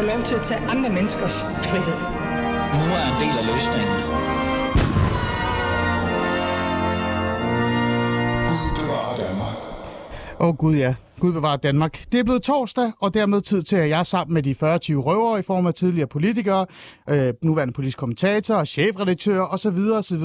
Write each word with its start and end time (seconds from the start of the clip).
få 0.00 0.06
lov 0.06 0.22
til 0.22 0.34
at 0.34 0.40
tage 0.40 0.60
andre 0.70 0.90
menneskers 0.90 1.36
frihed. 1.70 1.98
Nu 2.78 2.86
er 2.98 3.04
en 3.12 3.16
del 3.22 3.34
af 3.40 3.44
løsningen. 3.52 3.98
Åh 10.40 10.48
oh, 10.48 10.56
gud 10.56 10.76
ja, 10.76 10.94
Gud 11.20 11.32
bevarer 11.32 11.56
Danmark. 11.56 12.04
Det 12.12 12.20
er 12.20 12.24
blevet 12.24 12.42
torsdag, 12.42 12.92
og 13.00 13.14
dermed 13.14 13.40
tid 13.40 13.62
til, 13.62 13.76
at 13.76 13.88
jeg 13.88 14.06
sammen 14.06 14.34
med 14.34 14.42
de 14.42 14.54
40 14.54 14.78
røvere 14.78 15.38
i 15.38 15.42
form 15.42 15.66
af 15.66 15.74
tidligere 15.74 16.06
politikere, 16.06 16.66
øh, 17.10 17.34
nuværende 17.42 17.74
politisk 17.74 17.98
kommentator, 17.98 18.64
chefredaktør 18.64 19.40
osv. 19.40 19.78
osv. 19.92 20.22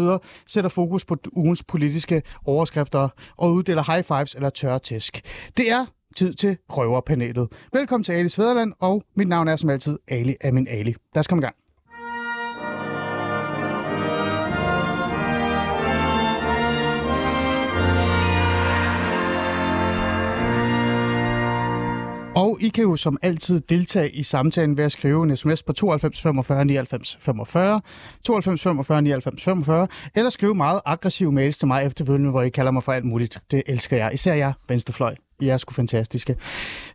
sætter 0.48 0.70
fokus 0.70 1.06
på 1.06 1.16
ugens 1.34 1.64
politiske 1.64 2.22
overskrifter 2.46 3.10
og 3.38 3.54
uddeler 3.54 3.94
high 3.94 4.04
fives 4.04 4.36
eller 4.36 4.50
tørre 4.50 4.80
tæsk. 4.80 5.22
Det 5.58 5.72
er 5.72 5.86
tid 6.16 6.34
til 6.34 6.58
røverpanelet. 6.70 7.48
Velkommen 7.74 8.04
til 8.04 8.14
Alis 8.14 8.36
Fæderland, 8.36 8.74
og 8.80 9.04
mit 9.16 9.28
navn 9.28 9.48
er 9.48 9.56
som 9.56 9.70
altid 9.70 10.00
Ali 10.08 10.36
Amin 10.44 10.68
Ali. 10.68 10.96
Lad 11.16 11.20
os 11.20 11.28
komme 11.28 11.42
i 11.42 11.46
gang. 11.46 11.56
Og 22.36 22.58
I 22.62 22.68
kan 22.68 22.84
jo 22.84 22.96
som 22.96 23.18
altid 23.22 23.60
deltage 23.60 24.10
i 24.12 24.24
samtalen 24.24 24.78
ved 24.78 24.86
at 24.86 24.92
skrive 24.92 25.24
en 25.24 25.36
sms 25.36 25.64
på 25.64 25.74
92 25.74 26.22
45 26.22 26.66
99 26.66 27.18
45, 27.22 27.82
92 28.24 28.62
45 28.62 29.02
99 29.02 29.44
45, 29.44 29.88
eller 30.16 30.30
skrive 30.30 30.56
meget 30.56 30.82
aggressive 30.86 31.32
mails 31.32 31.58
til 31.58 31.68
mig 31.68 31.86
efterfølgende, 31.86 32.32
hvor 32.32 32.42
I 32.42 32.50
kalder 32.50 32.72
mig 32.72 32.84
for 32.84 32.92
alt 32.92 33.06
muligt. 33.06 33.40
Det 33.52 33.64
elsker 33.68 33.98
jeg. 33.98 34.14
Især 34.14 34.34
jeg, 34.34 34.54
venstrefløj. 34.68 35.16
I 35.40 35.48
er 35.48 35.58
sgu 35.58 35.74
fantastiske. 35.74 36.36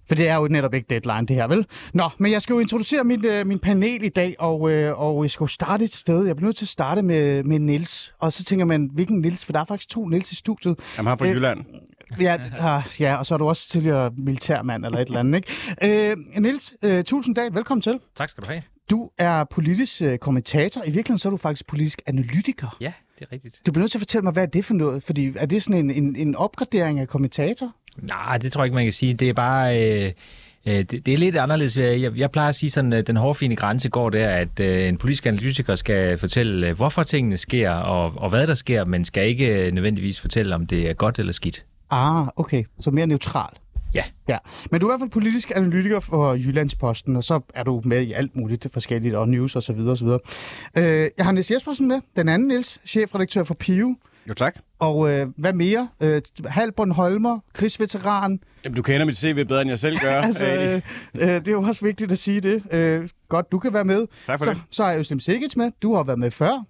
For 0.09 0.15
det 0.15 0.29
er 0.29 0.35
jo 0.35 0.49
netop 0.49 0.75
ikke 0.75 0.87
deadline, 0.91 1.27
det 1.27 1.37
her, 1.37 1.47
vel? 1.47 1.67
Nå, 1.95 2.09
men 2.19 2.33
jeg 2.33 2.43
skal 2.43 2.53
jo 2.55 2.59
introducere 2.59 3.05
min, 3.05 3.25
øh, 3.25 3.47
min 3.47 3.59
panel 3.59 4.05
i 4.05 4.09
dag, 4.09 4.37
og, 4.39 4.71
øh, 4.71 5.01
og 5.01 5.23
jeg 5.23 5.31
skal 5.31 5.45
jo 5.45 5.49
starte 5.49 5.85
et 5.85 5.95
sted. 5.95 6.27
Jeg 6.27 6.37
bliver 6.37 6.49
nødt 6.49 6.57
til 6.57 6.65
at 6.65 6.69
starte 6.69 7.03
med, 7.03 7.43
med 7.45 7.59
Nils. 7.59 8.15
Og 8.19 8.33
så 8.33 8.45
tænker 8.45 8.65
man, 8.65 8.91
hvilken 8.93 9.21
Nils? 9.21 9.45
For 9.45 9.53
der 9.53 9.61
er 9.61 9.65
faktisk 9.65 9.89
to 9.89 10.07
Nils 10.09 10.33
i 10.33 10.37
studiet. 10.37 10.77
Jamen, 10.99 11.07
han 11.09 11.13
er 11.13 11.17
fra 11.17 11.27
Øh, 11.27 11.35
Jylland. 11.35 11.65
Ja, 12.21 12.83
ja, 13.01 13.17
og 13.17 13.27
så 13.27 13.35
er 13.35 13.39
du 13.39 13.49
også 13.49 13.69
tidligere 13.69 14.11
militærmand 14.17 14.85
eller 14.85 14.99
et 14.99 15.07
eller 15.07 15.21
andet, 15.21 15.45
ikke? 15.83 16.11
Øh, 16.11 16.43
Niels 16.43 16.75
øh, 16.83 17.05
Tulsendal, 17.05 17.55
velkommen 17.55 17.83
til. 17.83 18.01
Tak 18.17 18.29
skal 18.29 18.45
du 18.45 18.49
have. 18.49 18.63
Du 18.91 19.11
er 19.19 19.45
politisk 19.45 20.03
øh, 20.03 20.19
kommentator. 20.19 20.83
I 20.83 20.91
virkeligheden 20.91 21.19
så 21.19 21.29
er 21.29 21.31
du 21.31 21.37
faktisk 21.37 21.67
politisk 21.67 22.03
analytiker. 22.07 22.77
Ja, 22.81 22.93
det 23.19 23.27
er 23.27 23.33
rigtigt. 23.33 23.61
Du 23.67 23.73
bliver 23.73 23.83
nødt 23.83 23.93
til 23.93 23.99
at 23.99 24.01
fortælle 24.01 24.23
mig, 24.23 24.33
hvad 24.33 24.43
er 24.43 24.47
det 24.47 24.65
for 24.65 24.75
noget? 24.75 25.03
Fordi 25.03 25.33
er 25.37 25.47
det 25.47 25.63
sådan 25.63 25.91
en, 25.91 26.05
en, 26.05 26.17
en 26.17 26.35
opgradering 26.37 27.01
af 27.01 27.09
kommentator? 27.09 27.73
Nej, 27.97 28.39
det 28.39 28.53
tror 28.53 28.63
jeg 28.63 28.67
ikke, 28.67 28.75
man 28.75 28.85
kan 28.85 28.93
sige. 28.93 29.15
Det 29.15 29.29
er 29.29 29.33
bare... 29.33 29.83
Øh, 29.83 30.13
øh, 30.67 30.75
det, 30.75 31.07
det 31.07 31.15
er 31.15 31.19
lidt 31.19 31.37
anderledes. 31.37 31.77
Jeg, 31.77 32.17
jeg 32.17 32.31
plejer 32.31 32.49
at 32.49 32.55
sige 32.55 32.71
sådan, 32.71 32.93
at 32.93 33.07
den 33.07 33.17
hårfine 33.17 33.57
grænse 33.57 33.89
går 33.89 34.11
der, 34.11 34.29
at 34.29 34.61
øh, 34.61 34.89
en 34.89 34.97
politisk 34.99 35.27
analytiker 35.27 35.75
skal 35.75 36.19
fortælle, 36.19 36.69
øh, 36.69 36.77
hvorfor 36.77 37.03
tingene 37.03 37.37
sker, 37.37 37.71
og, 37.71 38.13
og 38.17 38.31
hvad 38.31 38.47
der 38.47 38.55
sker, 38.55 38.85
men 38.85 39.05
skal 39.05 39.29
ikke 39.29 39.67
øh, 39.67 39.73
nødvendigvis 39.73 40.21
fortælle, 40.21 40.55
om 40.55 40.67
det 40.67 40.91
er 40.91 40.95
godt 40.95 41.19
eller 41.19 41.33
skidt. 41.33 41.65
Ah, 41.91 42.27
okay. 42.37 42.65
Så 42.81 42.91
mere 42.91 43.07
neutral. 43.07 43.51
Ja. 43.95 44.05
Ja, 44.29 44.39
men 44.71 44.81
du 44.81 44.87
er 44.87 44.91
i 44.91 44.93
hvert 44.93 45.01
fald 45.01 45.11
politisk 45.11 45.53
analytiker 45.57 46.01
for 46.01 46.35
Jyllandsposten, 46.35 47.17
og 47.17 47.25
så 47.25 47.41
er 47.55 47.63
du 47.63 47.83
med 47.85 48.03
i 48.03 48.13
alt 48.13 48.37
muligt 48.37 48.67
forskelligt, 48.73 49.15
og 49.15 49.29
news 49.29 49.57
og 49.57 49.63
så 49.63 49.73
videre 49.73 49.91
og 49.91 49.99
så 49.99 50.05
videre. 50.05 50.21
Øh, 50.77 51.11
jeg 51.17 51.25
har 51.25 51.33
Niels 51.33 51.51
Jespersen 51.51 51.89
med, 51.89 52.01
den 52.17 52.29
anden 52.29 52.49
Niels, 52.49 52.81
chefredaktør 52.87 53.45
for 53.45 53.55
Pio. 53.55 53.97
Jo, 54.29 54.35
tak. 54.35 54.59
Og 54.79 55.11
øh, 55.11 55.27
hvad 55.37 55.53
mere? 55.53 55.89
Øh, 56.01 56.23
Halborn 56.47 56.91
Holmer, 56.91 57.39
krigsveteran. 57.53 58.41
Jamen, 58.65 58.77
du 58.77 58.83
kender 58.83 59.07
mit 59.07 59.17
CV 59.17 59.45
bedre, 59.45 59.61
end 59.61 59.71
jeg 59.71 59.79
selv 59.79 59.99
gør. 59.99 60.21
altså, 60.23 60.47
øh, 60.47 60.75
øh, 61.15 61.29
det 61.29 61.49
er 61.49 61.53
jo 61.53 61.63
også 61.63 61.85
vigtigt 61.85 62.13
at 62.13 62.19
sige 62.19 62.41
det. 62.41 62.63
Øh, 62.73 63.09
godt, 63.29 63.53
du 63.53 63.59
kan 63.59 63.73
være 63.73 63.85
med. 63.85 64.07
Tak 64.27 64.39
for 64.39 64.45
så, 64.47 64.51
det. 64.51 64.63
Så 64.71 64.85
er 64.85 64.99
Øslem 64.99 65.21
Sikic 65.21 65.57
med. 65.57 65.71
Du 65.83 65.95
har 65.95 66.03
været 66.03 66.19
med 66.19 66.31
før. 66.31 66.65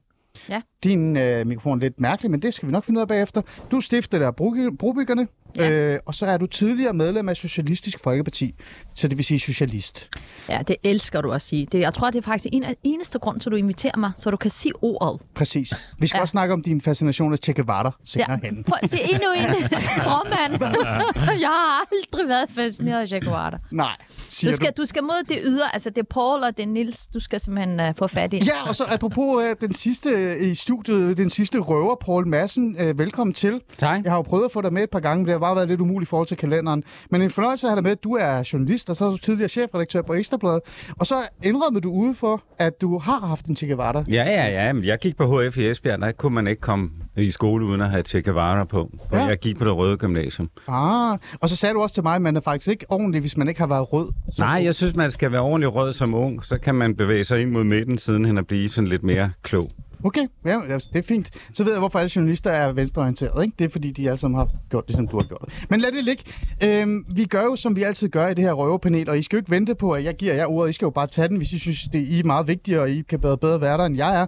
Ja. 0.49 0.61
Din 0.85 1.17
øh, 1.17 1.47
mikrofon 1.47 1.79
er 1.79 1.81
lidt 1.83 2.01
mærkelig, 2.01 2.31
men 2.31 2.43
det 2.43 2.55
skal 2.55 2.67
vi 2.67 2.73
nok 2.73 2.85
finde 2.85 2.99
ud 2.99 3.03
af 3.03 3.09
bagefter. 3.09 3.43
Du 3.71 3.77
er 3.77 3.81
stifter 3.81 4.27
af 4.27 4.37
Bro- 4.37 4.77
Brobyggerne, 4.79 5.29
Ja. 5.57 5.71
øh, 5.71 5.99
og 6.07 6.15
så 6.15 6.27
er 6.27 6.37
du 6.37 6.47
tidligere 6.47 6.93
medlem 6.93 7.29
af 7.29 7.37
Socialistisk 7.37 7.99
Folkeparti, 8.05 8.55
så 8.95 9.09
det 9.09 9.17
vil 9.17 9.25
sige 9.25 9.41
socialist. 9.41 10.09
Ja, 10.49 10.59
det 10.69 10.77
elsker 10.85 11.21
du 11.21 11.33
at 11.33 11.43
sige. 11.43 11.67
Det, 11.73 11.81
jeg 11.81 11.95
tror, 11.95 12.11
det 12.11 12.19
er 12.19 12.23
faktisk 12.23 12.47
en 12.53 12.65
af 12.65 12.77
eneste 12.85 13.19
grund 13.19 13.41
til, 13.41 13.49
at 13.49 13.51
du 13.51 13.57
inviterer 13.57 13.97
mig, 13.97 14.13
så 14.17 14.31
du 14.31 14.37
kan 14.37 14.51
sige 14.51 14.73
ordet. 14.83 15.21
Præcis. 15.35 15.73
Vi 15.99 16.07
skal 16.07 16.19
ja. 16.19 16.23
Også 16.23 16.33
snakke 16.33 16.55
om 16.55 16.63
din 16.63 16.81
fascination 16.81 17.33
af 17.33 17.39
Che 17.39 17.53
Guevara 17.53 17.91
senere 18.05 18.39
ja. 18.43 18.49
hen. 18.49 18.65
Prøv, 18.65 18.79
det 18.83 19.05
er 19.05 19.09
endnu 19.09 19.29
en 19.37 19.71
formand. 20.09 20.53
jeg 21.41 21.49
har 21.49 21.85
aldrig 21.93 22.29
været 22.29 22.47
fascineret 22.55 23.01
af 23.01 23.09
Che 23.09 23.21
Guevara. 23.21 23.59
Nej, 23.71 23.97
siger 24.29 24.51
Du 24.53 24.57
skal, 24.57 24.73
du 24.77 24.85
skal 24.85 25.03
mod 25.03 25.25
det 25.29 25.39
ydre, 25.45 25.73
altså 25.73 25.91
det 25.91 25.99
er 25.99 26.03
Paul 26.11 26.43
og 26.43 26.57
det 26.57 26.63
er 26.63 26.67
Nils, 26.67 27.07
du 27.07 27.21
skal 27.21 27.41
simpelthen 27.41 27.81
uh, 27.81 27.87
få 27.97 28.07
fat 28.07 28.33
i. 28.33 28.37
Ja, 28.37 28.69
og 28.69 28.77
så 28.77 28.85
apropos 28.89 29.45
uh, 29.45 29.51
den 29.61 29.73
sidste 29.75 30.11
øh, 30.11 30.43
i 30.51 30.55
studiet, 30.55 31.17
den 31.17 31.31
sidste 31.31 31.59
røver, 31.59 31.97
Paul 32.05 32.27
Madsen. 32.27 32.77
Uh, 32.81 32.99
velkommen 32.99 33.35
til. 33.35 33.61
Tak. 33.79 34.05
Jeg 34.05 34.13
har 34.13 34.17
jo 34.17 34.23
prøvet 34.23 34.45
at 34.45 34.53
få 34.53 34.61
dig 34.61 34.73
med 34.73 34.83
et 34.83 34.91
par 34.91 35.01
gange, 35.01 35.25
men 35.25 35.40
har 35.41 35.47
bare 35.49 35.57
været 35.57 35.69
lidt 35.69 35.81
umuligt 35.81 36.09
i 36.09 36.11
forhold 36.11 36.27
til 36.29 36.37
kalenderen. 36.37 36.85
Men 37.11 37.23
en 37.23 37.31
fornøjelse 37.31 37.67
at 37.67 37.71
have 37.71 37.77
dig 37.77 37.85
med. 37.85 37.97
Du 37.97 38.13
er 38.15 38.49
journalist, 38.53 38.91
og 38.91 38.97
så 38.97 39.05
er 39.05 39.11
du 39.11 39.17
tidligere 39.17 39.49
chefredaktør 39.49 40.03
på 40.03 40.15
Ekstrabladet. 40.15 40.61
Og 40.99 41.07
så 41.07 41.15
indrømmer 41.43 41.81
du 41.81 41.91
ude 41.93 42.15
for, 42.15 42.43
at 42.59 42.81
du 42.81 42.99
har 42.99 43.21
haft 43.27 43.47
en 43.47 43.57
Che 43.57 43.67
Guevara. 43.67 44.05
Ja, 44.09 44.25
ja, 44.25 44.67
ja. 44.67 44.73
Men 44.73 44.85
jeg 44.85 44.99
gik 44.99 45.17
på 45.17 45.41
HF 45.41 45.57
i 45.59 45.69
Esbjerg, 45.71 46.01
der 46.01 46.13
kunne 46.13 46.35
man 46.35 46.47
ikke 46.47 46.61
komme 46.61 46.91
i 47.17 47.31
skole 47.31 47.65
uden 47.67 47.81
at 47.81 47.91
have 47.91 48.03
Che 48.03 48.23
Guevara 48.23 48.65
på. 48.65 48.91
For 49.09 49.17
Ja. 49.17 49.25
Jeg 49.25 49.39
gik 49.39 49.59
på 49.59 49.65
det 49.65 49.77
røde 49.77 49.97
gymnasium. 49.97 50.51
Ah, 50.69 51.19
og 51.41 51.49
så 51.49 51.57
sagde 51.57 51.75
du 51.75 51.81
også 51.81 51.95
til 51.95 52.03
mig, 52.03 52.15
at 52.15 52.23
man 52.23 52.37
er 52.37 52.41
faktisk 52.41 52.69
ikke 52.69 52.87
ordentlig, 52.89 53.21
hvis 53.21 53.37
man 53.37 53.49
ikke 53.49 53.61
har 53.61 53.67
været 53.67 53.93
rød. 53.93 54.09
Nej, 54.39 54.61
jeg 54.65 54.75
synes, 54.75 54.97
man 54.97 55.11
skal 55.11 55.33
være 55.33 55.41
ordentligt 55.41 55.75
rød 55.75 55.93
som 55.93 56.15
ung. 56.15 56.45
Så 56.45 56.59
kan 56.59 56.75
man 56.75 56.95
bevæge 56.97 57.25
sig 57.25 57.41
ind 57.41 57.51
mod 57.51 57.65
midten, 57.65 57.99
siden 57.99 58.25
hen 58.25 58.39
at 58.39 58.47
blive 58.47 58.69
sådan 58.69 58.89
lidt 58.89 59.03
mere 59.03 59.31
klog. 59.43 59.71
Okay, 60.05 60.27
ja, 60.45 60.73
altså, 60.73 60.91
det 60.93 60.99
er 60.99 61.03
fint. 61.03 61.31
Så 61.53 61.65
ved 61.65 61.73
jeg, 61.73 61.79
hvorfor 61.79 61.99
alle 61.99 62.11
journalister 62.17 62.51
er 62.51 62.73
venstreorienterede. 62.73 63.45
Ikke? 63.45 63.55
Det 63.59 63.65
er, 63.65 63.69
fordi 63.69 63.91
de 63.91 64.09
alle 64.09 64.19
sammen 64.19 64.39
har 64.39 64.49
gjort 64.71 64.87
det, 64.87 64.97
som 64.97 65.09
du 65.09 65.17
har 65.17 65.25
gjort. 65.25 65.67
Men 65.71 65.81
lad 65.81 65.93
det 65.93 66.05
ligge. 66.05 66.25
Øhm, 66.65 67.05
vi 67.15 67.25
gør 67.25 67.43
jo, 67.43 67.57
som 67.57 67.77
vi 67.77 67.83
altid 67.83 68.09
gør 68.09 68.29
i 68.29 68.35
det 68.35 68.45
her 68.45 68.53
røvepanel, 68.53 69.09
og 69.09 69.19
I 69.19 69.23
skal 69.23 69.37
jo 69.37 69.41
ikke 69.41 69.51
vente 69.51 69.75
på, 69.75 69.93
at 69.93 70.05
jeg 70.05 70.15
giver 70.17 70.35
jer 70.35 70.47
ordet. 70.47 70.71
I 70.71 70.73
skal 70.73 70.87
jo 70.87 70.91
bare 70.91 71.07
tage 71.07 71.29
den, 71.29 71.37
hvis 71.37 71.53
I 71.53 71.59
synes, 71.59 71.83
det 71.93 71.99
I 71.99 72.21
er 72.21 72.25
meget 72.25 72.49
vigtigere, 72.49 72.81
og 72.81 72.91
I 72.91 73.03
kan 73.09 73.21
bedre, 73.21 73.39
bedre 73.39 73.61
være 73.61 73.79
der, 73.79 73.85
end 73.85 73.97
jeg 73.97 74.21
er. 74.21 74.27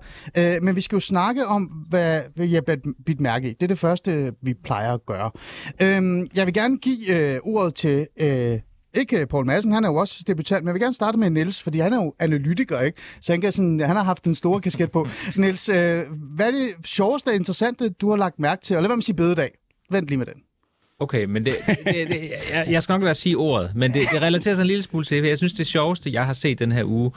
Øh, 0.56 0.62
men 0.62 0.76
vi 0.76 0.80
skal 0.80 0.96
jo 0.96 1.00
snakke 1.00 1.46
om, 1.46 1.62
hvad, 1.62 2.20
hvad 2.34 2.46
jeg 2.46 2.62
har 2.68 2.76
bidt 3.06 3.20
mærke 3.20 3.50
i. 3.50 3.52
Det 3.52 3.62
er 3.62 3.68
det 3.68 3.78
første, 3.78 4.32
vi 4.42 4.54
plejer 4.54 4.94
at 4.94 5.06
gøre. 5.06 5.30
Øhm, 5.82 6.26
jeg 6.34 6.46
vil 6.46 6.54
gerne 6.54 6.78
give 6.78 7.34
øh, 7.34 7.40
ordet 7.42 7.74
til... 7.74 8.06
Øh, 8.16 8.60
ikke 8.94 9.26
Paul 9.26 9.46
Madsen, 9.46 9.72
han 9.72 9.84
er 9.84 9.88
jo 9.88 9.94
også 9.94 10.24
debutant, 10.26 10.62
men 10.64 10.66
jeg 10.66 10.74
vil 10.74 10.82
gerne 10.82 10.94
starte 10.94 11.18
med 11.18 11.30
Niels, 11.30 11.62
fordi 11.62 11.78
han 11.78 11.92
er 11.92 12.04
jo 12.04 12.14
analytiker, 12.18 12.80
ikke? 12.80 12.98
Så 13.20 13.32
han, 13.32 13.40
kan 13.40 13.52
sådan, 13.52 13.80
han 13.80 13.96
har 13.96 14.02
haft 14.02 14.24
den 14.24 14.34
store 14.34 14.60
kasket 14.60 14.90
på. 14.90 15.08
Niels, 15.36 15.68
øh, 15.68 16.02
hvad 16.34 16.46
er 16.46 16.50
det 16.50 16.74
sjoveste 16.84 17.28
og 17.28 17.34
interessante, 17.34 17.88
du 17.88 18.10
har 18.10 18.16
lagt 18.16 18.38
mærke 18.38 18.62
til? 18.62 18.76
Og 18.76 18.82
lad 18.82 18.88
være 18.88 18.96
med 18.96 19.00
at 19.02 19.04
sige 19.04 19.16
bededag. 19.16 19.50
Vent 19.90 20.08
lige 20.08 20.18
med 20.18 20.26
den. 20.26 20.34
Okay, 20.98 21.24
men 21.24 21.46
det, 21.46 21.56
det, 21.84 22.08
det, 22.08 22.30
jeg, 22.52 22.66
jeg 22.70 22.82
skal 22.82 22.92
nok 22.92 23.00
lade 23.00 23.04
være 23.04 23.10
at 23.10 23.16
sige 23.16 23.36
ordet, 23.36 23.72
men 23.74 23.94
det, 23.94 24.08
det 24.12 24.22
relaterer 24.22 24.54
sig 24.54 24.62
en 24.62 24.66
lille 24.66 24.82
smule 24.82 25.04
til, 25.04 25.22
for 25.22 25.26
jeg 25.26 25.36
synes, 25.38 25.52
det 25.52 25.66
sjoveste, 25.66 26.12
jeg 26.12 26.26
har 26.26 26.32
set 26.32 26.58
den 26.58 26.72
her 26.72 26.84
uge, 26.84 27.10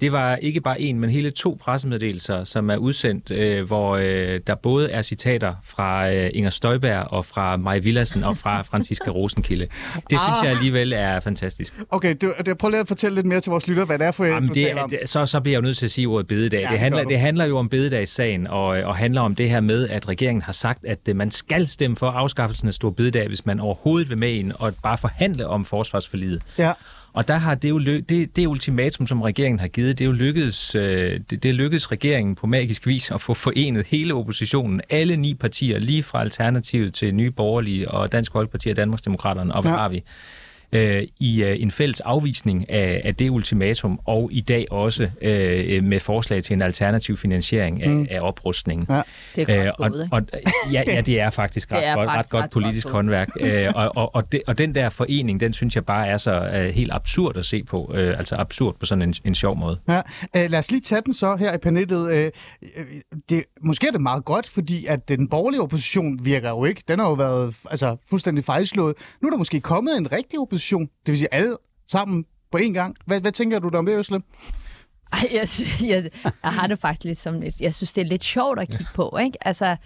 det 0.00 0.12
var 0.12 0.36
ikke 0.36 0.60
bare 0.60 0.80
en, 0.80 1.00
men 1.00 1.10
hele 1.10 1.30
to 1.30 1.58
pressemeddelelser, 1.60 2.44
som 2.44 2.70
er 2.70 2.76
udsendt, 2.76 3.30
øh, 3.30 3.66
hvor 3.66 3.96
øh, 3.96 4.40
der 4.46 4.54
både 4.54 4.90
er 4.90 5.02
citater 5.02 5.54
fra 5.64 6.12
øh, 6.12 6.30
Inger 6.34 6.50
Støjberg 6.50 7.06
og 7.12 7.24
fra 7.24 7.56
Maja 7.56 7.78
Villassen 7.78 8.24
og 8.24 8.36
fra 8.36 8.62
Franziska 8.62 9.10
Rosenkilde. 9.10 9.66
Det 10.10 10.20
synes 10.20 10.38
jeg 10.42 10.50
alligevel 10.50 10.92
er 10.92 11.20
fantastisk. 11.20 11.74
Okay, 11.90 12.16
du, 12.22 12.32
du, 12.46 12.54
prøv 12.54 12.70
lige 12.70 12.80
at 12.80 12.88
fortælle 12.88 13.14
lidt 13.14 13.26
mere 13.26 13.40
til 13.40 13.50
vores 13.50 13.68
lytter, 13.68 13.84
hvad 13.84 13.98
det 13.98 14.06
er 14.06 14.12
for 14.12 14.24
Jamen, 14.24 14.48
du 14.48 14.54
det, 14.54 14.66
taler 14.66 14.82
om. 14.82 14.90
det, 14.90 14.98
så, 15.04 15.26
så 15.26 15.40
bliver 15.40 15.54
jeg 15.54 15.62
jo 15.62 15.62
nødt 15.62 15.76
til 15.76 15.84
at 15.84 15.90
sige 15.90 16.06
ordet 16.06 16.26
bededag. 16.26 16.60
Ja, 16.60 16.64
det 16.64 16.70
det, 16.72 16.78
handler, 16.78 17.02
du. 17.02 17.10
det 17.10 17.20
handler 17.20 17.44
jo 17.44 17.58
om 17.58 17.68
bededagssagen, 17.68 18.46
og, 18.46 18.66
og 18.66 18.96
handler 18.96 19.20
om 19.20 19.34
det 19.34 19.50
her 19.50 19.60
med, 19.60 19.88
at 19.88 20.08
regeringen 20.08 20.42
har 20.42 20.52
sagt, 20.52 20.84
at 20.84 20.98
øh, 21.08 21.16
man 21.16 21.30
skal 21.30 21.68
stemme 21.68 21.96
for 21.96 22.10
afskaffelsen 22.10 22.68
af 22.68 22.74
stor 22.74 22.90
bededag, 22.90 23.28
hvis 23.28 23.46
man 23.46 23.60
overhovedet 23.60 24.08
vil 24.08 24.18
med 24.18 24.30
ind 24.30 24.52
og 24.58 24.74
bare 24.82 24.98
forhandle 24.98 25.46
om 25.46 25.64
forsvarsforliget. 25.64 26.42
Ja. 26.58 26.72
Og 27.12 27.28
der 27.28 27.36
har 27.36 27.54
det 27.54 27.70
jo 27.70 27.78
det, 27.78 28.36
det 28.36 28.46
ultimatum, 28.46 29.06
som 29.06 29.22
regeringen 29.22 29.60
har 29.60 29.68
givet, 29.68 29.98
det 29.98 30.04
er 30.04 30.06
jo 30.06 30.12
lykkedes, 30.12 30.74
øh, 30.74 31.20
det, 31.30 31.42
det 31.42 31.54
lykkedes 31.54 31.92
regeringen 31.92 32.34
på 32.34 32.46
magisk 32.46 32.86
vis 32.86 33.10
at 33.10 33.20
få 33.20 33.34
forenet 33.34 33.86
hele 33.86 34.14
oppositionen, 34.14 34.80
alle 34.90 35.16
ni 35.16 35.34
partier, 35.34 35.78
lige 35.78 36.02
fra 36.02 36.20
Alternativet 36.20 36.94
til 36.94 37.14
Nye 37.14 37.30
Borgerlige 37.30 37.90
og 37.90 38.12
Dansk 38.12 38.32
Folkeparti 38.32 38.68
og 38.68 38.76
Danmarksdemokraterne, 38.76 39.54
og 39.54 39.62
hvad 39.62 39.72
ja. 39.72 39.78
har 39.78 39.88
vi? 39.88 40.04
Øh, 40.72 41.02
i 41.20 41.42
øh, 41.44 41.62
en 41.62 41.70
fælles 41.70 42.00
afvisning 42.00 42.70
af, 42.70 43.00
af 43.04 43.14
det 43.14 43.30
ultimatum, 43.30 44.00
og 44.04 44.28
i 44.32 44.40
dag 44.40 44.66
også 44.72 45.10
øh, 45.22 45.84
med 45.84 46.00
forslag 46.00 46.42
til 46.44 46.54
en 46.54 46.62
alternativ 46.62 47.16
finansiering 47.16 47.82
af, 47.82 47.88
Mm. 47.88 48.06
af 48.10 48.20
oprustningen. 48.20 48.86
Ja. 48.90 49.02
Det 49.36 49.48
er 49.48 49.58
Øh, 49.60 49.64
godt 49.64 49.74
og, 49.78 49.90
gået, 49.90 50.02
ikke? 50.04 50.16
og, 50.16 50.72
ja, 50.72 50.82
ja, 50.86 51.00
det 51.00 51.20
er 51.20 51.30
faktisk 51.42 51.72
ret, 51.72 51.78
Det 51.78 51.86
er 51.88 51.94
godt, 51.94 52.10
faktisk 52.10 52.24
ret 52.24 52.30
godt 52.30 52.44
ret 52.44 52.50
politisk 52.50 52.86
godt 52.86 52.92
håndværk. 52.94 53.28
Øh, 53.40 53.68
og, 53.74 53.96
og, 53.96 54.14
og, 54.14 54.32
det, 54.32 54.42
og 54.46 54.58
den 54.58 54.74
der 54.74 54.88
forening, 54.88 55.40
den 55.40 55.52
synes 55.52 55.74
jeg 55.74 55.84
bare 55.86 56.06
er 56.08 56.16
så 56.16 56.32
øh, 56.54 56.74
helt 56.74 56.92
absurd 56.92 57.36
at 57.36 57.44
se 57.44 57.62
på. 57.64 57.92
Øh, 57.94 58.18
altså 58.18 58.36
absurd 58.36 58.76
på 58.80 58.86
sådan 58.86 59.02
en, 59.02 59.14
en 59.24 59.34
sjov 59.34 59.56
måde. 59.56 59.78
Ja, 59.88 60.00
øh, 60.36 60.50
lad 60.50 60.58
os 60.58 60.70
lige 60.70 60.80
tage 60.80 61.00
den 61.06 61.14
så 61.14 61.36
her 61.36 61.54
i 61.54 61.58
panelet. 61.58 62.12
Øh, 62.12 62.30
øh, 62.76 62.84
det, 63.30 63.44
måske 63.62 63.86
er 63.86 63.90
det 63.90 64.00
meget 64.00 64.24
godt, 64.24 64.46
fordi 64.48 64.86
at 64.86 65.08
den 65.08 65.28
borgerlige 65.28 65.60
opposition 65.62 66.24
virker 66.24 66.48
jo 66.50 66.64
ikke. 66.64 66.82
Den 66.88 66.98
har 66.98 67.06
jo 67.08 67.12
været 67.14 67.54
altså, 67.70 67.96
fuldstændig 68.10 68.44
fejlslået. 68.44 68.94
Nu 69.22 69.28
er 69.28 69.30
der 69.30 69.38
måske 69.38 69.60
kommet 69.60 69.96
en 69.98 70.12
rigtig 70.12 70.38
opposition. 70.38 70.57
Det 71.06 71.12
vil 71.12 71.18
sige, 71.18 71.34
alle 71.34 71.56
sammen 71.86 72.26
på 72.52 72.58
én 72.58 72.72
gang. 72.72 72.96
Hvad, 73.06 73.20
hvad 73.20 73.32
tænker 73.32 73.58
du 73.58 73.68
der 73.68 73.78
om 73.78 73.86
det, 73.86 73.98
Øslem? 73.98 74.22
Ej, 75.12 75.28
jeg, 75.32 75.48
jeg, 75.90 76.10
jeg 76.22 76.52
har 76.52 76.66
det 76.66 76.78
faktisk 76.78 77.04
lidt 77.04 77.18
som 77.18 77.40
lidt... 77.40 77.60
Jeg 77.60 77.74
synes, 77.74 77.92
det 77.92 78.00
er 78.00 78.06
lidt 78.06 78.24
sjovt 78.24 78.58
at 78.58 78.68
kigge 78.68 78.92
på, 78.94 79.18
ikke? 79.24 79.46
Altså, 79.46 79.76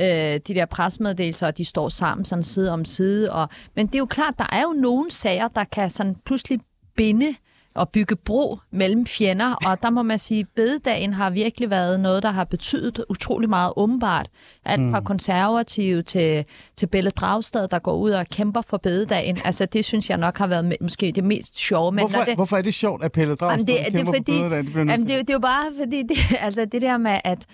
øh, 0.00 0.06
de 0.06 0.40
der 0.54 0.66
presmeddelelser, 0.66 1.50
de 1.50 1.64
står 1.64 1.88
sammen 1.88 2.24
sådan 2.24 2.42
side 2.42 2.72
om 2.72 2.84
side. 2.84 3.32
Og, 3.32 3.48
men 3.76 3.86
det 3.86 3.94
er 3.94 3.98
jo 3.98 4.06
klart, 4.06 4.38
der 4.38 4.46
er 4.52 4.62
jo 4.62 4.72
nogle 4.72 5.10
sager, 5.10 5.48
der 5.48 5.64
kan 5.64 5.90
sådan 5.90 6.16
pludselig 6.24 6.60
binde 6.96 7.34
og 7.74 7.88
bygge 7.88 8.16
bro 8.16 8.58
mellem 8.70 9.06
fjender, 9.06 9.54
og 9.66 9.82
der 9.82 9.90
må 9.90 10.02
man 10.02 10.18
sige, 10.18 10.40
at 10.40 10.46
bededagen 10.56 11.12
har 11.12 11.30
virkelig 11.30 11.70
været 11.70 12.00
noget, 12.00 12.22
der 12.22 12.30
har 12.30 12.44
betydet 12.44 13.04
utrolig 13.08 13.48
meget 13.48 13.72
åbenbart. 13.76 14.30
Alt 14.64 14.90
fra 14.90 15.00
konservative 15.00 16.02
til, 16.02 16.44
til 16.76 16.86
Belle 16.86 17.10
Dragstad, 17.10 17.68
der 17.68 17.78
går 17.78 17.96
ud 17.96 18.10
og 18.10 18.26
kæmper 18.26 18.62
for 18.62 18.76
bededagen. 18.76 19.38
Altså, 19.44 19.66
det 19.66 19.84
synes 19.84 20.10
jeg 20.10 20.18
nok 20.18 20.38
har 20.38 20.46
været 20.46 20.76
måske 20.80 21.12
det 21.14 21.24
mest 21.24 21.58
sjove. 21.58 21.92
Men 21.92 22.02
Hvorfor, 22.02 22.24
det, 22.24 22.34
hvorfor 22.34 22.56
er 22.56 22.62
det 22.62 22.74
sjovt, 22.74 23.04
at 23.04 23.12
Pelle 23.12 23.34
Dragsted 23.34 23.74
Jamen, 23.74 23.84
det, 23.84 23.92
det, 23.92 24.00
er 24.00 24.04
kæmper 24.04 24.12
fordi, 24.12 24.32
for 24.32 24.48
bødedagen? 24.48 24.66
Det 24.66 24.74
jamen, 24.74 25.08
det, 25.08 25.08
det 25.08 25.30
er 25.30 25.34
jo 25.34 25.38
bare 25.38 25.66
fordi, 25.78 26.02
det, 26.02 26.16
altså 26.46 26.64
det 26.64 26.82
der 26.82 26.98
med, 26.98 27.18
at 27.24 27.46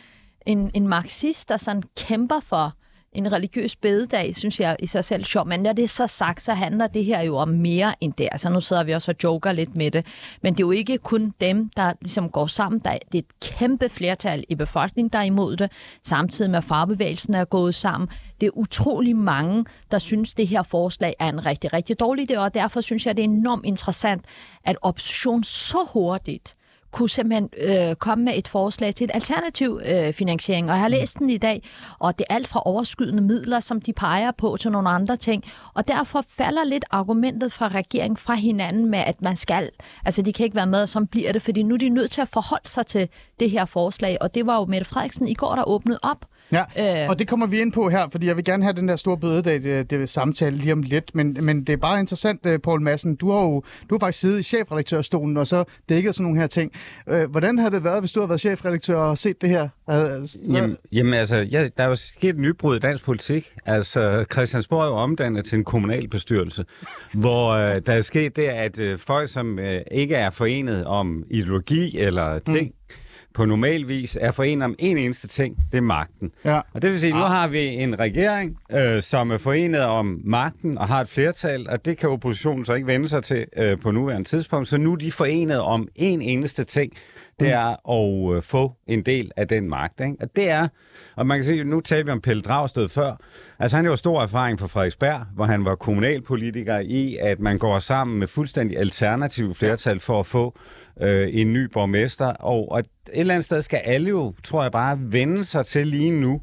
en, 0.47 0.71
en 0.75 0.89
marxist, 0.89 1.49
der 1.49 1.57
sådan 1.57 1.83
kæmper 1.97 2.41
for 2.41 2.75
en 3.19 3.33
religiøs 3.33 3.77
bededag, 3.77 4.35
synes 4.35 4.61
jeg 4.61 4.77
i 4.79 4.87
sig 4.87 5.05
selv 5.05 5.25
sjov, 5.25 5.47
Men 5.47 5.61
når 5.61 5.73
det 5.73 5.83
er 5.83 5.89
så 5.89 6.07
sagt, 6.07 6.43
så 6.43 6.55
handler 6.55 6.87
det 6.87 7.05
her 7.05 7.21
jo 7.21 7.37
om 7.37 7.49
mere 7.49 7.95
end 8.01 8.13
det. 8.19 8.29
Altså 8.33 8.51
nu 8.51 8.61
sidder 8.61 8.85
vi 8.85 8.93
også 8.93 9.11
og 9.11 9.17
joker 9.25 9.53
lidt 9.53 9.77
med 9.77 9.91
det. 9.91 10.07
Men 10.43 10.55
det 10.55 10.61
er 10.61 10.67
jo 10.67 10.71
ikke 10.71 10.99
kun 10.99 11.35
dem, 11.41 11.71
der 11.77 11.93
ligesom 12.01 12.31
går 12.31 12.47
sammen. 12.47 12.81
Der 12.85 12.91
er, 12.91 12.99
det 13.13 13.19
er 13.19 13.23
et 13.23 13.41
kæmpe 13.41 13.89
flertal 13.89 14.45
i 14.49 14.55
befolkningen, 14.55 15.11
der 15.13 15.19
er 15.19 15.23
imod 15.23 15.57
det. 15.57 15.73
Samtidig 16.03 16.51
med 16.51 16.59
at 16.59 16.65
farbevægelsen 16.65 17.35
er 17.35 17.45
gået 17.45 17.75
sammen. 17.75 18.09
Det 18.41 18.47
er 18.47 18.57
utrolig 18.59 19.17
mange, 19.17 19.65
der 19.91 19.99
synes, 19.99 20.35
det 20.35 20.49
her 20.49 20.63
forslag 20.63 21.15
er 21.19 21.29
en 21.29 21.47
rigtig, 21.47 21.73
rigtig 21.73 22.01
dårlig 22.01 22.31
idé. 22.31 22.39
Og 22.39 22.55
derfor 22.55 22.81
synes 22.81 23.07
jeg, 23.07 23.17
det 23.17 23.23
er 23.23 23.29
enormt 23.29 23.67
interessant, 23.67 24.25
at 24.65 24.77
opposition 24.83 25.45
så 25.45 25.89
hurtigt 25.93 26.58
kunne 26.91 27.09
simpelthen 27.09 27.49
øh, 27.59 27.95
komme 27.97 28.25
med 28.25 28.33
et 28.37 28.49
forslag 28.49 28.95
til 28.95 29.05
et 29.05 29.11
alternativ 29.15 29.81
øh, 29.85 30.13
finansiering. 30.13 30.71
Og 30.71 30.75
jeg 30.75 30.81
har 30.81 30.89
læst 30.89 31.19
den 31.19 31.31
i 31.31 31.37
dag, 31.37 31.63
og 31.99 32.19
det 32.19 32.27
er 32.31 32.35
alt 32.35 32.49
fra 32.49 32.63
overskydende 32.65 33.23
midler, 33.23 33.61
som 33.61 33.81
de 33.81 33.93
peger 33.93 34.31
på, 34.31 34.57
til 34.61 34.73
nogle 34.73 34.89
andre 34.89 35.17
ting. 35.17 35.45
Og 35.75 35.89
derfor 35.89 36.25
falder 36.29 36.65
lidt 36.65 36.85
argumentet 36.91 37.53
fra 37.53 37.69
regeringen 37.69 38.17
fra 38.17 38.35
hinanden 38.35 38.91
med, 38.91 38.99
at 38.99 39.23
man 39.23 39.37
skal, 39.37 39.71
altså 40.05 40.23
de 40.23 40.33
kan 40.33 40.45
ikke 40.45 40.57
være 40.57 40.67
med, 40.67 40.83
og 40.83 40.89
så 40.89 41.05
bliver 41.11 41.33
det, 41.33 41.43
fordi 41.43 41.63
nu 41.63 41.75
er 41.75 41.79
de 41.79 41.89
nødt 41.89 42.11
til 42.11 42.21
at 42.21 42.29
forholde 42.29 42.69
sig 42.69 42.87
til 42.87 43.09
det 43.41 43.51
her 43.51 43.65
forslag. 43.65 44.19
Og 44.21 44.35
det 44.35 44.47
var 44.47 44.59
jo 44.59 44.65
Mette 44.65 44.85
Frederiksen 44.85 45.29
i 45.29 45.35
går, 45.35 45.55
der 45.55 45.69
åbnede 45.69 45.99
op 46.03 46.27
Ja, 46.53 47.03
Øh. 47.05 47.09
og 47.11 47.19
det 47.19 47.29
kommer 47.29 47.47
vi 47.47 47.61
ind 47.61 47.73
på 47.73 47.89
her, 47.89 48.09
fordi 48.13 48.27
jeg 48.27 48.37
vil 48.37 48.45
gerne 48.45 48.63
have 48.63 48.73
den 48.73 48.89
der 48.89 48.97
store 48.97 49.19
bødedag, 49.19 49.63
det, 49.63 49.91
det 49.91 50.09
samtale 50.09 50.57
lige 50.57 50.73
om 50.73 50.83
lidt, 50.83 51.15
men, 51.15 51.37
men 51.41 51.65
det 51.65 51.73
er 51.73 51.77
bare 51.77 52.01
interessant, 52.01 52.47
øh, 52.47 52.61
Poul 52.61 52.81
Madsen. 52.81 53.17
Du 53.17 53.31
har 53.31 53.41
jo 53.41 53.63
du 53.91 53.95
har 53.95 53.99
faktisk 53.99 54.21
siddet 54.21 54.39
i 54.39 54.43
chefredaktørstolen 54.43 55.37
og 55.37 55.47
så 55.47 55.65
dækket 55.89 56.15
sådan 56.15 56.25
nogle 56.25 56.41
her 56.41 56.47
ting. 56.47 56.73
Øh, 57.09 57.31
hvordan 57.31 57.59
har 57.59 57.71
det 57.71 57.85
været, 57.85 58.03
hvis 58.03 58.13
du 58.13 58.21
har 58.21 58.27
været 58.27 58.41
chefredaktør 58.41 58.97
og 58.97 59.19
set 59.19 59.43
det 59.43 59.51
her? 59.51 59.63
Øh, 59.91 59.97
så, 59.97 60.39
Jamen, 60.53 60.77
jamen 60.93 61.15
altså, 61.15 61.37
ja, 61.37 61.69
der 61.77 61.85
er 61.85 61.89
jo 61.89 61.95
sket 61.95 62.31
et 62.31 62.39
nybrud 62.39 62.77
i 62.77 62.79
dansk 62.79 63.05
politik. 63.05 63.55
Altså, 63.67 64.25
Christiansborg 64.33 64.83
er 64.83 64.87
jo 64.87 64.95
omdannet 64.95 65.45
til 65.45 65.59
en 65.59 65.65
kommunalbestyrelse, 65.65 66.65
hvor 67.15 67.51
øh, 67.51 67.81
der 67.87 67.93
er 67.93 68.03
sket 68.03 68.37
det, 68.37 68.43
at 68.43 68.81
øh, 68.81 68.99
folk, 68.99 69.31
som 69.31 69.59
øh, 69.59 69.81
ikke 69.91 70.15
er 70.15 70.31
forenet 70.31 70.85
om 70.85 71.25
ideologi 71.31 71.99
eller 71.99 72.39
ting, 72.39 72.67
mm. 72.67 72.95
På 73.39 73.45
normal 73.45 73.89
vis 73.89 74.19
er 74.21 74.31
forenet 74.31 74.65
om 74.65 74.75
en 74.79 74.99
eneste 74.99 75.29
ting, 75.29 75.57
det 75.73 75.79
er 75.79 75.83
magten. 75.83 76.33
ja. 76.45 76.61
Og 76.75 76.83
det 76.83 76.91
vil 76.91 77.01
sige, 77.01 77.13
at 77.13 77.19
nu 77.19 77.25
har 77.25 77.49
vi 77.49 77.65
en 77.67 77.99
regering, 77.99 78.59
øh, 78.73 79.03
som 79.03 79.31
er 79.31 79.39
forenet 79.39 79.85
om 79.85 80.21
magten 80.25 80.79
og 80.79 80.89
har 80.89 81.01
et 81.01 81.09
flertal, 81.09 81.71
og 81.71 81.85
det 81.85 81.99
kan 81.99 82.09
oppositionen 82.09 82.65
så 82.65 82.75
ikke 82.75 82.87
vende 82.87 83.09
sig 83.09 83.23
til 83.23 83.47
øh, 83.57 83.79
på 83.79 83.91
nuværende 83.91 84.29
tidspunkt. 84.29 84.69
Så 84.69 84.79
nu 84.79 84.93
er 84.93 84.97
de 84.97 85.13
forenet 85.13 85.61
om 85.61 85.89
en 85.95 86.23
eneste 86.23 86.65
ting, 86.65 86.93
det 87.41 87.49
er 87.49 87.91
at 87.91 88.37
øh, 88.37 88.43
få 88.43 88.73
en 88.87 89.03
del 89.03 89.31
af 89.37 89.49
den 89.49 89.69
magt. 89.69 90.01
Ikke? 90.01 90.17
Og 90.21 90.37
det 90.37 90.51
er, 90.51 90.69
og 91.17 91.27
man 91.27 91.39
kan 91.39 91.45
sige, 91.45 91.65
nu 91.65 91.81
talte 91.81 92.05
vi 92.05 92.11
om 92.11 92.21
Pelle 92.21 92.43
Dragsted 92.43 92.89
før, 92.89 93.17
altså 93.59 93.77
han 93.77 93.85
har 93.85 93.93
jo 93.93 93.97
stor 93.97 94.23
erfaring 94.23 94.61
fra 94.61 94.67
Frederiksberg, 94.67 95.21
hvor 95.35 95.45
han 95.45 95.65
var 95.65 95.75
kommunalpolitiker 95.75 96.79
i, 96.79 97.17
at 97.17 97.41
man 97.41 97.59
går 97.59 97.79
sammen 97.79 98.19
med 98.19 98.27
fuldstændig 98.27 98.79
alternative 98.79 99.55
flertal 99.55 100.01
for 100.01 100.21
at 100.21 100.27
få 100.27 100.59
øh, 101.03 101.29
en 101.33 101.53
ny 101.53 101.65
borgmester, 101.65 102.27
og, 102.27 102.73
og 102.73 102.79
et 102.79 102.87
eller 103.13 103.35
andet 103.35 103.45
sted 103.45 103.63
skal 103.63 103.77
alle 103.85 104.09
jo, 104.09 104.35
tror 104.45 104.63
jeg 104.63 104.73
bare, 104.73 104.99
vende 105.01 105.45
sig 105.45 105.67
til 105.67 105.87
lige 105.87 106.11
nu, 106.11 106.41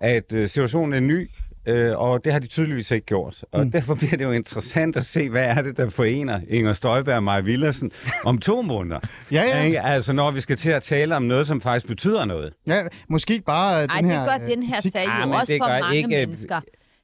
at 0.00 0.32
øh, 0.34 0.48
situationen 0.48 0.92
er 0.92 1.00
ny, 1.00 1.30
øh, 1.66 1.98
og 1.98 2.24
det 2.24 2.32
har 2.32 2.40
de 2.40 2.46
tydeligvis 2.46 2.90
ikke 2.90 3.06
gjort. 3.06 3.44
Og 3.52 3.64
mm. 3.64 3.70
derfor 3.72 3.94
bliver 3.94 4.16
det 4.16 4.24
jo 4.24 4.30
interessant 4.32 4.96
at 4.96 5.04
se, 5.04 5.28
hvad 5.30 5.44
er 5.44 5.62
det, 5.62 5.76
der 5.76 5.90
forener 5.90 6.40
Inger 6.48 6.72
Støjberg 6.72 7.16
og 7.16 7.22
Maja 7.22 7.40
Villersen 7.40 7.90
om 8.24 8.38
to 8.38 8.62
måneder. 8.62 9.00
Ja, 9.32 9.42
ja. 9.42 9.62
Ikke? 9.62 9.80
Altså 9.80 10.12
når 10.12 10.30
vi 10.30 10.40
skal 10.40 10.56
til 10.56 10.70
at 10.70 10.82
tale 10.82 11.16
om 11.16 11.22
noget, 11.22 11.46
som 11.46 11.60
faktisk 11.60 11.86
betyder 11.86 12.24
noget. 12.24 12.52
ja, 12.66 12.82
måske 13.08 13.40
bare 13.46 13.82
øh, 13.82 13.88
Ej, 13.88 14.00
den 14.00 14.10
det 14.10 14.18
her... 14.18 14.24
gør 14.38 14.44
øh, 14.44 14.50
den 14.50 14.62
her 14.62 14.80
sag 14.80 15.06
Ah, 15.08 15.20
jo 15.20 15.26
men 15.26 15.34
også 15.34 15.52
det 15.52 15.60
for 15.62 15.68
mange 15.80 15.96
ikke- 15.96 16.08
mennesker. 16.08 16.60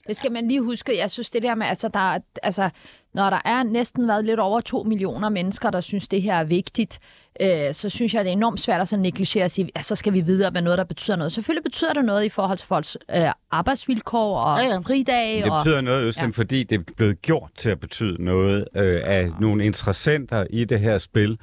Det 0.08 0.16
skal 0.16 0.32
man 0.32 0.48
lige 0.48 0.62
huske. 0.62 0.98
Jeg 0.98 1.10
synes, 1.10 1.30
det 1.30 1.42
der 1.42 1.54
med, 1.54 1.66
altså, 1.66 1.88
der, 1.88 2.12
er- 2.14 2.18
altså, 2.42 2.70
når 3.14 3.30
der 3.30 3.40
er 3.44 3.62
næsten 3.62 4.08
været 4.08 4.24
lidt 4.24 4.40
over 4.40 4.60
to 4.60 4.82
millioner 4.82 5.28
mennesker, 5.28 5.70
der 5.70 5.80
synes, 5.80 6.08
det 6.08 6.22
her 6.22 6.34
er 6.34 6.44
vigtigt, 6.44 6.98
øh, 7.40 7.48
så 7.72 7.90
synes 7.90 8.14
jeg, 8.14 8.24
det 8.24 8.30
er 8.30 8.32
enormt 8.32 8.60
svært 8.60 8.80
at 8.80 8.88
så 8.88 8.96
negligere 8.96 9.44
og 9.44 9.50
sige, 9.50 9.70
at 9.74 9.84
så 9.84 9.94
skal 9.94 10.12
vi 10.12 10.20
videre 10.20 10.50
med 10.50 10.62
noget, 10.62 10.78
der 10.78 10.84
betyder 10.84 11.16
noget. 11.16 11.32
Selvfølgelig 11.32 11.64
betyder 11.64 11.92
det 11.92 12.04
noget 12.04 12.24
i 12.24 12.28
forhold 12.28 12.58
til 12.58 12.66
folks 12.66 12.96
øh, 13.16 13.22
arbejdsvilkår 13.50 14.38
og 14.38 14.58
Ja, 14.58 14.62
ja, 14.62 14.68
ja. 14.68 14.74
ja. 14.74 14.78
fridage. 14.78 15.42
Det 15.42 15.52
og, 15.52 15.64
betyder 15.64 15.80
noget, 15.80 16.02
Øslem, 16.04 16.22
ja. 16.22 16.26
Ja. 16.26 16.32
fordi 16.40 16.62
det 16.62 16.78
er 16.80 16.92
blevet 16.96 17.22
gjort 17.22 17.50
til 17.56 17.68
at 17.68 17.80
betyde 17.80 18.24
noget 18.24 18.68
øh, 18.76 19.00
af 19.04 19.30
nogle 19.40 19.64
interessenter 19.64 20.44
i 20.50 20.64
det 20.64 20.80
her 20.80 20.98
spil, 20.98 21.38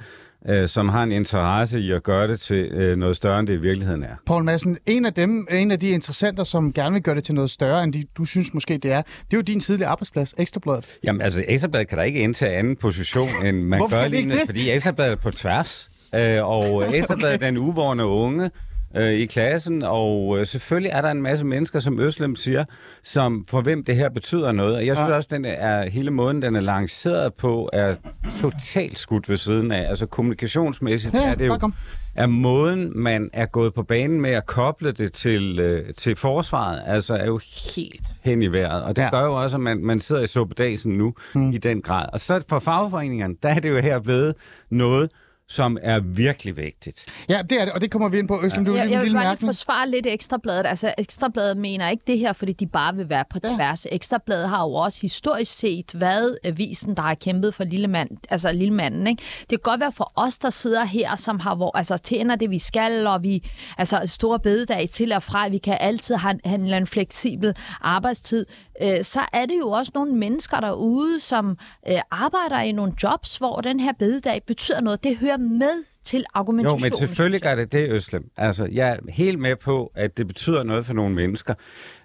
øh, 0.48 0.68
som 0.68 0.88
har 0.88 1.02
en 1.02 1.12
interesse 1.12 1.80
i 1.80 1.92
at 1.92 2.02
gøre 2.02 2.28
det 2.28 2.40
til 2.40 2.56
øh, 2.56 2.96
noget 2.96 3.16
større, 3.16 3.40
end 3.40 3.46
det 3.46 3.54
i 3.54 3.60
virkeligheden 3.60 4.02
er. 4.02 4.16
Poul 4.26 4.44
Madsen, 4.44 4.78
en 4.86 5.04
af 5.04 5.14
dem, 5.14 5.46
en 5.50 5.70
af 5.70 5.80
de 5.80 5.88
interessenter, 5.88 6.44
som 6.44 6.72
gerne 6.72 6.92
vil 6.92 7.02
gøre 7.02 7.14
det 7.14 7.24
til 7.24 7.34
noget 7.34 7.50
større, 7.50 7.84
end 7.84 7.92
de, 7.92 8.04
du 8.18 8.24
synes 8.24 8.54
måske 8.54 8.78
det 8.78 8.92
er, 8.92 9.02
det 9.02 9.32
er 9.32 9.36
jo 9.36 9.40
din 9.40 9.60
tidligere 9.60 9.90
arbejdsplads, 9.90 10.34
Ekstrabladet. 10.38 10.98
Jamen 11.04 11.22
altså, 11.22 11.44
Ekstrabladet 11.48 11.88
kan 11.88 11.98
da 11.98 12.04
ikke 12.04 12.20
indtage 12.20 12.56
anden 12.56 12.76
position, 12.76 13.28
end 13.44 13.56
man 13.56 13.88
gør 13.90 14.08
lige 14.08 14.26
nu, 14.26 14.34
fordi 14.46 14.70
Ekstrabladet 14.70 15.12
er 15.12 15.16
på 15.16 15.30
tværs. 15.30 15.90
Øh, 16.14 16.44
og 16.44 16.84
Ekstrabladet 16.96 17.34
er 17.34 17.46
den 17.46 17.56
uvårende 17.58 18.04
unge 18.04 18.50
øh, 18.96 19.10
i 19.12 19.26
klassen, 19.26 19.82
og 19.82 20.38
øh, 20.38 20.46
selvfølgelig 20.46 20.90
er 20.90 21.00
der 21.00 21.10
en 21.10 21.22
masse 21.22 21.44
mennesker, 21.46 21.78
som 21.78 22.00
Øslem 22.00 22.36
siger, 22.36 22.64
som 23.02 23.44
for 23.48 23.60
hvem 23.60 23.84
det 23.84 23.96
her 23.96 24.08
betyder 24.08 24.52
noget. 24.52 24.76
Og 24.76 24.86
jeg 24.86 24.96
synes 24.96 25.08
Ja. 25.08 25.14
også, 25.14 25.28
den 25.32 25.44
er 25.44 25.90
hele 25.90 26.10
måden, 26.10 26.42
den 26.42 26.56
er 26.56 26.60
lanceret 26.60 27.34
på, 27.34 27.70
er 27.72 27.94
totalt 28.40 28.98
skudt 28.98 29.28
ved 29.28 29.36
siden 29.36 29.72
af. 29.72 29.88
Altså 29.88 30.06
kommunikationsmæssigt 30.06 31.14
Ja, 31.14 31.30
er 31.30 31.34
det 31.34 31.46
jo 31.46 31.56
kom. 31.58 31.74
er 32.14 32.26
måden, 32.26 32.92
man 32.94 33.30
er 33.32 33.46
gået 33.46 33.74
på 33.74 33.82
banen 33.82 34.20
med 34.20 34.30
at 34.30 34.46
koble 34.46 34.92
det 34.92 35.12
til, 35.12 35.58
øh, 35.60 35.94
til 35.94 36.16
forsvaret, 36.16 36.82
altså 36.86 37.14
er 37.14 37.26
jo 37.26 37.40
helt 37.76 38.06
hen 38.22 38.42
i 38.42 38.46
vejret. 38.52 38.82
Og 38.82 38.96
det 38.96 39.02
ja. 39.02 39.10
gør 39.10 39.24
jo 39.24 39.42
også, 39.42 39.56
at 39.56 39.60
man, 39.60 39.84
man 39.84 40.00
sidder 40.00 40.22
i 40.22 40.26
suppedasen 40.26 40.92
nu 40.98 41.14
mm. 41.34 41.50
i 41.52 41.58
den 41.58 41.82
grad. 41.82 42.06
Og 42.12 42.20
så 42.20 42.44
for 42.48 42.58
fagforeningerne, 42.58 43.34
der 43.42 43.48
er 43.48 43.58
det 43.60 43.70
jo 43.70 43.78
her 43.80 43.98
blevet 43.98 44.34
noget, 44.70 45.10
som 45.52 45.78
er 45.82 46.00
virkelig 46.00 46.56
vigtigt. 46.56 47.04
Ja, 47.28 47.42
det 47.50 47.60
er 47.60 47.64
det, 47.64 47.74
og 47.74 47.80
det 47.80 47.90
kommer 47.90 48.08
vi 48.08 48.18
ind 48.18 48.28
på. 48.28 48.40
Øslem, 48.42 48.64
du 48.64 48.74
Jeg, 48.74 48.82
vil 48.84 48.90
jeg 48.90 48.96
en 48.96 49.00
vil 49.00 49.04
lille 49.06 49.16
bare 49.16 49.24
lige 49.24 49.28
mærkning. 49.30 49.48
forsvare 49.48 49.90
lidt 49.90 50.06
Ekstrabladet. 50.06 50.66
Altså, 50.66 50.94
Ekstrabladet 50.98 51.56
mener 51.56 51.88
ikke 51.88 52.02
det 52.06 52.18
her, 52.18 52.32
fordi 52.32 52.52
de 52.52 52.66
bare 52.66 52.96
vil 52.96 53.08
være 53.08 53.24
på 53.30 53.38
Ja. 53.44 53.54
tværs. 53.56 53.86
Ekstrabladet 53.92 54.48
har 54.48 54.62
jo 54.66 54.72
også 54.74 54.98
historisk 55.02 55.52
set 55.58 56.00
været 56.00 56.38
avisen, 56.44 56.96
der 56.96 57.02
har 57.02 57.14
kæmpet 57.14 57.54
for 57.54 57.64
lille 57.64 57.88
mand, 57.88 58.10
altså 58.30 58.52
lille 58.52 58.74
manden. 58.74 59.06
Ikke? 59.06 59.22
Det 59.40 59.48
kan 59.48 59.58
godt 59.62 59.80
være 59.80 59.92
for 59.92 60.12
os, 60.16 60.38
der 60.38 60.50
sidder 60.50 60.84
her, 60.84 61.16
som 61.16 61.40
har 61.40 61.54
hvor, 61.54 61.76
altså, 61.76 61.96
tjener 61.96 62.36
det, 62.36 62.50
vi 62.50 62.58
skal, 62.58 63.06
og 63.06 63.22
vi 63.22 63.50
altså 63.78 64.00
store 64.06 64.38
bededag 64.40 64.88
til 64.88 65.12
og 65.12 65.22
fra, 65.22 65.48
vi 65.48 65.58
kan 65.58 65.76
altid 65.80 66.14
have, 66.14 66.40
have 66.44 66.54
en 66.54 66.62
eller 66.64 66.76
anden 66.76 66.86
fleksibel 66.88 67.54
arbejdstid. 67.80 68.46
Øh, 68.82 69.04
så 69.04 69.20
er 69.32 69.46
det 69.46 69.58
jo 69.60 69.68
også 69.70 69.92
nogle 69.94 70.14
mennesker 70.14 70.60
derude, 70.60 71.20
som 71.20 71.58
øh, 71.88 71.98
arbejder 72.10 72.60
i 72.60 72.72
nogle 72.72 72.92
jobs, 73.02 73.36
hvor 73.36 73.60
den 73.60 73.80
her 73.80 73.92
bededag 73.98 74.42
betyder 74.46 74.80
noget. 74.80 75.04
Det 75.04 75.16
hører 75.16 75.36
med 75.36 75.84
til 76.04 76.18
Jo, 76.18 76.24
argumentationen. 76.34 76.82
men 76.82 76.92
selvfølgelig 76.98 77.40
gør 77.42 77.54
det 77.54 77.72
det, 77.72 77.90
Øslem. 77.90 78.30
Altså, 78.36 78.68
jeg 78.72 78.88
er 78.90 78.96
helt 79.12 79.38
med 79.38 79.56
på, 79.56 79.92
at 79.94 80.16
det 80.16 80.26
betyder 80.26 80.62
noget 80.62 80.86
for 80.86 80.94
nogle 80.94 81.14
mennesker. 81.14 81.54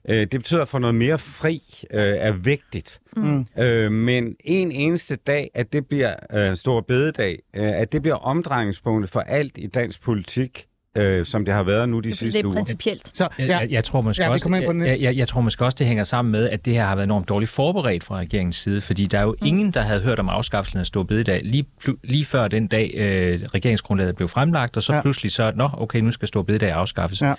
Øh, 0.10 0.18
det 0.18 0.30
betyder, 0.30 0.62
at 0.62 0.68
få 0.68 0.78
noget 0.78 0.96
mere 0.96 1.18
fri 1.18 1.62
øh, 1.94 2.02
er 2.04 2.32
vigtigt. 2.32 3.00
Mm. 3.16 3.46
Øh, 3.60 3.92
men 3.92 4.36
en 4.40 4.72
eneste 4.72 5.16
dag, 5.16 5.52
at 5.54 5.74
det 5.74 5.88
bliver 5.88 6.14
øh, 6.34 6.58
stor 6.58 6.82
bededag, 6.82 7.40
øh, 7.56 7.68
at 7.82 7.92
det 7.92 8.02
bliver 8.02 8.16
omdrejningspunktet 8.16 9.10
for 9.12 9.20
alt 9.20 9.58
i 9.58 9.68
dansk 9.68 10.02
politik, 10.02 10.68
øh, 10.98 11.26
som 11.26 11.46
det 11.46 11.54
har 11.54 11.64
været 11.64 11.90
nu 11.90 12.00
de 12.00 12.04
Det 12.04 12.12
er 12.12 12.16
sidste 12.18 12.46
uger. 12.46 12.56
principielt. 12.56 13.18
Så, 13.18 13.28
Jeg, 13.38 13.48
ja. 13.48 13.58
jeg, 13.58 13.72
jeg, 13.72 13.84
tror 13.84 14.02
måske 14.02 14.24
Ja, 14.24 14.30
også, 14.30 14.50
jeg, 14.86 14.98
jeg, 15.02 15.18
jeg 15.18 15.28
tror 15.28 15.42
måske 15.42 15.66
også, 15.66 15.76
det 15.80 15.88
hænger 15.88 16.04
sammen 16.04 16.32
med, 16.32 16.50
at 16.50 16.66
det 16.66 16.74
her 16.74 16.86
har 16.86 16.96
været 16.96 17.04
enormt 17.06 17.30
dårligt 17.30 17.52
forberedt 17.52 18.04
fra 18.04 18.18
regeringens 18.18 18.56
side, 18.56 18.82
fordi 18.82 19.06
der 19.06 19.20
er 19.20 19.24
jo 19.24 19.36
mm. 19.42 19.48
ingen, 19.48 19.72
der 19.72 19.82
havde 19.82 20.02
hørt 20.02 20.20
om 20.20 20.30
afskaffelsen 20.30 20.80
af 20.80 20.86
Stor 20.86 21.04
Bededag 21.04 21.42
lige, 21.44 21.66
lige 22.04 22.26
før 22.26 22.48
den 22.48 22.68
dag, 22.68 22.92
øh, 22.96 23.40
regeringsgrundlaget 23.54 24.16
blev 24.16 24.28
fremlagt, 24.28 24.78
og 24.78 24.84
så 24.84 24.94
Ja. 24.94 24.98
ja. 24.98 25.02
pludselig 25.02 25.32
så, 25.32 25.52
nå, 25.56 25.70
okay, 25.74 26.00
nu 26.00 26.12
skal 26.12 26.28
Stor 26.28 26.42
Bededag 26.42 26.72
afskaffes. 26.72 27.22
Ja. 27.22 27.34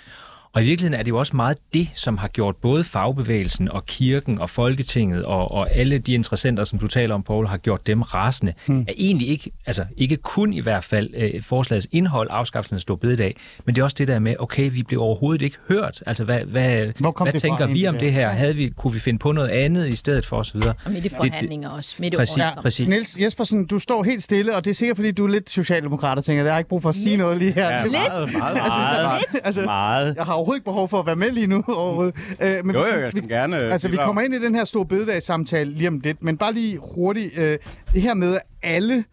Og 0.53 0.61
i 0.61 0.65
virkeligheden 0.65 0.99
er 0.99 1.03
det 1.03 1.09
jo 1.11 1.17
også 1.19 1.35
meget 1.35 1.57
det, 1.73 1.89
som 1.95 2.17
har 2.17 2.27
gjort 2.27 2.55
både 2.55 2.83
fagbevægelsen 2.83 3.71
og 3.71 3.85
kirken 3.85 4.39
og 4.39 4.49
Folketinget 4.49 5.25
og, 5.25 5.51
og 5.51 5.75
alle 5.75 5.97
de 5.97 6.13
interessenter, 6.13 6.63
som 6.63 6.79
du 6.79 6.87
taler 6.87 7.15
om, 7.15 7.23
Paul, 7.23 7.47
har 7.47 7.57
gjort 7.57 7.87
dem 7.87 8.01
rasende. 8.01 8.53
Hmm. 8.65 8.79
Er 8.87 8.93
egentlig 8.97 9.27
ikke, 9.29 9.51
altså 9.65 9.85
ikke 9.97 10.15
kun 10.17 10.53
i 10.53 10.59
hvert 10.61 10.83
fald 10.83 11.09
øh, 11.15 11.43
forslagets 11.43 11.87
indhold, 11.91 12.27
afskaffelsen 12.31 12.75
af 12.75 12.81
stor 12.81 12.95
bededag, 12.95 13.35
men 13.65 13.75
det 13.75 13.81
er 13.81 13.83
også 13.85 13.95
det 13.99 14.07
der 14.07 14.19
med, 14.19 14.35
okay, 14.39 14.69
vi 14.73 14.83
blev 14.83 15.01
overhovedet 15.01 15.41
ikke 15.41 15.57
hørt. 15.67 16.03
Altså, 16.05 16.23
hvad, 16.23 16.39
hvad, 16.39 16.87
Hvor 16.99 17.11
kom 17.11 17.25
hvad 17.25 17.33
det 17.33 17.41
fra 17.41 17.47
tænker 17.47 17.67
vi 17.67 17.87
om 17.87 17.95
ja? 17.95 17.99
det 18.01 18.13
her? 18.13 18.29
Havde 18.29 18.55
vi, 18.55 18.69
kunne 18.69 18.93
vi 18.93 18.99
finde 18.99 19.19
på 19.19 19.31
noget 19.31 19.49
andet 19.49 19.87
i 19.87 19.95
stedet 19.95 20.25
for 20.25 20.37
osv.? 20.37 20.57
Og 20.85 20.91
midt 20.91 21.05
i 21.05 21.09
forhandlinger 21.09 21.69
også. 21.69 21.95
Midt 21.99 22.15
Præcis, 22.15 22.37
året. 22.37 22.53
præcis. 22.61 22.87
Niels 22.87 23.19
Jespersen, 23.19 23.65
du 23.65 23.79
står 23.79 24.03
helt 24.03 24.23
stille, 24.23 24.55
og 24.55 24.65
det 24.65 24.71
er 24.71 24.75
sikkert, 24.75 24.97
fordi 24.97 25.11
du 25.11 25.25
er 25.25 25.29
lidt 25.31 25.49
socialdemokrat 25.49 26.17
og 26.17 26.23
tænker, 26.23 26.43
jeg 26.43 26.53
har 26.53 26.57
ikke 26.57 26.69
brug 26.69 26.81
for 26.81 26.89
at 26.89 26.95
sige 26.95 27.07
Lidt. 27.07 27.19
noget 27.19 27.37
lige 27.37 27.51
her. 27.51 27.69
Ja, 27.69 27.83
Lidt. 27.83 27.93
meget, 27.93 28.33
meget, 28.37 28.57
Altså, 28.63 28.79
meget. 28.79 29.41
altså, 29.43 29.61
Meget. 29.61 30.15
jeg 30.15 30.25
har 30.25 30.38
overhovedet 30.39 30.57
ikke 30.59 30.65
behov 30.65 30.89
for 30.89 30.99
at 30.99 31.05
være 31.05 31.15
med 31.15 31.31
lige 31.31 31.47
nu 31.47 31.63
overhovedet. 31.67 32.15
Øh, 32.41 32.65
men 32.65 32.75
Jo, 32.75 32.81
jo, 32.81 32.99
jeg 32.99 33.11
skal 33.11 33.23
vi, 33.23 33.27
gerne 33.27 33.57
Altså, 33.57 33.89
vi 33.89 33.97
kommer 33.97 34.21
ind 34.21 34.33
i 34.33 34.39
den 34.39 34.55
her 34.55 34.65
store 34.65 34.85
bededagssamtale 34.85 35.71
lige 35.71 35.87
om 35.87 35.99
lidt, 35.99 36.23
men 36.23 36.37
bare 36.37 36.53
lige 36.53 36.79
hurtigt. 36.95 37.37
Øh, 37.37 37.57
det 37.93 38.01
her 38.01 38.13
med, 38.13 38.35
at 38.35 38.41
alle 38.63 39.03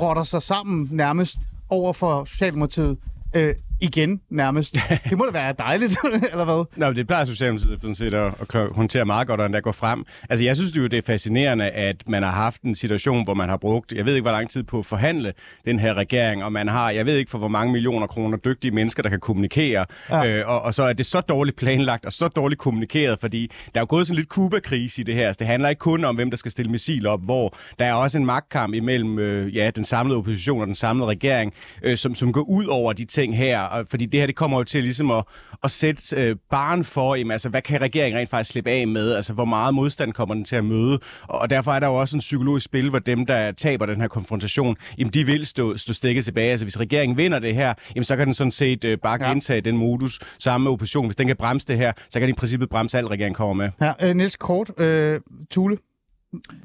rotter 0.00 0.22
sig 0.22 0.42
sammen 0.42 0.88
nærmest 0.92 1.36
over 1.68 1.92
for 1.92 2.24
Socialdemokratiet 2.24 2.96
øh, 3.34 3.54
igen 3.80 4.20
nærmest. 4.30 4.76
Det 5.10 5.18
må 5.18 5.24
da 5.24 5.30
være 5.30 5.54
dejligt, 5.58 5.96
eller 6.32 6.44
hvad? 6.44 6.64
Nå, 6.76 6.92
det 6.92 7.06
plejer 7.06 7.24
Socialdemokratiet 7.24 7.80
sådan 7.80 7.94
set 7.94 8.14
at, 8.14 8.34
at 8.54 8.68
håndtere 8.72 9.04
meget 9.04 9.26
godt, 9.26 9.40
og 9.40 9.46
endda 9.46 9.58
gå 9.58 9.72
frem. 9.72 10.04
Altså, 10.30 10.44
jeg 10.44 10.56
synes 10.56 10.76
jo, 10.76 10.86
det 10.86 10.98
er 10.98 11.02
fascinerende, 11.02 11.70
at 11.70 11.96
man 12.06 12.22
har 12.22 12.30
haft 12.30 12.62
en 12.62 12.74
situation, 12.74 13.24
hvor 13.24 13.34
man 13.34 13.48
har 13.48 13.56
brugt, 13.56 13.92
jeg 13.92 14.06
ved 14.06 14.14
ikke, 14.14 14.24
hvor 14.24 14.32
lang 14.32 14.50
tid 14.50 14.62
på 14.62 14.78
at 14.78 14.86
forhandle 14.86 15.32
den 15.64 15.78
her 15.78 15.94
regering, 15.94 16.44
og 16.44 16.52
man 16.52 16.68
har, 16.68 16.90
jeg 16.90 17.06
ved 17.06 17.16
ikke, 17.16 17.30
for 17.30 17.38
hvor 17.38 17.48
mange 17.48 17.72
millioner 17.72 18.06
kroner 18.06 18.36
dygtige 18.36 18.70
mennesker, 18.70 19.02
der 19.02 19.10
kan 19.10 19.20
kommunikere, 19.20 19.86
ja. 20.10 20.28
øh, 20.28 20.48
og, 20.48 20.62
og 20.62 20.74
så 20.74 20.82
er 20.82 20.92
det 20.92 21.06
så 21.06 21.20
dårligt 21.20 21.56
planlagt 21.56 22.06
og 22.06 22.12
så 22.12 22.28
dårligt 22.28 22.60
kommunikeret, 22.60 23.18
fordi 23.20 23.50
der 23.74 23.80
er 23.80 23.82
jo 23.82 23.86
gået 23.88 24.06
sådan 24.06 24.16
lidt 24.16 24.28
Kuba-krise 24.28 25.00
i 25.00 25.04
det 25.04 25.14
her. 25.14 25.32
Så 25.32 25.36
det 25.38 25.46
handler 25.46 25.68
ikke 25.68 25.80
kun 25.80 26.04
om, 26.04 26.14
hvem 26.14 26.30
der 26.30 26.36
skal 26.36 26.50
stille 26.50 26.70
missil 26.70 27.06
op, 27.06 27.24
hvor 27.24 27.56
der 27.78 27.84
er 27.84 27.94
også 27.94 28.18
en 28.18 28.26
magtkamp 28.26 28.74
imellem 28.74 29.18
øh, 29.18 29.56
ja, 29.56 29.70
den 29.70 29.84
samlede 29.84 30.18
opposition 30.18 30.60
og 30.60 30.66
den 30.66 30.74
samlede 30.74 31.06
regering, 31.08 31.52
øh, 31.82 31.96
som, 31.96 32.14
som 32.14 32.32
går 32.32 32.42
ud 32.42 32.64
over 32.64 32.92
de 32.92 33.04
ting 33.04 33.36
her, 33.36 33.60
fordi 33.90 34.06
det 34.06 34.20
her 34.20 34.26
det 34.26 34.36
kommer 34.36 34.58
jo 34.58 34.64
til 34.64 34.82
ligesom 34.82 35.10
at, 35.10 35.24
at 35.64 35.70
sætte 35.70 36.16
øh, 36.16 36.36
barn 36.50 36.84
for, 36.84 37.14
jamen, 37.14 37.30
altså, 37.30 37.48
hvad 37.48 37.62
kan 37.62 37.80
regeringen 37.80 38.18
rent 38.20 38.30
faktisk 38.30 38.50
slippe 38.50 38.70
af 38.70 38.86
med? 38.88 39.14
Altså, 39.14 39.32
hvor 39.32 39.44
meget 39.44 39.74
modstand 39.74 40.12
kommer 40.12 40.34
den 40.34 40.44
til 40.44 40.56
at 40.56 40.64
møde? 40.64 40.98
Og, 41.22 41.50
derfor 41.50 41.72
er 41.72 41.80
der 41.80 41.86
jo 41.86 41.94
også 41.94 42.16
en 42.16 42.20
psykologisk 42.20 42.64
spil, 42.64 42.90
hvor 42.90 42.98
dem, 42.98 43.26
der 43.26 43.52
taber 43.52 43.86
den 43.86 44.00
her 44.00 44.08
konfrontation, 44.08 44.76
jamen, 44.98 45.12
de 45.14 45.24
vil 45.26 45.46
stå, 45.46 45.76
stå 45.76 45.92
stikket 45.92 46.24
tilbage. 46.24 46.50
Altså, 46.50 46.64
hvis 46.66 46.80
regeringen 46.80 47.18
vinder 47.18 47.38
det 47.38 47.54
her, 47.54 47.74
jamen, 47.94 48.04
så 48.04 48.16
kan 48.16 48.26
den 48.26 48.34
sådan 48.34 48.50
set 48.50 48.84
øh, 48.84 48.98
bare 49.02 49.18
Ja. 49.20 49.28
gentage 49.30 49.60
den 49.60 49.76
modus 49.76 50.20
sammen 50.38 50.64
med 50.64 50.72
oppositionen. 50.72 51.08
Hvis 51.08 51.16
den 51.16 51.26
kan 51.26 51.36
bremse 51.36 51.66
det 51.66 51.76
her, 51.76 51.92
så 52.10 52.18
kan 52.18 52.22
den 52.22 52.30
i 52.30 52.38
princippet 52.38 52.68
bremse 52.68 52.98
alt, 52.98 53.10
regeringen 53.10 53.34
kommer 53.34 53.54
med. 53.54 53.70
Ja, 53.80 54.08
øh, 54.08 54.16
Niels 54.16 54.36
Kort, 54.36 54.70
øh, 54.80 55.20
Tule. 55.50 55.76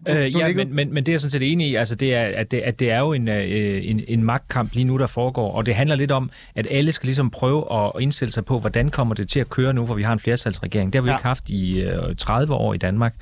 Øh, 0.08 0.36
ja, 0.36 0.54
men, 0.54 0.76
men, 0.76 0.94
men 0.94 1.06
det 1.06 1.12
er 1.12 1.14
jeg 1.14 1.22
sådan 1.22 1.32
set 1.32 1.52
enig 1.52 1.68
i, 1.68 1.76
altså 1.76 1.96
det 1.96 2.14
er, 2.14 2.24
at, 2.24 2.52
det, 2.52 2.58
at 2.58 2.80
det 2.80 2.92
er 2.92 3.00
jo 3.00 3.14
en, 3.14 3.28
øh, 3.28 3.82
en, 3.84 4.04
en 4.08 4.24
magtkamp 4.24 4.74
lige 4.74 4.84
nu, 4.84 4.98
der 4.98 5.08
foregår, 5.08 5.52
og 5.52 5.66
det 5.66 5.76
handler 5.76 5.96
lidt 5.96 6.12
om, 6.12 6.32
at 6.56 6.68
alle 6.72 6.92
skal 6.92 7.08
ligesom 7.08 7.30
prøve 7.30 7.86
at 7.86 7.92
indstille 8.02 8.32
sig 8.32 8.46
på, 8.46 8.60
hvordan 8.60 8.90
kommer 8.90 9.16
det 9.16 9.30
til 9.30 9.40
at 9.40 9.50
køre 9.50 9.74
nu, 9.74 9.86
hvor 9.86 9.96
vi 9.96 10.04
har 10.04 10.14
en 10.14 10.20
flertalsregering. 10.20 10.94
Det 10.94 11.00
har 11.00 11.04
vi 11.04 11.10
ja. 11.10 11.16
ikke 11.16 11.24
haft 11.24 11.50
i 11.50 11.82
øh, 11.82 12.16
30 12.16 12.54
år 12.54 12.74
i 12.74 12.78
Danmark. 12.78 13.16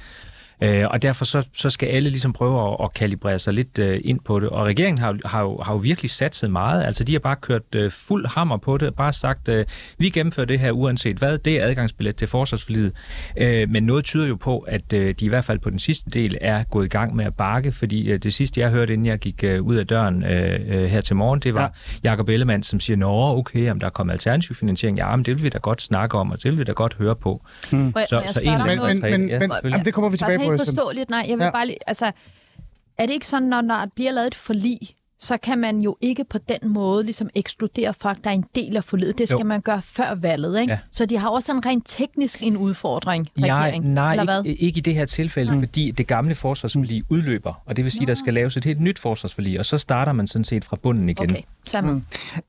Øh, 0.64 0.86
og 0.90 1.02
derfor 1.02 1.26
så, 1.26 1.48
så 1.54 1.70
skal 1.70 1.90
alle 1.90 2.10
ligesom 2.10 2.34
prøve 2.34 2.72
at, 2.72 2.78
at 2.84 2.94
kalibrere 2.94 3.40
sig 3.40 3.54
lidt 3.54 3.80
øh, 3.80 4.02
ind 4.04 4.20
på 4.26 4.40
det. 4.40 4.50
Og 4.50 4.66
regeringen 4.66 4.98
har, 5.00 5.14
jo- 5.14 5.20
har, 5.26 5.42
jo, 5.42 5.58
har 5.64 5.74
jo 5.74 5.78
virkelig 5.78 6.12
satset 6.12 6.52
meget. 6.52 6.84
Altså 6.84 7.04
de 7.04 7.12
har 7.12 7.20
bare 7.20 7.36
kørt 7.36 7.76
øh, 7.76 7.92
fuld 7.92 8.28
hammer 8.28 8.58
på 8.58 8.78
det, 8.78 8.96
bare 8.96 9.14
sagt, 9.14 9.50
øh, 9.50 9.66
vi 9.98 10.10
gennemfører 10.10 10.46
det 10.48 10.60
her 10.60 10.72
uanset 10.72 11.18
hvad. 11.18 11.38
Det 11.38 11.62
er 11.62 11.68
adgangsbillet 11.68 12.16
til 12.16 12.28
forsvarsforliget. 12.28 12.92
Øh, 13.38 13.70
men 13.70 13.84
noget 13.84 14.04
tyder 14.06 14.28
jo 14.28 14.36
på, 14.36 14.60
at 14.60 14.94
øh, 14.94 15.16
de 15.20 15.26
i 15.26 15.28
hvert 15.28 15.46
fald 15.46 15.60
på 15.60 15.70
den 15.70 15.80
sidste 15.80 16.10
del 16.10 16.38
er 16.42 16.64
gået 16.64 16.86
i 16.86 16.90
gang 16.90 17.16
med 17.16 17.26
at 17.26 17.36
bakke, 17.36 17.72
fordi 17.72 18.12
øh, 18.12 18.20
det 18.20 18.34
sidste 18.34 18.60
jeg 18.62 18.70
hørte, 18.70 18.94
inden 18.94 19.06
jeg 19.06 19.20
gik 19.20 19.44
øh, 19.44 19.62
ud 19.64 19.76
af 19.76 19.88
døren 19.88 20.24
øh, 20.24 20.86
her 20.86 21.02
til 21.02 21.16
morgen, 21.16 21.40
det 21.40 21.54
var 21.54 21.62
ja. 21.62 22.10
Jakob 22.12 22.30
Ellemann, 22.30 22.64
som 22.64 22.80
siger, 22.80 22.98
nå 22.98 23.38
okay, 23.38 23.72
om 23.72 23.80
der 23.80 23.86
er 23.88 23.92
kommet 23.92 24.14
alternativ 24.14 24.56
finansiering, 24.56 24.98
ja, 24.98 25.16
men 25.16 25.26
det 25.26 25.36
vil 25.36 25.44
vi 25.44 25.50
da 25.50 25.58
godt 25.58 25.82
snakke 25.82 26.18
om, 26.18 26.32
og 26.32 26.44
det 26.44 26.52
vil 26.52 26.60
vi 26.60 26.64
da 26.64 26.72
godt 26.72 26.94
høre 26.94 27.16
på. 27.16 27.42
Jeg- 27.72 28.06
Så- 28.10 28.22
så 28.28 28.34
spørge 28.34 28.48
en 28.62 28.68
Men, 28.68 29.02
men, 29.02 29.12
men, 29.12 29.30
Ja, 29.30 29.40
men 29.40 29.52
jamen, 29.72 29.86
det 29.86 29.94
kommer 29.94 30.10
vi 30.10 30.18
tilbage 30.18 30.38
på. 30.48 30.51
Østen. 30.54 30.76
forståeligt. 30.76 31.10
Nej, 31.10 31.26
jeg 31.30 31.38
vil 31.38 31.44
Ja. 31.44 31.46
ja. 31.46 31.52
bare 31.52 31.68
lige... 31.68 31.78
Altså, 31.88 32.12
er 32.98 33.06
det 33.06 33.14
ikke 33.14 33.28
sådan, 33.28 33.48
når, 33.48 33.62
når 33.62 33.76
der 33.76 33.86
bliver 33.96 34.12
lavet 34.12 34.28
et 34.28 34.36
forlig, 34.36 34.80
så 35.20 35.38
kan 35.38 35.58
man 35.58 35.82
jo 35.82 35.98
ikke 36.02 36.24
på 36.24 36.38
den 36.38 36.70
måde 36.70 37.04
ligesom 37.04 37.30
ekskludere 37.36 37.94
folk, 37.94 38.24
der 38.24 38.30
er 38.30 38.34
en 38.34 38.46
del 38.56 38.78
af 38.78 38.84
forliget. 38.84 39.18
Det 39.18 39.28
skal 39.28 39.40
Jo. 39.40 39.46
man 39.46 39.62
gøre 39.62 39.82
før 39.82 40.16
valget, 40.16 40.60
ikke? 40.62 40.72
Ja. 40.74 40.78
Ja. 40.78 40.80
Så 40.92 41.06
de 41.06 41.18
har 41.18 41.30
også 41.30 41.52
en 41.52 41.66
rent 41.66 41.84
teknisk 41.88 42.44
en 42.44 42.58
udfordring, 42.58 43.28
Nej, 43.38 43.50
regering. 43.50 43.90
nej 43.94 44.12
eller 44.12 44.24
hvad? 44.24 44.46
ikke, 44.46 44.62
ikke 44.64 44.78
i 44.78 44.82
det 44.82 44.96
her 44.96 45.06
tilfælde, 45.06 45.52
mm. 45.56 45.60
fordi 45.60 45.92
det 45.92 46.08
gamle 46.08 46.36
forsvarsforlig 46.36 47.04
udløber, 47.10 47.62
og 47.66 47.76
det 47.76 47.84
vil 47.84 47.92
sige, 47.92 48.02
at 48.02 48.08
der 48.08 48.14
skal 48.14 48.34
laves 48.34 48.58
et 48.58 48.66
helt 48.66 48.80
nyt 48.82 49.00
forsvarsforlig, 49.00 49.60
og 49.60 49.66
så 49.66 49.78
starter 49.78 50.12
man 50.12 50.28
sådan 50.28 50.46
set 50.46 50.66
fra 50.66 50.78
bunden 50.82 51.10
igen. 51.10 51.32
Okay, 51.32 51.42
tag 51.66 51.84
med. 51.84 52.02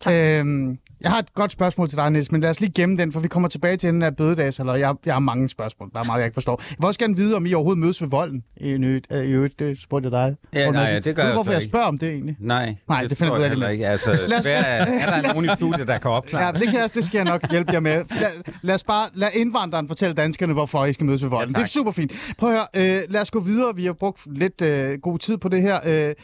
Øhm, 0.09 0.78
jeg 1.02 1.11
har 1.11 1.18
et 1.18 1.35
godt 1.35 1.52
spørgsmål 1.52 1.88
til 1.88 1.97
dig, 1.99 2.11
Niels, 2.11 2.32
men 2.32 2.40
lad 2.40 2.50
os 2.50 2.61
lige 2.61 2.73
gemme 2.75 2.97
den, 2.99 3.12
for 3.12 3.21
vi 3.21 3.28
kommer 3.28 3.49
tilbage 3.49 3.76
til 3.76 3.92
den 3.92 4.02
her 4.02 4.11
bededags, 4.11 4.59
eller 4.61 4.75
jeg, 4.75 4.94
jeg 5.06 5.14
har 5.14 5.18
mange 5.21 5.49
spørgsmål. 5.49 5.90
Der 5.94 6.00
er 6.00 6.04
meget, 6.04 6.18
jeg 6.18 6.26
ikke 6.26 6.35
forstår. 6.35 6.62
Jeg 6.71 6.76
vil 6.78 6.87
også 6.87 7.00
gerne 7.00 7.16
vide, 7.16 7.37
om 7.37 7.47
I 7.47 7.54
overhovedet 7.54 7.80
mødes 7.80 8.02
ved 8.02 8.09
volden. 8.09 8.42
I 8.56 8.68
øvrigt, 8.71 9.06
øh, 9.12 9.25
i 9.25 9.30
øvrigt 9.30 9.59
det 9.59 9.80
spurgte 9.80 10.06
jeg 10.06 10.12
dig. 10.12 10.37
Ja, 10.54 10.71
nej, 10.71 11.00
det 11.00 11.16
gør 11.16 11.23
jeg 11.25 11.32
hvorfor 11.32 11.52
jeg 11.52 11.62
spørger 11.62 11.87
om 11.87 11.99
det 11.99 12.09
egentlig? 12.11 12.37
Nej, 12.40 12.75
Nej, 12.88 13.06
det 13.06 13.18
finder 13.18 13.32
vi 13.35 13.38
ud 13.38 13.44
af 13.44 13.49
jeg 13.49 13.56
lige 13.59 13.73
ikke. 13.73 13.87
Altså, 13.88 14.11
Lad 14.28 14.38
os- 14.38 14.44
hvad 14.44 14.54
er, 14.54 14.85
er 15.06 15.21
der 15.21 15.28
nogen 15.32 15.44
i 15.44 15.49
studiet, 15.56 15.88
der 15.88 15.99
kan 15.99 16.11
opklare 16.11 16.44
Ja, 16.47 16.52
det, 16.52 16.68
kan 16.68 16.88
det 16.94 17.04
skal 17.04 17.18
jeg 17.18 17.25
nok 17.25 17.50
hjælpe 17.50 17.73
jer 17.73 17.80
med. 17.80 17.92
Lad, 18.21 18.30
lad 18.62 18.75
os 18.75 18.85
bare 18.85 19.09
lad 19.14 19.28
indvandreren 19.35 19.88
fortælle 19.88 20.14
danskerne, 20.14 20.52
hvorfor 20.52 20.85
I 20.85 20.92
skal 20.92 21.06
mødes 21.06 21.23
ved 21.23 21.30
volden. 21.30 21.54
Ja, 21.56 21.59
det 21.59 21.64
er 21.64 21.68
super 21.68 21.90
fint. 21.90 22.12
Prøv 22.38 22.50
at 22.52 22.56
høre, 22.75 22.97
øh, 22.97 23.02
lad 23.09 23.21
os 23.21 23.30
gå 23.30 23.40
videre. 23.40 23.76
Vi 23.76 23.85
har 23.87 23.92
brugt 23.92 24.21
lidt 24.26 24.61
øh, 24.62 24.99
god 25.00 25.18
tid 25.18 25.37
på 25.37 25.49
det 25.49 25.62
her. 25.62 25.78
Øh, 25.85 26.14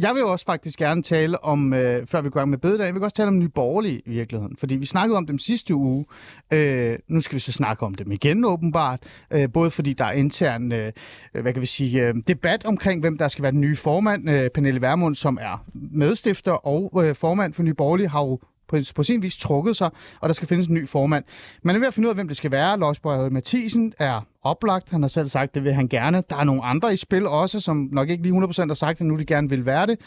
jeg 0.00 0.14
vil 0.14 0.24
også 0.24 0.44
faktisk 0.44 0.78
gerne 0.78 1.02
tale 1.02 1.44
om, 1.44 1.74
øh, 1.74 2.06
før 2.06 2.20
vi 2.20 2.30
går 2.30 2.44
med 2.44 2.58
bededag, 2.58 2.86
jeg 2.86 2.94
vil 2.94 3.02
også 3.02 3.16
tale 3.16 3.28
om 3.28 3.38
Nye 3.38 3.48
Borgerlige 3.48 4.02
virkeligheden. 4.22 4.56
Fordi 4.56 4.76
vi 4.76 4.86
snakkede 4.86 5.16
om 5.16 5.26
dem 5.26 5.38
sidste 5.38 5.74
uge. 5.74 6.04
Øh, 6.52 6.98
nu 7.08 7.20
skal 7.20 7.34
vi 7.34 7.40
så 7.40 7.52
snakke 7.52 7.86
om 7.86 7.94
dem 7.94 8.12
igen 8.12 8.44
åbenbart. 8.44 9.00
Øh, 9.32 9.52
både 9.52 9.70
fordi 9.70 9.92
der 9.92 10.04
er 10.04 10.12
intern, 10.12 10.72
øh, 10.72 10.92
hvad 11.32 11.52
kan 11.52 11.62
vi 11.62 11.66
sige, 11.66 12.06
øh, 12.06 12.14
debat 12.28 12.64
omkring, 12.64 13.00
hvem 13.00 13.18
der 13.18 13.28
skal 13.28 13.42
være 13.42 13.52
den 13.52 13.60
nye 13.60 13.76
formand. 13.76 14.30
Øh, 14.30 14.50
Pernille 14.50 14.80
Vermund, 14.80 15.14
som 15.14 15.38
er 15.40 15.64
medstifter 15.74 16.52
og 16.52 17.04
øh, 17.04 17.14
formand 17.14 17.54
for 17.54 17.62
Nye 17.62 17.74
Borgerlige, 17.74 18.08
har 18.08 18.20
jo 18.20 18.38
på, 18.68 18.76
på 18.94 19.02
sin 19.02 19.22
vis 19.22 19.36
trukket 19.36 19.76
sig, 19.76 19.90
og 20.20 20.28
der 20.28 20.32
skal 20.32 20.48
findes 20.48 20.66
en 20.66 20.74
ny 20.74 20.88
formand. 20.88 21.24
Man 21.62 21.74
er 21.74 21.80
ved 21.80 21.86
at 21.88 21.94
finde 21.94 22.06
ud 22.06 22.10
af, 22.10 22.16
hvem 22.16 22.28
det 22.28 22.36
skal 22.36 22.50
være. 22.50 22.78
Lars 22.78 23.00
Bøge 23.00 23.30
Mathisen 23.30 23.94
er 23.98 24.20
oplagt. 24.42 24.90
Han 24.90 25.02
har 25.02 25.08
selv 25.08 25.28
sagt, 25.28 25.54
det 25.54 25.64
vil 25.64 25.72
han 25.72 25.88
gerne. 25.88 26.22
Der 26.30 26.36
er 26.36 26.44
nogle 26.44 26.64
andre 26.64 26.92
i 26.92 26.96
spil 26.96 27.26
også, 27.26 27.60
som 27.60 27.88
nok 27.92 28.08
ikke 28.10 28.22
lige 28.22 28.34
100% 28.34 28.66
har 28.66 28.74
sagt, 28.74 29.00
at 29.00 29.06
nu 29.06 29.16
de 29.16 29.24
gerne 29.24 29.48
vil 29.48 29.66
være 29.66 29.86
det. 29.86 29.98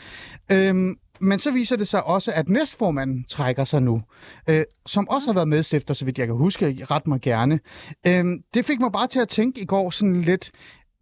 Øhm, 0.51 0.95
men 1.19 1.39
så 1.39 1.51
viser 1.51 1.75
det 1.75 1.87
sig 1.87 2.03
også, 2.03 2.31
at 2.31 2.49
næstformanden 2.49 3.25
trækker 3.29 3.65
sig 3.65 3.81
nu, 3.81 4.01
øh, 4.49 4.63
som 4.85 5.09
også 5.09 5.27
har 5.29 5.33
været 5.33 5.47
medstifter, 5.47 5.93
så 5.93 6.05
vidt 6.05 6.19
jeg 6.19 6.27
kan 6.27 6.35
huske, 6.35 6.85
ret 6.91 7.07
mig 7.07 7.21
gerne. 7.21 7.59
Øh, 8.07 8.25
det 8.53 8.65
fik 8.65 8.79
mig 8.79 8.91
bare 8.91 9.07
til 9.07 9.19
at 9.19 9.29
tænke 9.29 9.61
i 9.61 9.65
går 9.65 9.89
sådan 9.89 10.21
lidt, 10.21 10.51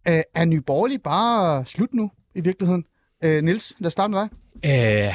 øh, 0.08 0.22
er 0.34 0.44
Nye 0.44 0.60
Borgerlige 0.60 0.98
bare 0.98 1.66
slut 1.66 1.94
nu 1.94 2.10
i 2.34 2.40
virkeligheden? 2.40 2.84
Øh, 3.24 3.42
Nils, 3.42 3.72
lad 3.78 3.86
os 3.86 3.92
starte 3.92 4.10
med 4.10 4.20
dig. 4.20 4.28
Øh, 4.64 5.14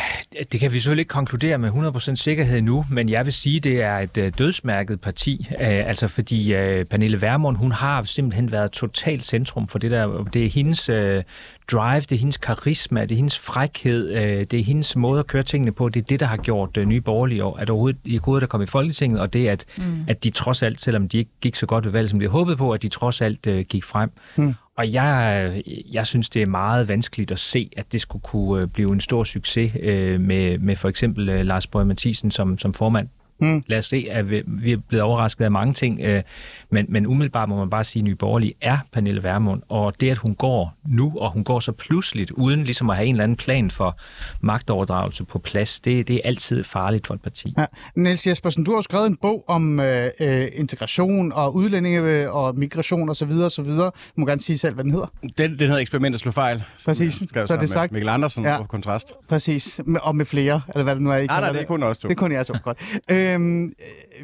det 0.51 0.59
kan 0.59 0.73
vi 0.73 0.79
selvfølgelig 0.79 1.01
ikke 1.01 1.09
konkludere 1.09 1.57
med 1.57 1.69
100% 1.69 2.15
sikkerhed 2.15 2.61
nu, 2.61 2.85
men 2.91 3.09
jeg 3.09 3.25
vil 3.25 3.33
sige, 3.33 3.59
det 3.59 3.81
er 3.81 3.97
et 3.97 4.17
øh, 4.17 4.31
dødsmærket 4.37 5.01
parti. 5.01 5.47
Øh, 5.51 5.87
altså 5.87 6.07
fordi 6.07 6.53
øh, 6.53 6.85
Pernille 6.85 7.21
Vermund, 7.21 7.57
hun 7.57 7.71
har 7.71 8.03
simpelthen 8.03 8.51
været 8.51 8.71
totalt 8.71 9.25
centrum 9.25 9.67
for 9.67 9.79
det 9.79 9.91
der. 9.91 10.23
Det 10.33 10.45
er 10.45 10.49
hendes 10.49 10.89
øh, 10.89 11.23
drive, 11.71 12.01
det 12.01 12.11
er 12.11 12.17
hendes 12.17 12.37
karisma, 12.37 13.01
det 13.01 13.11
er 13.11 13.15
hendes 13.15 13.39
frækhed, 13.39 14.09
øh, 14.09 14.45
det 14.51 14.53
er 14.53 14.63
hendes 14.63 14.95
måde 14.95 15.19
at 15.19 15.27
køre 15.27 15.43
tingene 15.43 15.71
på. 15.71 15.89
Det 15.89 16.01
er 16.01 16.05
det, 16.05 16.19
der 16.19 16.25
har 16.25 16.37
gjort 16.37 16.77
øh, 16.77 16.85
nye 16.85 17.01
borgerlige 17.01 17.43
år, 17.43 17.57
at 17.57 17.69
overhovedet 17.69 17.99
i 18.05 18.17
hovedet 18.17 18.43
at 18.43 18.49
komme 18.49 18.63
i 18.63 18.67
Folketinget, 18.67 19.19
og 19.19 19.33
det 19.33 19.47
er, 19.47 19.51
at, 19.51 19.65
mm. 19.77 20.03
at 20.07 20.23
de 20.23 20.29
trods 20.29 20.63
alt, 20.63 20.81
selvom 20.81 21.09
de 21.09 21.17
ikke 21.17 21.31
gik 21.41 21.55
så 21.55 21.65
godt 21.65 21.85
ved 21.85 21.91
valget, 21.91 22.09
som 22.09 22.19
de 22.19 22.23
havde 22.23 22.31
håbet 22.31 22.57
på, 22.57 22.71
at 22.71 22.81
de 22.81 22.87
trods 22.87 23.21
alt 23.21 23.47
øh, 23.47 23.65
gik 23.65 23.83
frem. 23.83 24.11
Mm. 24.35 24.53
Og 24.79 24.93
jeg, 24.93 25.51
øh, 25.67 25.93
jeg 25.93 26.07
synes, 26.07 26.29
det 26.29 26.41
er 26.41 26.45
meget 26.45 26.87
vanskeligt 26.87 27.31
at 27.31 27.39
se, 27.39 27.69
at 27.77 27.91
det 27.91 28.01
skulle 28.01 28.21
kunne 28.21 28.61
øh, 28.61 28.69
blive 28.69 28.93
en 28.93 29.01
stor 29.01 29.23
succes 29.23 29.71
øh, 29.79 30.21
med, 30.21 30.57
med 30.57 30.75
for 30.75 30.89
eksempel 30.89 31.29
øh, 31.29 31.45
Lars 31.45 31.67
Borg 31.67 31.87
Mathisen 31.87 32.31
som, 32.31 32.57
som 32.57 32.73
formand. 32.73 33.07
Mm. 33.41 33.63
Lad 33.67 33.77
os 33.77 33.85
se, 33.85 34.07
at 34.11 34.29
vi, 34.29 34.43
vi 34.47 34.71
er 34.71 34.77
blevet 34.87 35.03
overrasket 35.03 35.45
af 35.45 35.51
mange 35.51 35.73
ting, 35.73 35.99
øh, 36.01 36.23
men, 36.71 36.85
men 36.89 37.07
umiddelbart 37.07 37.49
må 37.49 37.57
man 37.57 37.69
bare 37.69 37.83
sige, 37.83 38.01
at 38.01 38.03
Nye 38.05 38.15
Borgerlige 38.15 38.53
er 38.61 38.77
Pernille 38.93 39.23
Vermund, 39.23 39.61
og 39.69 40.01
det, 40.01 40.09
at 40.11 40.17
hun 40.17 40.35
går 40.35 40.73
nu, 40.87 41.13
og 41.17 41.31
hun 41.31 41.43
går 41.43 41.59
så 41.59 41.71
pludseligt, 41.71 42.31
uden 42.31 42.63
ligesom 42.63 42.89
at 42.89 42.95
have 42.95 43.05
en 43.07 43.15
eller 43.15 43.23
anden 43.23 43.37
plan 43.37 43.71
for 43.71 43.97
magtoverdragelse 44.41 45.23
på 45.23 45.39
plads, 45.39 45.79
det, 45.81 46.07
det 46.07 46.15
er 46.15 46.19
altid 46.23 46.63
farligt 46.63 47.07
for 47.07 47.13
et 47.13 47.21
parti. 47.21 47.53
Ja. 47.57 47.65
Niels 47.95 48.27
Jespersen, 48.27 48.63
du 48.63 48.73
har 48.75 48.81
skrevet 48.81 49.05
en 49.07 49.15
bog 49.21 49.43
om 49.47 49.79
øh, 49.79 50.09
øh, 50.19 50.47
integration 50.53 51.31
og 51.31 51.55
udlændinge 51.55 51.99
øh, 51.99 52.35
og 52.35 52.55
migration 52.57 53.09
osv. 53.09 53.31
osv. 53.31 53.65
Du 53.65 53.91
må 54.15 54.25
gerne 54.25 54.41
sige 54.41 54.57
selv, 54.57 54.73
hvad 54.73 54.83
den 54.83 54.91
hedder. 54.91 55.07
Den, 55.37 55.51
den 55.51 55.59
hedder 55.59 55.77
Eksperiment 55.77 56.13
at 56.15 56.19
slå 56.21 56.31
fejl. 56.31 56.63
Præcis. 56.85 57.13
Så 57.13 57.39
er 57.39 57.45
det 57.45 57.59
med 57.59 57.67
sagt. 57.67 57.91
Mikkel 57.91 58.09
Andersen 58.09 58.43
Ja. 58.45 58.57
på 58.57 58.63
Kontrast. 58.63 59.13
Præcis. 59.29 59.79
Og 60.01 60.15
med 60.15 60.25
flere, 60.25 60.61
eller 60.73 60.83
hvad 60.83 60.95
det 60.95 61.01
nu 61.03 61.09
er, 61.11 61.15
I 61.17 61.25
Nej, 61.25 61.35
kalder 61.35 61.47
nej, 61.47 61.51
det 61.51 61.61
er 61.61 61.65
kun 61.67 61.83
os 61.83 61.97
to. 61.97 62.07
Det 62.07 62.15
er 62.15 62.19
kun 62.19 62.31
jeg 62.31 62.45
så 62.45 62.59
godt. 62.63 62.77
Øh, 63.11 63.28
øhm, 63.33 63.65
øh, 63.65 63.71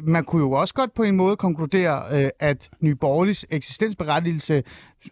man 0.08 0.24
kunne 0.24 0.42
jo 0.42 0.52
også 0.52 0.74
godt 0.74 0.94
på 0.94 1.02
en 1.02 1.16
måde 1.16 1.36
konkludere, 1.36 2.22
øh, 2.24 2.30
at 2.40 2.68
Nye 2.80 2.94
Borgerliges 2.94 3.46
eksistensberettigelse 3.50 4.62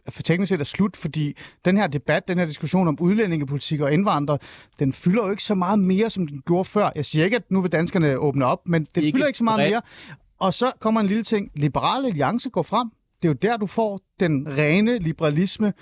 for 0.08 0.22
teknisk 0.22 0.48
set 0.48 0.60
er 0.60 0.64
slut, 0.64 0.96
fordi 0.96 1.36
den 1.64 1.76
her 1.76 1.86
debat, 1.86 2.28
den 2.28 2.38
her 2.38 2.46
diskussion 2.46 2.88
om 2.88 2.98
udlændingepolitik 3.00 3.80
og 3.80 3.92
indvandrere, 3.92 4.38
den 4.78 4.92
fylder 4.92 5.24
jo 5.24 5.30
ikke 5.30 5.42
så 5.42 5.54
meget 5.54 5.78
mere, 5.78 6.10
som 6.10 6.26
den 6.26 6.42
gjorde 6.46 6.64
før. 6.64 6.90
Jeg 6.94 7.04
siger 7.04 7.24
ikke, 7.24 7.36
at 7.36 7.50
nu 7.50 7.60
vil 7.60 7.72
danskerne 7.72 8.16
åbne 8.16 8.46
op, 8.46 8.60
men 8.66 8.86
den 8.94 9.02
Ikke 9.04 9.16
fylder 9.16 9.26
ikke 9.26 9.38
så 9.38 9.44
meget 9.44 9.58
bredt. 9.58 9.70
mere. 9.70 9.82
Og 10.38 10.54
så 10.54 10.72
kommer 10.80 11.00
en 11.00 11.06
lille 11.06 11.22
ting. 11.22 11.50
Liberale 11.54 12.06
Alliance 12.06 12.50
går 12.50 12.62
frem. 12.62 12.88
Det 13.22 13.28
er 13.28 13.32
jo 13.32 13.38
der, 13.42 13.56
du 13.56 13.66
får 13.66 14.00
den 14.20 14.46
rene 14.58 14.98
liberalisme, 14.98 15.72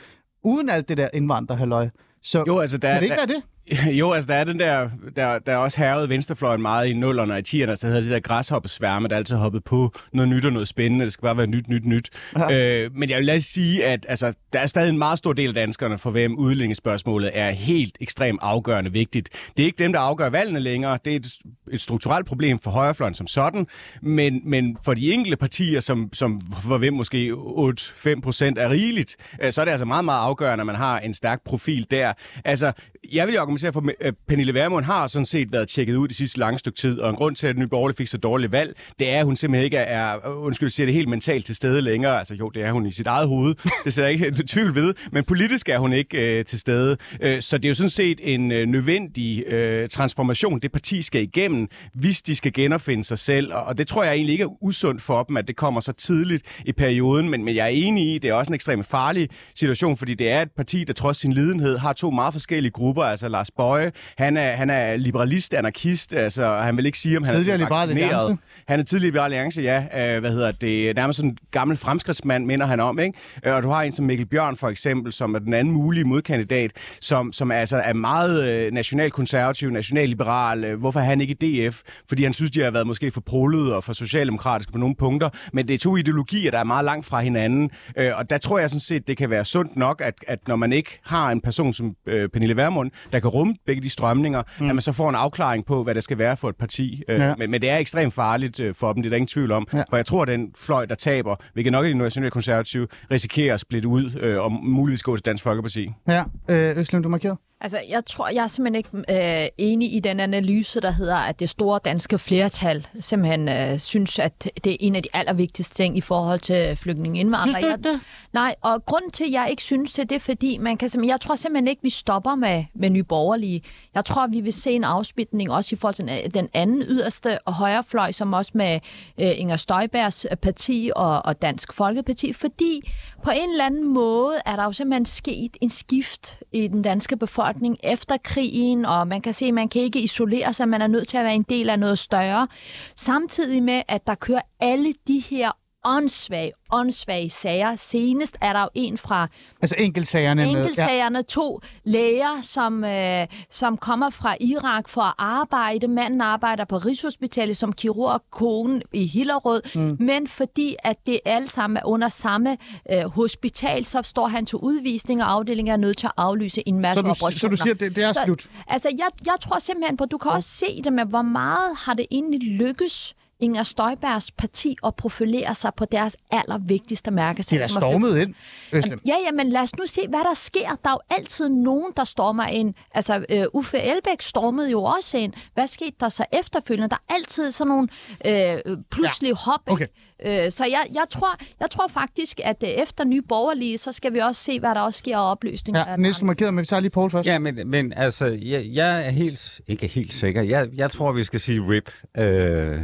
uden 0.44 0.68
alt 0.68 0.88
det 0.88 0.96
der 0.96 1.08
indvandrerhalløj. 1.14 1.88
Så 2.22 2.44
Jo, 2.46 2.58
altså, 2.58 2.78
der, 2.78 2.88
kan 2.92 2.96
det 2.96 3.02
ikke 3.02 3.16
der, 3.16 3.26
være 3.26 3.36
det? 3.36 3.42
Jo, 4.00 4.12
altså 4.12 4.28
der 4.28 4.34
er 4.34 4.44
den 4.44 4.58
der, 4.58 4.90
der, 5.16 5.38
der 5.38 5.52
er 5.52 5.56
også 5.56 5.78
hervede 5.78 6.08
venstrefløjen 6.08 6.62
meget 6.62 6.88
i 6.88 6.92
nullerne 6.92 7.32
og 7.32 7.38
i 7.38 7.42
tierne, 7.42 7.76
så 7.76 7.86
hedder 7.86 8.00
det 8.00 8.10
der 8.10 8.20
græshoppesværme, 8.20 9.08
der 9.08 9.16
altid 9.16 9.36
hoppet 9.36 9.64
på 9.64 9.92
noget 10.12 10.28
nyt 10.28 10.44
og 10.44 10.52
noget 10.52 10.68
spændende. 10.68 11.04
Det 11.04 11.12
skal 11.12 11.22
bare 11.22 11.36
være 11.36 11.46
nyt, 11.46 11.68
nyt, 11.68 11.84
nyt. 11.84 12.10
Ja. 12.36 12.82
Øh, 12.84 12.90
men 12.94 13.10
jeg 13.10 13.18
vil 13.18 13.26
lade 13.26 13.40
sige, 13.40 13.84
at 13.84 14.06
altså, 14.08 14.32
der 14.52 14.58
er 14.58 14.66
stadig 14.66 14.88
en 14.88 14.98
meget 14.98 15.18
stor 15.18 15.32
del 15.32 15.48
af 15.48 15.54
danskerne, 15.54 15.98
for 15.98 16.10
hvem 16.10 16.38
udlændingespørgsmålet 16.38 17.30
er 17.34 17.50
helt 17.50 17.98
ekstremt 18.00 18.38
afgørende 18.42 18.92
vigtigt. 18.92 19.28
Det 19.56 19.62
er 19.62 19.66
ikke 19.66 19.78
dem, 19.78 19.92
der 19.92 20.00
afgør 20.00 20.28
valgene 20.28 20.60
længere. 20.60 20.98
Det 21.04 21.12
er 21.12 21.16
et, 21.16 21.26
et 21.72 21.80
strukturelt 21.80 22.26
problem 22.26 22.58
for 22.58 22.70
højrefløjen 22.70 23.14
som 23.14 23.26
sådan, 23.26 23.66
men, 24.02 24.40
men 24.44 24.76
for 24.84 24.94
de 24.94 25.12
enkelte 25.12 25.36
partier, 25.36 25.80
som, 25.80 26.08
som 26.12 26.40
for 26.62 26.78
hvem 26.78 26.94
måske 26.94 27.32
8-5 27.32 28.20
procent 28.20 28.58
er 28.58 28.70
rigeligt, 28.70 29.16
øh, 29.42 29.52
så 29.52 29.60
er 29.60 29.64
det 29.64 29.72
altså 29.72 29.86
meget, 29.86 30.04
meget 30.04 30.20
afgørende, 30.20 30.62
at 30.62 30.66
man 30.66 30.76
har 30.76 31.00
en 31.00 31.14
stærk 31.14 31.44
profil 31.44 31.86
der. 31.90 32.12
Altså, 32.44 32.72
jeg 33.12 33.26
vil 33.26 33.34
jo 33.34 33.40
argumentere 33.52 33.72
for, 33.72 34.06
at 34.06 34.14
Pernille 34.28 34.54
Vermund 34.54 34.84
har 34.84 35.06
sådan 35.06 35.26
set 35.26 35.52
været 35.52 35.68
tjekket 35.68 35.94
ud 35.94 36.08
de 36.08 36.14
sidste 36.14 36.38
lange 36.38 36.58
stykke 36.58 36.76
tid, 36.76 36.98
og 37.00 37.10
en 37.10 37.16
grund 37.16 37.36
til, 37.36 37.46
at 37.46 37.58
Nye 37.58 37.66
Borgerlige 37.66 37.96
fik 37.96 38.06
så 38.06 38.18
dårligt 38.18 38.52
valg, 38.52 38.76
det 38.98 39.10
er, 39.12 39.18
at 39.18 39.24
hun 39.24 39.36
simpelthen 39.36 39.64
ikke 39.64 39.76
er, 39.76 40.28
øh, 40.28 40.44
undskyld, 40.44 40.70
siger 40.70 40.86
det 40.86 40.94
helt 40.94 41.08
mentalt 41.08 41.46
til 41.46 41.54
stede 41.54 41.80
længere. 41.80 42.18
Altså 42.18 42.34
jo, 42.34 42.48
det 42.48 42.62
er 42.62 42.72
hun 42.72 42.86
i 42.86 42.90
sit 42.90 43.06
eget 43.06 43.28
hoved, 43.28 43.54
det 43.84 43.92
ser 43.92 44.02
jeg 44.02 44.12
ikke 44.12 44.32
tvivl 44.48 44.74
ved, 44.74 44.94
men 45.12 45.24
politisk 45.24 45.68
er 45.68 45.78
hun 45.78 45.92
ikke 45.92 46.38
øh, 46.38 46.44
til 46.44 46.60
stede. 46.60 46.96
Øh, 47.20 47.40
så 47.40 47.58
det 47.58 47.64
er 47.64 47.68
jo 47.68 47.74
sådan 47.74 47.90
set 47.90 48.20
en 48.22 48.52
øh, 48.52 48.66
nødvendig 48.66 49.44
øh, 49.46 49.88
transformation, 49.88 50.58
det 50.58 50.72
parti 50.72 51.02
skal 51.02 51.22
igennem, 51.22 51.68
hvis 51.94 52.22
de 52.22 52.36
skal 52.36 52.52
genopfinde 52.52 53.04
sig 53.04 53.18
selv, 53.18 53.54
og, 53.54 53.64
og 53.64 53.78
det 53.78 53.86
tror 53.86 54.04
jeg 54.04 54.14
egentlig 54.14 54.32
ikke 54.32 54.44
er 54.44 54.62
usundt 54.62 55.02
for 55.02 55.22
dem, 55.22 55.36
at 55.36 55.48
det 55.48 55.56
kommer 55.56 55.80
så 55.80 55.92
tidligt 55.92 56.42
i 56.66 56.72
perioden, 56.72 57.28
men, 57.28 57.44
men 57.44 57.56
jeg 57.56 57.64
er 57.64 57.68
enig 57.68 58.14
i, 58.14 58.18
det 58.18 58.30
er 58.30 58.34
også 58.34 58.50
en 58.50 58.54
ekstremt 58.54 58.86
farlig 58.86 59.28
situation, 59.54 59.96
fordi 59.96 60.14
det 60.14 60.30
er 60.30 60.42
et 60.42 60.50
parti, 60.56 60.84
der 60.84 60.92
trods 60.92 61.16
sin 61.16 61.32
lidenhed 61.32 61.78
har 61.78 61.92
to 61.92 62.10
meget 62.10 62.34
forskellige 62.34 62.72
grupper, 62.72 63.02
altså 63.02 63.28
Lars 63.42 63.50
Bøje, 63.50 63.92
han 64.18 64.36
er, 64.36 64.52
han 64.52 64.70
er 64.70 64.96
liberalist, 64.96 65.54
anarkist, 65.54 66.14
altså 66.14 66.56
han 66.56 66.76
vil 66.76 66.86
ikke 66.86 66.98
sige, 66.98 67.16
om 67.16 67.24
han 67.24 67.34
Tidligere 67.34 67.54
er 67.54 67.58
Liberal. 67.58 67.90
Alliance. 67.90 68.36
Han 68.68 68.80
er 68.80 68.84
tidligere 68.84 69.10
Liberal 69.10 69.32
Alliance, 69.32 69.62
ja. 69.62 70.14
Øh, 70.14 70.20
hvad 70.20 70.30
hedder 70.30 70.52
det? 70.52 70.96
Nærmest 70.96 71.16
sådan 71.16 71.30
en 71.30 71.38
gammel 71.50 71.76
fremskridtsmand, 71.76 72.46
minder 72.46 72.66
han 72.66 72.80
om, 72.80 72.98
ikke? 72.98 73.18
Øh, 73.46 73.54
og 73.54 73.62
du 73.62 73.68
har 73.68 73.82
en 73.82 73.92
som 73.92 74.04
Mikkel 74.04 74.26
Bjørn, 74.26 74.56
for 74.56 74.68
eksempel, 74.68 75.12
som 75.12 75.34
er 75.34 75.38
den 75.38 75.54
anden 75.54 75.74
mulige 75.74 76.04
modkandidat, 76.04 76.70
som, 77.00 77.32
som 77.32 77.50
altså 77.50 77.76
er 77.76 77.92
meget 77.92 78.48
øh, 78.48 78.72
nationalkonservativ, 78.72 79.70
nationalliberal. 79.70 80.64
Øh, 80.64 80.78
hvorfor 80.78 81.00
er 81.00 81.04
han 81.04 81.20
ikke 81.20 81.36
i 81.40 81.68
DF? 81.68 81.80
Fordi 82.08 82.24
han 82.24 82.32
synes, 82.32 82.50
de 82.50 82.60
har 82.60 82.70
været 82.70 82.86
måske 82.86 83.10
for 83.10 83.20
prolede 83.20 83.76
og 83.76 83.84
for 83.84 83.92
socialdemokratiske 83.92 84.72
på 84.72 84.78
nogle 84.78 84.94
punkter. 84.94 85.28
Men 85.52 85.68
det 85.68 85.74
er 85.74 85.78
to 85.78 85.96
ideologier, 85.96 86.50
der 86.50 86.58
er 86.58 86.64
meget 86.64 86.84
langt 86.84 87.06
fra 87.06 87.20
hinanden. 87.20 87.70
Øh, 87.96 88.10
og 88.14 88.30
der 88.30 88.38
tror 88.38 88.58
jeg 88.58 88.70
sådan 88.70 88.80
set, 88.80 89.08
det 89.08 89.16
kan 89.16 89.30
være 89.30 89.44
sundt 89.44 89.76
nok, 89.76 90.02
at, 90.04 90.14
at 90.26 90.48
når 90.48 90.56
man 90.56 90.72
ikke 90.72 90.98
har 91.04 91.30
en 91.30 91.40
person 91.40 91.72
som 91.72 91.94
øh, 92.06 92.28
Pernille 92.28 92.56
Vermund, 92.56 92.90
der 93.12 93.20
kan 93.20 93.30
rumme 93.34 93.54
begge 93.66 93.82
de 93.82 93.88
strømninger, 93.90 94.42
mm. 94.60 94.68
at 94.68 94.74
man 94.74 94.82
så 94.82 94.92
får 94.92 95.08
en 95.08 95.14
afklaring 95.14 95.66
på, 95.66 95.82
hvad 95.84 95.94
det 95.94 96.02
skal 96.04 96.18
være 96.18 96.36
for 96.36 96.48
et 96.48 96.56
parti. 96.56 97.02
Øh, 97.08 97.20
Ja. 97.20 97.34
men, 97.38 97.50
men 97.50 97.60
det 97.60 97.70
er 97.70 97.76
ekstremt 97.76 98.14
farligt 98.14 98.60
øh, 98.60 98.74
for 98.74 98.92
dem, 98.92 99.02
det 99.02 99.08
er 99.08 99.10
der 99.10 99.16
ingen 99.16 99.26
tvivl 99.28 99.52
om. 99.52 99.66
Ja. 99.72 99.82
For 99.90 99.96
jeg 99.96 100.06
tror, 100.06 100.22
at 100.22 100.28
den 100.28 100.48
fløj, 100.56 100.86
der 100.86 100.94
taber, 100.94 101.36
hvilket 101.52 101.72
nok 101.72 101.84
er 101.84 101.88
de 101.88 101.94
nationalkonservative, 101.94 102.86
risikerer 103.10 103.54
at 103.54 103.60
splitte 103.60 103.88
ud 103.88 104.10
øh, 104.20 104.40
og 104.40 104.52
muligvis 104.52 105.02
gå 105.02 105.16
til 105.16 105.24
Dansk 105.24 105.44
Folkeparti. 105.44 105.88
Ja, 106.08 106.24
øh, 106.48 106.78
Øslem, 106.78 107.02
du 107.02 107.08
markerede. 107.08 107.36
Altså, 107.64 107.78
jeg 107.90 108.06
tror, 108.06 108.28
jeg 108.28 108.44
er 108.44 108.48
simpelthen 108.48 108.74
ikke 109.08 109.42
øh, 109.42 109.48
enig 109.58 109.94
i 109.94 110.00
den 110.00 110.20
analyse, 110.20 110.80
der 110.80 110.90
hedder, 110.90 111.16
at 111.16 111.40
det 111.40 111.50
store 111.50 111.80
danske 111.84 112.18
flertal 112.18 112.86
simpelthen 113.00 113.48
øh, 113.48 113.78
synes, 113.78 114.18
at 114.18 114.50
det 114.64 114.72
er 114.72 114.76
en 114.80 114.96
af 114.96 115.02
de 115.02 115.08
allervigtigste 115.12 115.74
ting 115.74 115.98
i 115.98 116.00
forhold 116.00 116.40
til 116.40 116.76
flygtninge 116.76 117.20
indvandrere. 117.20 117.62
Synes 117.62 117.76
du 117.84 117.88
det? 117.92 118.00
Nej, 118.32 118.54
og 118.62 118.86
grunden 118.86 119.10
til, 119.10 119.24
at 119.24 119.30
jeg 119.32 119.46
ikke 119.50 119.62
synes 119.62 119.92
det, 119.92 120.10
det 120.10 120.16
er 120.16 120.20
fordi, 120.20 120.58
man 120.58 120.76
kan 120.76 120.88
simpelthen, 120.88 121.10
jeg 121.10 121.20
tror 121.20 121.34
simpelthen 121.34 121.68
ikke, 121.68 121.82
vi 121.82 121.90
stopper 121.90 122.34
med, 122.34 122.64
med 122.74 122.90
nye 122.90 123.02
borgerlige. 123.04 123.62
Jeg 123.94 124.04
tror, 124.04 124.26
vi 124.26 124.40
vil 124.40 124.52
se 124.52 124.70
en 124.72 124.84
afspiltning 124.84 125.50
også 125.52 125.74
i 125.74 125.78
forhold 125.78 125.94
til 125.94 126.06
den- 126.08 126.30
den 126.30 126.48
anden 126.54 126.82
yderste 126.82 127.38
og 127.44 127.54
højrefløj, 127.54 128.12
som 128.12 128.32
også 128.32 128.50
med 128.54 128.74
øh, 129.20 129.30
Inger 129.40 129.56
Støjbergs 129.56 130.26
parti 130.42 130.90
og, 130.96 131.24
og 131.24 131.42
Dansk 131.42 131.72
Folkeparti, 131.72 132.32
fordi 132.32 132.90
på 133.24 133.30
en 133.30 133.50
eller 133.50 133.66
anden 133.66 133.94
måde 133.94 134.34
er 134.46 134.56
der 134.56 134.64
jo 134.64 134.72
simpelthen 134.72 135.06
sket 135.06 135.56
en 135.60 135.68
skift 135.68 136.38
i 136.52 136.68
den 136.68 136.82
danske 136.82 137.16
befolkning 137.16 137.51
efter 137.82 138.16
krigen, 138.24 138.84
og 138.84 139.08
man 139.08 139.20
kan 139.20 139.34
se, 139.34 139.46
at 139.46 139.54
man 139.54 139.68
kan 139.68 139.82
ikke 139.82 140.00
isolere 140.00 140.52
sig, 140.52 140.68
man 140.68 140.82
er 140.82 140.86
nødt 140.86 141.08
til 141.08 141.16
at 141.16 141.24
være 141.24 141.34
en 141.34 141.46
del 141.48 141.70
af 141.70 141.78
noget 141.78 141.98
større. 141.98 142.48
Samtidig 142.96 143.62
med, 143.62 143.82
at 143.88 144.06
der 144.06 144.14
kører 144.14 144.42
alle 144.60 144.94
de 145.08 145.22
her 145.30 145.50
åndssvage, 145.84 146.52
åndssvage 146.70 147.30
sager. 147.30 147.76
Senest 147.76 148.36
er 148.40 148.52
der 148.52 148.62
jo 148.62 148.68
en 148.74 148.98
fra 148.98 149.28
Altså 149.62 149.76
enkeltsagerne. 149.78 150.46
Enkeltsagerne 150.46 151.22
to 151.22 151.60
læger, 151.84 152.42
som, 152.42 152.84
øh, 152.84 153.26
som 153.50 153.76
kommer 153.76 154.10
fra 154.10 154.36
Irak 154.40 154.88
for 154.88 155.00
at 155.02 155.14
arbejde. 155.18 155.88
Manden 155.88 156.20
arbejder 156.20 156.64
på 156.64 156.78
Rigshospitalet 156.78 157.56
som 157.56 157.72
kirurg, 157.72 158.22
konen 158.30 158.82
i 158.92 159.06
Hillerød. 159.06 159.62
Mm. 159.74 159.96
Men 160.00 160.26
fordi 160.26 160.76
at 160.84 160.96
det 161.06 161.20
alle 161.24 161.48
sammen 161.48 161.76
er 161.76 161.84
under 161.84 162.08
samme 162.08 162.56
øh, 162.92 163.04
hospital, 163.04 163.84
så 163.84 164.02
står 164.02 164.26
han 164.26 164.46
til 164.46 164.58
udvisning, 164.58 165.22
og 165.22 165.32
afdelingen 165.32 165.72
er 165.72 165.76
nødt 165.76 165.98
til 165.98 166.06
at 166.06 166.12
aflyse 166.16 166.68
en 166.68 166.80
masse 166.80 166.94
Så 166.94 167.02
du, 167.02 167.10
operationer. 167.10 167.38
så 167.38 167.48
du 167.48 167.56
siger, 167.56 167.74
det, 167.74 167.96
det 167.96 168.04
er 168.04 168.12
slut? 168.24 168.46
Altså, 168.68 168.88
jeg, 168.98 169.08
jeg 169.26 169.34
tror 169.40 169.58
simpelthen 169.58 169.96
på, 169.96 170.04
at 170.04 170.10
du 170.10 170.18
kan 170.18 170.30
også 170.30 170.48
se 170.48 170.82
det 170.84 170.92
med, 170.92 171.04
hvor 171.04 171.22
meget 171.22 171.76
har 171.76 171.94
det 171.94 172.06
egentlig 172.10 172.40
lykkes 172.42 173.14
Inger 173.42 173.62
Støjbergs 173.62 174.30
parti 174.30 174.76
at 174.86 174.94
profilere 174.94 175.54
sig 175.54 175.70
på 175.76 175.84
deres 175.84 176.16
allervigtigste 176.30 177.10
mærkesag. 177.10 177.58
Det 177.58 177.64
er 177.64 177.68
stormet 177.68 178.18
ind, 178.18 178.34
Øslem. 178.72 179.00
Ja, 179.06 179.14
ja, 179.26 179.32
men 179.32 179.48
lad 179.48 179.60
os 179.60 179.76
nu 179.76 179.86
se, 179.86 180.00
hvad 180.08 180.18
der 180.18 180.34
sker. 180.34 180.68
Der 180.84 180.90
er 180.90 180.92
jo 180.92 181.00
altid 181.10 181.48
nogen, 181.48 181.92
der 181.96 182.04
stormer 182.04 182.46
ind. 182.46 182.74
Altså, 182.94 183.24
øh, 183.28 183.44
Uffe 183.52 183.78
Elbæk 183.78 184.20
stormede 184.22 184.70
jo 184.70 184.82
også 184.82 185.18
ind. 185.18 185.32
Hvad 185.54 185.66
skete 185.66 185.96
der 186.00 186.08
så 186.08 186.24
efterfølgende? 186.32 186.88
Der 186.88 186.96
er 187.08 187.14
altid 187.14 187.50
sådan 187.50 187.68
nogle 187.68 187.88
øh, 188.24 188.76
pludselige 188.90 189.36
ja. 189.46 189.50
hop. 189.50 189.60
okay. 189.66 189.86
Øh, 190.24 190.50
så 190.50 190.64
jeg, 190.64 190.82
jeg, 190.94 191.02
tror, 191.10 191.36
jeg 191.60 191.70
tror 191.70 191.88
faktisk, 191.88 192.40
at 192.44 192.56
øh, 192.62 192.68
efter 192.68 193.04
nye 193.04 193.22
borgerlige, 193.22 193.78
så 193.78 193.92
skal 193.92 194.14
vi 194.14 194.18
også 194.18 194.44
se, 194.44 194.60
hvad 194.60 194.74
der 194.74 194.80
også 194.80 194.98
sker 194.98 195.18
af 195.18 195.30
opløsninger. 195.30 195.84
Ja, 195.90 195.96
Niels, 195.96 196.18
du 196.18 196.24
markerede, 196.24 196.52
men 196.52 196.60
vi 196.62 196.66
tager 196.66 196.80
lige 196.80 196.90
Poul 196.90 197.10
først. 197.10 197.26
Ja, 197.28 197.38
men, 197.38 197.58
men 197.66 197.92
altså, 197.96 198.26
jeg, 198.42 198.64
jeg 198.66 199.06
er 199.06 199.10
helt, 199.10 199.60
ikke 199.66 199.86
helt 199.86 200.14
sikker. 200.14 200.42
Jeg, 200.42 200.68
jeg 200.74 200.90
tror, 200.90 201.12
vi 201.12 201.24
skal 201.24 201.40
sige 201.40 201.60
RIP. 201.70 201.90
Øh, 202.18 202.22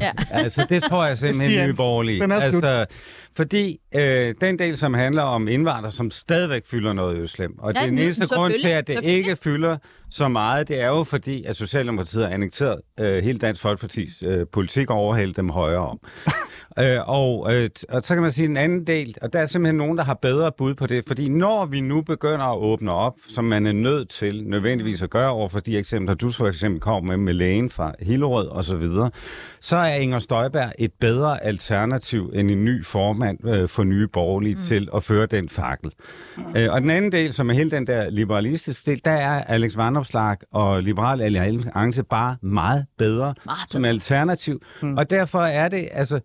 Ja. 0.00 0.12
Altså, 0.30 0.66
det 0.68 0.82
tror 0.82 1.06
jeg 1.06 1.18
simpelthen 1.18 1.66
nye 1.68 1.74
borgerlige. 1.74 2.20
den 2.20 2.32
er 2.32 2.40
slut. 2.40 2.64
altså, 2.64 2.96
fordi 3.36 3.78
øh, 3.94 4.34
den 4.40 4.58
del, 4.58 4.76
som 4.76 4.94
handler 4.94 5.22
om 5.22 5.48
indvandrere, 5.48 5.92
som 5.92 6.10
stadigvæk 6.10 6.66
fylder 6.66 6.92
noget 6.92 7.16
i 7.16 7.20
Øslem. 7.20 7.58
Og 7.58 7.72
Ja, 7.74 7.80
det 7.80 8.04
eneste 8.04 8.26
grund 8.26 8.52
til, 8.62 8.68
at 8.68 8.86
det 8.86 9.04
ikke 9.04 9.36
fylder 9.36 9.76
så 10.10 10.28
meget, 10.28 10.68
det 10.68 10.80
er 10.80 10.86
jo 10.88 11.04
fordi, 11.04 11.44
at 11.44 11.56
Socialdemokratiet 11.56 12.24
har 12.24 12.30
annekteret 12.34 12.80
øh, 13.00 13.24
hele 13.24 13.38
Dansk 13.38 13.62
Folkepartis 13.62 14.22
øh, 14.22 14.46
politik 14.52 14.90
og 14.90 14.96
overhældt 14.96 15.36
dem 15.36 15.48
højere 15.50 15.86
om. 15.88 15.98
Øh, 16.78 17.08
og, 17.08 17.54
øh, 17.54 17.70
og 17.88 18.02
så 18.04 18.14
kan 18.14 18.22
man 18.22 18.32
sige 18.32 18.48
en 18.48 18.56
anden 18.56 18.86
del, 18.86 19.14
og 19.22 19.32
der 19.32 19.38
er 19.38 19.46
simpelthen 19.46 19.76
nogen, 19.76 19.98
der 19.98 20.04
har 20.04 20.14
bedre 20.14 20.52
bud 20.58 20.74
på 20.74 20.86
det, 20.86 21.04
fordi 21.06 21.28
når 21.28 21.66
vi 21.66 21.80
nu 21.80 22.02
begynder 22.02 22.44
at 22.44 22.58
åbne 22.58 22.92
op, 22.92 23.14
som 23.28 23.44
man 23.44 23.66
er 23.66 23.72
nødt 23.72 24.08
til 24.08 24.44
nødvendigvis 24.44 25.02
at 25.02 25.10
gøre 25.10 25.30
over 25.30 25.48
for 25.48 25.60
de 25.60 25.78
eksempler, 25.78 26.14
du 26.14 26.30
for 26.30 26.48
eksempel 26.48 26.80
kom 26.80 27.04
med 27.04 27.16
med 27.16 27.34
lægen 27.34 27.70
fra 27.70 27.92
Hillerød 28.00 28.46
og 28.46 28.64
så 28.64 28.76
videre, 28.76 29.10
så 29.60 29.76
er 29.76 29.94
Inger 29.94 30.18
Støjberg 30.18 30.72
et 30.78 30.92
bedre 31.00 31.44
alternativ 31.44 32.30
end 32.34 32.50
en 32.50 32.64
ny 32.64 32.84
formand 32.84 33.48
øh, 33.48 33.68
for 33.68 33.84
nye 33.84 34.08
borgerlige 34.08 34.54
mm. 34.54 34.60
til 34.60 34.88
at 34.94 35.04
føre 35.04 35.26
den 35.26 35.48
fakkel. 35.48 35.92
Øh, 36.56 36.72
og 36.72 36.80
den 36.80 36.90
anden 36.90 37.12
del, 37.12 37.32
som 37.32 37.50
er 37.50 37.54
hele 37.54 37.70
den 37.70 37.86
der 37.86 38.10
liberalistiske 38.10 38.90
del, 38.90 39.00
der 39.04 39.10
er 39.10 39.44
Alex 39.44 39.76
Vandopslag 39.76 40.36
og 40.52 40.82
Liberal 40.82 41.20
Alliance 41.20 42.02
bare 42.02 42.36
meget 42.42 42.86
bedre 42.98 43.34
Meget 43.44 43.58
som 43.70 43.84
alternativ. 43.84 44.62
Mm. 44.82 44.96
Og 44.96 45.10
derfor 45.10 45.40
er 45.40 45.68
det, 45.68 45.88
altså, 45.92 46.20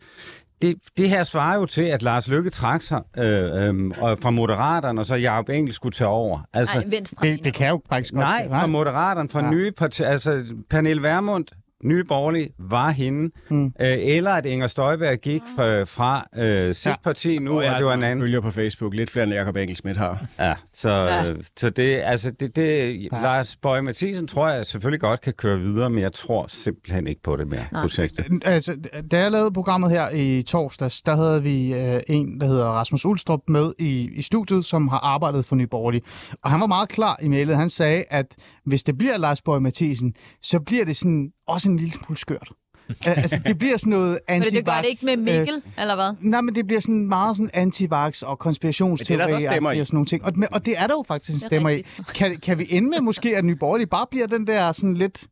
det, 0.63 0.75
det 0.97 1.09
her 1.09 1.23
svarer 1.23 1.55
jo 1.55 1.65
til, 1.65 1.81
at 1.81 2.01
Lars 2.01 2.27
Lykke 2.27 2.49
trak 2.49 2.81
sig 2.81 3.01
øh, 3.17 3.67
øh, 3.67 3.91
og 4.01 4.17
fra 4.21 4.29
Moderaterne, 4.29 5.01
og 5.01 5.05
så 5.05 5.15
Jacob 5.15 5.49
Engel 5.49 5.73
skulle 5.73 5.93
tage 5.93 6.07
over. 6.07 6.39
Altså, 6.53 6.75
Nej, 6.75 6.85
venstre. 6.87 7.27
Det, 7.27 7.43
det 7.43 7.53
kan 7.53 7.69
jo 7.69 7.81
faktisk 7.89 8.13
godt 8.13 8.25
nej, 8.25 8.47
fra 8.49 8.65
Moderaterne, 8.65 9.29
fra 9.29 9.43
ja. 9.43 9.49
nye 9.49 9.71
partier. 9.71 10.07
Altså, 10.07 10.43
Pernille 10.69 11.01
Vermund 11.01 11.45
Nye 11.83 12.03
Borgerlige 12.03 12.49
var 12.59 12.89
hende, 12.91 13.31
mm. 13.49 13.65
øh, 13.65 13.71
eller 13.99 14.31
at 14.31 14.45
Inger 14.45 14.67
Støjberg 14.67 15.17
gik 15.19 15.41
fra, 15.55 15.83
fra 15.83 16.27
øh, 16.37 16.75
sit 16.75 16.85
Ja. 16.89 16.95
parti 17.03 17.37
nu, 17.37 17.51
Og 17.51 17.57
og, 17.57 17.63
jeg 17.63 17.71
og 17.71 17.77
det 17.77 17.85
var 17.85 17.93
en 17.93 18.03
anden. 18.03 18.21
følger 18.23 18.41
på 18.41 18.51
Facebook 18.51 18.93
lidt 18.93 19.09
flere, 19.09 19.23
end 19.23 19.33
Jacob 19.33 19.55
Engelsmidt 19.55 19.97
har. 19.97 20.25
Ja, 20.39 20.53
så, 20.73 20.89
Ja. 20.89 21.23
ja. 21.25 21.33
så 21.57 21.69
det, 21.69 22.01
altså 22.03 22.31
det, 22.31 22.55
det 22.55 23.01
ja. 23.11 23.21
Lars 23.21 23.55
Bøge 23.55 23.81
Mathisen 23.81 24.27
tror 24.27 24.49
jeg 24.49 24.65
selvfølgelig 24.65 24.99
godt 25.01 25.21
kan 25.21 25.33
køre 25.33 25.59
videre, 25.59 25.89
men 25.89 25.99
jeg 25.99 26.13
tror 26.13 26.45
simpelthen 26.47 27.07
ikke 27.07 27.21
på 27.23 27.35
det 27.35 27.47
mere, 27.47 27.65
Nej. 27.71 27.81
projektet. 27.81 28.25
Altså, 28.45 28.75
da 29.11 29.19
jeg 29.19 29.31
lavede 29.31 29.51
programmet 29.51 29.91
her 29.91 30.09
i 30.09 30.41
torsdags, 30.41 31.01
der 31.01 31.15
havde 31.15 31.43
vi 31.43 31.73
øh, 31.73 32.01
en, 32.07 32.39
der 32.41 32.47
hedder 32.47 32.65
Rasmus 32.65 33.05
Ulstrup, 33.05 33.39
med 33.47 33.73
i, 33.79 34.09
i 34.15 34.21
studiet, 34.21 34.65
som 34.65 34.87
har 34.87 34.99
arbejdet 34.99 35.45
for 35.45 35.55
Nye 35.55 35.67
Borgerlige. 35.67 36.01
Og 36.43 36.51
han 36.51 36.59
var 36.59 36.67
meget 36.67 36.89
klar 36.89 37.19
i 37.21 37.27
mailet. 37.27 37.57
Han 37.57 37.69
sagde, 37.69 38.03
at 38.09 38.25
hvis 38.65 38.83
det 38.83 38.97
bliver 38.97 39.17
Lars 39.17 39.41
Borg 39.41 39.61
Mathisen, 39.61 40.13
så 40.41 40.59
bliver 40.59 40.85
det 40.85 40.97
sådan 40.97 41.31
også 41.47 41.69
en 41.69 41.77
lille 41.77 41.93
smule 41.93 42.17
skørt. 42.17 42.51
Al- 42.89 43.09
altså, 43.19 43.41
det 43.45 43.57
bliver 43.57 43.77
sådan 43.77 43.91
noget 43.91 44.19
anti 44.27 44.45
Fordi 44.47 44.57
det 44.57 44.65
gør 44.65 44.77
det 44.81 44.85
ikke 44.89 45.05
med 45.05 45.17
Mikkel, 45.17 45.55
øh, 45.65 45.81
eller 45.81 45.95
hvad? 45.95 46.13
Nej, 46.21 46.41
men 46.41 46.55
det 46.55 46.67
bliver 46.67 46.81
sådan 46.81 47.07
meget 47.07 47.37
sådan 47.37 47.49
antivax 47.53 48.21
og 48.21 48.39
konspirationsteori 48.39 49.17
Men 49.17 49.27
det 49.27 49.33
er 49.33 49.35
der 49.37 49.39
så 49.41 49.51
stemmer 49.51 49.71
i. 49.71 49.79
og 49.79 49.87
sådan 49.87 49.95
nogle 49.95 50.05
ting. 50.07 50.23
Og, 50.25 50.31
men- 50.35 50.47
og 50.53 50.65
det 50.65 50.77
er 50.77 50.87
der 50.87 50.93
jo 50.93 51.03
faktisk 51.07 51.29
en 51.29 51.35
er 51.35 51.47
stemmer 51.47 51.69
i. 51.69 51.83
Kan, 52.15 52.37
kan 52.39 52.59
vi 52.59 52.67
ende 52.69 52.89
med 52.89 53.01
måske, 53.01 53.37
at 53.37 53.45
Nye 53.45 53.55
Borgerlige 53.55 53.87
bare 53.87 54.05
bliver 54.11 54.27
den 54.27 54.47
der 54.47 54.71
sådan 54.71 54.93
lidt... 54.93 55.23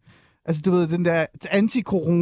Altså, 0.45 0.61
du 0.65 0.71
ved, 0.71 0.87
den 0.87 1.05
der 1.05 1.25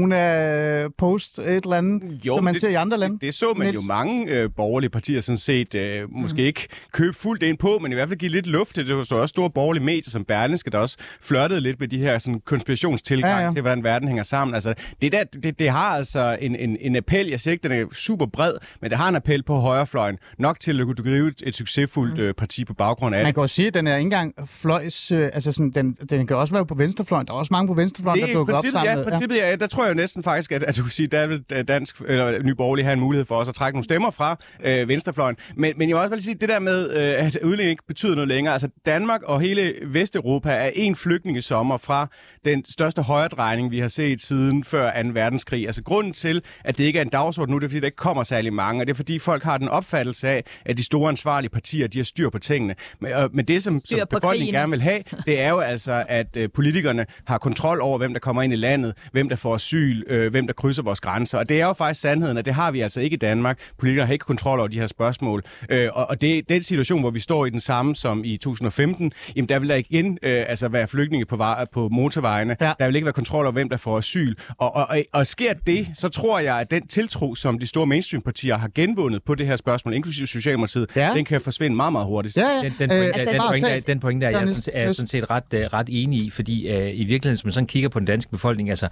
anti-corona-post, 0.10 1.40
et 1.40 1.46
eller 1.64 1.76
andet, 1.78 2.26
Jo, 2.26 2.36
som 2.36 2.44
man 2.44 2.54
det- 2.54 2.62
ser 2.62 2.70
i 2.70 2.74
andre 2.74 2.98
lande. 2.98 3.14
Det, 3.14 3.22
det 3.22 3.34
så 3.34 3.46
man 3.58 3.68
Niels? 3.68 3.76
jo 3.76 3.88
mange 3.88 4.40
øh, 4.42 4.50
borgerlige 4.56 4.90
partier 4.90 5.22
sådan 5.22 5.38
set 5.38 5.76
øh, 5.76 6.12
måske 6.12 6.42
ikke 6.42 6.68
købe 6.94 7.14
fuldt 7.14 7.44
ind 7.44 7.58
på, 7.58 7.80
men 7.82 7.92
i 7.92 7.96
hvert 7.96 8.08
fald 8.08 8.20
give 8.20 8.32
lidt 8.32 8.48
luft 8.48 8.76
til 8.76 8.88
det. 8.88 8.98
Var 8.98 9.04
så 9.04 9.16
også 9.16 9.28
store 9.28 9.50
borgerlige 9.50 9.84
medier 9.84 10.10
som 10.10 10.26
Berlingske, 10.26 10.70
der 10.72 10.78
også 10.78 10.98
flirtede 11.22 11.62
lidt 11.62 11.80
med 11.80 11.88
de 11.88 11.98
her 12.00 12.18
sådan, 12.18 12.42
konspirationstilgang 12.46 13.40
Ja, 13.40 13.46
ja, 13.46 13.52
til, 13.52 13.62
hvordan 13.62 13.84
verden 13.84 14.08
hænger 14.08 14.24
sammen. 14.24 14.56
Altså, 14.56 14.74
det, 15.02 15.12
der, 15.12 15.24
det, 15.24 15.60
det 15.60 15.70
har 15.70 15.96
altså 15.96 16.38
en, 16.42 16.56
en, 16.56 16.78
en 16.80 16.96
appel, 16.96 17.28
jeg 17.28 17.40
siger 17.40 17.52
ikke, 17.52 17.70
den 17.70 17.72
er 17.82 17.86
super 17.94 18.26
bred, 18.26 18.54
men 18.82 18.90
det 18.90 18.98
har 18.98 19.10
en 19.10 19.16
appel 19.16 19.44
på 19.44 19.56
højrefløjen, 19.56 20.18
nok 20.40 20.60
til 20.60 20.80
at 20.80 20.86
kunne 20.86 20.96
drive 20.96 21.28
et, 21.28 21.44
et 21.46 21.56
succesfuldt 21.56 22.20
øh, 22.20 22.34
parti 22.34 22.66
på 22.66 22.74
baggrund 22.74 23.16
af 23.16 23.20
Man 23.20 23.26
det. 23.26 23.36
kan 23.36 23.42
jo 23.44 23.48
sige, 23.48 23.68
at 23.68 23.74
den 23.74 23.88
er 23.88 23.96
ikke 23.96 24.06
engang 24.06 24.34
fløjs... 24.46 25.12
Øh, 25.12 25.30
altså 25.34 25.52
sådan, 25.52 25.72
den, 25.72 25.94
den 25.94 26.28
kan 26.28 26.36
også 26.38 26.54
være 26.54 26.66
på 26.66 26.76
venstrefløjen. 26.76 27.28
Der 27.28 27.34
er 27.34 27.38
også 27.38 27.50
mange 27.54 27.68
på 27.68 27.74
venstrefløjen, 27.74 28.09
Det 28.14 28.22
der 28.22 28.28
er 28.28 28.32
i 28.32 28.34
dukker 28.34 28.54
op 28.54 28.62
princippet, 28.62 28.82
sammen. 28.82 29.06
ja, 29.06 29.10
princippet, 29.10 29.38
ja, 29.38 29.56
der 29.56 29.68
tror 29.68 29.84
jeg 29.84 29.90
jo 29.90 29.96
næsten 29.96 30.24
faktisk, 30.24 30.52
at, 30.52 30.64
at 30.64 30.78
du 30.78 30.82
kan 30.82 30.92
sige, 30.92 31.08
der 31.08 31.28
vil 31.28 31.44
øh, 31.54 31.64
dansk, 31.68 32.02
eller 32.08 32.44
Ny 32.44 32.52
Borgerlige 32.52 32.86
have 32.86 32.94
en 32.94 33.00
mulighed 33.00 33.26
for 33.26 33.36
også 33.36 33.52
at 33.52 33.56
trække 33.56 33.76
nogle 33.76 33.84
stemmer 33.84 34.12
fra 34.12 34.38
øh, 34.64 34.88
venstrefløjen. 34.88 35.36
Men, 35.56 35.74
men 35.78 35.90
jeg 35.90 35.96
vil 35.96 36.00
også 36.00 36.10
bare 36.10 36.20
sige, 36.20 36.36
det 36.36 36.50
der 36.50 36.60
med, 36.60 36.90
øh, 36.90 37.26
at 37.26 37.38
udlænding 37.44 37.70
ikke 37.70 37.88
betyder 37.88 38.16
noget 38.16 38.28
længere. 38.28 38.54
Altså 38.54 38.70
Danmark 38.86 39.24
og 39.24 39.42
hele 39.42 39.74
Vesteuropa 39.86 40.50
er 40.50 40.70
en 40.74 40.96
flygtningesommer 40.96 41.78
fra 41.78 42.08
den 42.46 42.66
største 42.66 43.02
højredrejning, 43.02 43.72
vi 43.72 43.80
har 43.80 43.88
set 43.88 44.22
siden 44.22 44.64
før 44.64 45.04
2. 45.04 45.10
verdenskrig. 45.14 45.66
Altså 45.66 45.84
grunden 45.84 46.14
til, 46.14 46.42
at 46.64 46.78
det 46.78 46.84
ikke 46.84 47.00
er 47.00 47.04
en 47.04 47.10
dagsorden 47.10 47.52
nu, 47.52 47.60
det 47.60 47.66
er 47.66 47.70
fordi, 47.70 47.80
der 47.80 47.86
ikke 47.86 47.96
kommer 47.96 48.24
særlig 48.24 48.54
mange, 48.54 48.82
og 48.82 48.88
det 48.88 48.94
er 48.94 48.98
fordi, 48.98 49.20
folk 49.20 49.44
har 49.44 49.58
den 49.58 49.70
opfattelse 49.70 50.28
af, 50.28 50.44
at 50.66 50.78
de 50.78 50.84
store 50.84 51.10
ansvarlige 51.10 51.50
partier, 51.50 51.88
de 51.88 52.00
har 52.00 52.04
styr 52.04 52.30
på 52.30 52.40
tingene. 52.40 52.76
Men, 53.00 53.12
øh, 53.12 53.36
men 53.36 53.46
det, 53.46 53.64
som, 53.64 53.82
som 53.86 54.00
befolkningen 54.10 54.38
krigen. 54.38 54.54
gerne 54.54 54.72
vil 54.72 54.82
have, 54.82 55.04
det 55.26 55.42
er 55.42 55.50
jo 55.50 55.60
altså, 55.60 56.06
at 56.08 56.38
øh, 56.38 56.50
politikerne 56.54 57.06
har 57.28 57.38
kontrol 57.38 57.82
over, 57.82 57.99
hvem 58.00 58.14
der 58.14 58.20
kommer 58.20 58.42
ind 58.42 58.54
i 58.54 58.56
landet, 58.56 58.94
hvem 59.12 59.30
der 59.30 59.36
får 59.36 59.56
asyl, 59.56 60.04
øh, 60.08 60.32
hvem 60.32 60.48
der 60.48 60.54
krydser 60.54 60.84
vores 60.84 61.00
grænser. 61.02 61.38
Og 61.38 61.50
det 61.50 61.62
er 61.62 61.66
jo 61.66 61.74
faktisk 61.74 62.02
sandheden, 62.02 62.38
at 62.38 62.46
det 62.46 62.54
har 62.54 62.72
vi 62.72 62.80
altså 62.82 63.00
ikke 63.02 63.14
i 63.14 63.18
Danmark. 63.18 63.60
Politikere 63.78 64.06
har 64.06 64.14
ikke 64.14 64.24
kontrol 64.26 64.60
over 64.60 64.68
de 64.68 64.80
her 64.80 64.88
spørgsmål. 64.88 65.44
Øh, 65.70 65.88
og 65.94 66.10
og 66.10 66.22
det, 66.22 66.50
den 66.50 66.64
situation, 66.64 67.00
hvor 67.02 67.10
vi 67.10 67.20
står 67.20 67.46
i 67.46 67.50
den 67.50 67.60
samme 67.60 67.96
som 67.96 68.22
i 68.26 68.38
2015, 68.38 69.12
jamen 69.36 69.50
der 69.50 69.60
vil 69.60 69.70
der 69.70 69.76
igen 69.76 70.18
øh, 70.24 70.44
altså 70.48 70.68
være 70.68 70.88
flygtninge 70.88 71.26
på, 71.26 71.36
vej, 71.36 71.66
på 71.74 71.90
motorvejene. 71.90 72.56
Ja. 72.62 72.74
Der 72.80 72.86
vil 72.86 72.96
ikke 72.96 73.06
være 73.06 73.14
kontrol 73.14 73.46
over, 73.46 73.54
hvem 73.54 73.70
der 73.70 73.78
får 73.78 73.98
asyl. 73.98 74.34
Og, 74.58 74.76
og, 74.76 74.86
og, 74.90 74.98
og 75.14 75.28
sker 75.28 75.54
det, 75.68 75.88
så 75.94 76.10
tror 76.10 76.40
jeg, 76.40 76.60
at 76.60 76.72
den 76.72 76.88
tiltro, 76.88 77.36
som 77.36 77.60
de 77.60 77.68
store 77.68 77.88
mainstream-partier 77.88 78.58
har 78.58 78.70
genvundet 78.76 79.24
på 79.24 79.36
det 79.36 79.48
her 79.48 79.56
spørgsmål, 79.56 79.94
inklusive 79.94 80.28
Socialdemokratiet, 80.28 80.90
Ja. 80.96 81.14
den 81.16 81.26
kan 81.26 81.42
forsvinde 81.42 81.76
meget, 81.76 81.92
meget 81.92 82.08
hurtigt. 82.08 82.38
Ja, 82.38 82.48
ja. 82.50 82.62
Den, 82.62 82.74
den, 82.80 82.92
Øh, 82.92 82.98
pointe, 83.00 83.14
altså, 83.20 83.32
den, 83.34 83.42
pointe, 83.50 83.68
er, 83.70 83.80
den 83.80 84.00
pointe 84.00 84.26
er 84.26 84.40
jeg 84.40 84.50
sådan, 84.50 84.74
er 84.88 84.92
sådan 84.92 85.08
set 85.08 85.30
ret, 85.30 85.44
uh, 85.54 85.60
ret 85.60 85.88
enig 85.90 86.26
i, 86.26 86.30
fordi 86.30 86.68
uh, 86.76 86.76
i 86.78 87.04
virkeligheden, 87.04 87.36
hvis 87.36 87.44
man 87.46 87.54
sådan 87.54 87.68
kigger 87.68 87.89
på 87.90 88.00
den 88.00 88.08
danske 88.08 88.32
befolkning, 88.32 88.70
altså 88.70 88.88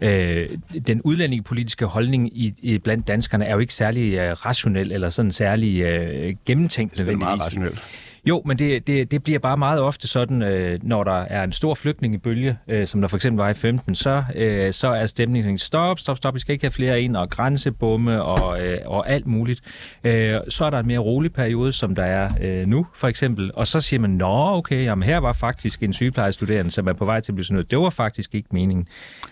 øh, 0.00 0.48
den 0.86 1.02
udlændingepolitiske 1.02 1.86
holdning 1.86 2.38
i, 2.38 2.54
i 2.62 2.78
blandt 2.78 3.08
danskerne 3.08 3.44
er 3.44 3.52
jo 3.52 3.58
ikke 3.58 3.74
særlig 3.74 4.30
uh, 4.30 4.46
rationel 4.46 4.92
eller 4.92 5.10
sådan 5.10 5.32
særlig 5.32 5.84
uh, 5.84 6.34
gennemtænkt 6.46 6.92
Det 6.92 7.00
er 7.00 7.04
meget 7.04 7.18
nødvendigvis. 7.18 7.44
rationelt. 7.44 7.82
Jo, 8.28 8.42
men 8.46 8.58
det, 8.58 8.86
det, 8.86 9.10
det 9.10 9.22
bliver 9.22 9.38
bare 9.38 9.56
meget 9.56 9.80
ofte 9.80 10.08
sådan, 10.08 10.42
øh, 10.42 10.78
når 10.82 11.04
der 11.04 11.20
er 11.20 11.44
en 11.44 11.52
stor 11.52 11.74
flygtningebølge, 11.74 12.58
øh, 12.68 12.86
som 12.86 13.00
der 13.00 13.08
for 13.08 13.16
eksempel 13.16 13.42
var 13.44 13.50
i 13.50 13.54
15, 13.54 13.94
så, 13.94 14.24
øh, 14.34 14.72
så 14.72 14.88
er 14.88 15.06
stemningen 15.06 15.58
stop, 15.58 15.98
stop, 15.98 16.16
stop, 16.16 16.34
vi 16.34 16.40
skal 16.40 16.52
ikke 16.52 16.64
have 16.64 16.72
flere 16.72 17.02
ind, 17.02 17.16
og 17.16 17.30
grænsebomme 17.30 18.22
og, 18.22 18.66
øh, 18.66 18.78
og 18.86 19.10
alt 19.10 19.26
muligt. 19.26 19.60
Øh, 20.04 20.34
så 20.48 20.64
er 20.64 20.70
der 20.70 20.78
en 20.78 20.86
mere 20.86 20.98
rolig 20.98 21.32
periode, 21.32 21.72
som 21.72 21.94
der 21.94 22.04
er 22.04 22.30
øh, 22.40 22.66
nu, 22.66 22.86
for 22.94 23.08
eksempel, 23.08 23.50
og 23.54 23.66
så 23.66 23.80
siger 23.80 24.00
man, 24.00 24.10
nå, 24.10 24.56
okay, 24.56 24.84
jamen, 24.84 25.02
her 25.02 25.18
var 25.18 25.32
faktisk 25.32 25.82
en 25.82 25.92
sygeplejestuderende, 25.92 26.70
som 26.70 26.88
er 26.88 26.92
på 26.92 27.04
vej 27.04 27.20
til 27.20 27.32
at 27.32 27.36
blive 27.36 27.44
sådan 27.44 27.54
noget. 27.54 27.70
Det 27.70 27.78
var 27.78 27.90
faktisk 27.90 28.34
ikke 28.34 28.48
meningen. 28.52 28.88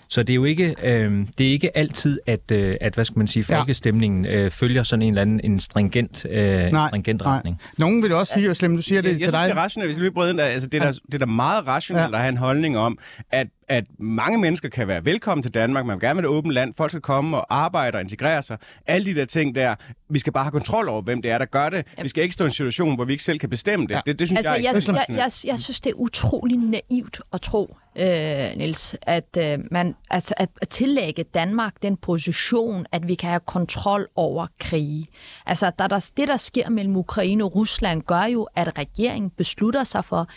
Så 0.08 0.22
det 0.22 0.30
er 0.30 0.34
jo 0.34 0.44
ikke, 0.44 0.74
øh, 0.82 1.26
det 1.38 1.46
er 1.46 1.50
ikke 1.50 1.76
altid, 1.76 2.20
at, 2.26 2.50
øh, 2.52 2.76
at 2.80 2.94
hvad 2.94 3.04
skal 3.04 3.18
man 3.18 3.26
sige, 3.26 3.44
folkestemningen 3.44 4.26
øh, 4.26 4.50
følger 4.50 4.82
sådan 4.82 5.02
en 5.02 5.08
eller 5.08 5.22
anden 5.22 5.40
en 5.44 5.60
stringent, 5.60 6.26
øh, 6.30 6.72
Nej, 6.72 6.88
stringent 6.88 7.22
nej. 7.22 7.36
retning. 7.36 7.60
Nogen 7.78 8.02
vil 8.02 8.14
også 8.14 8.32
sige, 8.34 8.48
du 8.48 8.82
siger 8.86 9.02
det 9.02 9.08
jeg, 9.08 9.12
jeg 9.12 9.18
til 9.18 9.22
synes, 9.22 9.32
dig. 9.32 9.48
det 9.48 9.56
er 9.56 9.62
rationelt, 9.62 9.88
hvis 9.88 9.96
vi 9.96 10.02
lige 10.02 10.12
ind 10.30 10.38
der. 10.38 10.44
Altså, 10.44 10.68
det, 10.68 10.82
er 10.82 10.84
der, 10.84 10.92
det 10.92 11.14
er 11.14 11.18
da 11.18 11.26
meget 11.26 11.66
rationelt 11.66 12.10
ja. 12.10 12.16
at 12.16 12.20
have 12.20 12.28
en 12.28 12.36
holdning 12.36 12.78
om, 12.78 12.98
at, 13.30 13.46
at 13.68 13.84
mange 13.98 14.38
mennesker 14.38 14.68
kan 14.68 14.88
være 14.88 15.04
velkommen 15.04 15.42
til 15.42 15.54
Danmark. 15.54 15.86
Man 15.86 15.94
vil 15.94 16.00
gerne 16.00 16.16
vil 16.16 16.24
et 16.24 16.28
åbent 16.28 16.54
land. 16.54 16.74
Folk 16.76 16.90
skal 16.90 17.00
komme 17.00 17.36
og 17.36 17.46
arbejde 17.50 17.96
og 17.96 18.02
integrere 18.02 18.42
sig. 18.42 18.58
Alle 18.86 19.06
de 19.06 19.14
der 19.14 19.24
ting 19.24 19.54
der. 19.54 19.74
Vi 20.08 20.18
skal 20.18 20.32
bare 20.32 20.44
have 20.44 20.52
kontrol 20.52 20.88
over, 20.88 21.02
hvem 21.02 21.22
det 21.22 21.30
er, 21.30 21.38
der 21.38 21.44
gør 21.44 21.68
det. 21.68 21.86
Vi 22.02 22.08
skal 22.08 22.22
ikke 22.22 22.32
stå 22.32 22.44
i 22.44 22.46
en 22.46 22.52
situation, 22.52 22.94
hvor 22.94 23.04
vi 23.04 23.12
ikke 23.12 23.24
selv 23.24 23.38
kan 23.38 23.50
bestemme 23.50 23.86
det. 23.86 23.94
Ja. 23.94 24.00
Det, 24.06 24.18
det 24.18 24.28
synes 24.28 24.38
Altså, 24.38 24.52
jeg 24.52 24.74
jeg, 24.74 25.08
jeg, 25.08 25.16
jeg, 25.16 25.30
jeg 25.44 25.58
synes, 25.58 25.80
det 25.80 25.90
er 25.90 25.94
utrolig 25.94 26.58
naivt 26.58 27.20
at 27.32 27.40
tro, 27.40 27.76
øh, 27.98 28.56
Niels, 28.56 28.96
at, 29.02 29.38
øh, 29.38 29.58
man, 29.70 29.94
altså, 30.10 30.34
at, 30.36 30.48
at 30.62 30.68
tillægge 30.68 31.22
Danmark 31.22 31.82
den 31.82 31.96
position, 31.96 32.86
at 32.92 33.08
vi 33.08 33.14
kan 33.14 33.28
have 33.28 33.40
kontrol 33.40 34.08
over 34.16 34.46
krige. 34.60 35.06
Altså, 35.46 35.70
der, 35.78 35.86
der, 35.86 36.10
det, 36.16 36.28
der 36.28 36.36
sker 36.36 36.70
mellem 36.70 36.96
Ukraine 36.96 37.44
og 37.44 37.54
Rusland, 37.54 38.02
gør 38.02 38.24
jo, 38.24 38.48
at 38.56 38.78
regeringen 38.78 39.30
beslutter 39.30 39.84
sig 39.84 40.04
for, 40.04 40.28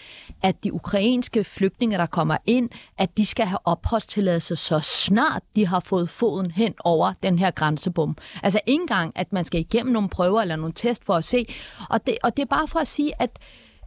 at 0.44 0.64
de 0.64 0.74
ukrainske 0.74 1.44
flygtninge, 1.44 1.98
der 1.98 2.06
kommer 2.06 2.38
ind, 2.46 2.70
at 2.98 3.18
de 3.20 3.26
skal 3.26 3.46
have 3.46 3.60
opholdstilladelse 3.66 4.56
så 4.56 4.80
snart 4.80 5.44
de 5.56 5.68
har 5.68 5.80
fået 5.80 6.10
foden 6.10 6.52
hen 6.52 6.74
over 6.84 7.14
den 7.24 7.40
her 7.40 7.52
grænsebom. 7.52 8.18
Altså 8.44 8.60
ikke 8.68 8.82
engang, 8.82 9.12
at 9.16 9.34
man 9.34 9.46
skal 9.46 9.60
igennem 9.60 9.94
nogle 9.94 10.10
prøver 10.10 10.42
eller 10.42 10.56
nogle 10.56 10.74
test 10.74 11.06
for 11.06 11.14
at 11.14 11.24
se. 11.24 11.46
Og 11.90 12.08
det, 12.08 12.18
og 12.24 12.38
det 12.38 12.44
er 12.44 12.48
bare 12.48 12.68
for 12.68 12.80
at 12.80 12.88
sige, 12.88 13.22
at 13.22 13.40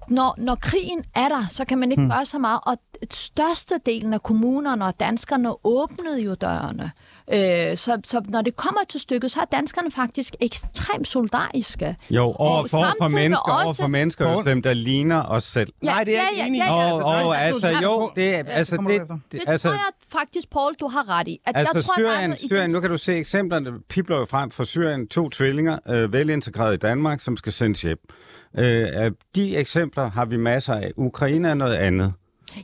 når, 0.08 0.34
når 0.38 0.54
krigen 0.54 1.04
er 1.14 1.28
der, 1.28 1.42
så 1.48 1.64
kan 1.64 1.78
man 1.78 1.90
ikke 1.90 2.02
hmm. 2.02 2.10
gøre 2.10 2.24
så 2.24 2.38
meget. 2.38 2.60
Og 2.62 2.76
størstedelen 3.10 4.14
af 4.14 4.22
kommunerne 4.22 4.84
og 4.84 5.00
danskerne 5.00 5.66
åbnede 5.66 6.22
jo 6.22 6.34
dørene. 6.34 6.92
Øh, 7.32 7.76
så, 7.76 8.00
så 8.06 8.22
når 8.28 8.42
det 8.42 8.56
kommer 8.56 8.80
til 8.88 9.00
stykket, 9.00 9.30
så 9.30 9.40
er 9.40 9.44
danskerne 9.44 9.90
faktisk 9.90 10.34
ekstremt 10.40 11.08
solidariske. 11.08 11.96
Jo, 12.10 12.22
over 12.38 12.66
for, 12.70 12.78
for 12.78 13.08
med 13.08 13.22
mennesker, 13.22 13.52
over 13.52 13.68
også- 13.68 13.82
for 13.82 13.88
mennesker, 13.88 14.26
også 14.26 14.50
dem, 14.50 14.62
der 14.62 14.74
ligner 14.74 15.22
os 15.22 15.44
selv. 15.44 15.72
Nej, 15.82 16.04
det 16.04 16.18
er 16.18 16.22
enig 16.46 16.58
i. 16.58 16.62
Ja, 16.62 16.74
ja, 16.74 16.92
Og, 16.92 16.98
ja. 17.00 17.04
og 17.26 17.36
altså, 17.42 17.66
altså, 17.66 17.82
jo, 17.82 18.10
det 18.16 18.24
er, 18.28 18.30
Ja, 18.30 18.42
altså, 18.46 18.76
det 18.76 19.00
det, 19.00 19.20
det, 19.32 19.40
altså, 19.46 19.68
tror 19.68 19.74
jeg 19.74 19.90
faktisk, 20.12 20.50
Paul, 20.50 20.74
du 20.80 20.86
har 20.88 21.10
ret 21.18 21.28
i. 21.28 21.38
At 21.46 21.56
Altså 21.56 21.72
jeg 21.78 21.84
tror, 21.84 21.94
Syrien, 21.96 22.36
Syrien, 22.46 22.70
nu 22.70 22.80
kan 22.80 22.90
du 22.90 22.96
se 22.96 23.12
eksemplerne, 23.16 23.70
pipler 23.88 24.18
jo 24.18 24.24
frem 24.24 24.50
fra 24.50 24.64
Syrien, 24.64 25.08
to 25.08 25.28
tvillinger, 25.30 25.78
øh, 25.88 26.12
velintegreret 26.12 26.74
i 26.74 26.76
Danmark, 26.78 27.20
som 27.20 27.36
skal 27.36 27.52
sendes 27.52 27.82
hjem. 27.82 27.98
Øh, 28.58 29.10
de 29.34 29.56
eksempler 29.56 30.10
har 30.10 30.24
vi 30.24 30.36
masser 30.36 30.74
af. 30.74 30.90
Ukraine 30.96 31.48
er 31.48 31.54
noget 31.54 31.74
andet. 31.74 32.12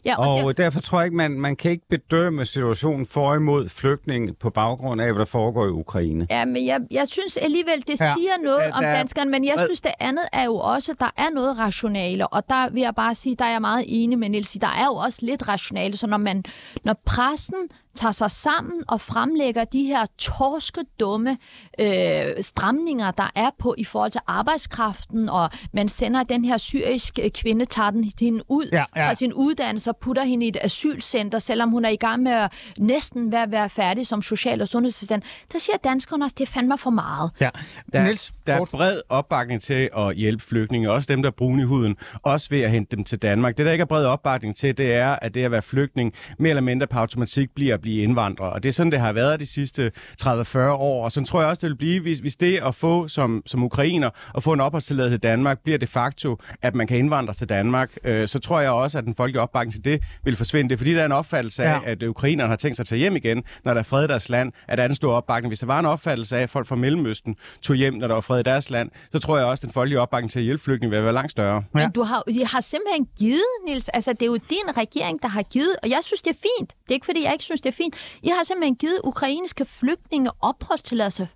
Ja, 0.04 0.18
og, 0.18 0.34
Og 0.34 0.48
det, 0.48 0.58
derfor 0.58 0.80
tror 0.80 0.98
jeg 1.00 1.06
ikke, 1.06 1.16
man, 1.16 1.30
man 1.40 1.56
kan 1.56 1.70
ikke 1.70 1.84
bedømme 1.90 2.46
situationen 2.46 3.06
for 3.06 3.34
imod 3.34 3.68
flygtninge 3.68 4.34
på 4.34 4.50
baggrund 4.50 5.00
af, 5.00 5.12
hvad 5.12 5.18
der 5.18 5.24
foregår 5.26 5.66
i 5.66 5.70
Ukraine. 5.70 6.26
Ja, 6.30 6.44
men 6.44 6.66
jeg, 6.66 6.80
jeg 6.90 7.08
synes 7.08 7.36
alligevel, 7.36 7.78
det 7.86 8.00
Ja. 8.00 8.12
siger 8.16 8.30
noget 8.44 8.60
Ja, 8.68 8.78
om 8.78 8.84
er- 8.84 8.92
danskerne, 8.92 9.30
men 9.30 9.44
jeg 9.44 9.54
synes, 9.66 9.80
det 9.80 9.92
andet 10.00 10.24
er 10.32 10.44
jo 10.44 10.56
også, 10.56 10.94
der 11.00 11.10
er 11.16 11.30
noget 11.34 11.58
rationale, 11.58 12.28
og 12.28 12.42
der 12.48 12.70
vil 12.70 12.80
jeg 12.82 12.94
bare 12.94 13.14
sige, 13.14 13.36
der 13.36 13.44
er 13.44 13.50
jeg 13.50 13.60
meget 13.60 13.84
enig 13.88 14.18
med 14.18 14.28
Niels, 14.28 14.52
der 14.60 14.66
er 14.66 14.84
jo 14.86 14.94
også 14.94 15.18
lidt 15.22 15.48
rationale, 15.48 15.96
så 15.96 16.06
når 16.06 16.16
man, 16.16 16.44
når 16.84 16.94
pressen 17.06 17.54
tager 17.98 18.12
sig 18.12 18.30
sammen 18.30 18.84
og 18.88 19.00
fremlægger 19.00 19.64
de 19.64 19.82
her 19.84 20.06
torske, 20.18 20.80
dumme 21.00 21.38
øh, 21.80 22.22
stramninger, 22.40 23.10
der 23.10 23.30
er 23.34 23.50
på 23.58 23.74
i 23.78 23.84
forhold 23.84 24.10
til 24.10 24.20
arbejdskraften, 24.26 25.28
og 25.28 25.50
man 25.72 25.88
sender 25.88 26.22
den 26.22 26.44
her 26.44 26.58
syriske 26.58 27.30
kvinde, 27.30 27.64
tager 27.64 27.90
den 27.90 28.12
hende 28.20 28.42
ud 28.48 28.68
Ja, 28.72 28.84
ja. 28.96 29.08
fra 29.08 29.14
sin 29.14 29.32
uddannelse 29.32 29.90
og 29.90 29.96
putter 29.96 30.24
hende 30.24 30.46
i 30.46 30.48
et 30.48 30.56
asylcenter, 30.60 31.38
selvom 31.38 31.70
hun 31.70 31.84
er 31.84 31.88
i 31.88 31.96
gang 31.96 32.22
med 32.22 32.32
at 32.32 32.52
næsten 32.78 33.32
være, 33.32 33.50
være 33.50 33.68
færdig 33.68 34.06
som 34.06 34.22
social- 34.22 34.62
og 34.62 34.68
sundhedsassistent. 34.68 35.24
Der 35.52 35.58
siger 35.58 35.76
danskerne 35.84 36.24
også, 36.24 36.34
det 36.38 36.48
er 36.48 36.52
fandme 36.52 36.78
for 36.78 36.90
meget. 36.90 37.30
Ja. 37.40 37.50
Der, 37.92 38.02
Niels, 38.02 38.32
der 38.48 38.60
er 38.60 38.64
bred 38.64 39.00
opbakning 39.08 39.62
til 39.62 39.88
at 39.98 40.14
hjælpe 40.16 40.44
flygtninge, 40.44 40.90
også 40.90 41.06
dem, 41.12 41.22
der 41.22 41.30
er 41.30 41.34
brune 41.36 41.62
i 41.62 41.64
huden, 41.64 41.96
også 42.22 42.46
ved 42.50 42.60
at 42.60 42.70
hente 42.70 42.96
dem 42.96 43.04
til 43.04 43.18
Danmark. 43.18 43.58
Det, 43.58 43.66
der 43.66 43.72
ikke 43.72 43.82
er 43.82 43.86
bred 43.86 44.04
opbakning 44.04 44.56
til, 44.56 44.78
det 44.78 44.94
er, 44.94 45.08
at 45.22 45.34
det 45.34 45.44
at 45.44 45.50
være 45.50 45.62
flygtning 45.62 46.12
mere 46.38 46.50
eller 46.50 46.60
mindre 46.62 46.86
på 46.86 46.98
automatik 46.98 47.48
bliver 47.54 47.74
at 47.74 47.80
blive 47.80 48.02
indvandrere. 48.02 48.52
Og 48.52 48.62
det 48.62 48.68
er 48.68 48.72
sådan, 48.72 48.92
det 48.92 49.00
har 49.00 49.12
været 49.12 49.40
de 49.40 49.46
sidste 49.46 49.92
30-40 50.22 50.58
år. 50.58 51.04
Og 51.04 51.12
sådan 51.12 51.24
tror 51.24 51.40
jeg 51.40 51.48
også, 51.48 51.60
det 51.60 51.68
vil 51.70 51.76
blive, 51.76 52.00
hvis, 52.00 52.18
hvis 52.18 52.36
det 52.36 52.60
at 52.66 52.74
få 52.74 53.08
som, 53.08 53.42
som 53.46 53.62
ukrainer 53.64 54.10
og 54.34 54.42
få 54.42 54.52
en 54.52 54.60
opholdstilladelse 54.60 55.14
i 55.14 55.18
Danmark 55.18 55.58
bliver 55.64 55.78
de 55.78 55.86
facto, 55.86 56.36
at 56.62 56.74
man 56.74 56.86
kan 56.86 56.98
indvandre 56.98 57.34
til 57.34 57.48
Danmark, 57.48 57.90
øh, 58.04 58.28
så 58.28 58.38
tror 58.38 58.60
jeg 58.60 58.70
også, 58.70 58.98
at 58.98 59.04
den 59.04 59.14
folkelige 59.14 59.40
opbakning 59.42 59.72
til 59.72 59.84
det 59.84 60.00
vil 60.24 60.36
forsvinde. 60.36 60.68
Det 60.68 60.74
er 60.74 60.78
fordi, 60.78 60.94
der 60.94 61.00
er 61.00 61.06
en 61.06 61.12
opfattelse 61.12 61.64
af, 61.64 61.68
Ja. 61.68 61.90
at 61.90 62.02
ukrainerne 62.02 62.48
har 62.48 62.56
tænkt 62.56 62.76
sig 62.76 62.82
at 62.82 62.86
tage 62.86 62.98
hjem 62.98 63.16
igen, 63.16 63.42
når 63.64 63.74
der 63.74 63.80
er 63.80 63.84
fred 63.84 64.04
i 64.04 64.06
deres 64.06 64.28
land, 64.28 64.52
at 64.68 64.78
der 64.78 64.84
er 64.84 64.88
en 64.88 64.94
stor 64.94 65.12
opbakning. 65.12 65.50
Hvis 65.50 65.58
der 65.58 65.66
var 65.66 65.78
en 65.80 65.86
opfattelse 65.86 66.36
af, 66.36 66.42
at 66.42 66.50
folk 66.50 66.66
fra 66.66 66.76
Mellemøsten 66.76 67.36
tog 67.62 67.76
hjem, 67.76 67.94
når 67.94 68.06
der 68.06 68.14
var 68.14 68.20
fred 68.20 68.37
i 68.38 68.42
deres 68.42 68.70
land, 68.70 68.90
så 69.12 69.18
tror 69.18 69.36
jeg 69.36 69.46
også, 69.46 69.60
at 69.60 69.64
den 69.64 69.72
folkelige 69.72 70.00
opbakning 70.00 70.30
til 70.30 70.38
at 70.38 70.44
hjælpe 70.44 70.62
flygtninge 70.64 70.96
vil 70.96 71.04
være 71.04 71.12
langt 71.12 71.30
større. 71.30 71.54
Ja. 71.54 71.80
Men 71.80 71.90
du 71.90 72.02
har, 72.02 72.22
de 72.22 72.46
har 72.46 72.60
simpelthen 72.60 73.08
givet, 73.18 73.42
Nils, 73.66 73.88
altså 73.88 74.12
det 74.12 74.22
er 74.22 74.26
jo 74.26 74.36
din 74.36 74.76
regering, 74.76 75.22
der 75.22 75.28
har 75.28 75.42
givet, 75.42 75.76
og 75.82 75.90
jeg 75.90 75.98
synes, 76.02 76.22
det 76.22 76.30
er 76.30 76.38
fint. 76.58 76.70
Det 76.70 76.88
er 76.88 76.94
ikke, 76.94 77.06
fordi 77.06 77.24
jeg 77.24 77.32
ikke 77.32 77.44
synes, 77.44 77.60
det 77.60 77.68
er 77.68 77.76
fint. 77.76 77.96
I 78.22 78.28
har 78.28 78.44
simpelthen 78.44 78.76
givet 78.76 79.00
ukrainske 79.04 79.64
flygtninge 79.64 80.30
opholdstilladelse 80.40 81.28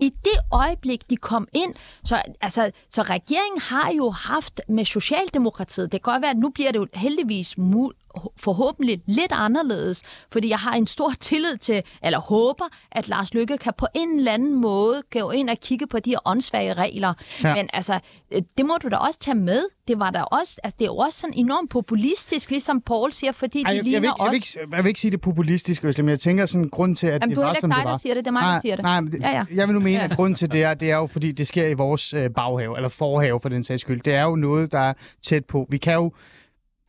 i 0.00 0.10
det 0.24 0.38
øjeblik, 0.52 1.10
de 1.10 1.16
kom 1.16 1.48
ind. 1.52 1.74
Så, 2.04 2.22
altså, 2.40 2.70
så 2.90 3.02
regeringen 3.02 3.60
har 3.60 3.92
jo 3.92 4.10
haft 4.10 4.60
med 4.68 4.84
Socialdemokratiet, 4.84 5.92
det 5.92 6.02
kan 6.02 6.12
godt 6.12 6.22
være, 6.22 6.30
at 6.30 6.36
nu 6.36 6.48
bliver 6.50 6.72
det 6.72 6.78
jo 6.78 6.86
heldigvis 6.94 7.54
mu- 7.58 8.07
forhåbentlig 8.36 9.02
lidt 9.06 9.32
anderledes, 9.32 10.02
fordi 10.32 10.48
jeg 10.48 10.58
har 10.58 10.72
en 10.74 10.86
stor 10.86 11.10
tillid 11.20 11.56
til, 11.56 11.82
eller 12.04 12.18
håber, 12.20 12.64
at 12.92 13.08
Lars 13.08 13.34
Lykke 13.34 13.58
kan 13.58 13.72
på 13.78 13.86
en 13.94 14.18
eller 14.18 14.32
anden 14.32 14.54
måde 14.60 15.02
gå 15.20 15.30
ind 15.30 15.50
og 15.50 15.56
kigge 15.62 15.86
på 15.86 15.98
de 15.98 16.10
her 16.10 16.18
åndssvage 16.24 16.74
regler. 16.74 17.14
Ja. 17.44 17.54
Men 17.54 17.68
altså, 17.72 18.00
øh, 18.30 18.42
det 18.58 18.66
må 18.66 18.76
du 18.82 18.88
da 18.88 18.96
også 18.96 19.18
tage 19.18 19.34
med. 19.34 19.62
Det 19.88 19.98
var 19.98 20.10
der 20.10 20.22
også, 20.22 20.60
altså, 20.64 20.76
det 20.78 20.84
er 20.84 20.88
jo 20.88 20.96
også 20.96 21.18
sådan 21.18 21.34
enormt 21.36 21.70
populistisk, 21.70 22.50
ligesom 22.50 22.80
Paul 22.80 23.12
siger, 23.12 23.32
fordi 23.32 23.62
Ej, 23.62 23.70
de 23.70 23.76
jeg, 23.76 23.84
ligner 23.84 24.12
jeg, 24.18 24.30
vil, 24.30 24.34
ikke- 24.34 24.48
jeg, 24.54 24.60
vil 24.60 24.66
ikke, 24.66 24.76
jeg 24.76 24.84
vil 24.84 24.88
ikke 24.88 25.00
sige 25.00 25.10
det 25.10 25.20
populistisk, 25.20 25.84
Øslem, 25.84 26.04
men 26.04 26.10
jeg 26.10 26.20
tænker 26.20 26.46
sådan 26.46 26.64
en 26.64 26.70
grund 26.70 26.96
til, 26.96 27.06
at 27.06 27.12
Jamen, 27.12 27.28
det 27.28 27.36
du 27.36 27.40
er 27.40 27.44
var, 27.46 27.54
som 27.60 27.70
ikke 27.70 27.74
det 27.76 27.76
dig, 27.76 27.84
var. 27.84 27.90
der 27.92 27.98
siger 27.98 28.14
det. 28.14 28.24
Det 28.24 28.28
er 28.28 28.32
mig, 28.32 28.42
der 28.42 28.48
nej, 28.48 28.60
siger 28.60 28.76
det. 28.76 28.82
Nej, 28.82 29.00
det, 29.00 29.20
Ja, 29.22 29.30
ja. 29.30 29.44
jeg 29.54 29.66
vil 29.68 29.74
nu 29.74 29.80
mene, 29.80 30.00
at 30.00 30.10
grunden 30.16 30.34
til 30.34 30.52
det 30.52 30.62
er, 30.62 30.74
det 30.74 30.90
er 30.90 30.96
jo, 30.96 31.06
fordi 31.06 31.32
det 31.32 31.48
sker 31.48 31.66
i 31.66 31.74
vores 31.74 32.14
øh, 32.14 32.30
baghave, 32.30 32.76
eller 32.76 32.88
forhave 32.88 33.40
for 33.40 33.48
den 33.48 33.64
sags 33.64 33.80
skyld. 33.82 34.00
Det 34.00 34.14
er 34.14 34.22
jo 34.22 34.36
noget, 34.36 34.72
der 34.72 34.78
er 34.78 34.92
tæt 35.22 35.44
på. 35.44 35.66
Vi 35.70 35.76
kan 35.76 35.94
jo 35.94 36.12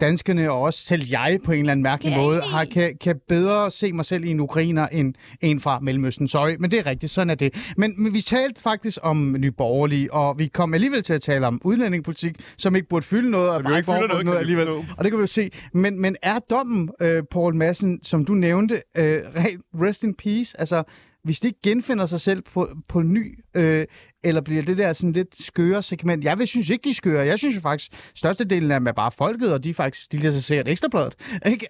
danskerne, 0.01 0.51
og 0.51 0.61
også 0.61 0.83
selv 0.83 1.03
jeg 1.11 1.39
på 1.43 1.51
en 1.51 1.59
eller 1.59 1.71
anden 1.71 1.83
mærkelig 1.83 2.13
Det 2.13 2.23
måde, 2.23 2.41
har, 2.41 2.65
kan, 2.65 2.97
kan 3.01 3.19
bedre 3.27 3.71
se 3.71 3.93
mig 3.93 4.05
selv 4.05 4.23
i 4.25 4.29
en 4.29 4.39
ukrainer 4.39 4.87
end 4.87 5.13
en 5.41 5.59
fra 5.59 5.79
Mellemøsten. 5.79 6.27
Sorry, 6.27 6.55
men 6.59 6.71
det 6.71 6.79
er 6.79 6.85
rigtigt, 6.85 7.11
sådan 7.11 7.29
er 7.29 7.35
det. 7.35 7.73
Men, 7.77 8.03
men 8.03 8.13
vi 8.13 8.21
talte 8.21 8.61
faktisk 8.61 8.99
om 9.01 9.35
Nye 9.39 9.51
Borgerlige, 9.51 10.13
og 10.13 10.39
vi 10.39 10.47
kom 10.47 10.73
alligevel 10.73 11.03
til 11.03 11.13
at 11.13 11.21
tale 11.21 11.47
om 11.47 11.61
udlændingepolitik, 11.63 12.35
som 12.57 12.75
ikke 12.75 12.89
burde 12.89 13.05
fylde 13.05 13.31
noget, 13.31 13.49
og 13.49 13.63
jo 13.69 13.75
ikke 13.75 13.85
fylder 13.85 14.07
noget, 14.07 14.25
kan 14.25 14.33
vi 14.33 14.37
alligevel. 14.37 14.67
Og 14.67 15.03
det 15.03 15.11
kan 15.11 15.17
vi 15.17 15.21
jo 15.23 15.27
se. 15.27 15.51
Men, 15.73 15.99
men 16.01 16.15
er 16.21 16.39
dommen, 16.39 16.89
øh, 17.01 17.23
Paul 17.31 17.55
Madsen, 17.55 18.03
som 18.03 18.25
du 18.25 18.33
nævnte, 18.33 18.81
øh, 18.97 19.21
rest 19.73 20.03
in 20.03 20.15
peace, 20.15 20.59
altså 20.59 20.83
hvis 21.23 21.39
de 21.39 21.47
ikke 21.47 21.59
genfinder 21.63 22.05
sig 22.05 22.21
selv 22.21 22.41
på, 22.41 22.69
på 22.87 23.01
ny, 23.01 23.39
øh, 23.53 23.85
eller 24.23 24.41
bliver 24.41 24.61
det 24.61 24.77
der 24.77 24.93
sådan 24.93 25.13
lidt 25.13 25.43
skøre 25.43 25.83
segment. 25.83 26.23
Jeg 26.23 26.39
vil 26.39 26.47
synes 26.47 26.69
ikke, 26.69 26.83
de 26.83 26.89
er 26.89 26.93
skøre. 26.93 27.25
Jeg 27.25 27.39
synes 27.39 27.55
jo 27.55 27.61
faktisk, 27.61 27.91
størstedelen 28.15 28.71
af 28.71 28.79
dem 28.79 28.87
er 28.87 28.91
bare 28.91 29.11
folket, 29.11 29.53
og 29.53 29.63
de 29.63 29.73
faktisk, 29.73 30.11
de 30.11 30.31
sig 30.31 30.43
sikkert 30.43 30.67
ekstrabladet. 30.67 31.15
Ikke? 31.45 31.67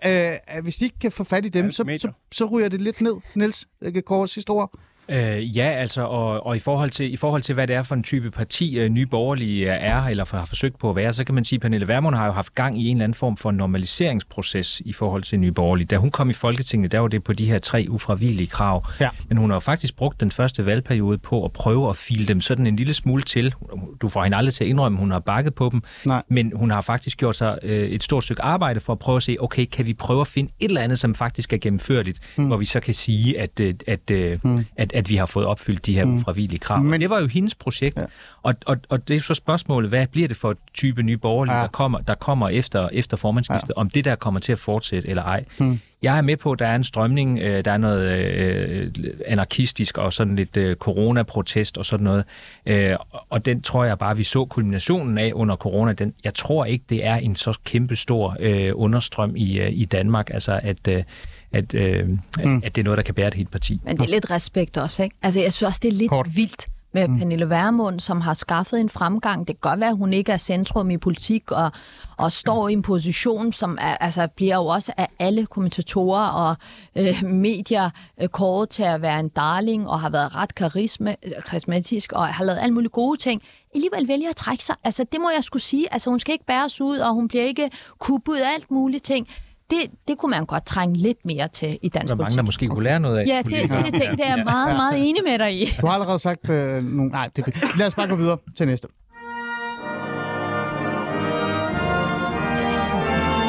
Øh, 0.55 0.63
hvis 0.63 0.75
de 0.75 0.85
ikke 0.85 0.99
kan 0.99 1.11
få 1.11 1.23
fat 1.23 1.45
i 1.45 1.49
dem, 1.49 1.71
så, 1.71 1.97
så, 1.97 2.11
så 2.31 2.45
ryger 2.45 2.69
det 2.69 2.81
lidt 2.81 3.01
ned. 3.01 3.15
Niels, 3.35 3.67
kort 4.05 4.29
sidste 4.29 4.49
ord. 4.49 4.79
Øh, 5.09 5.57
ja, 5.57 5.69
altså, 5.69 6.01
og, 6.01 6.45
og 6.45 6.55
i, 6.55 6.59
forhold 6.59 6.89
til, 6.89 7.13
i 7.13 7.15
forhold 7.15 7.41
til, 7.41 7.53
hvad 7.53 7.67
det 7.67 7.75
er 7.75 7.83
for 7.83 7.95
en 7.95 8.03
type 8.03 8.31
parti, 8.31 8.79
øh, 8.79 8.89
nye 8.89 9.05
borgerlige 9.05 9.69
er, 9.69 10.03
eller 10.03 10.25
har 10.35 10.45
forsøgt 10.45 10.79
på 10.79 10.89
at 10.89 10.95
være, 10.95 11.13
så 11.13 11.23
kan 11.23 11.35
man 11.35 11.45
sige, 11.45 11.57
at 11.57 11.61
Pernille 11.61 11.87
Vermund 11.87 12.15
har 12.15 12.25
jo 12.25 12.31
haft 12.31 12.55
gang 12.55 12.81
i 12.81 12.87
en 12.87 12.97
eller 12.97 13.03
anden 13.03 13.13
form 13.13 13.37
for 13.37 13.51
normaliseringsproces 13.51 14.81
i 14.85 14.93
forhold 14.93 15.23
til 15.23 15.39
nye 15.39 15.51
borgerlige. 15.51 15.87
Da 15.87 15.97
hun 15.97 16.11
kom 16.11 16.29
i 16.29 16.33
Folketinget, 16.33 16.91
der 16.91 16.99
var 16.99 17.07
det 17.07 17.23
på 17.23 17.33
de 17.33 17.45
her 17.45 17.59
tre 17.59 17.85
ufravigelige 17.89 18.47
krav. 18.47 18.87
Ja. 18.99 19.09
Men 19.29 19.37
hun 19.37 19.49
har 19.49 19.55
jo 19.55 19.59
faktisk 19.59 19.95
brugt 19.95 20.19
den 20.19 20.31
første 20.31 20.65
valgperiode 20.65 21.17
på 21.17 21.45
at 21.45 21.51
prøve 21.51 21.89
at 21.89 21.97
file 21.97 22.25
dem 22.25 22.41
sådan 22.41 22.67
en 22.67 22.75
lille 22.75 22.93
smule 22.93 23.23
til. 23.23 23.53
Du 24.01 24.09
får 24.09 24.23
hende 24.23 24.37
aldrig 24.37 24.53
til 24.53 24.63
at 24.63 24.69
indrømme, 24.69 24.97
at 24.97 24.99
hun 24.99 25.11
har 25.11 25.19
bakket 25.19 25.55
på 25.55 25.69
dem, 25.71 25.81
Nej. 26.05 26.23
men 26.27 26.51
hun 26.55 26.71
har 26.71 26.81
faktisk 26.81 27.17
gjort 27.17 27.35
sig 27.35 27.57
øh, 27.63 27.89
et 27.89 28.03
stort 28.03 28.23
stykke 28.23 28.41
arbejde 28.41 28.79
for 28.79 28.93
at 28.93 28.99
prøve 28.99 29.15
at 29.15 29.23
se, 29.23 29.37
okay, 29.39 29.65
kan 29.65 29.85
vi 29.85 29.93
prøve 29.93 30.21
at 30.21 30.27
finde 30.27 30.51
et 30.59 30.67
eller 30.67 30.81
andet, 30.81 30.99
som 30.99 31.15
faktisk 31.15 31.53
er 31.53 31.57
gennemførligt, 31.57 32.19
mm. 32.37 32.47
hvor 32.47 32.57
vi 32.57 32.65
så 32.65 32.79
kan 32.79 32.93
sige, 32.93 33.39
at, 33.39 33.59
øh, 33.59 33.73
at, 33.87 34.11
øh, 34.11 34.39
mm. 34.43 34.65
at, 34.77 34.93
at 34.93 34.98
vi 35.07 35.15
har 35.15 35.25
fået 35.25 35.45
opfyldt 35.45 35.85
de 35.85 35.93
her 35.93 36.05
mm. 36.05 36.15
ufravigelige 36.17 36.59
krav. 36.59 36.83
Men-. 36.83 37.01
Det 37.01 37.09
var 37.09 37.19
jo 37.19 37.27
hendes 37.27 37.55
projekt, 37.55 37.97
Ja. 37.97 38.05
og, 38.43 38.55
og, 38.65 38.77
og 38.89 39.07
det 39.07 39.15
er 39.15 39.21
så 39.21 39.33
spørgsmålet, 39.33 39.89
hvad 39.89 40.07
bliver 40.07 40.27
det 40.27 40.37
for 40.37 40.51
et 40.51 40.57
type 40.73 41.03
nye 41.03 41.17
borgerlige, 41.17 41.55
Ja. 41.55 41.61
der 41.61 41.67
kommer, 41.67 41.99
der 41.99 42.15
kommer 42.15 42.49
efter, 42.49 42.89
efter 42.93 43.17
formandskiftet, 43.17 43.69
ja. 43.69 43.79
om 43.81 43.89
det 43.89 44.05
der 44.05 44.15
kommer 44.15 44.39
til 44.39 44.51
at 44.51 44.59
fortsætte 44.59 45.09
eller 45.09 45.23
ej. 45.23 45.45
Mm. 45.57 45.79
Jeg 46.01 46.17
er 46.17 46.21
med 46.21 46.37
på, 46.37 46.51
at 46.51 46.59
der 46.59 46.67
er 46.67 46.75
en 46.75 46.83
strømning, 46.83 47.39
øh, 47.39 47.65
der 47.65 47.71
er 47.71 47.77
noget 47.77 48.11
øh, 48.11 48.91
anarkistisk 49.25 49.97
og 49.97 50.13
sådan 50.13 50.35
lidt 50.35 50.57
øh, 50.57 50.75
coronaprotest 50.75 51.77
og 51.77 51.85
sådan 51.85 52.03
noget. 52.03 52.23
Øh, 52.65 52.95
og 53.29 53.45
den 53.45 53.61
tror 53.61 53.83
jeg 53.83 53.97
bare, 53.99 54.17
vi 54.17 54.23
så 54.23 54.45
kulminationen 54.45 55.17
af 55.17 55.31
under 55.35 55.55
corona. 55.55 55.93
Den, 55.93 56.13
jeg 56.23 56.33
tror 56.33 56.65
ikke, 56.65 56.85
det 56.89 57.05
er 57.05 57.15
en 57.15 57.35
så 57.35 57.59
kæmpe 57.63 57.95
stor 57.95 58.37
øh, 58.39 58.71
understrøm 58.75 59.35
i, 59.35 59.59
øh, 59.59 59.71
i 59.71 59.85
Danmark, 59.85 60.29
altså 60.33 60.59
at, 60.63 60.87
øh, 60.87 61.03
at, 61.51 61.73
øh, 61.73 62.07
mm. 62.43 62.61
at 62.65 62.75
det 62.75 62.81
er 62.81 62.83
noget, 62.83 62.97
der 62.97 63.03
kan 63.03 63.15
bære 63.15 63.27
et 63.27 63.33
helt 63.33 63.51
parti. 63.51 63.79
Men 63.83 63.97
det 63.97 64.05
er 64.05 64.09
lidt 64.09 64.31
respekt 64.31 64.77
også, 64.77 65.03
ikke? 65.03 65.15
Altså, 65.21 65.39
jeg 65.39 65.53
synes 65.53 65.67
også, 65.67 65.79
det 65.83 65.87
er 65.87 65.93
lidt 65.93 66.09
Kort. 66.09 66.35
Vildt 66.35 66.67
med 66.93 67.07
mm. 67.07 67.19
Pernille 67.19 67.49
Vermund, 67.49 67.99
som 67.99 68.21
har 68.21 68.33
skaffet 68.33 68.79
en 68.79 68.89
fremgang. 68.89 69.47
Det 69.47 69.55
kan 69.55 69.69
godt 69.69 69.79
være, 69.79 69.89
at 69.89 69.97
hun 69.97 70.13
ikke 70.13 70.31
er 70.31 70.37
centrum 70.37 70.89
i 70.89 70.97
politik 70.97 71.51
og, 71.51 71.71
og 72.17 72.31
står 72.31 72.69
i 72.69 72.73
en 72.73 72.81
position, 72.81 73.53
som 73.53 73.77
er, 73.81 73.95
altså, 73.95 74.27
bliver 74.27 74.55
jo 74.55 74.65
også 74.65 74.93
af 74.97 75.07
alle 75.19 75.45
kommentatorer 75.45 76.27
og 76.27 76.55
øh, 76.95 77.23
medier 77.23 77.89
øh, 78.21 78.27
kåret 78.27 78.69
til 78.69 78.83
at 78.83 79.01
være 79.01 79.19
en 79.19 79.29
darling 79.29 79.89
og 79.89 79.99
har 79.99 80.09
været 80.09 80.35
ret 80.35 80.55
karisme, 80.55 81.15
karismatisk 81.45 82.11
og 82.11 82.27
har 82.27 82.43
lavet 82.43 82.59
alle 82.59 82.73
mulige 82.73 82.89
gode 82.89 83.19
ting. 83.19 83.41
Alligevel 83.75 84.07
vælger 84.07 84.29
at 84.29 84.35
trække 84.35 84.63
sig. 84.63 84.75
Altså, 84.83 85.05
det 85.11 85.21
må 85.21 85.29
jeg 85.35 85.43
skulle 85.43 85.63
sige. 85.63 85.93
Altså, 85.93 86.09
hun 86.09 86.19
skal 86.19 86.31
ikke 86.31 86.45
bæres 86.45 86.81
ud, 86.81 86.97
og 86.97 87.13
hun 87.13 87.27
bliver 87.27 87.43
ikke 87.43 87.69
kuppet 87.99 88.35
af 88.35 88.53
alt 88.53 88.71
mulige 88.71 88.99
ting. 88.99 89.27
Det, 89.69 89.77
det 90.07 90.17
kunne 90.17 90.29
man 90.29 90.45
godt 90.45 90.65
trænge 90.65 90.97
lidt 90.97 91.17
mere 91.25 91.47
til 91.47 91.79
i 91.81 91.89
dansk 91.89 92.07
Der 92.07 92.13
er 92.13 92.17
mange, 92.17 92.25
politik. 92.25 92.37
der 92.37 92.43
måske 92.43 92.67
kunne 92.67 92.83
lære 92.83 92.99
noget 92.99 93.17
af. 93.17 93.25
Ja, 93.27 93.37
det, 93.37 93.45
det, 93.85 93.93
ting, 93.93 94.17
det 94.17 94.27
er 94.27 94.35
jeg 94.35 94.43
meget, 94.45 94.75
meget 94.75 95.09
enig 95.09 95.21
med 95.27 95.39
dig 95.39 95.61
i. 95.61 95.65
Du 95.81 95.87
har 95.87 95.93
allerede 95.93 96.19
sagt 96.19 96.49
øh, 96.49 96.83
nogle... 96.83 97.11
Nej, 97.11 97.29
det 97.35 97.47
er. 97.47 97.77
Lad 97.77 97.87
os 97.87 97.95
bare 97.95 98.07
gå 98.07 98.15
videre 98.15 98.37
til 98.57 98.67
næste. 98.67 98.87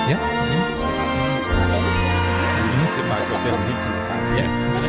Ja. 0.08 0.18
Ja. 3.46 3.99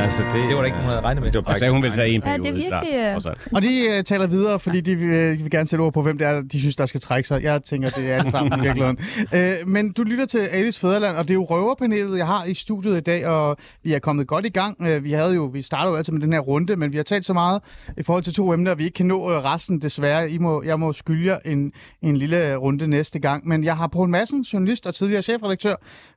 Altså, 0.03 0.19
det, 0.23 0.33
Det 0.33 0.55
var 0.55 0.61
der 0.61 0.65
ikke 0.65 0.77
nogen, 0.77 0.89
der 0.89 0.95
havde 0.95 1.01
regnet 1.05 1.23
med. 1.23 1.31
Det 1.31 1.37
var 1.37 1.41
bare 1.41 1.57
sagde, 1.57 1.73
hun 1.73 1.81
ville 1.81 1.95
tage 1.95 2.09
en 2.09 2.21
Ja, 2.25 2.33
det 2.33 2.41
periode. 2.43 2.65
er 2.65 2.79
virkelig, 2.81 2.93
øh, 2.93 3.23
Der, 3.23 3.29
alt. 3.29 3.47
Og 3.55 3.61
de 3.61 3.97
øh, 3.97 4.03
taler 4.03 4.27
videre, 4.27 4.59
fordi 4.59 4.81
de 4.81 4.91
øh, 4.91 5.39
vil 5.43 5.51
gerne 5.51 5.67
sætte 5.67 5.81
ord 5.81 5.93
på, 5.93 6.01
hvem 6.01 6.17
det 6.17 6.27
er, 6.27 6.41
de 6.41 6.59
synes, 6.59 6.75
der 6.75 6.85
skal 6.85 6.99
trække 7.01 7.27
sig. 7.27 7.43
Jeg 7.43 7.63
tænker, 7.63 7.89
det 7.89 8.11
er 8.11 8.15
alt 8.17 8.31
sammen 8.31 8.59
i 8.59 8.61
virkeligheden. 8.61 8.97
Øh, 9.33 9.67
men 9.67 9.91
du 9.91 10.03
lytter 10.03 10.25
til 10.25 10.37
Alice 10.39 10.79
Fæderland, 10.79 11.17
og 11.17 11.23
det 11.23 11.29
er 11.29 11.33
jo 11.33 11.43
røverpanelet, 11.43 12.17
jeg 12.17 12.27
har 12.27 12.45
i 12.45 12.53
studiet 12.53 12.97
i 12.97 12.99
dag, 12.99 13.25
og 13.27 13.57
vi 13.83 13.93
er 13.93 13.99
kommet 13.99 14.27
godt 14.27 14.45
i 14.45 14.49
gang. 14.49 14.77
Øh, 14.87 15.03
vi 15.03 15.11
havde 15.11 15.33
jo, 15.33 15.43
vi 15.45 15.61
startede 15.61 15.91
jo 15.91 15.97
altid 15.97 16.13
med 16.13 16.21
den 16.21 16.33
her 16.33 16.39
runde, 16.39 16.75
men 16.75 16.91
vi 16.91 16.97
har 16.97 17.03
talt 17.03 17.25
så 17.25 17.33
meget 17.33 17.61
i 17.97 18.03
forhold 18.03 18.23
til 18.23 18.33
to 18.33 18.53
emner, 18.53 18.71
at 18.71 18.77
vi 18.79 18.83
ikke 18.83 18.95
kan 18.95 19.05
nå 19.05 19.31
øh, 19.31 19.37
resten 19.43 19.81
desværre. 19.81 20.29
I 20.29 20.37
må, 20.37 20.63
jeg 20.63 20.79
må 20.79 20.93
skylde 20.93 21.25
jer 21.31 21.39
en, 21.45 21.71
en 22.01 22.17
lille 22.17 22.55
runde 22.55 22.87
næste 22.87 23.19
gang. 23.19 23.47
Men 23.47 23.63
jeg 23.63 23.77
har 23.77 23.87
Poul 23.87 24.09
Madsen, 24.09 24.41
journalist 24.41 24.87
og 24.87 24.95
tidligere 24.95 25.21
chefredaktør 25.21 25.75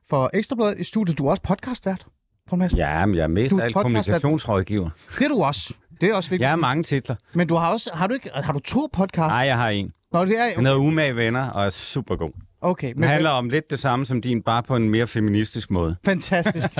for 0.09 0.29
Ekstrabladet 0.33 0.79
i 0.79 0.83
studiet. 0.83 1.17
Du 1.17 1.25
er 1.27 1.31
også 1.31 1.43
podcastvært, 1.43 2.05
Poul 2.49 2.59
Madsen. 2.59 2.79
Ja, 2.79 3.05
men 3.05 3.15
jeg 3.15 3.23
er 3.23 3.27
mest 3.27 3.51
Du 3.51 3.57
er 3.57 3.63
alt 3.63 3.75
kommunikationsrådgiver. 3.75 4.89
Det 5.19 5.25
er 5.25 5.29
du 5.29 5.43
også. 5.43 5.73
Det 6.01 6.09
er 6.09 6.13
også 6.13 6.29
vigtigt. 6.29 6.41
Jeg 6.41 6.49
har 6.49 6.55
mange 6.55 6.83
titler. 6.83 7.15
Men 7.33 7.47
du 7.47 7.55
har 7.55 7.71
også, 7.73 7.89
har 7.93 8.07
du 8.07 8.13
ikke, 8.13 8.29
har 8.33 8.53
du 8.53 8.59
to 8.59 8.89
podcasts? 8.93 9.31
Nej, 9.31 9.37
jeg 9.45 9.57
har 9.57 9.69
en. 9.69 9.91
Nå, 10.11 10.25
det 10.25 10.39
er, 10.39 10.53
Den 10.55 10.65
hedder 10.65 10.79
Umage 10.79 11.15
Venner, 11.15 11.49
og 11.49 11.65
er 11.65 11.69
super 11.69 12.15
god. 12.15 12.31
okay. 12.61 12.93
Den 12.93 13.03
handler 13.03 13.29
om 13.29 13.49
lidt 13.49 13.69
det 13.69 13.79
samme 13.79 14.05
som 14.05 14.21
din, 14.21 14.41
bare 14.41 14.63
på 14.63 14.75
en 14.75 14.89
mere 14.89 15.07
feministisk 15.07 15.71
måde. 15.71 15.95
Fantastisk. 16.05 16.67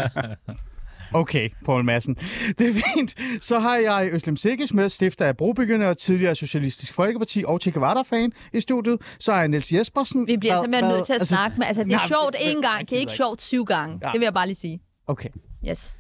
Okay, 1.14 1.50
Poul 1.66 1.84
Madsen. 1.84 2.16
Det 2.60 2.70
er 2.70 2.74
fint. 2.96 3.16
Så 3.42 3.60
har 3.60 3.76
jeg 3.76 4.10
Øslem 4.12 4.38
Sikkes 4.38 4.74
med, 4.74 4.90
stifter 4.90 5.26
af 5.26 5.38
Brobyggerne 5.38 5.88
og 5.90 5.98
tidligere 5.98 6.36
Socialistisk 6.36 6.94
Folkeparti 6.94 7.44
og 7.48 7.60
Che 7.62 7.72
Guevara-fan 7.72 8.32
i 8.54 8.62
studiet. 8.62 8.98
Så 9.20 9.32
har 9.32 9.40
jeg 9.40 9.48
Niels 9.48 9.72
Jespersen. 9.74 10.28
Vi 10.28 10.38
bliver 10.38 10.54
Hvad- 10.54 10.64
simpelthen 10.64 10.86
hvad- 10.86 10.98
nødt 10.98 11.06
til 11.06 11.14
at 11.14 11.20
altså, 11.22 11.36
snakke 11.36 11.58
med... 11.58 11.66
Altså, 11.68 11.84
det 11.84 11.92
er 11.94 11.98
nej, 11.98 12.08
sjovt 12.08 12.36
men- 12.56 12.58
én 12.58 12.72
gang, 12.72 12.90
det 12.90 12.96
er 12.96 13.00
ikke 13.00 13.12
sjovt 13.12 13.42
syv 13.42 13.66
gange. 13.66 14.00
Ja. 14.04 14.08
Det 14.12 14.20
vil 14.20 14.26
jeg 14.26 14.34
bare 14.34 14.48
lige 14.48 14.56
sige. 14.56 14.80
Okay. 15.08 15.30
Yes. 15.70 15.96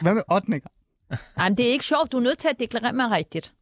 Hvad 0.00 0.14
med 0.14 0.22
8. 0.32 0.50
Nej, 0.50 1.48
men 1.48 1.56
det 1.56 1.66
er 1.66 1.70
ikke 1.70 1.84
sjovt. 1.84 2.12
Du 2.12 2.16
er 2.16 2.22
nødt 2.22 2.38
til 2.38 2.48
at 2.48 2.58
deklarere 2.58 2.92
mig 2.92 3.10
rigtigt. 3.10 3.52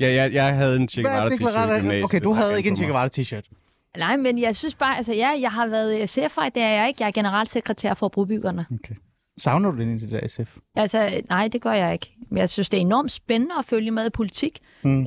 Ja, 0.00 0.12
jeg, 0.12 0.32
jeg 0.32 0.56
havde 0.56 0.76
en 0.76 0.88
Che 0.88 1.02
t-shirt. 1.02 2.04
Okay, 2.04 2.20
du 2.20 2.32
havde 2.32 2.56
ikke 2.56 2.70
en 2.70 2.76
Che. 2.76 2.86
Guevara-t-shirt. 2.86 3.50
Nej, 3.96 4.16
men 4.16 4.38
jeg 4.38 4.56
synes 4.56 4.74
bare... 4.74 4.96
Altså, 4.96 5.14
ja, 5.14 5.30
jeg 5.40 5.50
har 5.50 5.66
været 5.66 6.10
CFI, 6.10 6.48
det 6.54 6.62
er 6.62 6.68
jeg 6.68 6.88
ikke. 6.88 7.02
Jeg 7.02 7.06
er 7.06 7.12
generalsekretær 7.12 7.94
for 7.94 8.08
brobyggerne. 8.08 8.66
Okay. 8.74 8.94
Savner 9.38 9.70
du 9.70 9.78
den 9.78 9.96
i 9.96 9.98
det 9.98 10.10
der 10.10 10.28
SF? 10.28 10.56
Altså, 10.74 11.22
nej, 11.28 11.48
det 11.48 11.60
gør 11.62 11.72
jeg 11.72 11.92
ikke. 11.92 12.16
Men 12.30 12.38
jeg 12.38 12.48
synes, 12.48 12.70
det 12.70 12.76
er 12.76 12.80
enormt 12.80 13.10
spændende 13.10 13.54
at 13.58 13.64
følge 13.64 13.90
med 13.90 14.06
i 14.06 14.10
politik. 14.10 14.58
Mm. 14.82 15.00
Øh, 15.00 15.06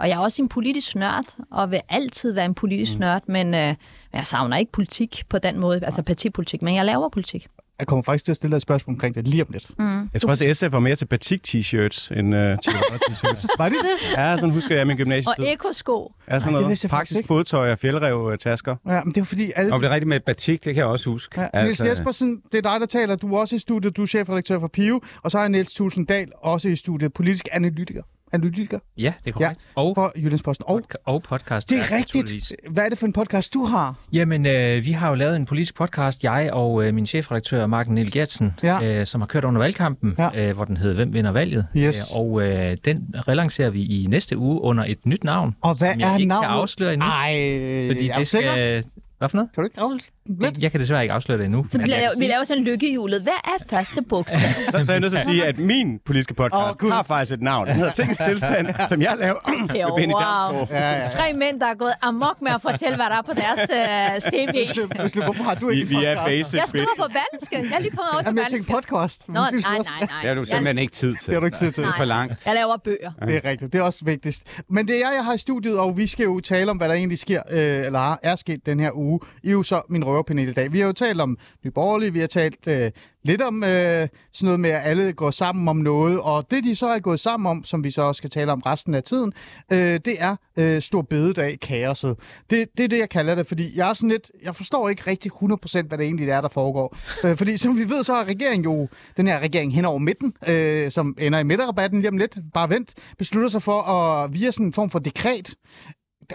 og 0.00 0.08
jeg 0.08 0.10
er 0.10 0.18
også 0.18 0.42
en 0.42 0.48
politisk 0.48 0.94
nørd, 0.94 1.36
og 1.50 1.70
vil 1.70 1.80
altid 1.88 2.32
være 2.32 2.44
en 2.44 2.54
politisk 2.54 2.94
mm. 2.94 3.00
nørd, 3.00 3.22
men 3.26 3.54
øh, 3.54 3.74
jeg 4.12 4.26
savner 4.26 4.56
ikke 4.56 4.72
politik 4.72 5.22
på 5.28 5.38
den 5.38 5.58
måde, 5.58 5.84
altså 5.84 6.02
partipolitik, 6.02 6.62
men 6.62 6.74
jeg 6.74 6.84
laver 6.84 7.08
politik. 7.08 7.48
Jeg 7.78 7.86
kommer 7.86 8.02
faktisk 8.02 8.24
til 8.24 8.32
at 8.32 8.36
stille 8.36 8.50
dig 8.50 8.56
et 8.56 8.62
spørgsmål 8.62 8.94
omkring 8.94 9.14
det 9.14 9.28
lige 9.28 9.42
om 9.42 9.48
lidt. 9.50 9.70
Mm. 9.78 10.08
Jeg 10.12 10.20
tror 10.20 10.30
også, 10.30 10.44
at 10.44 10.56
SF 10.56 10.72
var 10.72 10.80
mere 10.80 10.96
til 10.96 11.06
batik-t-shirts 11.06 12.18
end 12.18 12.34
uh, 12.34 12.40
t-shirts. 12.64 13.46
Var 13.58 13.68
det 13.68 13.78
det? 13.82 14.16
Ja, 14.16 14.36
sådan 14.36 14.50
husker 14.50 14.76
jeg 14.76 14.86
min 14.86 14.94
Og 14.94 14.98
gymnasietid. 14.98 15.44
ekosko. 15.52 16.12
Ja, 16.30 16.38
sådan 16.38 16.54
Ej, 16.54 16.60
det 16.60 16.66
noget 16.66 16.90
praktisk 16.90 17.26
fodtøj 17.26 17.72
og 17.72 17.78
fjeldrev-tasker. 17.78 18.76
Ja, 18.86 19.04
men 19.04 19.14
det 19.14 19.20
var 19.20 19.24
fordi 19.24 19.52
alle... 19.56 19.72
Og 19.72 19.80
det 19.80 19.86
er 19.86 19.90
rigtigt 19.90 20.08
med 20.08 20.20
batik, 20.20 20.64
det 20.64 20.74
kan 20.74 20.80
jeg 20.80 20.86
også 20.86 21.10
huske. 21.10 21.40
Ja, 21.40 21.62
Niels 21.62 21.84
Jespersen, 21.84 22.42
det 22.52 22.58
er 22.58 22.62
dig, 22.72 22.80
der 22.80 22.86
taler. 22.86 23.16
Du 23.16 23.34
er 23.34 23.38
også 23.38 23.56
i 23.56 23.58
studiet. 23.58 23.96
Du 23.96 24.02
er 24.02 24.06
chefredaktør 24.06 24.60
for 24.60 24.68
PIO. 24.68 25.00
Og 25.22 25.30
så 25.30 25.38
er 25.38 25.48
Niels 25.48 25.74
Tulsendal 25.74 26.28
også 26.42 26.68
i 26.68 26.76
studiet. 26.76 27.12
Politisk 27.12 27.48
analytiker. 27.52 28.02
Analytiker 28.32 28.78
Ja, 28.98 29.12
det 29.24 29.30
er 29.30 29.32
korrekt. 29.38 29.66
Ja. 29.76 29.80
Og, 29.82 29.94
for 29.94 30.12
Jyllandsposten. 30.16 30.64
Og 30.68 30.78
podca- 30.84 31.02
og 31.04 31.22
podcast. 31.22 31.70
det 31.70 31.78
er 31.78 31.96
rigtigt. 31.96 32.52
Hvad 32.70 32.84
er 32.84 32.88
det 32.88 32.98
for 32.98 33.06
en 33.06 33.12
podcast, 33.12 33.54
du 33.54 33.64
har? 33.64 33.94
Jamen, 34.12 34.46
øh, 34.46 34.84
vi 34.84 34.92
har 34.92 35.08
jo 35.08 35.14
lavet 35.14 35.36
en 35.36 35.46
politisk 35.46 35.74
podcast, 35.76 36.24
jeg 36.24 36.50
og 36.52 36.84
øh, 36.84 36.94
min 36.94 37.06
chefredaktør, 37.06 37.66
Marken 37.66 37.94
Niel 37.94 38.12
Gertsen, 38.12 38.54
Ja. 38.62 38.82
øh, 39.00 39.06
som 39.06 39.20
har 39.20 39.26
kørt 39.26 39.44
under 39.44 39.58
valgkampen, 39.60 40.14
Ja. 40.18 40.48
øh, 40.48 40.54
hvor 40.54 40.64
den 40.64 40.76
hedder 40.76 40.94
Hvem 40.94 41.14
vinder 41.14 41.30
valget? 41.32 41.66
Yes. 41.76 41.96
Øh, 42.14 42.20
og 42.20 42.42
øh, 42.42 42.76
den 42.84 43.14
relancerer 43.28 43.70
vi 43.70 43.82
i 43.84 44.06
næste 44.08 44.38
uge 44.38 44.60
under 44.60 44.84
et 44.88 45.06
nyt 45.06 45.24
navn, 45.24 45.54
Og 45.60 45.74
hvad 45.74 45.92
som 45.92 46.00
jeg 46.00 46.12
er 46.12 46.16
ikke 46.16 46.28
navnet? 46.28 46.48
kan 46.48 46.56
afsløre 46.58 46.92
endnu. 46.92 47.06
Ej, 47.08 47.86
fordi 47.88 48.08
er 48.08 48.18
det 48.18 48.26
sikker? 48.26 48.82
Hvad 49.18 49.28
for 49.28 49.36
noget? 49.36 49.52
Kan 49.54 49.62
du 49.62 49.66
ikke 49.66 49.80
afholde 49.80 50.04
lidt? 50.26 50.42
Jeg, 50.42 50.62
jeg 50.62 50.70
kan 50.70 50.80
desværre 50.80 51.02
ikke 51.02 51.12
afsløre 51.14 51.38
det 51.38 51.44
endnu. 51.44 51.66
Så 51.70 51.78
vi 51.78 51.82
jeg 51.82 51.88
laver, 51.98 52.10
kan 52.10 52.20
vi 52.20 52.26
laver 52.26 52.42
sådan 52.44 52.64
lykkehjulet. 52.64 53.22
Hvad 53.22 53.32
er 53.44 53.64
første 53.70 54.02
bogstav? 54.02 54.40
Så, 54.72 54.84
så 54.84 54.92
er 54.92 54.94
jeg 54.94 55.00
nødt 55.00 55.12
til 55.12 55.18
at 55.18 55.24
sige, 55.24 55.44
at 55.46 55.58
min 55.58 55.98
politiske 56.06 56.34
podcast 56.34 56.54
Åh, 56.68 56.72
Gud. 56.78 56.90
har 56.90 57.02
faktisk 57.02 57.32
et 57.34 57.42
navn. 57.42 57.66
Den 57.68 57.74
hedder 57.76 57.92
Tingens 57.92 58.18
Tilstand, 58.18 58.66
som 58.88 59.02
jeg 59.02 59.14
laver 59.18 59.66
med 59.66 59.80
Jo, 59.80 59.94
Benny 59.96 60.12
wow. 60.14 60.66
Ja, 60.70 60.92
ja. 61.02 61.08
Tre 61.08 61.32
mænd, 61.32 61.60
der 61.60 61.66
er 61.66 61.74
gået 61.74 61.92
amok 62.02 62.42
med 62.42 62.50
at 62.54 62.62
fortælle, 62.62 62.96
hvad 62.96 63.06
der 63.06 63.16
er 63.16 63.22
på 63.22 63.32
deres 63.34 63.60
uh, 63.60 64.30
CV. 64.30 64.56
Hvis 65.00 65.12
du, 65.12 65.22
hvorfor 65.22 65.44
har 65.44 65.54
du 65.54 65.68
Vi, 65.68 65.74
ikke 65.74 65.88
vi 65.88 65.94
en 65.94 66.02
er 66.04 66.24
basic 66.24 66.54
Jeg 66.54 66.64
skriver 66.66 66.86
på. 66.98 67.04
Valske. 67.32 67.56
Jeg 67.70 67.76
er 67.76 67.78
lige 67.78 67.90
kommet 67.90 68.12
over 68.12 68.22
til 68.22 68.26
Jamen, 68.28 68.38
jeg 68.38 68.50
tænkte 68.50 68.72
podcast. 68.72 69.28
Nå, 69.28 69.34
nej, 69.34 69.50
nej, 69.50 69.78
nej. 70.00 70.08
Det 70.22 70.28
har 70.28 70.34
du 70.34 70.44
simpelthen 70.44 70.78
ikke 70.78 70.92
tid 70.92 71.14
til. 71.16 71.26
Det 71.26 71.34
har 71.34 71.40
du 71.40 71.46
ikke 71.46 71.58
tid 71.58 71.70
til. 71.70 71.84
Det 71.84 71.90
er 71.90 71.96
for 71.96 72.04
langt. 72.04 72.46
Jeg 72.46 72.54
laver 72.54 72.76
bøger. 72.76 73.10
Det 73.26 73.36
er 73.36 73.44
rigtigt. 73.50 73.72
Det 73.72 73.78
er 73.78 73.82
også 73.82 74.04
vigtigst. 74.04 74.42
Men 74.70 74.88
det 74.88 74.94
er 74.94 74.98
jeg, 74.98 75.12
jeg 75.16 75.24
har 75.24 75.34
i 75.34 75.38
studiet, 75.38 75.78
og 75.78 75.96
vi 75.96 76.06
skal 76.06 76.24
jo 76.24 76.40
tale 76.40 76.70
om, 76.70 76.76
hvad 76.76 76.88
der 76.88 76.94
egentlig 76.94 77.18
sker, 77.18 77.42
øh, 77.50 77.86
eller 77.86 78.16
er 78.22 78.36
sket 78.36 78.66
den 78.66 78.80
her 78.80 78.90
uge. 78.94 79.07
I 79.42 79.48
er 79.48 79.52
jo 79.52 79.62
så 79.62 79.82
min 79.88 80.04
røverpanel 80.04 80.48
i 80.48 80.52
dag. 80.52 80.72
Vi 80.72 80.80
har 80.80 80.86
jo 80.86 80.92
talt 80.92 81.20
om 81.20 81.38
Nye 81.64 81.70
Borgerlige, 81.70 82.12
vi 82.12 82.20
har 82.20 82.26
talt 82.26 82.68
øh, 82.68 82.90
lidt 83.28 83.42
om 83.42 83.64
øh, 83.64 84.08
sådan 84.32 84.46
noget 84.46 84.60
med, 84.60 84.70
at 84.70 84.82
alle 84.84 85.12
går 85.12 85.30
sammen 85.30 85.68
om 85.68 85.76
noget, 85.76 86.20
og 86.20 86.50
det 86.50 86.64
de 86.64 86.74
så 86.74 86.86
er 86.88 86.98
gået 86.98 87.20
sammen 87.20 87.50
om, 87.50 87.64
som 87.64 87.84
vi 87.84 87.90
så 87.90 88.02
også 88.02 88.18
skal 88.18 88.30
tale 88.30 88.52
om 88.52 88.60
resten 88.60 88.94
af 88.94 89.02
tiden, 89.02 89.32
øh, 89.72 90.00
det 90.04 90.16
er 90.18 90.36
øh, 90.56 90.82
Stor 90.82 91.02
Bededag 91.02 91.60
kaoset. 91.60 92.16
Det, 92.50 92.68
det 92.76 92.84
er 92.84 92.88
det, 92.88 92.98
jeg 92.98 93.08
kalder 93.08 93.34
det, 93.34 93.46
fordi 93.46 93.76
jeg 93.76 93.90
er 93.90 93.94
sådan 93.94 94.08
lidt, 94.08 94.30
jeg 94.42 94.56
forstår 94.56 94.88
ikke 94.88 95.02
rigtig 95.06 95.32
100% 95.32 95.86
hvad 95.86 95.98
det 95.98 96.04
egentlig 96.04 96.28
er, 96.28 96.40
der 96.40 96.48
foregår. 96.48 96.96
Øh, 97.24 97.36
fordi 97.36 97.56
som 97.56 97.78
vi 97.78 97.88
ved, 97.90 98.04
så 98.04 98.14
har 98.14 98.24
regeringen 98.24 98.64
jo, 98.64 98.88
den 99.16 99.26
her 99.26 99.38
regering 99.38 99.74
hen 99.74 99.84
over 99.84 99.98
midten, 99.98 100.34
øh, 100.48 100.90
som 100.90 101.16
ender 101.18 101.38
i 101.38 101.42
midterrabatten 101.42 102.00
lige 102.00 102.10
om 102.10 102.18
lidt, 102.18 102.38
bare 102.54 102.70
vent, 102.70 102.94
beslutter 103.18 103.48
sig 103.48 103.62
for 103.62 103.82
at 103.82 104.32
via 104.32 104.50
sådan 104.50 104.66
en 104.66 104.72
form 104.72 104.90
for 104.90 104.98
dekret, 104.98 105.54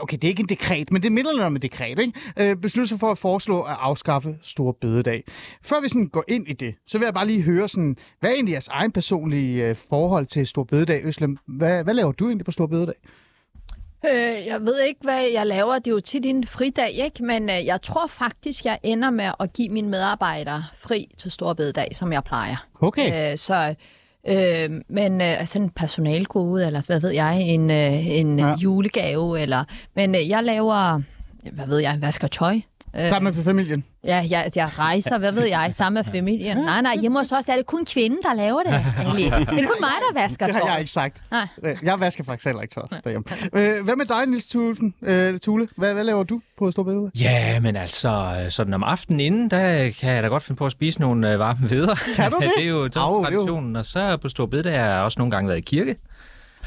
okay, 0.02 0.18
det 0.18 0.24
er 0.24 0.30
ikke 0.30 0.42
en 0.42 0.50
dekret, 0.50 0.92
men 0.92 1.02
det 1.02 1.08
er 1.08 1.12
midlerne 1.12 1.50
med 1.50 1.60
dekret, 1.60 2.00
ikke? 2.00 2.14
Øh, 2.38 2.56
beslutte 2.56 2.88
sig 2.88 3.00
for 3.00 3.12
at 3.12 3.18
foreslå 3.18 3.62
at 3.62 3.76
afskaffe 3.80 4.38
Store 4.42 4.74
Bededag. 4.82 5.24
Før 5.64 5.82
vi 5.82 5.90
sådan 5.90 6.08
går 6.08 6.24
ind 6.28 6.48
i 6.48 6.54
det, 6.54 6.76
så 6.88 6.98
vil 6.98 7.06
jeg 7.06 7.14
bare 7.14 7.28
lige 7.28 7.42
høre 7.42 7.70
sådan, 7.70 7.96
hvad 8.20 8.30
er 8.30 8.34
egentlig 8.34 8.52
jeres 8.52 8.68
egen 8.68 8.92
personlige 8.92 9.68
øh, 9.68 9.76
forhold 9.90 10.26
til 10.26 10.48
Store 10.48 10.66
Bededag, 10.66 11.06
Øslem? 11.06 11.38
Hvad, 11.48 11.84
hvad 11.84 11.94
laver 11.94 12.12
du 12.12 12.28
egentlig 12.28 12.46
på 12.46 12.52
Store 12.52 12.68
Bededag? 12.68 12.96
Øh, 14.06 14.48
jeg 14.48 14.62
ved 14.62 14.82
ikke, 14.82 15.00
hvad 15.04 15.22
jeg 15.34 15.48
laver. 15.48 15.74
Det 15.74 15.88
er 15.88 15.92
jo 15.92 16.00
tit 16.00 16.26
en 16.26 16.48
fridag, 16.48 16.90
ikke? 17.04 17.24
Men 17.24 17.50
øh, 17.50 17.66
jeg 17.66 17.82
tror 17.82 18.08
faktisk, 18.08 18.66
jeg 18.66 18.80
ender 18.84 19.10
med 19.10 19.32
at 19.40 19.54
give 19.54 19.70
mine 19.70 19.90
medarbejdere 19.90 20.64
fri 20.78 21.08
til 21.18 21.32
Stor 21.32 21.54
Bededag, 21.54 21.88
som 21.92 22.14
jeg 22.14 22.24
plejer. 22.24 22.68
Okay. 22.82 23.32
Øh, 23.32 23.38
så, 23.38 23.76
øh, 24.28 24.82
men 24.90 25.22
øh, 25.22 25.40
altså 25.40 25.60
en 25.60 25.70
personalgode, 25.70 26.66
eller 26.68 26.82
hvad 26.82 27.00
ved 27.00 27.12
jeg, 27.12 27.42
en, 27.42 27.72
øh, 27.72 28.08
en 28.08 28.40
ja. 28.40 28.56
julegave, 28.56 29.42
eller... 29.42 29.64
Men 29.96 30.16
øh, 30.16 30.30
jeg 30.30 30.44
laver, 30.44 31.02
hvad 31.52 31.68
ved 31.68 31.80
jeg, 31.80 31.98
vasker 32.02 32.28
tøj. 32.28 32.60
Øh, 33.00 33.10
Sammen 33.10 33.36
med 33.36 33.44
familien? 33.44 33.84
Ja, 34.04 34.24
jeg, 34.30 34.50
jeg 34.56 34.70
rejser, 34.80 35.18
hvad 35.18 35.32
ved 35.32 35.48
jeg, 35.48 35.68
sammen 35.72 35.94
med 36.06 36.12
familien. 36.12 36.58
Nej, 36.58 36.82
nej, 36.82 36.98
hjemme 37.02 37.18
hos 37.18 37.32
os 37.32 37.50
er 37.50 37.56
det 37.56 37.66
kun 37.66 37.86
kvinden, 37.86 38.20
der 38.24 38.34
laver 38.34 38.64
det, 38.64 38.72
Ali. 38.98 39.24
Det 39.24 39.32
er 39.34 39.46
kun 39.46 39.78
mig, 39.80 39.90
der 40.14 40.22
vasker 40.22 40.46
Det 40.48 40.56
har 40.56 40.62
jeg 40.62 40.70
tøj. 40.72 40.80
ikke 40.80 40.92
sagt. 40.92 41.18
Nej. 41.32 41.48
Øh, 41.64 41.78
Jeg 41.84 42.00
vasker 42.00 42.24
faktisk 42.24 42.46
heller 42.46 42.62
ikke 42.62 42.74
tøj 42.74 42.84
derhjemme. 43.04 43.26
Øh, 43.54 43.84
hvad 43.86 43.96
med 43.96 44.06
dig, 44.06 44.26
Nils 44.26 44.46
Thulesen? 44.48 44.94
Øh, 45.02 45.40
Tule? 45.40 45.68
Hvad, 45.78 45.94
hvad 45.94 46.04
laver 46.04 46.24
du 46.24 46.42
på 46.60 46.72
Store 46.72 46.86
Bededag? 46.86 47.10
Ja, 47.20 47.60
men 47.60 47.76
altså, 47.76 48.46
sådan 48.50 48.74
om 48.74 48.84
aftenen 48.84 49.20
inden, 49.20 49.52
der 49.52 49.90
kan 50.00 50.12
jeg 50.12 50.24
da 50.24 50.28
godt 50.28 50.44
finde 50.44 50.58
på 50.58 50.66
at 50.66 50.72
spise 50.72 51.02
nogle 51.02 51.40
varme 51.40 51.70
veder. 51.70 51.96
Kan 52.16 52.32
du 52.32 52.38
det? 52.42 52.52
det 52.58 52.64
er 52.64 52.70
jo 52.70 52.90
Au, 52.96 53.24
traditionen. 53.24 53.76
Og 53.76 53.86
så 53.86 54.18
på 54.18 54.30
Stor 54.30 54.46
Bededag 54.46 54.80
har 54.80 54.86
jeg 54.92 55.00
også 55.02 55.20
nogle 55.20 55.32
gange 55.32 55.48
været 55.48 55.58
i 55.58 55.62
kirke. 55.62 55.96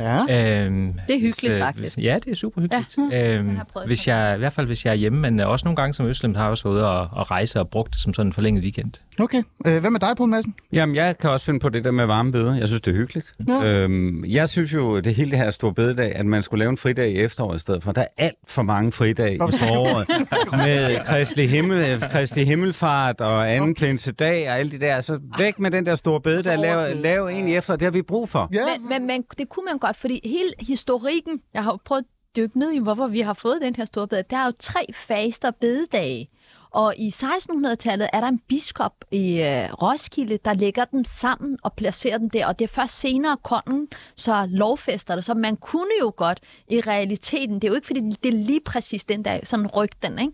Ja. 0.01 0.65
Øhm, 0.65 0.93
Det 1.09 1.17
er 1.17 1.21
hyggeligt, 1.21 1.41
hvis, 1.41 1.51
øh, 1.51 1.61
faktisk. 1.61 1.99
Ja, 1.99 2.19
det 2.25 2.31
er 2.31 2.35
super 2.37 2.61
hyggeligt. 2.61 2.97
Ja, 3.13 3.39
øhm, 3.39 3.49
jeg 3.49 3.87
hvis 3.87 4.09
jeg, 4.09 4.35
I 4.37 4.39
hvert 4.39 4.53
fald 4.53 4.67
hvis 4.67 4.85
jeg 4.85 4.91
er 4.91 4.95
hjemme, 4.95 5.19
men 5.19 5.41
øh, 5.41 5.49
også 5.49 5.65
nogle 5.65 5.77
gange 5.77 5.95
som 5.95 6.07
Øslem 6.07 6.35
har 6.35 6.43
jeg 6.43 6.51
også 6.51 6.65
været 6.65 6.75
ude 6.75 6.89
og, 6.91 7.09
og 7.13 7.31
rejse 7.31 7.61
og 7.61 7.69
brugt 7.69 7.93
det 7.93 8.01
som 8.01 8.15
sådan 8.15 8.27
en 8.29 8.33
forlænget 8.33 8.63
weekend. 8.63 8.93
Okay. 9.19 9.43
Øh, 9.67 9.81
hvad 9.81 9.91
med 9.91 10.01
dig, 10.01 10.11
Poul 10.17 10.29
Madsen? 10.29 10.55
Jamen, 10.73 10.97
jeg 10.97 11.19
kan 11.19 11.31
også 11.31 11.47
finde 11.47 11.61
på 11.61 11.69
det 11.69 11.85
der 11.85 11.91
med 11.91 12.07
varme 12.07 12.33
beder. 12.33 12.57
Jeg 12.59 12.69
synes, 12.69 12.83
det 12.83 12.93
er 12.93 12.97
hyggeligt. 12.97 13.35
Ja. 13.49 13.65
Øhm, 13.65 14.25
jeg 14.25 14.49
synes 14.49 14.75
jo, 14.75 15.01
det 15.01 15.15
hele 15.15 15.31
det 15.31 15.39
her 15.39 15.51
store 15.51 15.75
bededag, 15.75 16.15
at 16.17 16.27
man 16.27 16.43
skulle 16.43 16.59
lave 16.59 16.71
en 16.71 16.79
fridag 16.79 17.11
i 17.11 17.17
efteråret 17.17 17.57
i 17.57 17.59
stedet 17.59 17.83
for. 17.83 17.93
Der 17.93 18.01
er 18.01 18.07
alt 18.19 18.37
for 18.49 18.63
mange 18.63 18.93
fridage 18.93 19.35
i 19.35 19.39
foråret. 19.39 20.09
med 20.53 21.05
Kristi, 21.07 21.47
himmel, 21.47 22.01
Kristi 22.11 22.45
Himmelfart 22.45 23.21
og 23.21 23.53
anden 23.53 23.71
okay. 23.71 23.87
pinsedag 23.87 24.51
og 24.51 24.59
alle 24.59 24.73
de 24.73 24.81
der. 24.81 25.01
Så 25.01 25.19
væk 25.39 25.59
med 25.59 25.71
den 25.71 25.87
der 25.87 25.95
store 25.95 26.21
bededag. 26.21 26.59
Lav, 26.59 26.97
lav 26.97 27.27
en 27.27 27.49
i 27.49 27.55
efteråret. 27.57 27.81
Det 27.81 27.87
har 27.87 27.91
vi 27.91 28.03
brug 28.03 28.29
for. 28.29 28.49
Ja. 28.53 28.61
Men, 28.79 28.89
men, 28.89 29.07
men 29.07 29.25
det 29.39 29.49
kunne 29.49 29.65
man 29.71 29.79
godt, 29.79 29.86
fordi 29.93 30.21
hele 30.25 30.53
historikken, 30.61 31.41
jeg 31.55 31.65
har 31.65 31.73
jo 31.73 31.79
prøvet 31.85 32.03
at 32.03 32.37
dykke 32.37 32.59
ned 32.59 32.73
i, 32.73 32.79
hvorfor 32.79 33.07
vi 33.07 33.21
har 33.21 33.35
fået 33.35 33.59
den 33.63 33.77
her 33.77 33.85
store 33.85 34.09
bed, 34.09 34.23
Der 34.31 34.37
er 34.37 34.47
jo 34.47 34.53
tre 34.59 34.87
faster 34.95 35.51
bededage. 35.51 36.29
Og 36.71 36.95
i 36.97 37.09
1600-tallet 37.09 38.09
er 38.13 38.21
der 38.21 38.29
en 38.29 38.39
biskop 38.39 38.93
i 39.11 39.43
øh, 39.43 39.73
Roskilde, 39.83 40.39
der 40.45 40.55
lægger 40.55 40.85
dem 40.85 41.05
sammen 41.05 41.59
og 41.63 41.73
placerer 41.73 42.19
dem 42.19 42.31
der. 42.31 42.47
Og 42.47 42.59
det 42.59 42.65
er 42.65 42.69
først 42.69 43.01
senere 43.01 43.37
kongen, 43.43 43.89
så 44.17 44.47
lovfester 44.51 45.15
det. 45.15 45.25
Så 45.25 45.35
man 45.35 45.57
kunne 45.57 45.91
jo 46.01 46.13
godt 46.17 46.41
i 46.69 46.81
realiteten, 46.81 47.55
det 47.55 47.65
er 47.65 47.69
jo 47.69 47.75
ikke 47.75 47.87
fordi, 47.87 48.01
det 48.01 48.29
er 48.29 48.39
lige 48.39 48.61
præcis 48.61 49.05
den 49.05 49.25
der, 49.25 49.41
sådan 49.43 49.67
ryg 49.67 49.89
den, 50.03 50.19
ikke? 50.19 50.33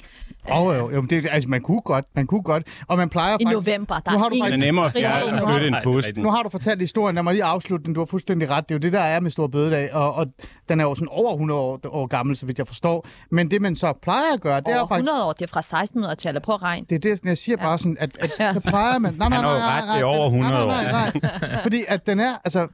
Oh, 0.51 0.77
jo, 0.77 0.91
jo, 0.91 1.01
det, 1.01 1.27
altså, 1.31 1.49
man 1.49 1.61
kunne 1.61 1.81
godt, 1.81 2.05
man 2.15 2.27
kunne 2.27 2.43
godt. 2.43 2.67
Og 2.89 2.97
man 2.97 3.09
plejer 3.09 3.37
I 3.41 3.45
faktisk... 3.45 3.69
november, 3.69 3.95
der 3.99 4.13
nu 4.13 4.19
har 4.19 4.25
er 4.25 4.29
du 4.29 4.35
ingen 4.35 4.45
Det 4.45 4.49
er 4.49 4.53
faktisk, 4.53 4.67
nemmere 4.67 4.87
at 4.87 4.93
fjerne 4.93 5.33
og 5.33 5.41
nu. 5.41 5.53
flytte 5.53 5.67
en 5.67 5.75
er 5.75 5.83
påske. 5.85 6.09
rigtigt. 6.09 6.25
nu 6.25 6.31
har 6.31 6.43
du 6.43 6.49
fortalt 6.49 6.81
historien, 6.81 7.15
lad 7.15 7.23
mig 7.23 7.35
lige 7.35 7.45
afslutte 7.45 7.85
den. 7.85 7.95
Du 7.95 8.01
har 8.01 8.05
fuldstændig 8.05 8.51
ret. 8.51 8.69
Det 8.69 8.75
er 8.75 8.79
jo 8.79 8.81
det, 8.81 8.93
der 8.93 9.01
er 9.01 9.21
med 9.21 9.31
Stor 9.31 9.47
Bededag, 9.47 9.95
og, 9.95 10.15
og 10.15 10.27
den 10.69 10.81
er 10.81 10.85
jo 10.85 10.95
sådan 10.95 11.09
over 11.09 11.33
100 11.33 11.61
år, 11.61 11.81
år 11.85 12.07
gammel, 12.07 12.37
så 12.37 12.47
vidt 12.47 12.59
jeg 12.59 12.67
forstår. 12.67 13.07
Men 13.31 13.51
det, 13.51 13.63
man 13.63 13.77
så 13.77 13.93
plejer 14.03 14.33
at 14.35 14.41
gøre, 14.41 14.61
det 14.61 14.69
er 14.69 14.79
Over 14.79 14.89
faktisk... 14.89 15.09
100 15.09 15.27
år, 15.29 15.33
det 15.33 15.43
er 15.43 15.61
fra 15.61 16.11
1600-tallet. 16.11 16.43
Prøv 16.43 16.55
at 16.55 16.63
regne. 16.63 16.87
Det 16.91 16.95
er 16.95 17.15
det, 17.15 17.25
jeg 17.25 17.39
siger 17.39 17.57
bare 17.57 17.79
sådan, 17.79 17.97
at, 18.01 18.19
at 18.21 18.55
så 18.55 18.61
plejer 18.61 18.99
man... 18.99 19.15
Nej, 19.15 19.29
nej, 19.29 19.39
jo 19.39 19.43
nej, 19.43 19.59
nej, 19.59 19.87
nej, 19.87 19.97
det 19.97 20.03
er 20.03 20.07
over 20.07 20.27
100 20.27 20.67
nej, 20.67 20.67
nej, 20.67 20.93
nej, 20.93 21.21
nej. 21.41 21.63
Fordi 21.63 21.85
at 21.89 22.07
den 22.07 22.21
er, 22.21 22.35
altså... 22.45 22.69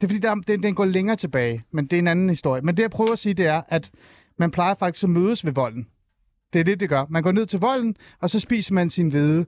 Det 0.00 0.04
er 0.04 0.08
fordi, 0.08 0.18
der, 0.18 0.34
den, 0.34 0.62
den 0.62 0.74
går 0.74 0.84
længere 0.84 1.16
tilbage, 1.16 1.62
men 1.72 1.84
det 1.86 1.92
er 1.92 1.98
en 1.98 2.08
anden 2.08 2.28
historie. 2.28 2.62
Men 2.62 2.76
det, 2.76 2.82
jeg 2.82 2.90
prøver 2.90 3.12
at 3.12 3.18
sige, 3.18 3.34
det 3.34 3.46
er, 3.46 3.62
at 3.68 3.90
man 4.38 4.50
plejer 4.50 4.74
faktisk 4.74 5.04
at 5.04 5.10
mødes 5.10 5.44
ved 5.44 5.52
volden. 5.52 5.86
Det 6.52 6.60
er 6.60 6.64
det, 6.64 6.80
det 6.80 6.88
gør. 6.88 7.04
Man 7.10 7.22
går 7.22 7.32
ned 7.32 7.46
til 7.46 7.60
volden, 7.60 7.96
og 8.22 8.30
så 8.30 8.40
spiser 8.40 8.74
man 8.74 8.90
sin 8.90 9.08
hvede. 9.08 9.46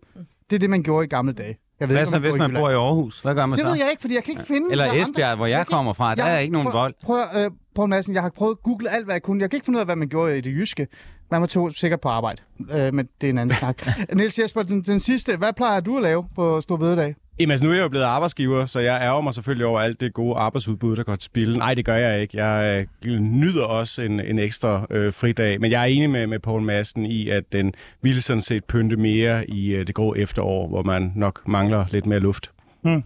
Det 0.51 0.57
er 0.57 0.59
det, 0.61 0.71
man 0.71 0.83
gjorde 0.83 1.05
i 1.05 1.09
gamle 1.09 1.33
dage. 1.33 1.59
Jeg 1.81 1.89
ved 1.89 1.95
Hvad 1.97 2.03
ikke, 2.03 2.11
så, 2.11 2.17
om 2.17 2.23
hvis 2.23 2.35
man 2.37 2.53
bor 2.53 2.71
i 2.71 2.73
Aarhus? 2.73 3.21
Hvad 3.21 3.35
gør 3.35 3.47
man 3.47 3.59
Det 3.59 3.67
så? 3.67 3.71
ved 3.73 3.79
jeg 3.79 3.91
ikke, 3.91 4.01
fordi 4.01 4.15
jeg 4.15 4.25
kan 4.25 4.31
ikke 4.33 4.43
finde... 4.47 4.67
Eller 4.71 4.85
hvad 4.85 5.01
andre- 5.01 5.11
Esbjerg, 5.11 5.37
hvor 5.37 5.47
jeg 5.47 5.59
kan- 5.59 5.67
kommer 5.67 5.93
fra, 5.93 6.15
der 6.15 6.27
Jeg 6.27 6.35
er 6.35 6.39
ikke 6.39 6.53
nogen 6.53 6.69
prøv- 6.71 6.81
vold. 6.81 6.95
Prøv, 7.05 7.25
øh, 7.35 7.51
Poul 7.75 7.89
Madsen, 7.89 8.15
jeg 8.15 8.23
har 8.23 8.31
prøvet 8.37 8.53
at 8.55 8.63
google 8.63 8.91
alt, 8.91 9.05
hvad 9.05 9.15
jeg 9.15 9.23
kunne. 9.23 9.43
Jeg 9.43 9.51
kan 9.51 9.57
ikke 9.57 9.65
finde 9.65 9.77
ud 9.77 9.81
af, 9.81 9.87
hvad 9.87 9.97
man 9.97 10.09
gjorde 10.09 10.39
i 10.39 10.41
det 10.41 10.51
jyske. 10.51 10.87
Man 11.31 11.41
var 11.41 11.47
to 11.47 11.71
sikkert 11.71 12.01
på 12.01 12.09
arbejde, 12.09 12.43
øh, 12.73 12.95
men 12.95 13.09
det 13.21 13.27
er 13.27 13.31
en 13.31 13.39
anden 13.39 13.57
snak. 13.57 13.87
Niels 14.17 14.39
Jesper, 14.39 14.63
den, 14.63 14.83
den 14.83 15.01
sidste. 15.01 15.37
Hvad 15.37 15.53
plejer 15.53 15.81
du 15.81 15.97
at 15.97 16.03
lave 16.03 16.25
på 16.35 16.61
Stor 16.61 16.77
Bededag? 16.77 17.15
Jamen, 17.41 17.51
altså, 17.51 17.65
nu 17.65 17.71
er 17.71 17.75
jeg 17.75 17.83
jo 17.83 17.89
blevet 17.89 18.05
arbejdsgiver, 18.05 18.67
så 18.67 18.81
jeg 18.81 19.01
ærger 19.03 19.21
mig 19.21 19.35
selvfølgelig 19.35 19.67
over 19.67 19.81
alt 19.81 20.01
det 20.01 20.15
gode 20.15 20.37
arbejdsudbud, 20.37 20.97
der 20.97 21.03
går 21.03 21.15
til 21.15 21.25
spil. 21.25 21.59
Nej, 21.59 21.75
det 21.75 21.85
gør 21.85 21.95
jeg 21.95 22.21
ikke. 22.23 22.45
Jeg 22.45 22.87
øh, 23.07 23.19
nyder 23.21 23.65
også 23.65 24.03
en, 24.03 24.21
en 24.21 24.39
ekstra 24.39 24.87
øh, 24.91 25.13
fridag, 25.13 25.61
men 25.61 25.71
jeg 25.73 25.83
er 25.83 25.87
enig 25.87 26.11
med, 26.11 26.27
med 26.27 26.39
Poul 26.39 26.63
Madsen 26.63 27.07
i, 27.07 27.29
at 27.29 27.53
den 27.53 27.75
ville 28.03 28.23
sådan 28.23 28.41
set 28.41 28.65
pynte 28.65 28.97
mere 28.97 29.51
i 29.51 29.75
øh, 29.75 29.87
det 29.87 29.95
grå 29.95 30.15
efterår, 30.15 30.69
hvor 30.69 30.83
man 30.83 31.13
nok 31.17 31.49
mangler 31.49 31.85
lidt 31.91 32.07
mere 32.07 32.21
luft. 32.21 32.51
Hmm. 32.83 33.03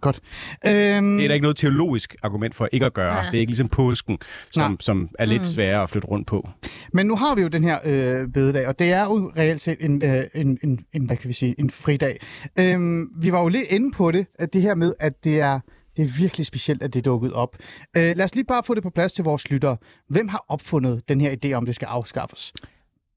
Godt. 0.00 0.20
Øhm, 0.66 1.16
Det 1.16 1.24
er 1.24 1.28
der 1.28 1.34
ikke 1.34 1.42
noget 1.42 1.56
teologisk 1.56 2.14
argument 2.22 2.54
for 2.54 2.68
ikke 2.72 2.86
at 2.86 2.94
gøre. 2.94 3.14
Nej. 3.14 3.24
Det 3.30 3.34
er 3.34 3.40
ikke 3.40 3.50
ligesom 3.50 3.68
påsken, 3.68 4.18
som, 4.50 4.70
Nej. 4.70 4.76
som 4.80 5.08
er 5.18 5.24
lidt 5.24 5.46
sværere 5.46 5.82
at 5.82 5.90
flytte 5.90 6.08
rundt 6.08 6.26
på. 6.26 6.48
Men 6.92 7.06
nu 7.06 7.16
har 7.16 7.34
vi 7.34 7.42
jo 7.42 7.48
den 7.48 7.64
her 7.64 7.78
øh, 7.84 8.28
bededag, 8.28 8.66
og 8.66 8.78
det 8.78 8.92
er 8.92 9.04
jo 9.04 9.32
reelt 9.36 9.60
set 9.60 9.76
en, 9.80 10.04
øh, 10.04 10.24
en, 10.34 10.58
en, 10.62 10.80
en, 10.92 11.04
hvad 11.06 11.16
kan 11.16 11.28
vi 11.28 11.32
sige, 11.34 11.54
en 11.58 11.70
fridag. 11.70 12.18
Øhm, 12.58 13.08
vi 13.16 13.32
var 13.32 13.40
jo 13.42 13.48
lidt 13.48 13.64
inde 13.68 13.90
på 13.92 14.10
det, 14.10 14.26
at 14.38 14.52
det 14.52 14.62
her 14.62 14.74
med, 14.74 14.94
at 15.00 15.24
det 15.24 15.40
er, 15.40 15.60
det 15.96 16.04
er 16.04 16.08
virkelig 16.18 16.46
specielt, 16.46 16.82
at 16.82 16.94
det 16.94 16.98
er 17.00 17.02
dukket 17.02 17.32
op. 17.32 17.56
Øh, 17.96 18.16
lad 18.16 18.20
os 18.24 18.34
lige 18.34 18.44
bare 18.44 18.62
få 18.62 18.74
det 18.74 18.82
på 18.82 18.90
plads 18.90 19.12
til 19.12 19.24
vores 19.24 19.50
lyttere. 19.50 19.76
Hvem 20.08 20.28
har 20.28 20.44
opfundet 20.48 21.02
den 21.08 21.20
her 21.20 21.34
idé 21.44 21.52
om, 21.52 21.66
det 21.66 21.74
skal 21.74 21.86
afskaffes? 21.86 22.52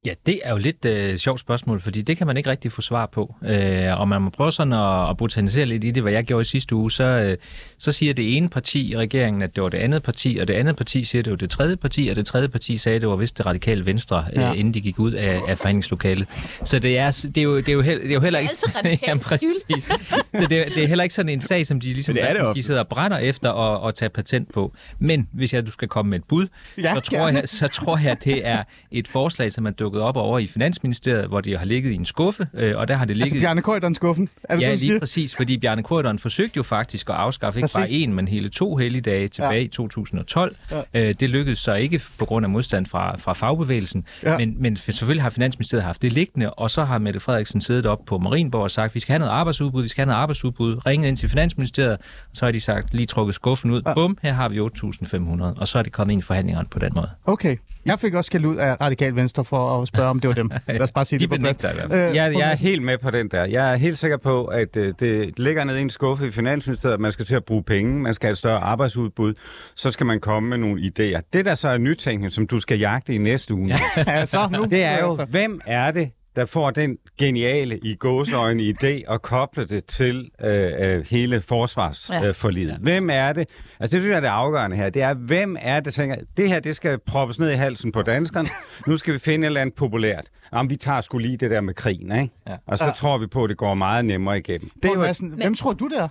Ja, 0.06 0.14
det 0.26 0.40
er 0.44 0.52
jo 0.52 0.58
lidt 0.58 0.86
øh, 0.86 1.18
sjovt 1.18 1.40
spørgsmål, 1.40 1.80
fordi 1.82 2.02
det 2.02 2.18
kan 2.18 2.28
man 2.28 2.38
ikke 2.38 2.50
rigtig 2.50 2.72
få 2.72 2.82
svar 2.82 3.06
på. 3.06 3.36
Øh, 3.46 4.00
og 4.00 4.08
man 4.08 4.22
må 4.22 4.30
prøve 4.30 4.52
sådan 4.52 4.74
at, 4.74 5.10
at 5.10 5.18
botanisere 5.18 5.66
lidt 5.66 5.84
i 5.84 5.92
det, 5.92 6.04
hvad 6.04 6.12
jeg 6.14 6.24
gjorde 6.24 6.42
i 6.42 6.46
sidste 6.46 6.76
uge. 6.76 6.92
Så, 6.92 7.04
øh, 7.04 7.38
så 7.78 7.92
siger 7.92 8.14
det 8.14 8.38
ene 8.38 8.50
parti 8.50 8.92
i 8.92 8.98
regeringen, 8.98 9.42
at 9.42 9.56
det 9.56 9.64
var 9.64 9.70
det 9.70 9.78
andet 9.78 10.04
parti, 10.04 10.38
og 10.42 10.48
det 10.48 10.54
andet 10.54 10.76
parti 10.76 11.04
siger, 11.04 11.20
at 11.22 11.26
det 11.26 11.32
var 11.32 11.38
det 11.38 11.50
tredje 11.50 11.76
parti, 11.78 12.08
og 12.08 12.16
det 12.16 12.26
tredje 12.26 12.48
parti 12.48 12.78
sagde, 12.78 12.96
at 12.96 13.02
det 13.02 13.10
var 13.10 13.16
vist 13.16 13.38
det 13.38 13.46
radikale 13.46 13.86
venstre, 13.86 14.26
Ja. 14.36 14.42
ja. 14.42 14.50
øh, 14.52 14.60
inden 14.60 14.74
de 14.74 14.82
gik 14.82 15.00
ud 15.00 15.12
af, 15.12 15.40
af 15.48 15.58
forhandlingslokalet. 15.58 16.28
Så 16.66 16.80
det 16.80 16.98
er, 16.98 17.26
det 17.36 17.38
er, 17.38 17.42
jo, 17.42 17.58
det 17.58 17.70
er, 17.70 17.74
jo, 17.74 17.82
held, 17.82 18.02
det 18.02 18.10
er 18.10 18.14
jo 18.14 18.20
heller 18.22 18.40
Det 18.40 18.48
er 18.48 18.90
ikke... 18.92 19.10
altid 19.12 19.16
radikal 19.16 19.20
præcis. 19.20 19.84
Så 20.36 20.48
det, 20.50 20.60
er- 20.60 20.70
det 20.70 20.84
er 20.84 20.88
heller 20.88 21.04
ikke 21.04 21.16
sådan 21.16 21.30
en 21.30 21.42
sag, 21.42 21.66
som 21.68 21.80
de 21.80 21.88
ligesom 21.88 22.14
det 22.16 22.24
er 22.30 22.34
det 22.34 22.44
man 22.44 22.54
sige, 22.56 22.64
sidder 22.64 22.82
og 22.82 22.88
brænder 22.88 23.18
efter 23.18 23.52
at, 23.54 23.88
at 23.88 23.96
tage 23.96 24.10
patent 24.10 24.54
på. 24.54 24.74
Men 25.00 25.28
hvis 25.34 25.54
jeg 25.54 25.66
du 25.66 25.72
skal 25.72 25.88
komme 25.88 26.10
med 26.10 26.20
et 26.20 26.24
bud, 26.26 26.48
Ja, 26.78 26.94
så, 26.94 27.00
tror 27.00 27.28
jeg, 27.28 27.44
så 27.46 27.68
tror 27.68 27.98
jeg, 27.98 28.12
at 28.12 28.24
det 28.24 28.48
er 28.48 28.64
et 28.92 29.08
forslag, 29.08 29.52
som 29.52 29.66
er 29.66 29.72
dukket 29.94 30.02
op 30.08 30.18
over 30.18 30.40
i 30.40 30.48
Finansministeriet, 30.48 31.28
hvor 31.28 31.42
det 31.42 31.60
har 31.60 31.66
ligget 31.66 31.92
i 31.92 31.96
en 31.96 32.06
skuffe, 32.06 32.48
øh, 32.54 32.78
og 32.78 32.88
der 32.88 32.94
har 32.94 33.06
det 33.06 33.16
ligget... 33.18 33.32
Altså 33.34 33.42
Bjarne 33.46 33.62
Køjderen 33.62 33.96
skuffen. 33.96 34.30
Er 34.44 34.56
det 34.56 34.64
Ja, 34.64 34.72
det, 34.72 34.80
lige 34.82 35.00
præcis, 35.00 35.36
fordi 35.36 35.58
Bjarne 35.58 35.84
Korydon 35.84 36.20
forsøgte 36.20 36.58
jo 36.58 36.64
faktisk 36.64 37.10
at 37.10 37.16
afskaffe 37.16 37.60
ikke 37.60 37.64
Præcis. 37.64 37.76
bare 37.76 37.90
en, 37.92 38.14
men 38.14 38.28
hele 38.28 38.50
to 38.50 38.76
helligdage 38.76 39.28
tilbage 39.28 39.54
Ja. 39.54 39.60
i 39.60 39.68
2012. 39.68 40.56
Ja. 40.72 40.82
Øh, 40.94 41.14
det 41.20 41.30
lykkedes 41.30 41.60
så 41.60 41.74
ikke 41.74 42.02
på 42.18 42.26
grund 42.26 42.46
af 42.46 42.50
modstand 42.50 42.86
fra, 42.86 43.18
fra 43.18 43.34
fagbevægelsen, 43.34 44.06
Ja. 44.24 44.38
men, 44.38 44.56
men 44.62 44.76
selvfølgelig 44.76 45.24
har 45.24 45.30
Finansministeriet 45.30 45.84
haft 45.84 46.02
det 46.02 46.14
liggende, 46.14 46.50
og 46.54 46.72
så 46.72 46.84
har 46.84 46.98
Mette 46.98 47.20
Frederiksen 47.20 47.62
siddet 47.62 47.86
op 47.86 48.00
på 48.06 48.18
Marienborg 48.18 48.62
og 48.64 48.72
sagt, 48.72 48.96
vi 48.96 49.00
skal 49.00 49.14
have 49.14 49.20
noget 49.20 49.32
arbejdsudbud, 49.32 49.84
vi 49.84 49.90
skal 49.90 50.02
have 50.02 50.08
noget 50.08 50.20
arbejdsudbud, 50.22 50.86
ringet 50.86 51.08
ind 51.08 51.18
til 51.18 51.30
Finansministeriet, 51.30 51.92
og 51.98 51.98
så 52.34 52.46
har 52.46 52.52
de 52.52 52.60
sagt, 52.60 52.94
lige 52.94 53.06
trukket 53.06 53.36
skuffen 53.36 53.72
ud, 53.72 53.82
Ja. 53.86 53.94
bum, 53.94 54.18
her 54.22 54.34
har 54.34 54.50
vi 54.50 54.60
8.500, 54.60 55.60
og 55.60 55.68
så 55.68 55.80
er 55.80 55.84
det 55.84 55.92
kommet 55.92 56.12
ind 56.12 56.20
i 56.20 56.24
forhandlingerne 56.24 56.68
på 56.72 56.80
den 56.80 56.92
måde. 56.96 57.10
Okay. 57.26 57.58
Jeg 57.86 58.00
fik 58.00 58.14
også 58.14 58.28
skæld 58.28 58.46
ud 58.46 58.56
af 58.56 58.82
Radikal 58.82 59.16
Venstre 59.16 59.46
for 59.46 59.82
at 59.82 59.88
spørge, 59.88 60.10
om 60.10 60.20
det 60.20 60.28
var 60.28 60.34
dem. 60.34 60.52
Lad 60.68 60.82
os 60.82 60.92
bare 60.92 61.06
sige 61.06 61.20
De 61.20 61.24
det 61.24 61.30
på 61.30 61.36
plads. 61.60 61.92
Øh, 61.94 62.16
Jeg, 62.16 62.34
jeg 62.38 62.52
er 62.52 62.58
helt 62.62 62.82
med 62.84 62.98
på 62.98 63.12
den 63.12 63.28
der. 63.28 63.46
Jeg 63.46 63.72
er 63.72 63.76
helt 63.76 63.98
sikker 63.98 64.18
på, 64.18 64.46
at 64.46 64.78
øh, 64.78 64.94
det 65.00 65.40
ligger 65.40 65.64
nede 65.64 65.80
i 65.80 65.82
en 65.82 65.90
skuffe 65.90 66.28
i 66.28 66.32
Finansministeriet, 66.32 66.94
at 66.94 67.00
man 67.00 67.12
skal 67.12 67.26
til 67.26 67.36
at 67.36 67.46
bruge 67.46 67.64
penge, 67.64 68.00
man 68.02 68.14
skal 68.14 68.28
have 68.28 68.32
et 68.32 68.38
større 68.38 68.60
arbejdsudbud, 68.60 69.34
så 69.76 69.92
skal 69.92 70.06
man 70.06 70.20
komme 70.20 70.50
med 70.50 70.58
nogle 70.58 70.82
idéer. 70.82 71.22
Det 71.34 71.46
der 71.46 71.56
så 71.56 71.68
er 71.70 71.78
nytænkning, 71.78 72.32
som 72.34 72.48
du 72.48 72.60
skal 72.60 72.80
jagte 72.80 73.14
i 73.14 73.18
næste 73.18 73.54
uge, 73.54 73.68
ja. 74.08 74.26
Så 74.26 74.48
nu. 74.52 74.64
det 74.66 74.84
er 74.84 75.00
jo, 75.00 75.16
hvem 75.30 75.62
er 75.66 75.92
det, 75.92 76.10
der 76.36 76.46
får 76.46 76.72
den 76.72 76.98
geniale 77.20 77.80
i 77.84 77.96
gåseøjne 77.96 78.64
idé 78.64 79.14
at 79.14 79.22
koble 79.22 79.66
det 79.66 79.86
til 79.86 80.30
øh, 80.44 80.72
øh, 80.80 81.06
hele 81.10 81.42
forsvarsforliget. 81.42 82.70
Ja. 82.70 82.76
Øh. 82.76 82.82
Hvem 82.82 83.10
er 83.10 83.34
det? 83.34 83.50
Altså 83.80 83.96
det 83.98 84.02
synes 84.02 84.10
jeg 84.10 84.16
er 84.16 84.20
det 84.22 84.28
afgørende 84.28 84.76
her. 84.78 84.90
Det 84.90 85.02
er, 85.02 85.14
hvem 85.14 85.58
er 85.60 85.80
det, 85.80 85.94
tænker, 85.94 86.16
det 86.38 86.50
her 86.50 86.60
det 86.60 86.76
skal 86.76 87.00
proppes 87.08 87.40
ned 87.40 87.52
i 87.52 87.56
halsen 87.56 87.92
på 87.92 88.02
danskerne. 88.02 88.48
Nu 88.88 88.98
skal 88.98 89.14
vi 89.14 89.20
finde 89.20 89.46
et 89.46 89.50
eller 89.50 89.62
andet 89.62 89.76
populært. 89.76 90.26
Jamen, 90.54 90.70
vi 90.70 90.76
tager 90.76 91.02
sgu 91.02 91.18
lige 91.18 91.38
det 91.38 91.52
der 91.52 91.62
med 91.62 91.74
krigen, 91.74 92.12
ikke? 92.22 92.34
Ja. 92.48 92.56
Og 92.68 92.78
så 92.78 92.86
Ja. 92.86 92.92
tror 92.92 93.18
vi 93.18 93.28
på, 93.28 93.44
at 93.44 93.50
det 93.50 93.58
går 93.58 93.74
meget 93.74 94.06
nemmere 94.06 94.38
igennem. 94.38 94.70
Det 94.84 94.92
er 94.92 95.24
jo, 95.24 95.36
Hvem 95.36 95.56
tror 95.56 95.74
du 95.74 95.88
der? 95.88 96.08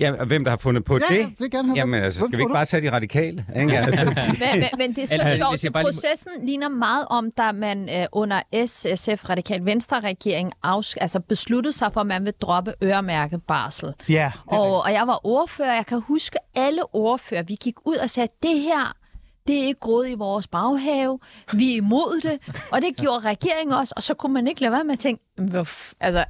Ja, 0.00 0.12
og 0.20 0.26
hvem 0.26 0.44
der 0.44 0.50
har 0.50 0.56
fundet 0.58 0.84
på 0.84 0.98
Ja, 1.10 1.14
det? 1.14 1.20
ja, 1.20 1.28
det 1.44 1.50
gerne. 1.52 1.72
Jamen 1.76 2.02
altså, 2.02 2.18
skal 2.26 2.36
vi 2.38 2.42
ikke 2.42 2.52
bare 2.52 2.64
tage 2.64 2.82
de 2.82 2.92
radikale? 2.92 3.46
Ikke? 3.60 3.78
Altså, 3.78 4.04
Men, 4.04 4.14
men, 4.14 4.64
men 4.78 4.94
det 4.94 5.02
er 5.02 5.06
så 5.06 5.14
Altså, 5.14 5.36
sjovt, 5.36 5.54
at 5.54 5.62
lige 5.62 5.72
processen 5.72 6.32
ligner 6.42 6.68
meget 6.68 7.04
om, 7.10 7.30
da 7.32 7.52
man 7.52 7.88
øh, 8.00 8.06
under 8.12 8.42
SSF 8.66 9.28
Radikal 9.28 9.64
Venstre 9.64 10.00
regering 10.00 10.52
afs- 10.66 10.94
altså 11.00 11.20
besluttede 11.20 11.72
sig 11.76 11.92
for, 11.92 12.00
at 12.00 12.06
man 12.06 12.24
vil 12.24 12.32
droppe 12.40 12.74
øremærket 12.84 13.42
barsel. 13.42 13.94
Ja, 14.08 14.32
det 14.34 14.58
Og, 14.58 14.82
og 14.82 14.92
jeg 14.92 15.06
var 15.06 15.20
ordfører, 15.26 15.74
jeg 15.74 15.86
kan 15.86 16.00
huske 16.00 16.38
alle 16.54 16.82
ordfører, 16.94 17.42
vi 17.42 17.54
gik 17.60 17.74
ud 17.84 17.96
og 17.96 18.10
sagde, 18.10 18.28
det 18.42 18.60
her, 18.60 18.92
det 19.46 19.60
er 19.62 19.66
ikke 19.66 19.80
groet 19.80 20.08
i 20.10 20.14
vores 20.14 20.46
baghave, 20.46 21.18
vi 21.52 21.72
er 21.72 21.76
imod 21.76 22.20
det, 22.22 22.54
og 22.72 22.82
det 22.82 22.96
gjorde 22.96 23.18
regeringen 23.28 23.74
også, 23.74 23.94
og 23.96 24.02
så 24.02 24.14
kunne 24.14 24.34
man 24.34 24.46
ikke 24.46 24.60
lade 24.60 24.72
være 24.72 24.84
med 24.84 24.92
at 24.92 24.98
tænke, 24.98 25.22
"Hvor 25.38 25.64
f- 25.64 25.92
altså, 26.00 26.24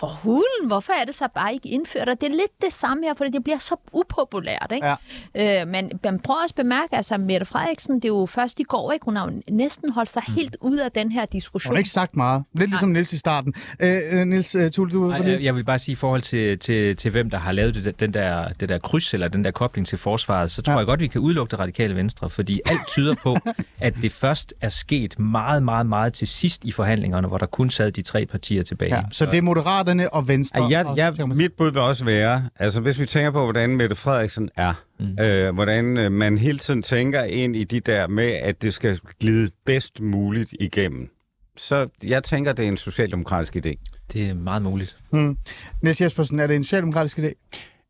for 0.00 0.06
hulen, 0.06 0.66
hvorfor 0.66 0.92
er 1.00 1.04
det 1.04 1.14
så 1.14 1.28
bare 1.34 1.52
ikke 1.54 1.68
indført? 1.68 2.08
Og 2.08 2.20
det 2.20 2.26
er 2.26 2.30
lidt 2.30 2.62
det 2.64 2.72
samme 2.72 3.04
her, 3.04 3.14
fordi 3.14 3.30
det 3.30 3.44
bliver 3.44 3.58
så 3.58 3.76
upopulært, 3.92 4.72
ikke? 4.74 4.86
Ja. 5.34 5.60
Øh, 5.62 5.68
men 5.68 5.90
man 6.04 6.20
prøver 6.20 6.40
også 6.42 6.52
at 6.58 6.62
bemærke, 6.64 6.96
altså 6.96 7.18
Mette 7.18 7.46
Frederiksen, 7.46 7.94
det 7.94 8.04
er 8.04 8.08
jo 8.08 8.26
først 8.26 8.60
i 8.60 8.62
går, 8.62 8.92
ikke? 8.92 9.04
Hun 9.04 9.16
har 9.16 9.30
jo 9.30 9.42
næsten 9.50 9.92
holdt 9.92 10.10
sig 10.10 10.22
helt 10.28 10.56
ud 10.60 10.76
af 10.76 10.92
den 10.92 11.12
her 11.12 11.20
Hun 11.20 11.28
diskussion. 11.32 11.74
har 11.74 11.78
ikke 11.78 11.90
sagt 11.90 12.16
meget. 12.16 12.44
Lidt 12.54 12.70
ligesom 12.70 12.88
Nils 12.88 13.12
i 13.12 13.18
starten. 13.18 13.54
Øh, 13.80 13.98
øh, 14.10 14.26
Nils 14.26 14.54
øh, 14.54 14.70
Tulle, 14.70 14.92
du 14.92 15.06
Nej, 15.08 15.22
jeg, 15.30 15.42
jeg 15.42 15.54
vil 15.54 15.64
bare 15.64 15.78
sige 15.78 15.92
i 15.92 15.96
forhold 15.96 16.22
til, 16.22 16.58
til, 16.58 16.96
til 16.96 17.10
hvem 17.10 17.30
der 17.30 17.38
har 17.38 17.52
lavet 17.52 17.74
det, 17.74 18.00
den 18.00 18.14
der, 18.14 18.48
det 18.60 18.68
der 18.68 18.78
kryds, 18.78 19.14
eller 19.14 19.28
den 19.28 19.44
der 19.44 19.50
kobling 19.50 19.86
til 19.86 19.98
forsvaret, 19.98 20.50
så 20.50 20.62
tror 20.62 20.72
Ja. 20.72 20.78
jeg 20.78 20.86
godt, 20.86 21.00
vi 21.00 21.06
kan 21.06 21.20
udelukke 21.20 21.50
det 21.50 21.58
radikale 21.58 21.96
venstre, 21.96 22.30
fordi 22.30 22.60
alt 22.66 22.86
tyder 22.88 23.14
på, 23.14 23.36
at 23.80 23.94
det 24.02 24.12
først 24.12 24.54
er 24.60 24.68
sket 24.68 25.18
meget, 25.18 25.62
meget, 25.62 25.86
meget 25.86 26.12
til 26.12 26.28
sidst 26.28 26.64
i 26.64 26.72
forhandlingerne, 26.72 27.28
hvor 27.28 27.38
der 27.38 27.46
kun 27.46 27.70
sad 27.70 27.92
de 27.92 28.02
tre 28.02 28.26
partier 28.26 28.62
tilbage. 28.62 28.94
Ja, 28.96 29.02
så 29.12 29.26
det 29.26 29.34
er 29.34 29.42
Moderaterne 29.86 30.14
og 30.14 30.28
Venstre. 30.28 30.62
Ja, 30.70 30.94
jeg, 30.94 31.14
jeg, 31.18 31.28
mit 31.28 31.52
bud 31.52 31.70
vil 31.70 31.80
også 31.80 32.04
være, 32.04 32.48
altså 32.56 32.80
hvis 32.80 32.98
vi 33.00 33.06
tænker 33.06 33.30
på, 33.30 33.42
hvordan 33.42 33.76
Mette 33.76 33.96
Frederiksen 33.96 34.50
er, 34.56 34.74
mm. 35.00 35.18
øh, 35.20 35.54
hvordan 35.54 35.96
øh, 35.96 36.12
man 36.12 36.38
hele 36.38 36.58
tiden 36.58 36.82
tænker 36.82 37.22
ind 37.22 37.56
i 37.56 37.64
de 37.64 37.80
der 37.80 38.06
med, 38.06 38.32
at 38.32 38.62
det 38.62 38.74
skal 38.74 39.00
glide 39.20 39.50
bedst 39.66 40.00
muligt 40.00 40.54
igennem. 40.60 41.10
Så 41.56 41.88
jeg 42.04 42.24
tænker, 42.24 42.52
det 42.52 42.64
er 42.64 42.68
en 42.68 42.76
socialdemokratisk 42.76 43.56
idé. 43.56 44.02
Det 44.12 44.28
er 44.28 44.34
meget 44.34 44.62
muligt. 44.62 44.96
Hmm. 45.10 45.38
Niels 45.82 46.00
Jespersen, 46.00 46.40
er 46.40 46.46
det 46.46 46.56
en 46.56 46.64
socialdemokratisk 46.64 47.18
idé? 47.18 47.32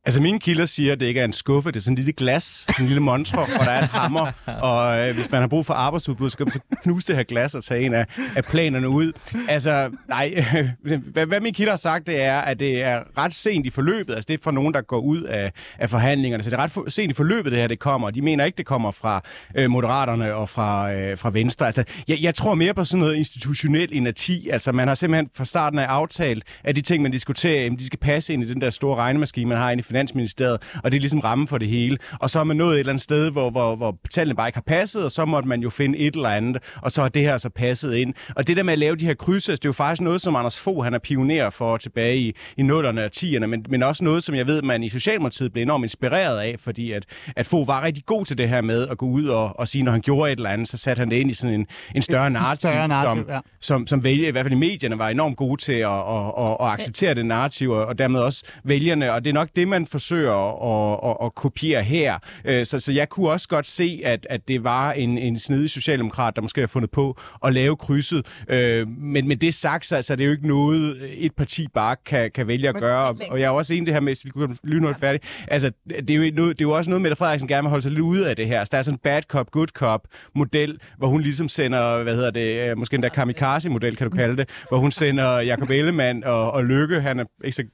Altså 0.07 0.23
mine 0.23 0.41
kilder 0.41 0.65
siger, 0.65 0.93
at 0.93 1.01
det 1.01 1.07
ikke 1.07 1.21
er 1.21 1.25
en 1.25 1.33
skuffe, 1.33 1.71
det 1.71 1.77
er 1.77 1.81
sådan 1.81 1.93
en 1.93 1.97
lille 1.97 2.13
glas, 2.13 2.67
en 2.81 2.87
lille 2.87 3.01
montre, 3.01 3.47
hvor 3.57 3.65
der 3.65 3.71
er 3.71 3.83
et 3.83 3.89
hammer, 3.89 4.33
og 4.47 5.09
øh, 5.09 5.15
hvis 5.15 5.31
man 5.31 5.41
har 5.41 5.49
brug 5.49 5.67
for 5.67 5.75
arbejdsudbud, 5.75 6.31
så 6.31 6.33
skal 6.33 6.47
man 6.47 6.53
så 6.53 6.61
knuse 6.83 7.07
det 7.07 7.17
her 7.17 7.23
glas 7.23 7.55
og 7.55 7.65
tage 7.65 7.83
en 7.83 7.95
af, 7.95 8.07
af 8.37 8.45
planerne 8.45 8.89
ud. 8.89 9.13
Altså, 9.49 9.91
nej, 10.09 10.45
hvad, 11.13 11.27
hvad 11.27 11.41
mine 11.41 11.55
kilder 11.55 11.73
har 11.73 11.77
sagt, 11.77 12.07
det 12.07 12.23
er, 12.23 12.39
at 12.39 12.61
det 12.61 12.83
er 12.83 13.03
ret 13.19 13.35
sent 13.35 13.67
i 13.67 13.71
forløbet, 13.71 14.15
altså 14.15 14.27
det 14.29 14.35
er 14.35 14.39
for 14.43 14.51
nogen, 14.51 14.75
der 14.75 14.81
går 14.81 15.01
ud 15.01 15.23
af, 15.23 15.53
af 15.79 15.91
forhandlingerne, 15.91 16.43
så 16.45 16.51
det 16.51 16.57
er 16.57 16.63
ret 16.63 16.71
for, 16.71 16.91
sent 16.91 17.11
i 17.11 17.15
forløbet, 17.15 17.53
det 17.53 17.61
her 17.61 17.67
det 17.67 17.79
kommer. 17.79 18.11
De 18.11 18.23
mener 18.23 18.45
ikke, 18.45 18.57
det 18.57 18.67
kommer 18.67 18.91
fra 18.91 19.23
øh, 19.55 19.71
Moderaterne 19.71 20.35
og 20.35 20.49
fra, 20.49 20.93
øh, 20.93 21.19
fra 21.19 21.31
Venstre. 21.31 21.67
Altså, 21.67 21.85
jeg, 22.09 22.19
jeg 22.21 22.35
tror 22.35 22.55
mere 22.55 22.75
på 22.75 22.85
sådan 22.85 23.01
noget 23.01 23.15
institutionel 23.15 23.89
inerti, 23.93 24.49
altså 24.49 24.73
man 24.73 24.89
har 24.89 24.95
simpelthen 24.95 25.29
fra 25.37 25.45
starten 25.45 25.79
af 25.79 25.87
aftalt, 25.87 26.45
at 26.65 26.77
de 26.77 26.81
ting, 26.81 27.03
man 27.03 27.13
diskuterer, 27.13 27.63
jamen, 27.63 27.79
de 27.79 27.87
skal 27.87 27.99
passe 27.99 28.33
ind 28.33 28.43
i 28.43 28.49
den 28.49 28.61
der 28.61 28.71
store 28.71 28.97
regnemaskine, 28.97 29.49
man 29.49 29.59
har 29.59 29.71
inde 29.71 29.81
i 29.81 29.85
Finansministeriet, 29.97 30.63
og 30.85 30.93
det 30.93 30.97
er 30.97 31.01
ligesom 31.01 31.21
ramme 31.21 31.49
for 31.49 31.59
det 31.59 31.69
hele. 31.69 31.99
Og 32.21 32.31
så 32.31 32.41
er 32.41 32.45
man 32.45 32.57
nået 32.57 32.75
et 32.75 32.79
eller 32.79 32.93
andet 32.93 33.03
sted, 33.03 33.31
hvor, 33.31 33.51
hvor, 33.51 33.77
hvor 33.77 33.99
tallene 34.11 34.37
bare 34.37 34.49
ikke 34.49 34.57
har 34.57 34.65
passet, 34.67 35.05
og 35.05 35.13
så 35.13 35.25
måtte 35.25 35.49
man 35.49 35.61
jo 35.61 35.71
finde 35.71 35.99
et 35.99 36.15
eller 36.15 36.29
andet, 36.29 36.63
og 36.83 36.93
så 36.93 37.03
har 37.03 37.09
det 37.09 37.23
her 37.23 37.39
så 37.39 37.51
passet 37.51 37.95
ind. 37.95 38.15
Og 38.37 38.47
det 38.47 38.57
der 38.57 38.63
med 38.63 38.73
at 38.73 38.79
lave 38.79 38.97
de 38.97 39.05
her 39.05 39.15
krydser, 39.15 39.53
det 39.53 39.65
er 39.65 39.69
jo 39.69 39.73
faktisk 39.73 40.03
noget, 40.03 40.21
som 40.21 40.37
Anders 40.37 40.59
Fogh, 40.59 40.85
han 40.85 40.95
er 40.95 40.99
pioner 40.99 41.51
for 41.51 41.77
tilbage 41.77 42.17
i, 42.17 42.33
i 42.57 42.63
0'erne 42.63 43.01
og 43.01 43.11
10'erne, 43.17 43.47
men, 43.47 43.67
men 43.69 43.83
også 43.83 44.05
noget, 44.05 44.25
som 44.25 44.35
jeg 44.35 44.47
ved, 44.47 44.63
man 44.63 44.83
i 44.83 44.89
Socialdemokratiet 44.89 45.53
blev 45.53 45.63
enormt 45.63 45.85
inspireret 45.85 46.39
af, 46.39 46.57
fordi 46.59 46.93
at, 46.93 47.05
at 47.37 47.47
Fogh 47.47 47.69
var 47.69 47.85
rigtig 47.85 48.05
god 48.07 48.25
til 48.25 48.39
det 48.39 48.49
her 48.49 48.61
med 48.61 48.89
at 48.89 48.99
gå 48.99 49.07
ud 49.07 49.27
og, 49.27 49.59
og 49.61 49.69
sige, 49.69 49.83
når 49.83 49.93
han 49.93 50.01
gjorde 50.01 50.33
et 50.33 50.37
eller 50.37 50.51
andet, 50.51 50.69
så 50.69 50.77
satte 50.77 51.01
han 51.01 51.11
det 51.11 51.17
ind 51.17 51.31
i 51.31 51.35
sådan 51.35 51.55
en, 51.55 51.67
en 51.95 52.03
større 52.03 52.31
narrativ, 52.31 52.69
større 52.69 52.89
narrativ, 52.89 53.23
som, 53.23 53.31
ja. 53.31 53.41
som, 53.61 53.87
som 53.87 54.05
vælger, 54.05 54.29
i 54.29 54.31
hvert 54.31 54.45
fald 54.45 54.55
i 54.55 54.57
medierne, 54.57 54.99
var 54.99 55.09
enormt 55.09 55.37
gode 55.37 55.63
til 55.63 55.73
at, 55.73 55.91
at, 55.91 56.33
at, 56.39 56.57
at 56.61 56.67
acceptere 56.67 57.15
det 57.15 57.27
narrativ, 57.27 57.71
og, 57.71 57.87
og 57.87 57.99
dermed 57.99 58.21
også 58.21 58.45
vælgerne. 58.65 59.13
Og 59.13 59.25
det 59.25 59.31
er 59.31 59.35
nok 59.35 59.49
det, 59.57 59.69
man 59.69 59.86
forsøger 59.87 60.33
at, 60.73 61.11
at, 61.11 61.27
at, 61.27 61.35
kopiere 61.35 61.83
her. 61.83 62.19
Øh, 62.45 62.65
Så, 62.67 62.79
så 62.79 62.93
jeg 62.93 63.09
kunne 63.09 63.31
også 63.31 63.49
godt 63.49 63.67
se, 63.67 64.01
at, 64.05 64.27
at 64.31 64.49
det 64.49 64.65
var 64.65 64.93
en, 64.93 65.19
en 65.19 65.39
snedig 65.39 65.71
socialdemokrat, 65.71 66.37
der 66.37 66.43
måske 66.43 66.61
har 66.61 66.69
fundet 66.69 66.91
på 66.91 67.19
at 67.45 67.53
lave 67.55 67.77
krydset. 67.77 68.27
Øh, 68.49 68.89
Men 68.89 69.29
med 69.29 69.37
det 69.37 69.55
sagt, 69.55 69.87
så, 69.87 70.03
så 70.03 70.13
er 70.13 70.17
det 70.17 70.27
jo 70.27 70.31
ikke 70.31 70.49
noget, 70.49 70.97
et 71.25 71.33
parti 71.37 71.67
bare 71.75 71.97
kan, 72.07 72.31
kan 72.35 72.47
vælge 72.47 72.69
at 72.69 72.75
Men- 72.75 72.83
gøre. 72.83 73.07
Og, 73.09 73.17
men- 73.19 73.31
og 73.31 73.41
jeg 73.41 73.47
er 73.47 73.51
også 73.51 73.75
enig 73.75 73.87
det 73.87 73.95
her 73.95 74.01
med, 74.01 74.13
at 74.13 74.21
vi 74.25 74.31
kunne 74.31 74.57
noget 74.65 74.97
færdigt. 74.97 75.25
Altså, 75.49 75.71
det 75.89 76.11
er, 76.11 76.15
jo 76.15 76.33
noget, 76.35 76.59
det 76.59 76.65
er 76.65 76.69
jo 76.69 76.77
også 76.77 76.91
noget, 76.91 77.03
Mette 77.03 77.17
Frederiksen 77.17 77.49
gerne 77.49 77.63
vil 77.63 77.69
holde 77.71 77.83
sig 77.83 77.91
lidt 77.91 78.01
ude 78.01 78.31
af 78.31 78.37
det 78.37 78.47
her. 78.47 78.65
Så 78.65 78.69
der 78.73 78.79
er 78.79 78.83
sådan 78.83 78.95
en 78.95 78.99
bad 78.99 79.23
cop, 79.23 79.51
good 79.51 79.67
cop 79.69 80.01
model, 80.35 80.79
hvor 80.99 81.09
hun 81.09 81.21
ligesom 81.21 81.49
sender, 81.49 82.03
hvad 82.03 82.15
hedder 82.15 82.31
det, 82.31 82.71
øh, 82.71 82.79
måske 82.79 82.95
endda 82.95 83.09
kamikaze-model, 83.09 83.97
kan 83.97 84.11
du 84.11 84.17
kalde 84.17 84.37
det, 84.37 84.49
hvor 84.69 84.79
hun 84.79 84.91
sender 84.91 85.39
Jacob 85.41 85.71
Ellemann 85.71 86.25
og, 86.25 86.51
og 86.51 86.65
Lykke, 86.65 87.01
han 87.01 87.21
er, 87.21 87.25
ikke 87.45 87.57
så, 87.57 87.65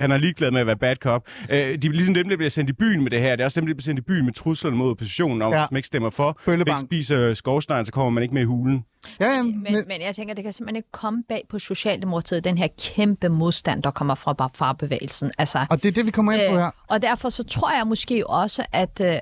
han 0.00 0.10
er 0.12 0.16
ligeglad 0.16 0.50
med 0.50 0.60
at 0.60 0.66
være 0.66 0.76
bad 0.76 0.96
cop. 0.96 1.28
Øh, 1.50 1.56
de 1.56 1.62
er 1.72 1.76
ligesom 1.90 2.14
dem, 2.14 2.28
der 2.28 2.36
bliver 2.36 2.50
sendt 2.50 2.70
i 2.70 2.72
byen 2.72 3.02
med 3.02 3.10
det 3.10 3.20
her. 3.20 3.30
Det 3.36 3.40
er 3.40 3.44
også 3.44 3.60
dem, 3.60 3.66
der 3.66 3.74
bliver 3.74 3.82
sendt 3.82 3.98
i 3.98 4.02
byen 4.02 4.24
med 4.24 4.32
truslerne 4.32 4.76
mod 4.76 4.90
oppositionen 4.90 5.42
om, 5.42 5.52
Ja. 5.52 5.60
hvis 5.60 5.70
man 5.70 5.76
ikke 5.76 5.86
stemmer 5.86 6.10
for, 6.10 6.40
ikke 6.52 6.72
spiser 6.80 7.34
skovsnegn, 7.34 7.84
så 7.84 7.92
kommer 7.92 8.10
man 8.10 8.22
ikke 8.22 8.34
med 8.34 8.42
i 8.42 8.44
hulen. 8.44 8.84
Ja, 9.20 9.30
ja, 9.30 9.42
Men, 9.42 9.64
men 9.64 10.00
jeg 10.00 10.14
tænker, 10.14 10.34
det 10.34 10.44
kan 10.44 10.52
simpelthen 10.52 10.76
ikke 10.76 10.92
komme 10.92 11.22
bag 11.28 11.42
på 11.50 11.58
Socialdemokratiet, 11.58 12.44
den 12.44 12.58
her 12.58 12.68
kæmpe 12.82 13.28
modstand, 13.28 13.82
der 13.82 13.90
kommer 13.90 14.14
fra 14.14 14.32
bare 14.32 14.50
farbevægelsen. 14.54 15.30
Altså, 15.38 15.66
og 15.70 15.82
det 15.82 15.88
er 15.88 15.92
det, 15.92 16.06
vi 16.06 16.10
kommer 16.10 16.32
ind 16.32 16.40
på 16.50 16.54
øh, 16.56 16.60
her. 16.62 16.70
og 16.88 17.02
derfor 17.02 17.28
så 17.28 17.42
tror 17.44 17.76
jeg 17.76 17.86
måske 17.86 18.26
også, 18.26 18.66
at 18.72 19.00
øh, 19.04 19.14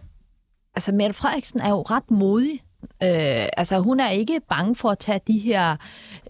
altså 0.74 0.92
Mette 0.92 1.14
Frederiksen 1.14 1.60
er 1.60 1.68
jo 1.70 1.82
ret 1.82 2.10
modig. 2.10 2.60
Øh, 2.82 3.46
altså 3.56 3.78
hun 3.78 4.00
er 4.00 4.08
ikke 4.08 4.40
bange 4.48 4.74
for 4.76 4.90
at 4.90 4.98
tage 4.98 5.20
de 5.26 5.38
her 5.38 5.76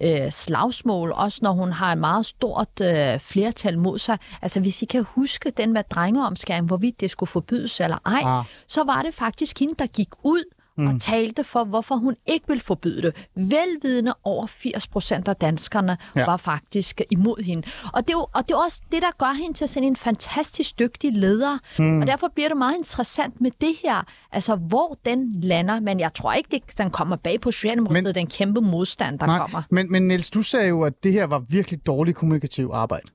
øh, 0.01 0.31
slagsmål, 0.31 1.13
også 1.13 1.39
når 1.43 1.53
hun 1.53 1.73
har 1.73 1.93
et 1.93 1.99
meget 1.99 2.27
stort 2.27 2.81
øh, 2.83 3.19
flertal 3.21 3.79
mod 3.79 3.99
sig. 3.99 4.19
Altså 4.43 4.61
hvis 4.61 4.83
I 4.83 4.85
kan 4.85 5.03
huske 5.09 5.51
den 5.51 5.73
med 5.73 5.83
drengeomskæring, 5.91 6.67
hvorvidt 6.67 7.01
det 7.01 7.11
skulle 7.11 7.29
forbydes 7.31 7.81
eller 7.81 7.99
ej, 8.07 8.23
Ah. 8.39 8.45
så 8.69 8.85
var 8.85 9.03
det 9.03 9.15
faktisk 9.15 9.59
hende, 9.61 9.75
der 9.79 9.87
gik 9.87 10.09
ud 10.23 10.43
mm. 10.79 10.87
og 10.87 11.01
talte 11.01 11.45
for, 11.45 11.65
hvorfor 11.65 11.95
hun 11.97 12.15
ikke 12.27 12.49
vil 12.49 12.61
forbyde 12.61 13.03
det. 13.03 13.27
Velvidende 13.37 14.15
over 14.25 14.47
80 14.47 14.87
procent 14.87 15.29
af 15.29 15.37
danskerne 15.37 15.97
Ja. 16.17 16.25
var 16.25 16.37
faktisk 16.37 17.01
imod 17.11 17.43
hende. 17.45 17.63
Og 17.93 18.03
det, 18.09 18.11
er 18.15 18.19
jo, 18.19 18.27
og 18.35 18.49
det 18.49 18.55
er 18.55 18.59
også 18.59 18.83
det, 18.93 19.03
der 19.03 19.11
gør 19.19 19.35
hende 19.43 19.53
til 19.55 19.69
sådan 19.69 19.87
en 19.89 19.97
fantastisk 19.97 20.79
dygtig 20.79 21.13
leder. 21.13 21.59
Mm. 21.79 22.01
Og 22.01 22.07
derfor 22.07 22.29
bliver 22.35 22.49
det 22.49 22.57
meget 22.59 22.77
interessant 22.77 23.41
med 23.41 23.51
det 23.61 23.75
her, 23.83 24.03
altså 24.33 24.57
hvor 24.57 24.99
den 25.05 25.41
lander. 25.41 25.81
Men 25.81 26.01
jeg 26.01 26.15
tror 26.15 26.33
ikke, 26.33 26.49
det 26.51 26.79
den 26.79 26.91
kommer 26.91 27.17
bag 27.17 27.41
på 27.41 27.51
Socialdemokratiet, 27.51 28.05
Men- 28.05 28.15
den 28.15 28.27
kæmpe 28.27 28.61
modstand, 28.61 29.19
der 29.19 29.27
Nej, 29.27 29.39
kommer. 29.39 29.63
men, 29.71 29.93
men 29.93 30.09
Niels, 30.09 30.31
du 30.31 30.43
sagde 30.43 30.69
jo, 30.69 30.83
at 30.83 30.93
det 31.03 31.13
her 31.13 31.25
var 31.25 31.39
virkelig 31.39 31.87
dårligt 31.87 32.17
kommunikativ 32.17 32.71
arbejde. 32.73 33.09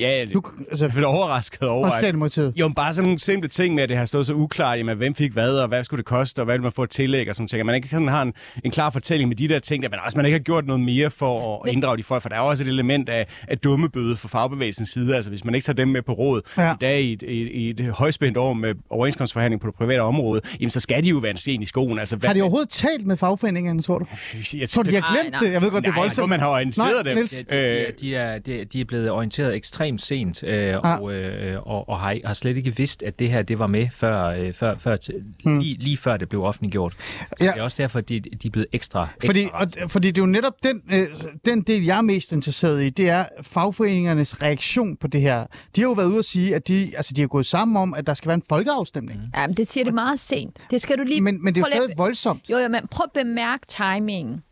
Ja, 0.00 0.24
Du, 0.24 0.40
du 0.40 0.42
altså, 0.70 0.84
er 0.84 0.90
lidt 0.94 1.04
overrasket 1.04 1.62
over, 1.68 1.80
og 1.80 1.86
at 1.86 1.92
Socialdemokratiet. 1.92 2.52
Jo, 2.56 2.68
men 2.68 2.74
bare 2.74 2.92
sådan 2.92 3.06
nogle 3.06 3.18
simple 3.18 3.48
ting 3.48 3.74
med, 3.74 3.82
at 3.82 3.88
det 3.88 3.96
har 3.96 4.04
stået 4.04 4.26
så 4.26 4.32
uklart, 4.32 4.78
jamen, 4.78 4.96
hvem 4.96 5.14
fik 5.14 5.32
hvad, 5.32 5.58
og 5.58 5.68
hvad 5.68 5.84
skulle 5.84 5.98
det 5.98 6.04
koste, 6.06 6.38
og 6.40 6.44
hvad 6.44 6.54
vil 6.54 6.62
man 6.62 6.72
få 6.72 6.82
et 6.82 6.90
tillæg, 6.90 7.28
og 7.28 7.34
sådan 7.34 7.48
ting. 7.48 7.60
At 7.60 7.66
man 7.66 7.74
ikke 7.74 7.88
sådan 7.88 8.08
har 8.08 8.22
en, 8.22 8.32
en 8.64 8.70
klar 8.70 8.90
fortælling 8.90 9.28
med 9.28 9.36
de 9.36 9.48
der 9.48 9.58
ting, 9.58 9.84
at 9.84 9.90
man 9.90 10.00
også 10.04 10.18
man 10.18 10.26
ikke 10.26 10.38
har 10.38 10.42
gjort 10.42 10.66
noget 10.66 10.80
mere 10.82 11.10
for 11.10 11.62
at 11.64 11.72
inddrage 11.72 11.96
de 11.96 12.02
folk, 12.02 12.22
for 12.22 12.28
der 12.28 12.36
er 12.36 12.40
også 12.40 12.64
et 12.64 12.68
element 12.68 13.08
af, 13.08 13.26
af 13.48 13.58
dumme 13.58 13.88
bøde 13.88 14.16
fra 14.16 14.28
fagbevægelsens 14.28 14.88
side, 14.90 15.14
altså 15.16 15.30
hvis 15.30 15.44
man 15.44 15.54
ikke 15.54 15.64
tager 15.64 15.74
dem 15.74 15.88
med 15.88 16.02
på 16.02 16.12
råd 16.12 16.40
Ja. 16.58 16.72
i 16.72 16.76
dag 16.80 17.00
i 17.02 17.12
et, 17.12 17.22
i, 17.22 17.42
i 17.50 17.70
et 17.70 17.80
højspændt 17.94 18.36
år 18.36 18.52
med 18.52 18.74
overenskomstforhandling 18.90 19.60
på 19.60 19.66
det 19.66 19.74
private 19.74 20.00
område, 20.00 20.40
jamen 20.60 20.70
så 20.70 20.80
skal 20.80 21.04
de 21.04 21.08
jo 21.08 21.18
være 21.18 21.30
en 21.30 21.36
sen 21.36 21.62
i 21.62 21.66
skoen. 21.66 21.98
Altså, 21.98 22.16
hvad, 22.16 22.28
Har 22.28 22.34
de 22.34 22.42
overhovedet 22.42 22.68
talt 22.70 23.06
med 23.06 23.16
fagforeningerne, 23.16 23.82
tror 23.82 23.98
du? 23.98 24.06
jeg 24.58 24.68
Tror 24.68 24.82
de 24.82 24.94
har 24.94 25.00
Nej, 25.00 25.10
glemt 25.20 25.30
nej. 25.32 25.40
det? 25.40 25.52
Jeg 25.52 25.62
ved 25.62 25.70
godt, 25.70 25.84
det 25.84 25.90
er 25.90 25.94
Nej, 25.94 26.02
jeg 26.02 26.12
tror, 26.12 26.22
voldsomt. 26.22 26.28
man 26.30 26.40
har 26.40 26.48
orienteret 26.48 27.04
Nej, 27.06 27.14
dem. 27.14 27.26
Ja, 27.50 27.56
de, 27.58 27.92
de, 28.00 28.16
er- 28.16 28.28
de, 28.28 28.34
er, 28.34 28.38
de, 28.38 28.60
er- 28.60 28.64
de 28.64 28.80
er 28.80 28.84
blevet 28.84 29.10
orienteret 29.10 29.54
ekstremt 29.56 29.87
sent, 29.96 30.42
øh, 30.42 30.74
Ah. 30.84 31.00
og, 31.00 31.14
øh, 31.14 31.66
og, 31.66 31.88
og 31.88 32.00
har, 32.00 32.16
har 32.24 32.34
slet 32.34 32.56
ikke 32.56 32.76
vidst, 32.76 33.02
at 33.02 33.18
det 33.18 33.30
her 33.30 33.42
det 33.42 33.58
var 33.58 33.66
med, 33.66 33.88
før, 33.92 34.24
øh, 34.24 34.52
før, 34.52 34.78
før, 34.78 34.96
hmm. 35.44 35.58
lige, 35.58 35.76
lige 35.78 35.96
før 35.96 36.16
det 36.16 36.28
blev 36.28 36.42
offentliggjort. 36.44 36.92
Så 36.98 37.24
Ja. 37.40 37.44
ja. 37.44 37.52
det 37.52 37.58
er 37.58 37.62
også 37.62 37.82
derfor, 37.82 38.00
de, 38.00 38.20
de 38.20 38.46
er 38.46 38.50
blevet 38.50 38.66
ekstra, 38.72 39.08
ekstra 39.16 39.28
Fordi, 39.28 39.48
og, 39.52 39.90
fordi 39.90 40.08
det 40.10 40.18
er 40.18 40.22
jo 40.22 40.26
netop 40.26 40.54
den, 40.62 40.82
øh, 40.92 41.06
den 41.44 41.62
del, 41.62 41.84
jeg 41.84 41.96
er 41.98 42.02
mest 42.02 42.32
interesseret 42.32 42.82
i, 42.84 42.90
det 42.90 43.08
er 43.08 43.24
fagforeningernes 43.42 44.42
reaktion 44.42 44.96
på 44.96 45.06
det 45.06 45.20
her. 45.20 45.46
De 45.76 45.80
har 45.80 45.88
jo 45.88 45.92
været 45.92 46.08
ude 46.08 46.18
at 46.18 46.24
sige, 46.24 46.54
at 46.54 46.68
de, 46.68 46.92
altså, 46.96 47.14
de 47.14 47.22
er 47.22 47.26
gået 47.26 47.46
sammen 47.46 47.76
om, 47.76 47.94
at 47.94 48.06
der 48.06 48.14
skal 48.14 48.28
være 48.28 48.34
en 48.34 48.42
folkeafstemning. 48.48 49.20
Ja, 49.36 49.46
men 49.46 49.56
det 49.56 49.68
siger 49.68 49.84
det 49.84 49.94
meget 49.94 50.20
sent. 50.20 50.56
Det 50.70 50.80
skal 50.80 50.98
du 50.98 51.02
lige... 51.02 51.20
Men, 51.20 51.44
men 51.44 51.54
det 51.54 51.60
er 51.60 51.66
jo 51.70 51.76
stadig 51.76 51.98
voldsomt. 51.98 52.50
Jo, 52.50 52.58
jo, 52.58 52.68
men 52.68 52.80
prøv 52.90 53.04
at 53.14 53.24
bemærke 53.24 53.66
timingen. 53.66 54.42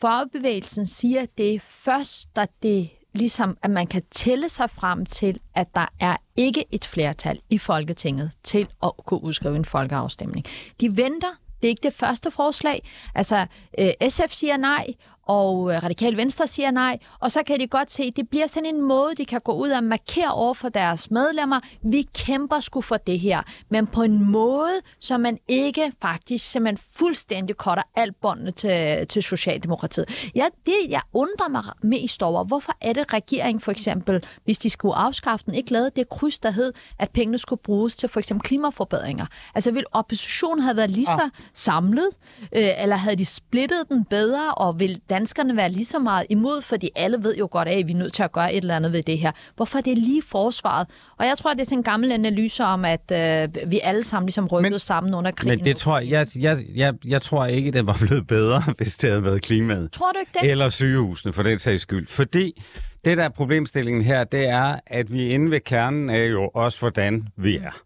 Fagbevægelsen 0.00 0.86
siger, 0.86 1.22
at 1.22 1.28
det 1.38 1.54
er 1.54 1.58
først, 1.60 2.36
da 2.36 2.46
det 2.62 2.88
ligesom, 3.16 3.56
at 3.62 3.70
man 3.70 3.86
kan 3.86 4.02
tælle 4.10 4.48
sig 4.48 4.70
frem 4.70 5.06
til, 5.06 5.40
at 5.54 5.74
der 5.74 5.86
er 6.00 6.16
ikke 6.36 6.64
et 6.70 6.84
flertal 6.84 7.40
i 7.50 7.58
Folketinget 7.58 8.32
til 8.42 8.68
at 8.82 8.90
kunne 9.06 9.22
udskrive 9.22 9.56
en 9.56 9.64
folkeafstemning. 9.64 10.46
De 10.80 10.96
venter. 10.96 11.28
Det 11.60 11.64
er 11.64 11.68
ikke 11.68 11.82
det 11.82 11.92
første 11.92 12.30
forslag. 12.30 12.88
Altså, 13.14 13.46
øh, 13.78 14.08
SF 14.08 14.30
siger 14.30 14.56
nej, 14.56 14.86
og 15.26 15.72
øh, 15.72 15.82
Radikal 15.82 16.16
Venstre 16.16 16.46
siger 16.46 16.70
nej, 16.70 16.98
og 17.20 17.32
så 17.32 17.42
kan 17.46 17.60
de 17.60 17.66
godt 17.66 17.92
se, 17.92 18.02
at 18.02 18.16
det 18.16 18.28
bliver 18.28 18.46
sådan 18.46 18.74
en 18.74 18.82
måde, 18.82 19.14
de 19.14 19.24
kan 19.24 19.40
gå 19.40 19.52
ud 19.52 19.70
og 19.70 19.84
markere 19.84 20.34
over 20.34 20.54
for 20.54 20.68
deres 20.68 21.10
medlemmer. 21.10 21.60
Vi 21.82 22.02
kæmper 22.14 22.60
sgu 22.60 22.80
for 22.80 22.96
det 22.96 23.20
her, 23.20 23.42
men 23.68 23.86
på 23.86 24.02
en 24.02 24.30
måde, 24.30 24.80
så 25.00 25.18
man 25.18 25.38
ikke 25.48 25.92
faktisk 26.02 26.50
simpelthen 26.50 26.86
fuldstændig 26.94 27.56
cutter 27.56 27.82
alt 27.96 28.20
båndene 28.20 28.50
til, 28.50 29.06
til 29.06 29.22
Socialdemokratiet. 29.22 30.30
Ja, 30.34 30.44
det 30.66 30.76
jeg 30.88 31.00
undrer 31.12 31.48
mig 31.48 31.62
mest 31.82 32.22
over, 32.22 32.44
hvorfor 32.44 32.72
er 32.80 32.92
det 32.92 33.12
regeringen 33.12 33.60
for 33.60 33.72
eksempel, 33.72 34.24
hvis 34.44 34.58
de 34.58 34.70
skulle 34.70 34.94
afskaffe 34.94 35.46
den, 35.46 35.54
ikke 35.54 35.72
lavede 35.72 35.90
det 35.96 36.08
kryds, 36.08 36.38
der 36.38 36.50
hed, 36.50 36.72
at 36.98 37.10
pengene 37.10 37.38
skulle 37.38 37.62
bruges 37.62 37.94
til 37.94 38.08
for 38.08 38.20
eksempel 38.20 38.48
klimaforbedringer. 38.48 39.26
Altså 39.54 39.70
vil 39.70 39.84
oppositionen 39.92 40.62
have 40.62 40.76
været 40.76 40.90
lige 40.90 41.06
så 41.06 41.28
samlet, 41.52 42.08
øh, 42.52 42.82
eller 42.82 42.96
havde 42.96 43.16
de 43.16 43.24
splittet 43.24 43.88
den 43.88 44.04
bedre, 44.04 44.54
og 44.54 44.80
vil 44.80 45.00
danskerne 45.18 45.56
være 45.56 45.68
lige 45.72 45.84
så 45.84 45.98
meget 45.98 46.26
imod, 46.30 46.62
fordi 46.62 46.90
alle 46.96 47.18
ved 47.22 47.36
jo 47.36 47.48
godt 47.50 47.68
af, 47.68 47.78
at 47.78 47.86
vi 47.86 47.92
er 47.92 47.96
nødt 47.96 48.12
til 48.12 48.22
at 48.22 48.32
gøre 48.32 48.54
et 48.54 48.56
eller 48.62 48.76
andet 48.76 48.92
ved 48.92 49.02
det 49.02 49.18
her. 49.18 49.32
Hvorfor 49.56 49.78
er 49.78 49.82
det 49.82 49.98
lige 49.98 50.22
forsvaret? 50.26 50.86
Og 51.18 51.26
jeg 51.26 51.38
tror, 51.38 51.52
det 51.52 51.60
er 51.60 51.64
sådan 51.64 51.78
en 51.78 51.82
gammel 51.82 52.12
analyse 52.12 52.64
om, 52.64 52.84
at 52.84 53.12
øh, 53.12 53.70
vi 53.70 53.80
alle 53.82 54.04
sammen 54.04 54.26
ligesom 54.26 54.46
rykkede 54.46 54.70
Men- 54.70 54.78
sammen 54.78 55.14
under 55.14 55.30
krigen. 55.30 55.58
Men 55.58 55.64
det 55.64 55.76
tror 55.76 55.98
jeg, 55.98 56.10
jeg, 56.10 56.26
jeg, 56.38 56.64
jeg, 56.74 56.94
jeg 57.06 57.22
tror 57.22 57.46
ikke, 57.46 57.70
det 57.70 57.86
var 57.86 57.96
blevet 58.00 58.26
bedre, 58.26 58.62
hvis 58.78 58.96
det 58.96 59.10
havde 59.10 59.24
været 59.24 59.42
klimaet. 59.42 59.92
Tror 59.92 60.12
du 60.12 60.18
ikke 60.20 60.32
det? 60.42 60.50
Eller 60.50 60.68
sygehusene, 60.68 61.32
for 61.32 61.42
den 61.42 61.58
sags 61.58 61.82
skyld. 61.82 62.06
Fordi 62.08 62.62
det, 63.04 63.16
der 63.16 63.24
er 63.24 63.28
problemstillingen 63.28 64.02
her, 64.02 64.24
det 64.24 64.48
er, 64.48 64.76
at 64.86 65.12
vi 65.12 65.28
inde 65.28 65.50
ved 65.50 65.60
kernen 65.60 66.10
er 66.10 66.24
jo 66.24 66.50
også, 66.54 66.78
hvordan 66.78 67.28
vi 67.36 67.56
er. 67.56 67.80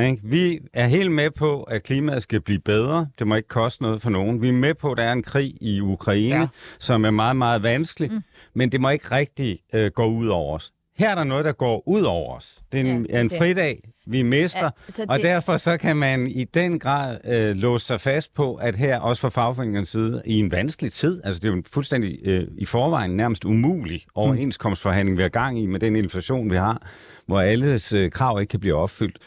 Ikke? 0.00 0.18
Vi 0.24 0.58
er 0.72 0.86
helt 0.86 1.12
med 1.12 1.30
på, 1.30 1.62
at 1.62 1.82
klimaet 1.82 2.22
skal 2.22 2.40
blive 2.40 2.58
bedre. 2.60 3.06
Det 3.18 3.26
må 3.26 3.34
ikke 3.34 3.48
koste 3.48 3.82
noget 3.82 4.02
for 4.02 4.10
nogen. 4.10 4.42
Vi 4.42 4.48
er 4.48 4.52
med 4.52 4.74
på, 4.74 4.90
at 4.92 4.98
der 4.98 5.04
er 5.04 5.12
en 5.12 5.22
krig 5.22 5.54
i 5.60 5.80
Ukraine, 5.80 6.40
Ja. 6.40 6.46
som 6.78 7.04
er 7.04 7.10
meget, 7.10 7.36
meget 7.36 7.62
vanskelig. 7.62 8.12
Mm. 8.12 8.20
Men 8.54 8.72
det 8.72 8.80
må 8.80 8.90
ikke 8.90 9.14
rigtig 9.14 9.58
øh, 9.74 9.90
gå 9.90 10.06
ud 10.06 10.28
over 10.28 10.54
os. 10.54 10.72
Her 10.98 11.10
er 11.10 11.14
der 11.14 11.24
noget, 11.24 11.44
der 11.44 11.52
går 11.52 11.82
ud 11.88 12.02
over 12.02 12.36
os. 12.36 12.60
Det 12.72 12.80
er 12.80 12.84
en, 12.84 13.06
Ja, 13.10 13.20
en 13.20 13.28
det. 13.30 13.38
fridag, 13.38 13.82
vi 14.06 14.22
mister. 14.22 14.64
Ja, 14.64 14.70
så 14.88 15.04
og 15.08 15.16
det- 15.18 15.24
derfor 15.24 15.56
så 15.56 15.76
kan 15.76 15.96
man 15.96 16.26
i 16.26 16.44
den 16.44 16.78
grad 16.78 17.18
øh, 17.24 17.56
låse 17.56 17.86
sig 17.86 18.00
fast 18.00 18.34
på, 18.34 18.54
at 18.54 18.76
her 18.76 18.98
også 18.98 19.20
fra 19.22 19.28
fagforeningernes 19.28 19.88
side, 19.88 20.22
i 20.26 20.38
en 20.38 20.50
vanskelig 20.50 20.92
tid, 20.92 21.20
altså 21.24 21.38
det 21.38 21.44
er 21.44 21.50
jo 21.52 21.56
en 21.56 21.64
fuldstændig 21.72 22.18
øh, 22.24 22.48
i 22.58 22.64
forvejen 22.64 23.10
nærmest 23.10 23.44
umulig 23.44 24.04
overenskomstforhandling, 24.14 25.16
vi 25.18 25.22
har 25.22 25.28
gang 25.28 25.58
i 25.60 25.66
med 25.66 25.80
den 25.80 25.96
inflation, 25.96 26.50
vi 26.50 26.56
har, 26.56 26.82
hvor 27.26 27.40
alles 27.40 27.92
øh, 27.92 28.10
krav 28.10 28.40
ikke 28.40 28.50
kan 28.50 28.60
blive 28.60 28.74
opfyldt. 28.74 29.18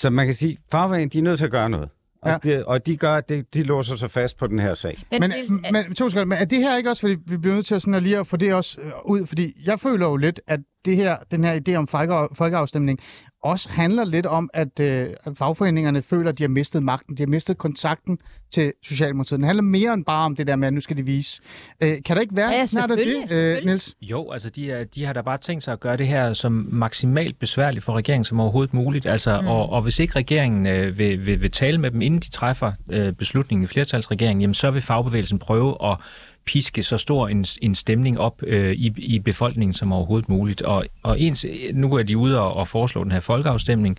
Så 0.00 0.10
man 0.10 0.26
kan 0.26 0.34
sige, 0.34 0.52
at 0.52 0.58
fagforeningen 0.70 1.12
de 1.12 1.18
er 1.18 1.22
nødt 1.22 1.38
til 1.38 1.44
at 1.44 1.50
gøre 1.50 1.70
noget. 1.70 1.88
Og, 2.22 2.30
Ja. 2.30 2.38
det, 2.42 2.64
og 2.64 2.86
de 2.86 2.96
gør 2.96 3.20
det, 3.20 3.54
de 3.54 3.62
låser 3.62 3.96
sig 3.96 4.10
fast 4.10 4.38
på 4.38 4.46
den 4.46 4.58
her 4.58 4.74
sag. 4.74 5.02
Men, 5.10 5.20
Men, 5.20 5.30
Niels, 5.30 5.50
men, 5.72 5.94
to 5.94 6.08
sekunder, 6.08 6.24
men 6.24 6.38
er 6.38 6.44
det 6.44 6.58
her 6.58 6.76
ikke 6.76 6.90
også, 6.90 7.00
fordi 7.00 7.16
vi 7.26 7.36
bliver 7.36 7.54
nødt 7.54 7.66
til 7.66 7.74
at, 7.74 7.82
sådan 7.82 7.94
at 7.94 8.02
lige 8.02 8.18
at 8.18 8.26
få 8.26 8.36
det 8.36 8.54
også 8.54 8.80
øh, 8.80 8.92
ud? 9.04 9.26
Fordi 9.26 9.52
jeg 9.64 9.80
føler 9.80 10.06
jo 10.06 10.16
lidt, 10.16 10.40
at 10.46 10.60
det 10.84 10.96
her, 10.96 11.16
den 11.30 11.44
her 11.44 11.60
idé 11.68 11.74
om 11.74 11.88
folke, 11.88 12.34
folkeafstemning 12.34 12.98
også 13.42 13.68
handler 13.68 14.04
lidt 14.04 14.26
om, 14.26 14.50
at, 14.54 14.80
øh, 14.80 15.08
fagforeningerne 15.34 16.02
føler, 16.02 16.30
at 16.30 16.38
de 16.38 16.42
har 16.42 16.48
mistet 16.48 16.82
magten, 16.82 17.16
de 17.16 17.22
har 17.22 17.26
mistet 17.26 17.58
kontakten 17.58 18.18
til 18.50 18.72
Socialdemokratiet. 18.82 19.38
Den 19.38 19.44
handler 19.44 19.62
mere 19.62 19.94
end 19.94 20.04
bare 20.04 20.24
om 20.24 20.36
det 20.36 20.46
der 20.46 20.56
med, 20.56 20.66
at 20.68 20.74
nu 20.74 20.80
skal 20.80 20.96
de 20.96 21.02
vise. 21.02 21.42
Øh, 21.80 22.02
kan 22.04 22.16
der 22.16 22.22
ikke 22.22 22.36
være 22.36 22.50
Ja, 22.50 22.66
snart 22.66 22.90
af 22.90 22.96
det, 22.96 23.32
øh. 23.32 23.64
Niels? 23.64 23.94
Jo, 24.02 24.30
altså 24.30 24.50
de, 24.50 24.70
er, 24.70 24.84
de 24.84 25.04
har 25.04 25.12
da 25.12 25.20
bare 25.20 25.38
tænkt 25.38 25.64
sig 25.64 25.72
at 25.72 25.80
gøre 25.80 25.96
det 25.96 26.06
her 26.06 26.32
som 26.32 26.68
maksimalt 26.70 27.38
besværligt 27.38 27.84
for 27.84 27.92
regeringen 27.92 28.24
som 28.24 28.40
overhovedet 28.40 28.74
muligt. 28.74 29.06
Altså, 29.06 29.40
mm. 29.40 29.46
og, 29.46 29.70
og 29.70 29.82
hvis 29.82 29.98
ikke 29.98 30.16
regeringen 30.16 30.66
øh, 30.66 30.98
vil, 30.98 31.26
vil, 31.26 31.42
vil 31.42 31.50
tale 31.50 31.78
med 31.78 31.90
dem, 31.90 32.00
inden 32.00 32.20
de 32.20 32.30
træffer 32.30 32.72
øh, 32.90 33.12
beslutningen 33.12 33.64
i 33.64 33.66
flertalsregeringen, 33.66 34.40
jamen 34.40 34.54
så 34.54 34.70
vil 34.70 34.82
fagbevægelsen 34.82 35.38
prøve 35.38 35.76
at 35.84 35.96
piske 36.44 36.82
så 36.82 36.98
stor 36.98 37.28
en, 37.28 37.44
en 37.62 37.74
stemning 37.74 38.20
op 38.20 38.42
øh, 38.42 38.72
i, 38.72 38.92
i 38.96 39.18
befolkningen 39.18 39.74
som 39.74 39.92
overhovedet 39.92 40.28
muligt. 40.28 40.62
Og, 40.62 40.84
og 41.02 41.20
ens, 41.20 41.46
nu 41.72 41.94
er 41.94 42.02
de 42.02 42.16
ude 42.16 42.40
og, 42.40 42.54
og 42.54 42.68
foreslå 42.68 43.04
den 43.04 43.12
her 43.12 43.20
folkeafstemning. 43.20 43.98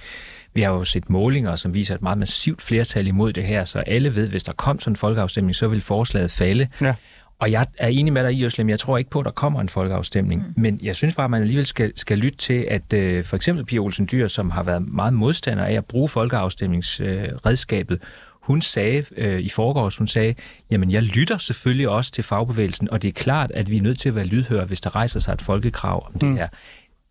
Vi 0.54 0.62
har 0.62 0.72
jo 0.72 0.84
set 0.84 1.10
målinger, 1.10 1.56
som 1.56 1.74
viser 1.74 1.96
et 1.96 2.02
meget 2.02 2.18
massivt 2.18 2.62
flertal 2.62 3.08
imod 3.08 3.34
det 3.34 3.44
her, 3.44 3.64
så 3.64 3.80
alle 3.80 4.16
ved, 4.16 4.28
hvis 4.28 4.44
der 4.44 4.54
kom 4.54 4.80
sådan 4.80 4.92
en 4.92 4.96
folkeafstemning, 4.96 5.56
så 5.56 5.68
vil 5.68 5.82
forslaget 5.82 6.32
falde. 6.32 6.68
Ja. 6.82 6.96
Og 7.40 7.52
jeg 7.52 7.66
er 7.78 7.88
enig 7.88 8.14
med 8.14 8.24
dig 8.24 8.34
i, 8.34 8.46
Øslem, 8.46 8.70
jeg 8.70 8.80
tror 8.80 8.98
ikke 8.98 9.10
på, 9.10 9.20
at 9.20 9.26
der 9.26 9.32
kommer 9.32 9.62
en 9.62 9.70
folkeafstemning. 9.70 10.44
Mm. 10.48 10.62
Men 10.62 10.80
jeg 10.84 10.96
synes 10.96 11.16
bare, 11.16 11.24
at 11.24 11.32
man 11.32 11.42
alligevel 11.42 11.66
skal, 11.66 11.92
skal 11.96 12.18
lytte 12.18 12.38
til, 12.38 12.68
at 12.70 12.94
øh, 12.94 13.26
for 13.26 13.36
eksempel 13.36 13.66
Pia 13.66 13.80
Olsen 13.80 14.08
Dyr, 14.12 14.28
som 14.28 14.50
har 14.50 14.64
været 14.64 14.88
meget 14.88 15.14
modstander 15.14 15.66
af 15.66 15.74
at 15.74 15.86
bruge 15.86 16.10
folkeafstemningsredskabet, 16.10 17.94
øh, 18.02 18.08
hun 18.42 18.62
sagde 18.62 19.04
øh, 19.18 19.40
i 19.40 19.50
forgårs, 19.50 19.98
hun 19.98 20.08
sagde, 20.08 20.36
jamen 20.72 20.92
jeg 20.92 21.04
lytter 21.04 21.38
selvfølgelig 21.38 21.90
også 21.90 22.12
til 22.12 22.24
fagbevægelsen, 22.24 22.90
og 22.90 23.02
det 23.02 23.08
er 23.08 23.12
klart, 23.12 23.52
at 23.52 23.72
vi 23.72 23.78
er 23.78 23.82
nødt 23.82 24.00
til 24.00 24.10
at 24.10 24.16
være 24.16 24.26
lydhøre, 24.26 24.66
hvis 24.66 24.82
der 24.82 24.96
rejser 24.96 25.20
sig 25.20 25.34
et 25.34 25.42
folkekrav 25.42 26.06
om 26.08 26.14
det 26.20 26.30
Mm. 26.30 26.36
her. 26.36 26.48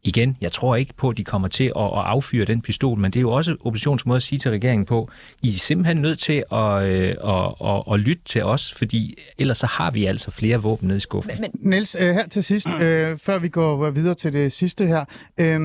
Igen, 0.04 0.36
jeg 0.40 0.52
tror 0.52 0.76
ikke 0.76 0.94
på, 0.94 1.08
at 1.08 1.16
de 1.16 1.24
kommer 1.24 1.48
til 1.48 1.64
at, 1.64 1.70
at 1.76 1.90
affyre 1.94 2.44
den 2.44 2.62
pistol, 2.62 2.98
men 2.98 3.10
det 3.10 3.18
er 3.18 3.20
jo 3.20 3.30
også 3.30 3.56
oppositions 3.64 4.06
måde 4.06 4.16
at 4.16 4.22
sige 4.22 4.38
til 4.38 4.50
regeringen 4.50 4.86
på, 4.86 5.10
I 5.42 5.48
er 5.54 5.58
simpelthen 5.58 5.96
nødt 5.96 6.18
til 6.18 6.44
at, 6.52 6.82
øh, 6.82 7.14
at, 7.24 7.54
at, 7.64 7.82
at 7.92 8.00
lytte 8.00 8.22
til 8.24 8.44
os, 8.44 8.72
fordi 8.72 9.18
ellers 9.38 9.58
så 9.58 9.66
har 9.66 9.90
vi 9.90 10.04
altså 10.04 10.30
flere 10.30 10.62
våben 10.62 10.88
nede 10.88 10.96
i 10.96 11.00
skuffen. 11.00 11.32
men, 11.40 11.50
men 11.62 11.70
Niels, 11.70 11.96
øh, 12.00 12.14
her 12.14 12.28
til 12.28 12.44
sidst, 12.44 12.68
øh, 12.80 13.18
før 13.18 13.38
vi 13.38 13.48
går 13.48 13.90
videre 13.90 14.14
til 14.14 14.32
det 14.32 14.52
sidste 14.52 14.86
her. 14.86 15.04
Øh, 15.38 15.60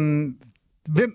hvem, 0.89 1.13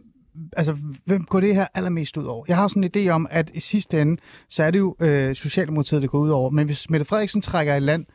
altså, 0.57 0.77
hvem 1.05 1.25
går 1.25 1.41
det 1.41 1.55
her 1.55 1.67
allermest 1.75 2.17
ud 2.17 2.25
over? 2.25 2.45
Jeg 2.49 2.57
har 2.57 2.69
sådan 2.69 2.85
en 2.85 2.91
idé 2.97 3.11
om, 3.11 3.27
at 3.31 3.51
i 3.55 3.61
sidste 3.61 4.03
ende, 4.03 4.21
så 4.49 4.65
er 4.65 4.71
det 4.71 4.79
jo 4.79 4.97
øh, 5.01 5.35
Socialdemokratiet, 5.35 6.03
det 6.03 6.11
går 6.11 6.19
ud 6.19 6.31
over. 6.31 6.51
Men 6.51 6.67
hvis 6.67 6.91
Mette 6.91 7.05
Frederiksen 7.07 7.43
trækker 7.43 7.75
i 7.75 7.81
land, 7.81 8.07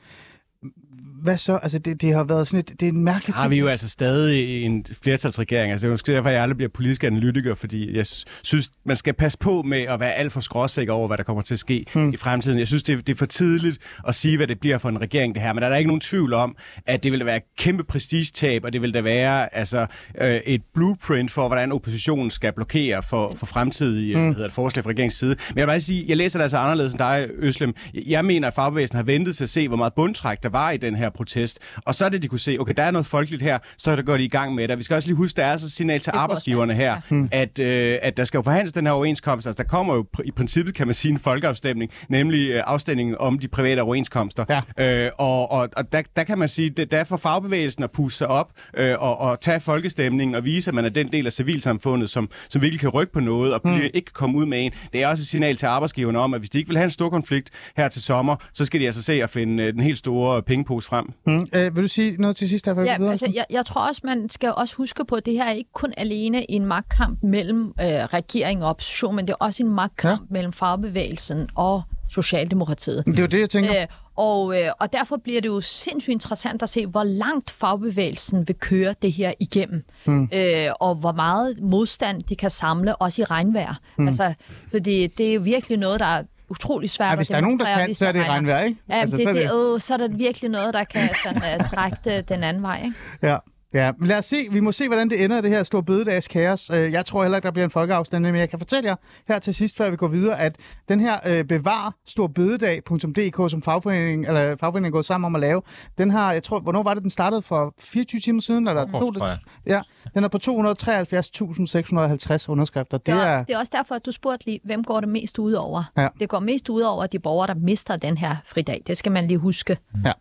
hvad 1.25 1.37
så? 1.37 1.59
Altså, 1.63 1.79
det, 1.79 2.01
det 2.01 2.13
har 2.13 2.23
været 2.23 2.47
sådan 2.47 2.59
et, 2.59 2.69
det 2.79 2.83
er 2.83 2.89
en 2.89 3.03
mærkelig 3.03 3.35
har 3.35 3.43
ting. 3.43 3.51
vi 3.51 3.59
jo 3.59 3.67
altså 3.67 3.89
stadig 3.89 4.63
en 4.63 4.85
flertalsregering. 5.01 5.71
Altså, 5.71 5.87
det 5.87 5.89
er 5.89 5.93
måske 5.93 6.11
derfor, 6.11 6.29
jeg 6.29 6.41
aldrig 6.41 6.57
bliver 6.57 6.69
politisk 6.69 7.03
analytiker, 7.03 7.55
fordi 7.55 7.97
jeg 7.97 8.05
synes, 8.43 8.71
man 8.85 8.95
skal 8.95 9.13
passe 9.13 9.37
på 9.37 9.61
med 9.61 9.81
at 9.81 9.99
være 9.99 10.13
alt 10.13 10.31
for 10.31 10.39
skråsikker 10.39 10.93
over, 10.93 11.07
hvad 11.07 11.17
der 11.17 11.23
kommer 11.23 11.41
til 11.41 11.55
at 11.55 11.59
ske 11.59 11.85
hmm. 11.93 12.13
i 12.13 12.17
fremtiden. 12.17 12.59
Jeg 12.59 12.67
synes, 12.67 12.83
det, 12.83 13.07
det 13.07 13.13
er 13.13 13.17
for 13.17 13.25
tidligt 13.25 13.77
at 14.07 14.15
sige, 14.15 14.37
hvad 14.37 14.47
det 14.47 14.59
bliver 14.59 14.77
for 14.77 14.89
en 14.89 15.01
regering, 15.01 15.35
det 15.35 15.41
her. 15.43 15.53
Men 15.53 15.61
der 15.61 15.67
er 15.67 15.69
der 15.69 15.77
ikke 15.77 15.87
nogen 15.87 16.01
tvivl 16.01 16.33
om, 16.33 16.55
at 16.85 17.03
det 17.03 17.11
vil 17.11 17.25
være 17.25 17.37
et 17.37 17.43
kæmpe 17.57 17.83
prestigetab, 17.83 18.63
og 18.63 18.73
det 18.73 18.81
vil 18.81 18.93
da 18.93 19.01
være 19.01 19.55
altså, 19.55 19.85
øh, 20.21 20.35
et 20.35 20.61
blueprint 20.73 21.31
for, 21.31 21.47
hvordan 21.47 21.71
oppositionen 21.71 22.29
skal 22.29 22.53
blokere 22.53 23.03
for, 23.03 23.35
for 23.35 23.45
fremtidige 23.45 24.15
hmm. 24.15 24.27
hedder 24.27 24.43
det, 24.43 24.53
forslag 24.53 24.83
fra 24.83 24.89
regeringens 24.89 25.13
side. 25.13 25.35
Men 25.49 25.57
jeg 25.57 25.67
vil 25.67 25.71
bare 25.71 25.79
sige, 25.79 26.05
jeg 26.07 26.17
læser 26.17 26.39
det 26.39 26.43
altså 26.43 26.57
anderledes 26.57 26.91
end 26.91 26.99
dig, 26.99 27.27
Øslem. 27.37 27.73
Jeg 27.93 28.25
mener, 28.25 28.47
at 28.47 28.53
fagbevægelsen 28.53 28.95
har 28.95 29.03
ventet 29.03 29.35
til 29.35 29.43
at 29.43 29.49
se, 29.49 29.67
hvor 29.67 29.77
meget 29.77 29.93
bundtræk 29.93 30.43
der 30.43 30.49
var 30.49 30.71
i 30.71 30.77
den 30.77 30.95
her 30.95 31.09
protest. 31.15 31.59
Og 31.85 31.95
så 31.95 32.05
er 32.05 32.09
det, 32.09 32.23
de 32.23 32.27
kunne 32.27 32.39
se, 32.39 32.57
okay, 32.59 32.73
der 32.77 32.83
er 32.83 32.91
noget 32.91 33.05
folkeligt 33.05 33.41
her, 33.41 33.57
så 33.77 33.91
er 33.91 33.95
det 33.95 34.05
går 34.05 34.17
de 34.17 34.23
i 34.23 34.27
gang 34.27 34.55
med 34.55 34.67
det. 34.67 34.77
Vi 34.77 34.83
skal 34.83 34.95
også 34.95 35.07
lige 35.07 35.17
huske, 35.17 35.37
der 35.37 35.45
er 35.45 35.51
altså 35.51 35.69
signal 35.69 35.99
til 35.99 36.11
er 36.13 36.17
arbejdsgiverne 36.17 36.73
her, 36.73 37.01
Hmm. 37.09 37.29
at, 37.31 37.59
øh, 37.59 37.97
at 38.01 38.17
der 38.17 38.23
skal 38.23 38.37
jo 38.37 38.41
forhandles 38.41 38.73
den 38.73 38.85
her 38.85 38.93
overenskomst. 38.93 39.47
Altså, 39.47 39.63
der 39.63 39.69
kommer 39.69 39.95
jo 39.95 40.05
i 40.25 40.31
princippet, 40.31 40.75
kan 40.75 40.87
man 40.87 40.93
sige, 40.93 41.11
en 41.11 41.19
folkeafstemning, 41.19 41.91
nemlig 42.09 42.49
øh, 42.49 42.63
afstemningen 42.65 43.15
om 43.19 43.39
de 43.39 43.47
private 43.47 43.79
overenskomster. 43.81 44.45
Ja. 44.77 45.05
Øh, 45.05 45.11
og 45.17 45.51
og, 45.51 45.69
og 45.77 45.91
der, 45.91 46.01
der 46.15 46.23
kan 46.23 46.37
man 46.37 46.47
sige, 46.47 46.69
det, 46.69 46.91
der 46.91 46.97
er 46.97 47.03
for 47.03 47.17
fagbevægelsen 47.17 47.83
at 47.83 47.91
pusse 47.91 48.17
sig 48.17 48.27
op 48.27 48.51
øh, 48.77 48.95
og, 48.99 49.17
og 49.19 49.39
tage 49.39 49.59
folkestemningen 49.59 50.35
og 50.35 50.45
vise, 50.45 50.69
at 50.69 50.75
man 50.75 50.85
er 50.85 50.89
den 50.89 51.07
del 51.07 51.25
af 51.25 51.33
civilsamfundet, 51.33 52.09
som, 52.09 52.29
som 52.49 52.61
virkelig 52.61 52.79
kan 52.79 52.89
rykke 52.89 53.13
på 53.13 53.19
noget 53.19 53.53
og 53.53 53.61
blive, 53.61 53.89
ikke 53.89 54.05
kan 54.05 54.13
komme 54.13 54.37
ud 54.37 54.45
med 54.45 54.65
en. 54.65 54.71
Det 54.93 55.03
er 55.03 55.07
også 55.07 55.21
et 55.21 55.27
signal 55.27 55.55
til 55.55 55.65
arbejdsgiverne 55.65 56.19
om, 56.19 56.33
at 56.33 56.41
hvis 56.41 56.49
de 56.49 56.57
ikke 56.57 56.67
vil 56.67 56.77
have 56.77 56.85
en 56.85 56.91
stor 56.91 57.09
konflikt 57.09 57.49
her 57.77 57.87
til 57.89 58.01
sommer, 58.01 58.35
så 58.53 58.65
skal 58.65 58.79
de 58.79 58.85
altså 58.85 59.01
se 59.01 59.23
at 59.23 59.29
finde 59.29 59.63
øh, 59.63 59.73
den 59.73 59.81
helt 59.81 59.97
store 59.97 60.43
pengepose 60.43 60.87
frem. 60.87 61.04
Mm. 61.25 61.47
Øh, 61.53 61.75
vil 61.75 61.83
du 61.83 61.87
sige 61.87 62.15
noget 62.19 62.35
til 62.35 62.49
sidst, 62.49 62.65
der 62.65 62.81
Ja, 62.81 63.09
altså, 63.09 63.31
jeg, 63.33 63.45
jeg 63.49 63.65
tror 63.65 63.87
også, 63.87 64.01
man 64.03 64.29
skal 64.29 64.53
også 64.57 64.75
huske 64.75 65.05
på, 65.05 65.15
at 65.15 65.25
det 65.25 65.33
her 65.33 65.43
er 65.43 65.51
ikke 65.51 65.73
kun 65.73 65.93
alene 65.97 66.51
en 66.51 66.65
magtkamp 66.65 67.23
mellem 67.23 67.73
øh, 67.81 67.85
regering 67.87 68.63
og 68.63 68.69
opposition, 68.69 69.15
men 69.15 69.27
det 69.27 69.33
er 69.33 69.37
også 69.39 69.63
en 69.63 69.69
magtkamp 69.69 70.21
ja. 70.21 70.33
mellem 70.33 70.53
fagbevægelsen 70.53 71.49
og 71.55 71.81
Socialdemokratiet. 72.09 73.05
Det 73.05 73.19
er 73.19 73.23
jo 73.23 73.27
det, 73.27 73.39
jeg 73.39 73.49
tænker. 73.49 73.81
Øh, 73.81 73.87
og, 74.15 74.61
øh, 74.61 74.71
og 74.79 74.93
derfor 74.93 75.17
bliver 75.17 75.41
det 75.41 75.49
jo 75.49 75.61
sindssygt 75.61 76.13
interessant 76.13 76.63
at 76.63 76.69
se, 76.69 76.85
hvor 76.85 77.03
langt 77.03 77.51
fagbevægelsen 77.51 78.47
vil 78.47 78.55
køre 78.55 78.95
det 79.01 79.11
her 79.11 79.33
igennem. 79.39 79.83
Mm. 80.05 80.29
Øh, 80.33 80.67
og 80.79 80.95
hvor 80.95 81.11
meget 81.11 81.59
modstand 81.61 82.21
de 82.21 82.35
kan 82.35 82.49
samle, 82.49 82.95
også 82.95 83.21
i 83.21 83.25
regnvejr. 83.25 83.79
Mm. 83.97 84.07
Altså, 84.07 84.33
fordi 84.71 85.07
det 85.07 85.29
er 85.29 85.33
jo 85.33 85.41
virkelig 85.41 85.77
noget, 85.77 85.99
der 85.99 86.05
er 86.05 86.23
utrolig 86.49 86.89
svært 86.89 87.09
Ja, 87.09 87.15
hvis 87.15 87.27
der 87.27 87.35
er 87.37 87.41
nogen, 87.41 87.59
der 87.59 87.65
kan, 87.77 87.95
så 87.95 88.05
er 88.07 88.11
det 88.11 88.29
regnvejr, 88.29 88.63
ikke? 88.63 88.79
Ja, 88.89 88.95
Altså, 88.95 89.17
det, 89.17 89.23
så 89.23 89.29
er 89.29 89.33
det, 89.33 89.43
det- 89.49 89.73
øh, 89.73 89.79
så 89.79 89.93
er 89.93 89.97
der 89.97 90.07
virkelig 90.07 90.49
noget, 90.49 90.73
der 90.73 90.83
kan 90.83 91.09
sådan, 91.23 91.59
uh, 91.59 91.65
trække 91.65 92.21
den 92.21 92.43
anden 92.43 92.63
vej. 92.63 92.81
Ikke? 92.85 92.95
Ja. 93.21 93.37
Ja, 93.75 93.91
men 93.99 94.07
lad 94.07 94.17
os 94.17 94.25
se. 94.25 94.47
Vi 94.51 94.59
må 94.59 94.71
se, 94.71 94.87
hvordan 94.87 95.09
det 95.09 95.23
ender, 95.23 95.41
det 95.41 95.49
her 95.51 95.63
store 95.63 95.83
bededags 95.83 96.27
kaos. 96.27 96.69
Øh, 96.69 96.91
Jeg 96.91 97.05
tror 97.05 97.23
heller 97.23 97.37
ikke, 97.37 97.45
der 97.45 97.51
bliver 97.51 97.65
en 97.65 97.71
folkeafstemning, 97.71 98.31
men 98.33 98.39
jeg 98.39 98.49
kan 98.49 98.59
fortælle 98.59 98.89
jer 98.89 98.95
her 99.27 99.39
til 99.39 99.55
sidst, 99.55 99.77
før 99.77 99.89
vi 99.89 99.95
går 99.95 100.07
videre, 100.07 100.39
at 100.39 100.55
den 100.89 100.99
her 100.99 101.17
øh, 101.25 101.43
bevar 101.45 101.93
storbededag.dk, 102.05 103.51
som 103.51 103.61
fagforeningen, 103.61 104.27
eller 104.27 104.55
fagforeningen 104.55 104.85
er 104.85 104.91
gået 104.91 105.05
sammen 105.05 105.25
om 105.25 105.35
at 105.35 105.41
lave, 105.41 105.61
den 105.97 106.11
har, 106.11 106.33
jeg 106.33 106.43
tror, 106.43 106.59
hvornår 106.59 106.83
var 106.83 106.93
det, 106.93 107.03
den 107.03 107.09
startede 107.09 107.41
for 107.41 107.73
24 107.79 108.21
timer 108.21 108.41
siden? 108.41 108.67
Eller 108.67 108.85
År, 108.93 109.11
to, 109.11 109.25
ja, 109.65 109.81
den 110.13 110.23
er 110.23 110.27
på 110.27 110.37
273.650 110.37 112.49
underskrifter. 112.49 112.97
Det 112.97 113.05
Det 113.05 113.13
er, 113.13 113.17
er, 113.17 113.43
det 113.43 113.53
er 113.55 113.59
også 113.59 113.71
derfor, 113.75 113.95
at 113.95 114.05
du 114.05 114.11
spurgte 114.11 114.45
lige, 114.45 114.59
hvem 114.63 114.83
går 114.83 114.99
det 114.99 115.09
mest 115.09 115.39
ud 115.39 115.53
over? 115.53 115.83
Ja. 115.97 116.07
Det 116.19 116.29
går 116.29 116.39
mest 116.39 116.69
ud 116.69 116.81
over 116.81 117.07
de 117.07 117.19
borgere, 117.19 117.47
der 117.47 117.55
mister 117.55 117.97
den 117.97 118.17
her 118.17 118.35
fridag. 118.45 118.81
Det 118.87 118.97
skal 118.97 119.11
man 119.11 119.27
lige 119.27 119.37
huske. 119.37 119.77
ja. 120.05 120.11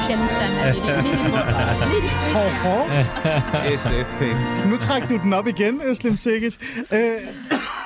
Social, 0.00 0.18
socialist, 0.18 0.32
der 0.32 0.46
er 0.46 0.72
lidt, 0.72 0.84
lidt, 0.86 0.96
lidt, 1.06 2.04
lidt, 3.64 3.80
SFT. 3.80 4.22
Nu 4.70 4.76
trækker 4.76 5.08
du 5.08 5.16
den 5.16 5.32
op 5.32 5.46
igen, 5.46 5.80
Øslem 5.84 6.16
Sikkert. 6.16 6.58
Øh, 6.92 6.98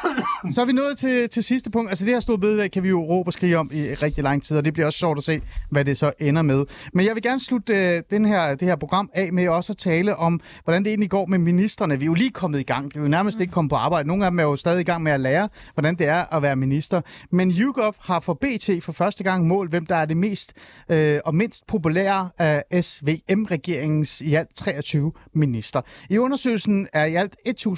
så 0.54 0.60
er 0.60 0.64
vi 0.64 0.72
nået 0.72 0.98
til, 0.98 1.28
til 1.28 1.42
sidste 1.42 1.70
punkt. 1.70 1.90
Altså 1.90 2.04
det 2.04 2.12
her 2.12 2.20
store 2.20 2.38
bededag 2.38 2.70
kan 2.70 2.82
vi 2.82 2.88
jo 2.88 3.02
råbe 3.02 3.28
og 3.28 3.32
skrige 3.32 3.58
om 3.58 3.70
i 3.72 3.94
rigtig 3.94 4.24
lang 4.24 4.42
tid, 4.42 4.56
og 4.56 4.64
det 4.64 4.72
bliver 4.72 4.86
også 4.86 4.98
sjovt 4.98 5.18
at 5.18 5.24
se, 5.24 5.40
hvad 5.70 5.84
det 5.84 5.98
så 5.98 6.12
ender 6.18 6.42
med. 6.42 6.64
Men 6.92 7.06
jeg 7.06 7.14
vil 7.14 7.22
gerne 7.22 7.40
slutte 7.40 7.74
øh, 7.74 8.02
den 8.10 8.24
her, 8.24 8.54
det 8.54 8.68
her 8.68 8.76
program 8.76 9.10
af 9.14 9.32
med 9.32 9.48
også 9.48 9.72
at 9.72 9.76
tale 9.76 10.16
om, 10.16 10.40
hvordan 10.64 10.84
det 10.84 10.90
egentlig 10.90 11.10
går 11.10 11.26
med 11.26 11.38
ministerne. 11.38 11.98
Vi 11.98 12.04
er 12.04 12.06
jo 12.06 12.14
lige 12.14 12.30
kommet 12.30 12.60
i 12.60 12.62
gang. 12.62 12.94
Vi 12.94 12.98
er 12.98 13.02
jo 13.02 13.08
nærmest 13.08 13.40
ikke 13.40 13.52
kommet 13.52 13.70
på 13.70 13.76
arbejde. 13.76 14.08
Nogle 14.08 14.24
af 14.24 14.30
dem 14.30 14.38
er 14.38 14.42
jo 14.42 14.56
stadig 14.56 14.80
i 14.80 14.84
gang 14.84 15.02
med 15.02 15.12
at 15.12 15.20
lære, 15.20 15.48
hvordan 15.74 15.94
det 15.94 16.06
er 16.06 16.34
at 16.34 16.42
være 16.42 16.56
minister. 16.56 17.00
Men 17.30 17.50
YouGov 17.50 17.94
har 18.00 18.20
for 18.20 18.34
BT 18.34 18.70
for 18.82 18.92
første 18.92 19.24
gang 19.24 19.46
målt, 19.46 19.70
hvem 19.70 19.86
der 19.86 19.96
er 19.96 20.04
det 20.04 20.16
mest 20.16 20.52
øh, 20.88 21.20
og 21.24 21.34
mindst 21.34 21.66
populære 21.66 22.28
af 22.38 22.82
SVM-regeringens 22.82 24.20
i 24.20 24.34
alt 24.34 24.54
23 24.54 25.12
minister. 25.32 25.80
I 26.10 26.18
undersøgelsen 26.18 26.88
er 26.92 27.04
i 27.04 27.14
alt 27.14 27.36
1.137 27.48 27.68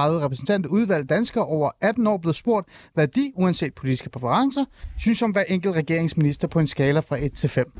repræsentanter 0.00 0.70
udvalgt 0.70 1.08
danskere 1.08 1.39
over 1.44 1.70
18 1.80 2.06
år 2.06 2.16
blevet 2.16 2.36
spurgt, 2.36 2.68
hvad 2.94 3.08
de, 3.08 3.32
uanset 3.34 3.74
politiske 3.74 4.10
præferencer, 4.10 4.64
synes 4.98 5.22
om 5.22 5.30
hver 5.30 5.44
enkelt 5.48 5.74
regeringsminister 5.74 6.48
på 6.48 6.58
en 6.58 6.66
skala 6.66 7.00
fra 7.00 7.16
1 7.16 7.32
til 7.32 7.48
5. 7.48 7.72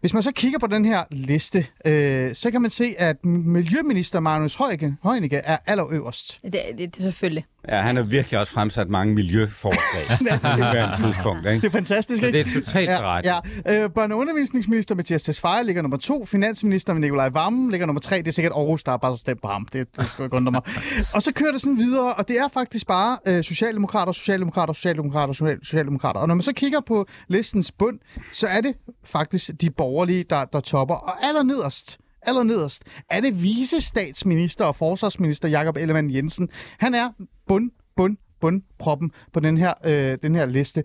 Hvis 0.00 0.14
man 0.14 0.22
så 0.22 0.32
kigger 0.32 0.58
på 0.58 0.66
den 0.66 0.84
her 0.84 1.04
liste, 1.10 1.66
øh, 1.84 2.34
så 2.34 2.50
kan 2.50 2.62
man 2.62 2.70
se, 2.70 2.94
at 2.98 3.24
miljøminister 3.24 4.20
Magnus 4.20 4.54
Heunicke, 4.54 4.94
Heunicke 5.02 5.36
er 5.36 5.56
allerøverst. 5.66 6.38
det, 6.42 6.52
det, 6.52 6.78
det 6.78 6.98
er 6.98 7.02
selvfølgelig. 7.02 7.44
Ja, 7.70 7.80
han 7.80 7.96
har 7.96 8.02
virkelig 8.02 8.38
også 8.40 8.52
fremsat 8.52 8.88
mange 8.88 9.14
miljøforslag 9.14 10.06
på 10.42 10.48
nuværende 10.56 10.96
tidspunkt. 11.04 11.46
Ikke? 11.46 11.60
Det 11.60 11.66
er 11.66 11.70
fantastisk, 11.70 12.20
Så 12.20 12.26
ikke? 12.26 12.38
det 12.38 12.56
er 12.56 12.60
totalt 12.60 12.90
Ja, 12.90 13.00
berettiget. 13.00 13.34
ja. 13.66 13.82
Øh, 13.84 13.90
børne- 13.98 14.12
og 14.12 14.18
undervisningsminister 14.18 14.94
Mathias 14.94 15.22
Tesfaye 15.22 15.64
ligger 15.64 15.82
nummer 15.82 15.96
to. 15.96 16.24
Finansminister 16.24 16.94
Nikolaj 16.94 17.28
Vammen 17.28 17.70
ligger 17.70 17.86
nummer 17.86 18.00
tre. 18.00 18.18
Det 18.18 18.28
er 18.28 18.32
sikkert 18.32 18.52
Aarhus, 18.52 18.84
der 18.84 18.90
har 18.92 18.96
bare 18.96 19.16
stemt 19.16 19.42
på 19.42 19.48
ham. 19.48 19.68
Det, 19.72 19.96
det 19.96 20.06
skulle 20.06 20.26
ikke 20.26 20.36
undre 20.36 20.52
mig. 20.52 20.62
og 21.14 21.22
så 21.22 21.32
kører 21.32 21.52
det 21.52 21.60
sådan 21.60 21.76
videre, 21.78 22.14
og 22.14 22.28
det 22.28 22.38
er 22.38 22.48
faktisk 22.54 22.86
bare 22.86 23.18
øh, 23.26 23.44
socialdemokrater, 23.44 24.12
socialdemokrater, 24.12 24.72
socialdemokrater, 24.72 25.32
social- 25.34 25.64
socialdemokrater. 25.64 26.20
Og 26.20 26.28
når 26.28 26.34
man 26.34 26.42
så 26.42 26.52
kigger 26.52 26.80
på 26.80 27.06
listens 27.28 27.72
bund, 27.72 27.98
så 28.32 28.46
er 28.46 28.60
det 28.60 28.74
faktisk 29.04 29.50
de 29.60 29.70
borgerlige, 29.70 30.24
der, 30.30 30.44
der 30.44 30.60
topper. 30.60 30.94
Og 30.94 31.24
allernederst, 31.24 31.98
allernederst 32.22 32.82
er 33.10 33.20
det 33.20 33.42
vicestatsminister 33.42 34.64
og 34.64 34.76
forsvarsminister 34.76 35.48
Jakob 35.48 35.76
Ellemann 35.76 36.10
Jensen. 36.14 36.48
Han 36.78 36.94
er 36.94 37.10
bund, 37.46 37.70
bund, 37.96 38.16
bundproppen 38.40 39.12
på 39.32 39.40
den 39.40 39.58
her, 39.58 39.74
øh, 39.84 40.18
den 40.22 40.34
her 40.34 40.46
liste. 40.46 40.84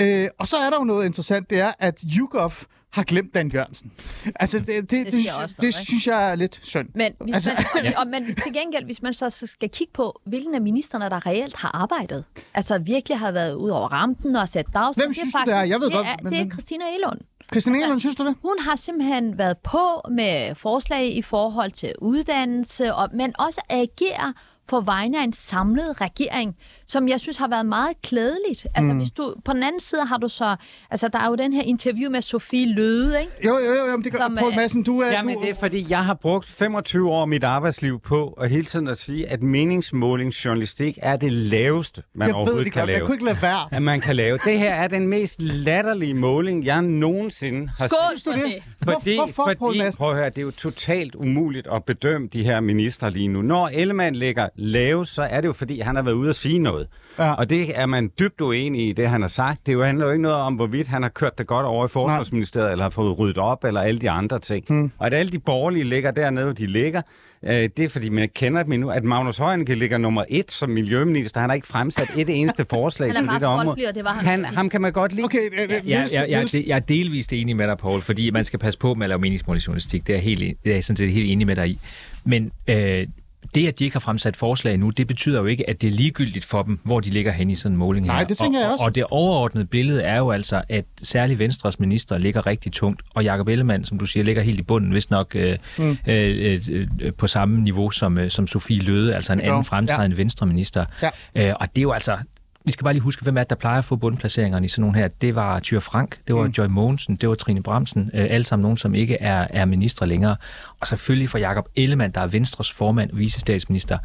Øh, 0.00 0.28
og 0.38 0.48
så 0.48 0.56
er 0.56 0.70
der 0.70 0.76
jo 0.78 0.84
noget 0.84 1.06
interessant, 1.06 1.50
det 1.50 1.60
er, 1.60 1.72
at 1.78 2.00
YouGov 2.18 2.52
har 2.92 3.02
glemt 3.02 3.34
Dan 3.34 3.48
Jørgensen. 3.48 3.92
Altså, 4.34 4.58
det, 4.58 4.66
det, 4.68 4.90
det, 4.90 5.06
det, 5.06 5.12
det, 5.12 5.26
noget, 5.36 5.56
det 5.60 5.74
synes 5.74 6.06
jeg 6.06 6.30
er 6.30 6.34
lidt 6.34 6.60
synd. 6.62 6.88
Men, 6.94 7.12
hvis 7.20 7.34
Altså- 7.34 7.50
man, 7.74 7.86
og, 7.96 8.00
og, 8.00 8.06
men 8.06 8.24
hvis 8.24 8.34
til 8.34 8.52
gengæld, 8.52 8.84
hvis 8.84 9.02
man 9.02 9.14
så 9.14 9.30
skal 9.46 9.70
kigge 9.70 9.92
på, 9.92 10.20
hvilken 10.26 10.54
af 10.54 10.60
ministerne, 10.60 11.04
der 11.04 11.26
reelt 11.26 11.56
har 11.56 11.70
arbejdet, 11.74 12.24
altså 12.54 12.78
virkelig 12.78 13.18
har 13.18 13.32
været 13.32 13.54
ud 13.54 13.70
over 13.70 13.88
rampen 13.88 14.36
og 14.36 14.48
sat 14.48 14.66
dagsorden, 14.74 15.02
Hvem 15.08 15.14
synes 15.14 15.32
du, 15.34 15.38
det 15.46 15.54
er? 15.54 15.62
Jeg 15.62 15.80
ved 15.80 15.86
det 15.86 15.94
godt, 15.96 16.06
er, 16.06 16.16
men- 16.22 16.32
det 16.32 16.40
er 16.40 16.48
Christina 16.50 16.84
Elund. 16.98 17.20
Christian 17.52 17.76
Egelund, 17.76 18.00
synes 18.00 18.16
du 18.16 18.26
det? 18.26 18.36
Hun 18.42 18.56
har 18.60 18.76
simpelthen 18.76 19.38
været 19.38 19.58
på 19.58 20.00
med 20.10 20.54
forslag 20.54 21.16
i 21.16 21.22
forhold 21.22 21.70
til 21.70 21.92
uddannelse, 21.98 22.94
og, 22.94 23.08
men 23.14 23.34
også 23.38 23.60
agere 23.70 24.34
for 24.68 24.80
vegne 24.80 25.18
af 25.18 25.24
en 25.24 25.32
samlet 25.32 26.00
regering, 26.00 26.56
som 26.88 27.08
jeg 27.08 27.20
synes 27.20 27.36
har 27.36 27.48
været 27.48 27.66
meget 27.66 28.02
klædeligt. 28.02 28.66
Altså, 28.74 28.92
mm. 28.92 28.98
hvis 28.98 29.10
du, 29.10 29.34
på 29.44 29.52
den 29.52 29.62
anden 29.62 29.80
side 29.80 30.04
har 30.04 30.16
du 30.16 30.28
så, 30.28 30.56
altså 30.90 31.08
der 31.08 31.18
er 31.18 31.28
jo 31.28 31.34
den 31.34 31.52
her 31.52 31.62
interview 31.62 32.10
med 32.10 32.22
Sofie 32.22 32.74
Løde, 32.74 33.20
ikke? 33.20 33.32
Jo, 33.44 33.50
jo, 33.50 33.72
jo, 33.84 33.90
jo 33.92 33.96
det 33.96 34.12
gør, 34.12 34.18
Som, 34.18 34.36
Poul 34.40 34.52
øh, 34.52 34.56
Madsen, 34.56 34.82
du 34.82 35.00
er... 35.00 35.10
Jamen, 35.10 35.34
du, 35.34 35.40
det 35.40 35.50
er 35.50 35.54
fordi, 35.54 35.86
jeg 35.88 36.04
har 36.04 36.14
brugt 36.14 36.48
25 36.48 37.10
år 37.10 37.20
af 37.20 37.28
mit 37.28 37.44
arbejdsliv 37.44 38.00
på 38.00 38.28
at 38.28 38.50
hele 38.50 38.64
tiden 38.64 38.88
at 38.88 38.98
sige, 38.98 39.28
at 39.28 39.42
meningsmålingsjournalistik 39.42 40.98
er 41.02 41.16
det 41.16 41.32
laveste, 41.32 42.02
man 42.14 42.28
jeg 42.28 42.28
ved 42.28 42.34
overhovedet 42.34 42.64
det 42.64 42.72
kan 42.72 42.80
godt, 42.80 42.90
jeg 42.90 42.96
lave. 42.98 43.06
kunne 43.06 43.14
ikke 43.14 43.24
lade 43.24 43.42
være. 43.42 43.68
At 43.72 43.82
man 43.82 44.00
kan 44.00 44.16
lave. 44.16 44.38
Det 44.44 44.58
her 44.58 44.74
er 44.74 44.88
den 44.88 45.08
mest 45.08 45.42
latterlige 45.42 46.14
måling, 46.14 46.64
jeg 46.64 46.82
nogensinde 46.82 47.70
har 47.78 47.86
Skål 47.86 48.16
set. 48.16 48.24
for 48.24 48.32
du 48.32 48.38
det? 48.38 48.62
Fordi, 48.84 49.16
hvorfor, 49.16 49.44
Poul 49.44 49.56
fordi 49.58 49.78
Madsen? 49.78 49.98
prøv 49.98 50.10
at 50.10 50.16
høre, 50.16 50.30
det 50.30 50.38
er 50.38 50.42
jo 50.42 50.50
totalt 50.50 51.14
umuligt 51.14 51.66
at 51.72 51.84
bedømme 51.84 52.28
de 52.32 52.44
her 52.44 52.60
ministre 52.60 53.10
lige 53.10 53.28
nu. 53.28 53.42
Når 53.42 53.68
Ellemann 53.72 54.16
ligger 54.16 54.48
lave, 54.56 55.06
så 55.06 55.22
er 55.22 55.40
det 55.40 55.48
jo 55.48 55.52
fordi, 55.52 55.80
han 55.80 55.96
har 55.96 56.02
været 56.02 56.14
ude 56.14 56.28
at 56.28 56.36
sige 56.36 56.58
noget. 56.58 56.75
Ja. 57.18 57.32
Og 57.32 57.50
det 57.50 57.78
er 57.78 57.86
man 57.86 58.10
dybt 58.18 58.40
uenig 58.40 58.88
i, 58.88 58.92
det 58.92 59.08
han 59.08 59.20
har 59.20 59.28
sagt. 59.28 59.66
Det 59.66 59.72
jo 59.72 59.84
handler 59.84 60.06
jo 60.06 60.12
ikke 60.12 60.22
noget 60.22 60.36
om, 60.36 60.54
hvorvidt 60.54 60.88
han 60.88 61.02
har 61.02 61.08
kørt 61.08 61.38
det 61.38 61.46
godt 61.46 61.66
over 61.66 61.84
i 61.84 61.88
Forsvarsministeriet, 61.88 62.70
eller 62.72 62.84
har 62.84 62.90
fået 62.90 63.18
ryddet 63.18 63.38
op, 63.38 63.64
eller 63.64 63.80
alle 63.80 64.00
de 64.00 64.10
andre 64.10 64.38
ting. 64.38 64.64
Hmm. 64.68 64.90
Og 64.98 65.06
at 65.06 65.14
alle 65.14 65.32
de 65.32 65.38
borgerlige 65.38 65.84
ligger 65.84 66.10
dernede, 66.10 66.44
hvor 66.44 66.54
de 66.54 66.66
ligger, 66.66 67.02
øh, 67.42 67.52
det 67.52 67.78
er 67.78 67.88
fordi, 67.88 68.08
man 68.08 68.28
kender 68.34 68.62
dem 68.62 68.72
endnu. 68.72 68.90
At 68.90 69.04
Magnus 69.04 69.36
Heunicke 69.36 69.74
ligger 69.74 69.98
nummer 69.98 70.24
et 70.28 70.52
som 70.52 70.70
miljøminister. 70.70 71.40
Han 71.40 71.50
har 71.50 71.54
ikke 71.54 71.66
fremsat 71.66 72.08
et 72.16 72.28
eneste 72.40 72.66
forslag 72.74 73.12
Han 73.14 73.24
er 73.28 73.32
på 73.32 73.38
det 73.38 73.48
område. 73.48 73.80
det 73.94 74.04
var 74.04 74.10
han 74.12 74.26
Han, 74.26 74.44
ham 74.44 74.68
kan 74.70 74.80
man 74.80 74.92
godt 74.92 75.12
lide. 75.12 75.24
Okay, 75.24 75.38
øh, 75.38 75.62
øh, 75.62 75.70
Ja, 75.70 75.76
Niels- 76.04 76.14
jeg, 76.14 76.26
jeg, 76.30 76.42
Niels- 76.42 76.56
jeg, 76.58 76.64
jeg 76.66 76.76
er 76.76 76.80
delvist 76.80 77.32
enig 77.32 77.56
med 77.56 77.66
dig, 77.68 77.78
Paul, 77.78 78.00
fordi 78.00 78.30
man 78.30 78.44
skal 78.44 78.58
passe 78.58 78.78
på 78.78 78.94
med 78.94 79.04
at 79.04 79.08
lave 79.08 79.18
meningsmålingsjournalistik. 79.20 80.06
Det 80.06 80.12
er, 80.12 80.16
jeg 80.16 80.22
helt, 80.24 80.40
det 80.64 80.70
er 80.70 80.74
jeg 80.74 80.84
sådan 80.84 80.96
set 80.96 81.12
helt 81.12 81.30
enig 81.30 81.46
med 81.46 81.56
dig 81.56 81.68
i. 81.68 81.78
Men 82.24 82.52
øh, 82.68 83.06
det, 83.54 83.68
at 83.68 83.78
de 83.78 83.84
ikke 83.84 83.94
har 83.94 84.00
fremsat 84.00 84.36
forslag 84.36 84.78
nu, 84.78 84.90
det 84.90 85.06
betyder 85.06 85.40
jo 85.40 85.46
ikke, 85.46 85.70
at 85.70 85.82
det 85.82 85.88
er 85.88 85.92
ligegyldigt 85.92 86.44
for 86.44 86.62
dem, 86.62 86.80
hvor 86.82 87.00
de 87.00 87.10
ligger 87.10 87.32
hen 87.32 87.50
i 87.50 87.54
sådan 87.54 87.72
en 87.72 87.78
måling 87.78 88.06
her. 88.06 88.12
Nej, 88.12 88.24
det 88.24 88.36
tænker 88.36 88.58
og, 88.58 88.62
jeg 88.62 88.72
også. 88.72 88.84
Og, 88.84 88.94
det 88.94 89.04
overordnede 89.04 89.66
billede 89.66 90.02
er 90.02 90.16
jo 90.16 90.30
altså, 90.30 90.62
at 90.68 90.84
særligt 91.02 91.38
Venstres 91.38 91.80
minister 91.80 92.18
ligger 92.18 92.46
rigtig 92.46 92.72
tungt, 92.72 93.02
og 93.14 93.24
Jakob 93.24 93.48
Ellemann, 93.48 93.84
som 93.84 93.98
du 93.98 94.06
siger, 94.06 94.24
ligger 94.24 94.42
helt 94.42 94.60
i 94.60 94.62
bunden, 94.62 94.90
hvis 94.90 95.10
nok 95.10 95.36
øh, 95.36 95.58
mm. 95.78 95.98
øh, 96.06 96.58
øh, 96.68 96.86
øh, 97.00 97.12
på 97.12 97.26
samme 97.26 97.60
niveau 97.60 97.90
som, 97.90 98.18
øh, 98.18 98.30
som 98.30 98.46
Sofie 98.46 98.80
Løde, 98.80 99.14
altså 99.14 99.32
en 99.32 99.40
anden 99.40 99.64
fremtrædende 99.64 100.16
ja. 100.16 100.20
Venstreminister. 100.20 100.84
Ja. 101.02 101.10
Øh, 101.34 101.54
og 101.60 101.68
det 101.68 101.78
er 101.78 101.82
jo 101.82 101.92
altså 101.92 102.18
vi 102.66 102.72
skal 102.72 102.84
bare 102.84 102.92
lige 102.94 103.02
huske, 103.02 103.22
hvem 103.22 103.36
er 103.36 103.42
det, 103.42 103.50
der 103.50 103.56
plejer 103.56 103.78
at 103.78 103.84
få 103.84 103.96
bundplaceringerne 103.96 104.64
i 104.64 104.68
sådan 104.68 104.80
nogle 104.80 104.98
her. 104.98 105.08
Det 105.08 105.34
var 105.34 105.60
Tyr 105.60 105.80
Frank, 105.80 106.18
det 106.26 106.34
var 106.34 106.46
mm. 106.46 106.50
Joy 106.58 106.66
Mogensen, 106.66 107.16
det 107.16 107.28
var 107.28 107.34
Trine 107.34 107.62
Bramsen, 107.62 108.10
øh, 108.14 108.26
alle 108.30 108.44
sammen 108.44 108.62
nogen, 108.62 108.78
som 108.78 108.94
ikke 108.94 109.16
er, 109.16 109.46
er 109.50 109.64
ministre 109.64 110.06
længere. 110.06 110.36
Og 110.80 110.86
selvfølgelig 110.86 111.30
for 111.30 111.38
Jakob 111.38 111.68
Ellemann, 111.76 112.12
der 112.12 112.20
er 112.20 112.26
Venstres 112.26 112.72
formand 112.72 113.10
og 113.10 113.18
vicestatsminister. 113.18 113.98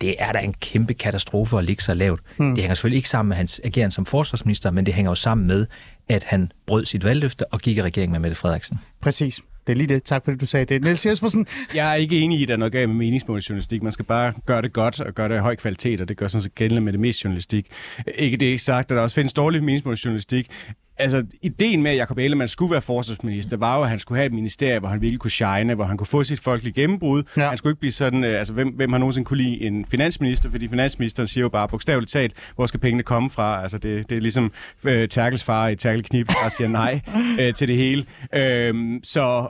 Det 0.00 0.14
er 0.18 0.32
da 0.32 0.38
en 0.38 0.54
kæmpe 0.54 0.94
katastrofe 0.94 1.58
at 1.58 1.64
ligge 1.64 1.82
så 1.82 1.94
lavt. 1.94 2.20
Mm. 2.38 2.50
Det 2.54 2.58
hænger 2.58 2.74
selvfølgelig 2.74 2.96
ikke 2.96 3.08
sammen 3.08 3.28
med 3.28 3.36
hans 3.36 3.60
ageren 3.64 3.90
som 3.90 4.06
forsvarsminister, 4.06 4.70
men 4.70 4.86
det 4.86 4.94
hænger 4.94 5.10
jo 5.10 5.14
sammen 5.14 5.46
med, 5.46 5.66
at 6.08 6.24
han 6.24 6.52
brød 6.66 6.84
sit 6.84 7.04
valgløfte 7.04 7.52
og 7.52 7.60
gik 7.60 7.76
i 7.76 7.82
regering 7.82 8.12
med 8.12 8.20
Mette 8.20 8.34
Frederiksen. 8.34 8.78
Præcis. 9.00 9.40
Det 9.68 9.74
er 9.74 9.76
lige 9.76 9.94
det. 9.94 10.02
Tak 10.02 10.24
fordi 10.24 10.36
du 10.36 10.46
sagde 10.46 10.64
det. 10.66 10.82
Niels 10.82 11.06
Jespersen, 11.06 11.46
Jeg 11.74 11.90
er 11.90 11.94
ikke 11.94 12.20
enig 12.20 12.38
i, 12.38 12.42
at 12.42 12.48
der 12.48 12.54
er 12.54 12.58
noget 12.58 12.72
galt 12.72 12.88
med 12.88 12.96
meningsmålingsjournalistik. 12.96 13.82
Man 13.82 13.92
skal 13.92 14.04
bare 14.04 14.32
gøre 14.46 14.62
det 14.62 14.72
godt 14.72 15.00
og 15.00 15.14
gøre 15.14 15.28
det 15.28 15.34
af 15.34 15.40
høj 15.40 15.56
kvalitet, 15.56 16.00
og 16.00 16.08
det 16.08 16.16
gør 16.16 16.28
sådan 16.28 16.42
set 16.42 16.54
gældende 16.54 16.80
med 16.80 16.92
det 16.92 17.00
mest 17.00 17.24
journalistik. 17.24 17.66
Ikke 18.14 18.36
det 18.36 18.46
er 18.46 18.50
ikke 18.50 18.62
sagt, 18.62 18.92
at 18.92 18.96
der 18.96 19.02
også 19.02 19.14
findes 19.14 19.32
dårlig 19.32 19.64
meningsmålsjournalistik. 19.64 20.50
Altså, 20.98 21.24
ideen 21.42 21.82
med, 21.82 21.90
at 21.90 21.96
Jacob 21.96 22.18
Ellemann 22.18 22.48
skulle 22.48 22.70
være 22.72 22.80
forsvarsminister, 22.80 23.56
var 23.56 23.76
jo, 23.76 23.82
at 23.82 23.88
han 23.88 23.98
skulle 23.98 24.16
have 24.18 24.26
et 24.26 24.32
ministerie, 24.32 24.78
hvor 24.78 24.88
han 24.88 25.00
virkelig 25.00 25.20
kunne 25.20 25.30
shine, 25.30 25.74
hvor 25.74 25.84
han 25.84 25.96
kunne 25.96 26.06
få 26.06 26.24
sit 26.24 26.40
folkelige 26.40 26.72
gennembrud. 26.74 27.22
Ja. 27.36 27.48
Han 27.48 27.58
skulle 27.58 27.70
ikke 27.72 27.80
blive 27.80 27.92
sådan, 27.92 28.24
øh, 28.24 28.38
altså, 28.38 28.52
hvem, 28.52 28.68
hvem 28.68 28.92
har 28.92 28.98
nogensinde 28.98 29.24
kunne 29.24 29.36
lide 29.42 29.60
en 29.62 29.84
finansminister, 29.90 30.50
fordi 30.50 30.68
finansministeren 30.68 31.26
siger 31.26 31.42
jo 31.42 31.48
bare 31.48 31.68
bogstaveligt 31.68 32.12
talt, 32.12 32.32
hvor 32.56 32.66
skal 32.66 32.80
pengene 32.80 33.02
komme 33.02 33.30
fra? 33.30 33.62
Altså, 33.62 33.78
det, 33.78 34.10
det 34.10 34.16
er 34.16 34.20
ligesom 34.20 34.52
øh, 34.84 35.08
Terkels 35.08 35.44
far 35.44 35.68
i 35.68 35.76
Terkel 35.76 36.02
Knip, 36.02 36.28
der 36.28 36.48
siger 36.48 36.68
nej 36.68 37.00
øh, 37.40 37.54
til 37.54 37.68
det 37.68 37.76
hele. 37.76 38.04
Øhm, 38.34 39.00
så, 39.04 39.46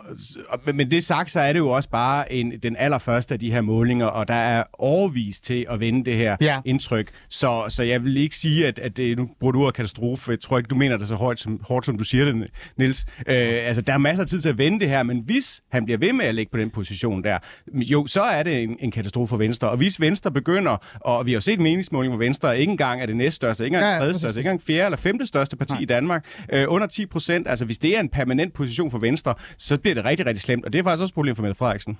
men 0.74 0.90
det 0.90 1.04
sagt, 1.04 1.30
så 1.30 1.40
er 1.40 1.52
det 1.52 1.58
jo 1.58 1.68
også 1.70 1.90
bare 1.90 2.32
en, 2.32 2.52
den 2.62 2.76
allerførste 2.78 3.34
af 3.34 3.40
de 3.40 3.50
her 3.52 3.60
målinger, 3.60 4.06
og 4.06 4.28
der 4.28 4.34
er 4.34 4.64
overvis 4.72 5.40
til 5.40 5.66
at 5.70 5.80
vende 5.80 6.04
det 6.04 6.16
her 6.16 6.36
Ja. 6.40 6.60
indtryk. 6.64 7.10
Så, 7.28 7.64
så 7.68 7.82
jeg 7.82 8.04
vil 8.04 8.16
ikke 8.16 8.34
sige, 8.36 8.66
at, 8.66 8.78
at 8.78 8.96
det, 8.96 9.18
nu 9.18 9.28
bruger 9.40 9.52
du 9.52 9.62
ordet 9.62 9.74
katastrofe. 9.74 10.30
Jeg 10.30 10.40
tror 10.40 10.58
ikke, 10.58 10.68
du 10.68 10.74
mener 10.74 10.96
det 10.96 11.08
så 11.08 11.14
hårdt, 11.38 11.60
som, 11.60 11.60
hårdt, 11.68 11.86
som 11.86 11.98
du 11.98 12.04
siger 12.04 12.24
det, 12.24 12.50
Nils. 12.76 13.06
Øh, 13.18 13.34
altså, 13.36 13.82
der 13.82 13.92
er 13.92 13.98
masser 13.98 14.22
af 14.22 14.28
tid 14.28 14.40
til 14.40 14.48
at 14.48 14.58
vende 14.58 14.80
det 14.80 14.88
her, 14.88 15.02
men 15.02 15.22
hvis 15.26 15.62
han 15.72 15.84
bliver 15.84 15.98
ved 15.98 16.12
med 16.12 16.24
at 16.24 16.34
ligge 16.34 16.50
på 16.50 16.58
den 16.58 16.70
position 16.70 17.24
der, 17.24 17.38
jo, 17.74 18.06
så 18.06 18.20
er 18.22 18.42
det 18.42 18.62
en, 18.62 18.76
en 18.80 18.90
katastrofe 18.90 19.30
for 19.30 19.36
Venstre. 19.36 19.70
Og 19.70 19.76
hvis 19.76 20.00
Venstre 20.00 20.30
begynder, 20.30 20.76
og 21.00 21.26
vi 21.26 21.30
har 21.30 21.36
jo 21.36 21.40
set 21.40 21.60
meningsmåling, 21.60 22.14
hvor 22.14 22.24
Venstre 22.24 22.58
ikke 22.58 22.70
engang 22.70 23.02
er 23.02 23.06
det 23.06 23.16
næststørste, 23.16 23.64
ikke 23.64 23.74
engang 23.74 23.90
Ja, 23.90 23.94
ja, 23.94 24.00
tredje 24.00 24.14
største, 24.14 24.40
ikke 24.40 24.48
engang 24.48 24.62
fjerde 24.62 24.84
eller 24.84 24.96
femte 24.96 25.26
største 25.26 25.56
parti 25.56 25.72
Nej. 25.72 25.82
i 25.82 25.84
Danmark, 25.84 26.24
øh, 26.52 26.64
under 26.68 26.86
10 26.86 27.06
procent, 27.06 27.48
altså 27.48 27.64
hvis 27.64 27.78
det 27.78 27.96
er 27.96 28.00
en 28.00 28.08
permanent 28.08 28.54
position 28.54 28.90
for 28.90 28.98
Venstre, 28.98 29.34
så 29.58 29.78
bliver 29.78 29.94
det 29.94 30.04
rigtig, 30.04 30.26
rigtig 30.26 30.42
slemt. 30.42 30.64
Og 30.64 30.72
det 30.72 30.78
er 30.78 30.82
faktisk 30.82 31.02
også 31.02 31.12
et 31.12 31.14
problem 31.14 31.36
for 31.36 31.42
Mette 31.42 31.58
Frederiksen. 31.58 31.98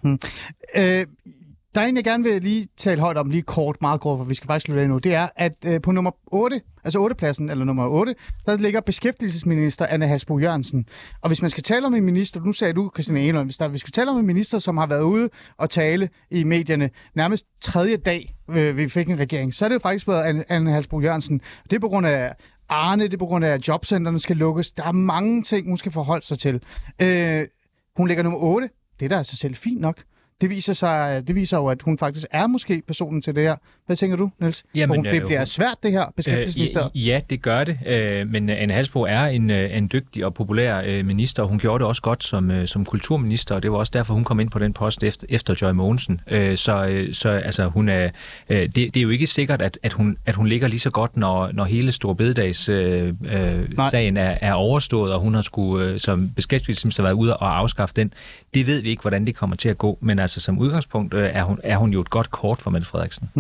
Øh, 0.75 1.07
der 1.79 1.85
er 1.85 1.89
en, 1.89 1.97
jeg 1.97 2.05
gerne 2.05 2.25
vil 2.25 2.43
lige 2.43 2.69
tale 2.77 3.01
højt 3.01 3.17
om, 3.17 3.31
lige 3.31 3.43
kort, 3.43 3.77
meget 3.81 4.01
kort, 4.01 4.19
for 4.19 4.25
vi 4.25 4.35
skal 4.35 4.47
faktisk 4.47 4.65
slutte 4.65 4.83
af 4.83 4.89
nu. 4.89 4.99
Det 4.99 5.15
er, 5.15 5.29
at 5.37 5.57
øh, 5.67 5.81
på 5.81 5.93
nummer 5.93 6.11
8, 6.27 6.61
altså 6.85 6.99
8 6.99 7.17
pladsen, 7.17 7.51
eller 7.51 7.65
nummer 7.65 7.87
8, 7.87 8.15
der 8.47 8.57
ligger 8.57 8.81
beskæftigelsesminister 8.81 9.87
Anne 9.87 10.07
Hasbo 10.09 10.39
Jørgensen. 10.39 10.87
Og 11.23 11.29
hvis 11.29 11.43
man 11.43 11.51
skal 11.51 11.63
tale 11.63 11.87
om 11.87 11.95
en 11.95 12.05
minister, 12.05 12.41
nu 12.41 12.53
sagde 12.53 12.73
du, 12.73 12.91
Christian 12.95 13.17
Ehlund, 13.17 13.47
hvis 13.47 13.57
der, 13.57 13.69
vi 13.69 13.79
skal 13.79 13.93
tale 13.93 14.11
om 14.11 14.19
en 14.19 14.27
minister, 14.27 14.59
som 14.59 14.77
har 14.77 14.87
været 14.87 15.03
ude 15.03 15.29
og 15.57 15.71
tale 15.71 16.09
i 16.31 16.45
medierne 16.45 16.91
nærmest 17.15 17.47
tredje 17.61 17.97
dag, 17.97 18.35
øh, 18.51 18.77
vi 18.77 18.89
fik 18.89 19.09
en 19.09 19.19
regering, 19.19 19.55
så 19.55 19.65
er 19.65 19.69
det 19.69 19.75
jo 19.75 19.81
faktisk 19.81 20.09
været 20.09 20.23
Anne, 20.23 20.53
Anna 20.53 20.71
Hasbo 20.71 21.01
Jørgensen. 21.01 21.41
Det 21.71 21.77
er 21.77 21.81
på 21.81 21.89
grund 21.89 22.07
af 22.07 22.35
Arne, 22.69 23.05
det 23.05 23.15
er 23.15 23.19
på 23.19 23.27
grund 23.27 23.45
af, 23.45 23.51
at 23.51 23.69
jobcentrene 23.69 24.19
skal 24.19 24.37
lukkes. 24.37 24.71
Der 24.71 24.85
er 24.85 24.93
mange 24.93 25.43
ting, 25.43 25.69
hun 25.69 25.77
skal 25.77 25.93
forholde 25.93 26.27
sig 26.27 26.39
til. 26.39 26.63
Øh, 27.03 27.47
hun 27.97 28.09
ligger 28.09 28.23
nummer 28.23 28.39
8. 28.39 28.69
Det 29.01 29.05
er 29.05 29.09
da 29.09 29.17
altså 29.17 29.37
selv 29.37 29.55
fint 29.55 29.81
nok. 29.81 30.03
Det 30.41 30.51
viser, 30.51 30.73
sig, 30.73 31.27
det 31.27 31.35
viser 31.35 31.57
jo, 31.57 31.67
at 31.67 31.83
hun 31.83 31.99
faktisk 31.99 32.27
er 32.31 32.47
måske 32.47 32.83
personen 32.87 33.23
til 33.23 33.35
det 33.35 33.43
her. 33.43 33.57
Hvad 33.89 33.97
tænker 33.97 34.17
du, 34.17 34.31
Niels? 34.41 34.65
Jamen, 34.75 35.05
det 35.05 35.15
øh, 35.15 35.27
bliver 35.27 35.39
hun- 35.39 35.47
svært, 35.47 35.75
det 35.83 35.91
her 35.93 36.05
beskæftigelsesminister. 36.17 36.85
Øh, 36.97 37.07
ja, 37.07 37.21
det 37.31 37.43
gør 37.43 37.65
det. 37.65 37.79
Øh, 37.87 38.29
men 38.31 38.49
Anne 38.51 38.75
Halsbo 38.75 39.01
er 39.03 39.25
en, 39.27 39.51
øh, 39.51 39.77
en 39.77 39.89
dygtig 39.93 40.25
og 40.25 40.35
populær 40.35 40.83
øh, 40.87 41.07
minister, 41.07 41.43
og 41.43 41.49
hun 41.49 41.59
gjorde 41.59 41.79
det 41.79 41.87
også 41.89 42.03
godt 42.03 42.25
som, 42.25 42.51
øh, 42.51 42.69
som 42.69 42.85
kulturminister, 42.85 43.55
og 43.55 43.63
det 43.63 43.73
var 43.73 43.79
også 43.79 43.91
derfor, 43.95 44.15
hun 44.15 44.25
kom 44.25 44.41
ind 44.41 44.51
på 44.51 44.59
den 44.59 44.73
post 44.73 45.03
efter, 45.03 45.27
efter 45.31 45.55
Joy 45.63 45.71
Mogensen. 45.73 46.21
Øh, 46.31 46.57
så 46.57 46.87
øh, 46.87 47.15
så 47.15 47.29
altså, 47.29 47.67
hun 47.69 47.89
er, 47.89 48.11
øh, 48.49 48.63
det, 48.63 48.75
det 48.77 48.97
er 48.97 49.01
jo 49.03 49.09
ikke 49.11 49.27
sikkert, 49.27 49.63
at, 49.63 49.79
at, 49.83 49.93
hun, 49.93 50.17
at 50.27 50.35
hun 50.35 50.47
ligger 50.47 50.69
lige 50.69 50.81
så 50.81 50.91
godt, 50.91 51.17
når, 51.17 51.51
når 51.53 51.65
hele 51.65 51.93
Store 51.93 52.15
Bededags 52.15 52.69
øh, 52.69 53.15
øh, 53.25 53.65
sagen 53.91 54.17
er, 54.17 54.39
er 54.41 54.53
overstået, 54.53 55.13
og 55.13 55.21
hun 55.21 55.35
har 55.35 55.43
skulle, 55.43 55.87
øh, 55.87 56.01
som 56.01 56.31
beskæftigelsesminister 56.37 57.03
været 57.03 57.15
ude 57.15 57.37
og 57.37 57.59
afskaffe 57.59 57.95
den. 57.97 58.13
Det 58.55 58.67
ved 58.67 58.81
vi 58.83 58.89
ikke, 58.89 59.01
hvordan 59.03 59.27
det 59.27 59.35
kommer 59.35 59.57
til 59.57 59.69
at 59.69 59.79
gå, 59.79 59.99
men 60.01 60.19
altså 60.19 60.41
som 60.41 60.59
udgangspunkt 60.59 61.15
øh, 61.15 61.31
er, 61.33 61.43
hun, 61.43 61.61
er 61.63 61.77
hun 61.77 61.91
jo 61.93 62.01
et 62.01 62.11
godt 62.11 62.31
kort 62.31 62.59
for 62.59 62.71
Mette 62.71 62.87
Frederiksen. 62.87 63.31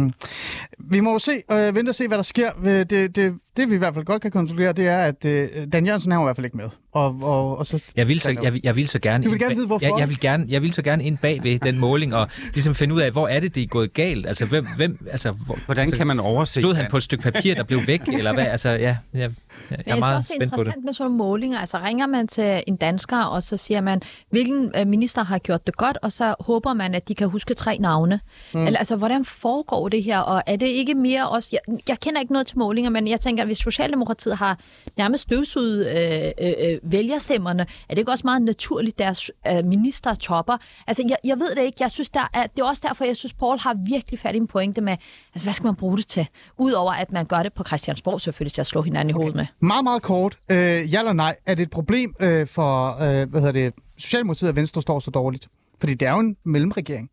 Vi 0.78 1.00
må 1.00 1.12
jo 1.12 1.18
se, 1.18 1.32
øh, 1.52 1.74
vente 1.74 1.90
og 1.90 1.94
se, 1.94 2.08
hvad 2.08 2.18
der 2.18 2.24
sker. 2.24 2.50
Øh, 2.64 2.86
Det, 2.90 3.16
det, 3.16 3.34
det 3.56 3.70
vi 3.70 3.74
i 3.74 3.78
hvert 3.78 3.94
fald 3.94 4.04
godt 4.04 4.22
kan 4.22 4.30
kontrollere, 4.30 4.72
det 4.72 4.86
er, 4.88 4.98
at 4.98 5.24
øh, 5.24 5.48
Dan 5.72 5.86
Jørgensen 5.86 6.12
er 6.12 6.16
jo 6.16 6.22
i 6.22 6.24
hvert 6.24 6.36
fald 6.36 6.44
ikke 6.44 6.56
med. 6.56 6.68
Og, 6.92 7.16
og, 7.22 7.58
og 7.58 7.66
så, 7.66 7.80
Jeg 7.96 8.08
vil 8.08 8.20
så, 8.20 8.36
jeg, 8.42 8.52
vil- 8.52 8.60
jeg 8.64 8.76
vil 8.76 8.88
så 8.88 8.98
gerne... 8.98 9.24
Du 9.24 9.30
vil 9.30 9.38
gerne 9.38 9.54
vide, 9.54 9.66
hvorfor? 9.66 9.86
Jeg, 9.86 9.94
jeg, 9.98 10.08
vil 10.08 10.20
gerne, 10.20 10.44
jeg 10.48 10.62
vil 10.62 10.72
så 10.72 10.82
gerne 10.82 11.04
ind 11.04 11.18
bag 11.18 11.40
ved 11.42 11.58
den 11.58 11.78
måling 11.78 12.14
og 12.14 12.28
ligesom 12.54 12.74
finde 12.74 12.94
ud 12.94 13.00
af, 13.00 13.10
hvor 13.12 13.28
er 13.28 13.40
det, 13.40 13.54
det 13.54 13.62
er 13.62 13.66
gået 13.66 13.92
galt? 13.94 14.26
Altså, 14.26 14.44
hvem... 14.46 14.66
hvem 14.76 15.06
altså, 15.10 15.30
hvor, 15.30 15.58
Hvordan 15.66 15.82
altså, 15.82 15.96
kan 15.96 16.06
man 16.06 16.20
overse 16.20 16.60
Stod 16.60 16.74
han 16.74 16.86
på 16.90 16.96
et 16.96 17.02
stykke 17.02 17.22
papir, 17.22 17.54
der 17.54 17.62
blev 17.62 17.80
væk, 17.86 18.00
eller 18.08 18.32
hvad? 18.32 18.46
Altså, 18.46 18.68
ja, 18.68 18.76
ja, 18.78 18.96
jeg, 19.14 19.20
jeg 19.20 19.30
Men 19.70 19.78
er 19.78 19.82
jeg 19.86 19.98
meget 19.98 20.24
synes 20.24 20.30
også, 20.30 20.32
det 20.38 20.42
er 20.42 20.48
spændt 20.48 20.52
på 20.52 20.56
det. 20.56 20.66
interessant 20.66 20.84
med 20.84 20.92
sådan 20.92 21.04
nogle 21.04 21.16
målinger. 21.18 21.58
Altså 21.58 21.78
ringer 21.78 22.06
man 22.06 22.26
til 22.28 22.62
en 22.66 22.76
dansker, 22.76 23.18
og 23.18 23.42
så 23.42 23.56
siger 23.56 23.80
man, 23.80 24.00
hvilken 24.30 24.70
øh, 24.76 24.86
minister 24.86 25.24
har 25.24 25.38
gjort 25.38 25.66
det 25.66 25.76
godt, 25.76 25.98
og 26.02 26.12
så 26.12 26.34
håber 26.40 26.72
man, 26.74 26.94
at 26.94 27.08
de 27.08 27.14
kan 27.14 27.28
huske 27.28 27.54
tre 27.54 27.78
navne. 27.80 28.20
Mm. 28.54 28.66
Eller, 28.66 28.78
altså, 28.78 28.96
hvordan 28.96 29.24
foregår 29.24 29.88
det 29.88 30.02
her? 30.02 30.18
Og 30.28 30.42
er 30.46 30.56
det 30.56 30.66
ikke 30.66 30.94
mere 30.94 31.28
også... 31.28 31.48
Jeg, 31.52 31.78
jeg 31.88 32.00
kender 32.00 32.20
ikke 32.20 32.32
noget 32.32 32.46
til 32.46 32.58
målinger, 32.58 32.90
men 32.90 33.08
jeg 33.08 33.20
tænker, 33.20 33.42
at 33.42 33.48
hvis 33.48 33.58
Socialdemokratiet 33.58 34.36
har 34.36 34.58
nærmest 34.96 35.22
støvsuget 35.22 35.86
øh, 35.86 36.46
øh, 36.46 36.72
øh, 36.72 36.92
vælgerstemmerne, 36.92 37.62
er 37.62 37.94
det 37.94 37.98
ikke 37.98 38.10
også 38.10 38.26
meget 38.26 38.42
naturligt, 38.42 38.98
deres 38.98 39.30
øh, 39.48 39.64
minister 39.64 40.14
topper? 40.14 40.56
Altså, 40.86 41.02
jeg, 41.08 41.16
jeg 41.24 41.38
ved 41.38 41.54
det 41.54 41.62
ikke. 41.62 41.76
Jeg 41.80 41.90
synes, 41.90 42.10
der 42.10 42.30
er, 42.34 42.46
det 42.46 42.58
er 42.58 42.64
også 42.64 42.82
derfor, 42.88 43.04
jeg 43.04 43.16
synes, 43.16 43.34
Paul 43.34 43.58
har 43.58 43.76
virkelig 43.88 44.18
fat 44.18 44.34
i 44.34 44.38
en 44.38 44.46
pointe 44.46 44.80
med, 44.80 44.96
altså, 45.34 45.46
hvad 45.46 45.52
skal 45.52 45.64
man 45.64 45.74
bruge 45.74 45.98
det 45.98 46.06
til? 46.06 46.28
Udover 46.58 46.92
at 46.92 47.12
man 47.12 47.26
gør 47.26 47.42
det 47.42 47.52
på 47.52 47.64
Christiansborg 47.64 48.20
selvfølgelig 48.20 48.52
til 48.52 48.60
at 48.60 48.66
slå 48.66 48.82
hinanden 48.82 49.10
i 49.10 49.12
hovedet 49.12 49.34
med. 49.34 49.46
meget, 49.60 49.84
meget 49.84 50.02
kort. 50.02 50.38
Øh, 50.48 50.92
ja 50.92 50.98
eller 50.98 51.12
nej, 51.12 51.36
er 51.46 51.54
det 51.54 51.62
et 51.62 51.70
problem 51.70 52.14
øh, 52.20 52.46
for 52.46 53.02
øh, 53.02 53.30
hvad 53.30 53.40
hedder 53.40 53.52
det, 53.52 53.74
Socialdemokratiet, 53.98 54.48
at 54.48 54.56
Venstre 54.56 54.82
står 54.82 55.00
så 55.00 55.10
dårligt? 55.10 55.48
Fordi 55.80 55.94
det 55.94 56.08
er 56.08 56.12
jo 56.12 56.18
en 56.18 56.36
mellemregering. 56.44 57.10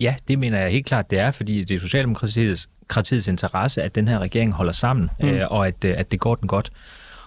Ja, 0.00 0.14
det 0.28 0.38
mener 0.38 0.60
jeg 0.60 0.70
helt 0.70 0.86
klart, 0.86 1.10
det 1.10 1.18
er, 1.18 1.30
fordi 1.30 1.64
det 1.64 1.74
er 1.74 1.80
Socialdemokratiets 1.80 2.68
partiets 2.88 3.28
interesse, 3.28 3.82
at 3.82 3.94
den 3.94 4.08
her 4.08 4.18
regering 4.18 4.52
holder 4.52 4.72
sammen, 4.72 5.10
mm. 5.20 5.28
øh, 5.28 5.46
og 5.50 5.66
at, 5.66 5.84
øh, 5.84 5.94
at 5.98 6.10
det 6.10 6.20
går 6.20 6.34
den 6.34 6.48
godt. 6.48 6.70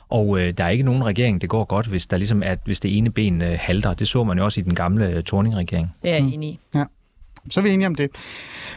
Og 0.09 0.39
øh, 0.39 0.53
der 0.57 0.63
er 0.63 0.70
ikke 0.70 0.84
nogen 0.84 1.05
regering, 1.05 1.41
det 1.41 1.49
går 1.49 1.63
godt, 1.63 1.88
hvis 1.88 2.07
der 2.07 2.17
ligesom 2.17 2.43
er, 2.45 2.55
hvis 2.65 2.80
det 2.80 2.97
ene 2.97 3.11
ben 3.11 3.41
øh, 3.41 3.57
halter. 3.61 3.93
Det 3.93 4.07
så 4.07 4.24
man 4.24 4.38
jo 4.38 4.45
også 4.45 4.59
i 4.59 4.63
den 4.63 4.76
gamle 4.76 5.07
øh, 5.07 5.24
Torning-regering. 5.24 5.95
Det 6.01 6.09
er 6.09 6.15
jeg 6.15 6.24
enig 6.24 6.49
i. 6.49 6.59
Så 7.51 7.59
er 7.59 7.61
vi 7.61 7.70
enige 7.70 7.88
om 7.88 7.95
det. 7.95 8.11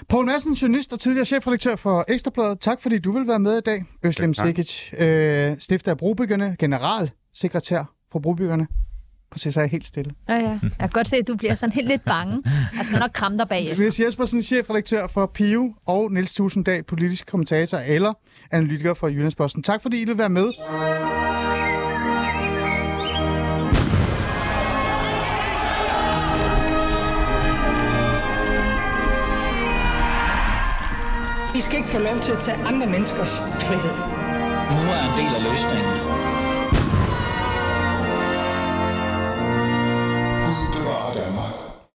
Poul 0.08 0.26
Madsen, 0.26 0.52
journalist 0.52 0.92
og 0.92 1.00
tidligere 1.00 1.24
chefredaktør 1.24 1.76
for 1.76 2.04
Ekstrabladet. 2.08 2.60
Tak 2.60 2.82
fordi 2.82 2.98
du 2.98 3.12
vil 3.12 3.28
være 3.28 3.38
med 3.38 3.58
i 3.58 3.60
dag. 3.60 3.84
Øslem. 4.02 4.34
Sikic, 4.34 4.92
øh, 4.98 5.56
stifter 5.58 5.90
af 5.90 5.98
Brobyggerne, 5.98 6.56
generalsekretær 6.58 7.84
for 8.12 8.18
Brobyggerne. 8.18 8.66
Præcis, 9.32 9.54
så 9.54 9.60
er 9.60 9.64
jeg 9.64 9.70
helt 9.70 9.86
stille. 9.86 10.12
Ja, 10.28 10.34
ja. 10.34 10.48
Jeg 10.62 10.72
kan 10.78 10.88
godt 10.88 11.08
se, 11.08 11.16
at 11.16 11.28
du 11.28 11.36
bliver 11.36 11.54
sådan 11.54 11.72
helt 11.72 11.88
lidt 11.88 12.04
bange. 12.04 12.42
Jeg 12.76 12.84
skal 12.84 12.98
nok 12.98 13.10
kramme 13.12 13.38
dig 13.38 13.48
bag. 13.48 13.74
Niels 13.78 14.00
Jespersen, 14.00 14.42
chefredaktør 14.42 15.06
for 15.06 15.26
PIO, 15.26 15.74
og 15.86 16.12
Niels 16.12 16.34
Tusinddal, 16.34 16.82
politisk 16.82 17.26
kommentator 17.26 17.78
eller 17.78 18.12
analytiker 18.50 18.94
for 18.94 19.08
Jyllandsposten. 19.08 19.62
Tak 19.62 19.82
fordi 19.82 20.00
I 20.00 20.04
vil 20.04 20.18
være 20.18 20.28
med. 20.28 20.52
I 31.54 31.60
skal 31.60 31.78
ikke 31.78 31.88
få 31.88 31.98
lov 31.98 32.20
til 32.20 32.32
at 32.32 32.38
tage 32.38 32.56
andre 32.66 32.86
menneskers 32.86 33.40
frihed. 33.40 33.96
Nu 34.74 34.82
er 34.96 35.02
en 35.10 35.14
del 35.20 35.34
af 35.36 35.42
løsningen. 35.50 36.31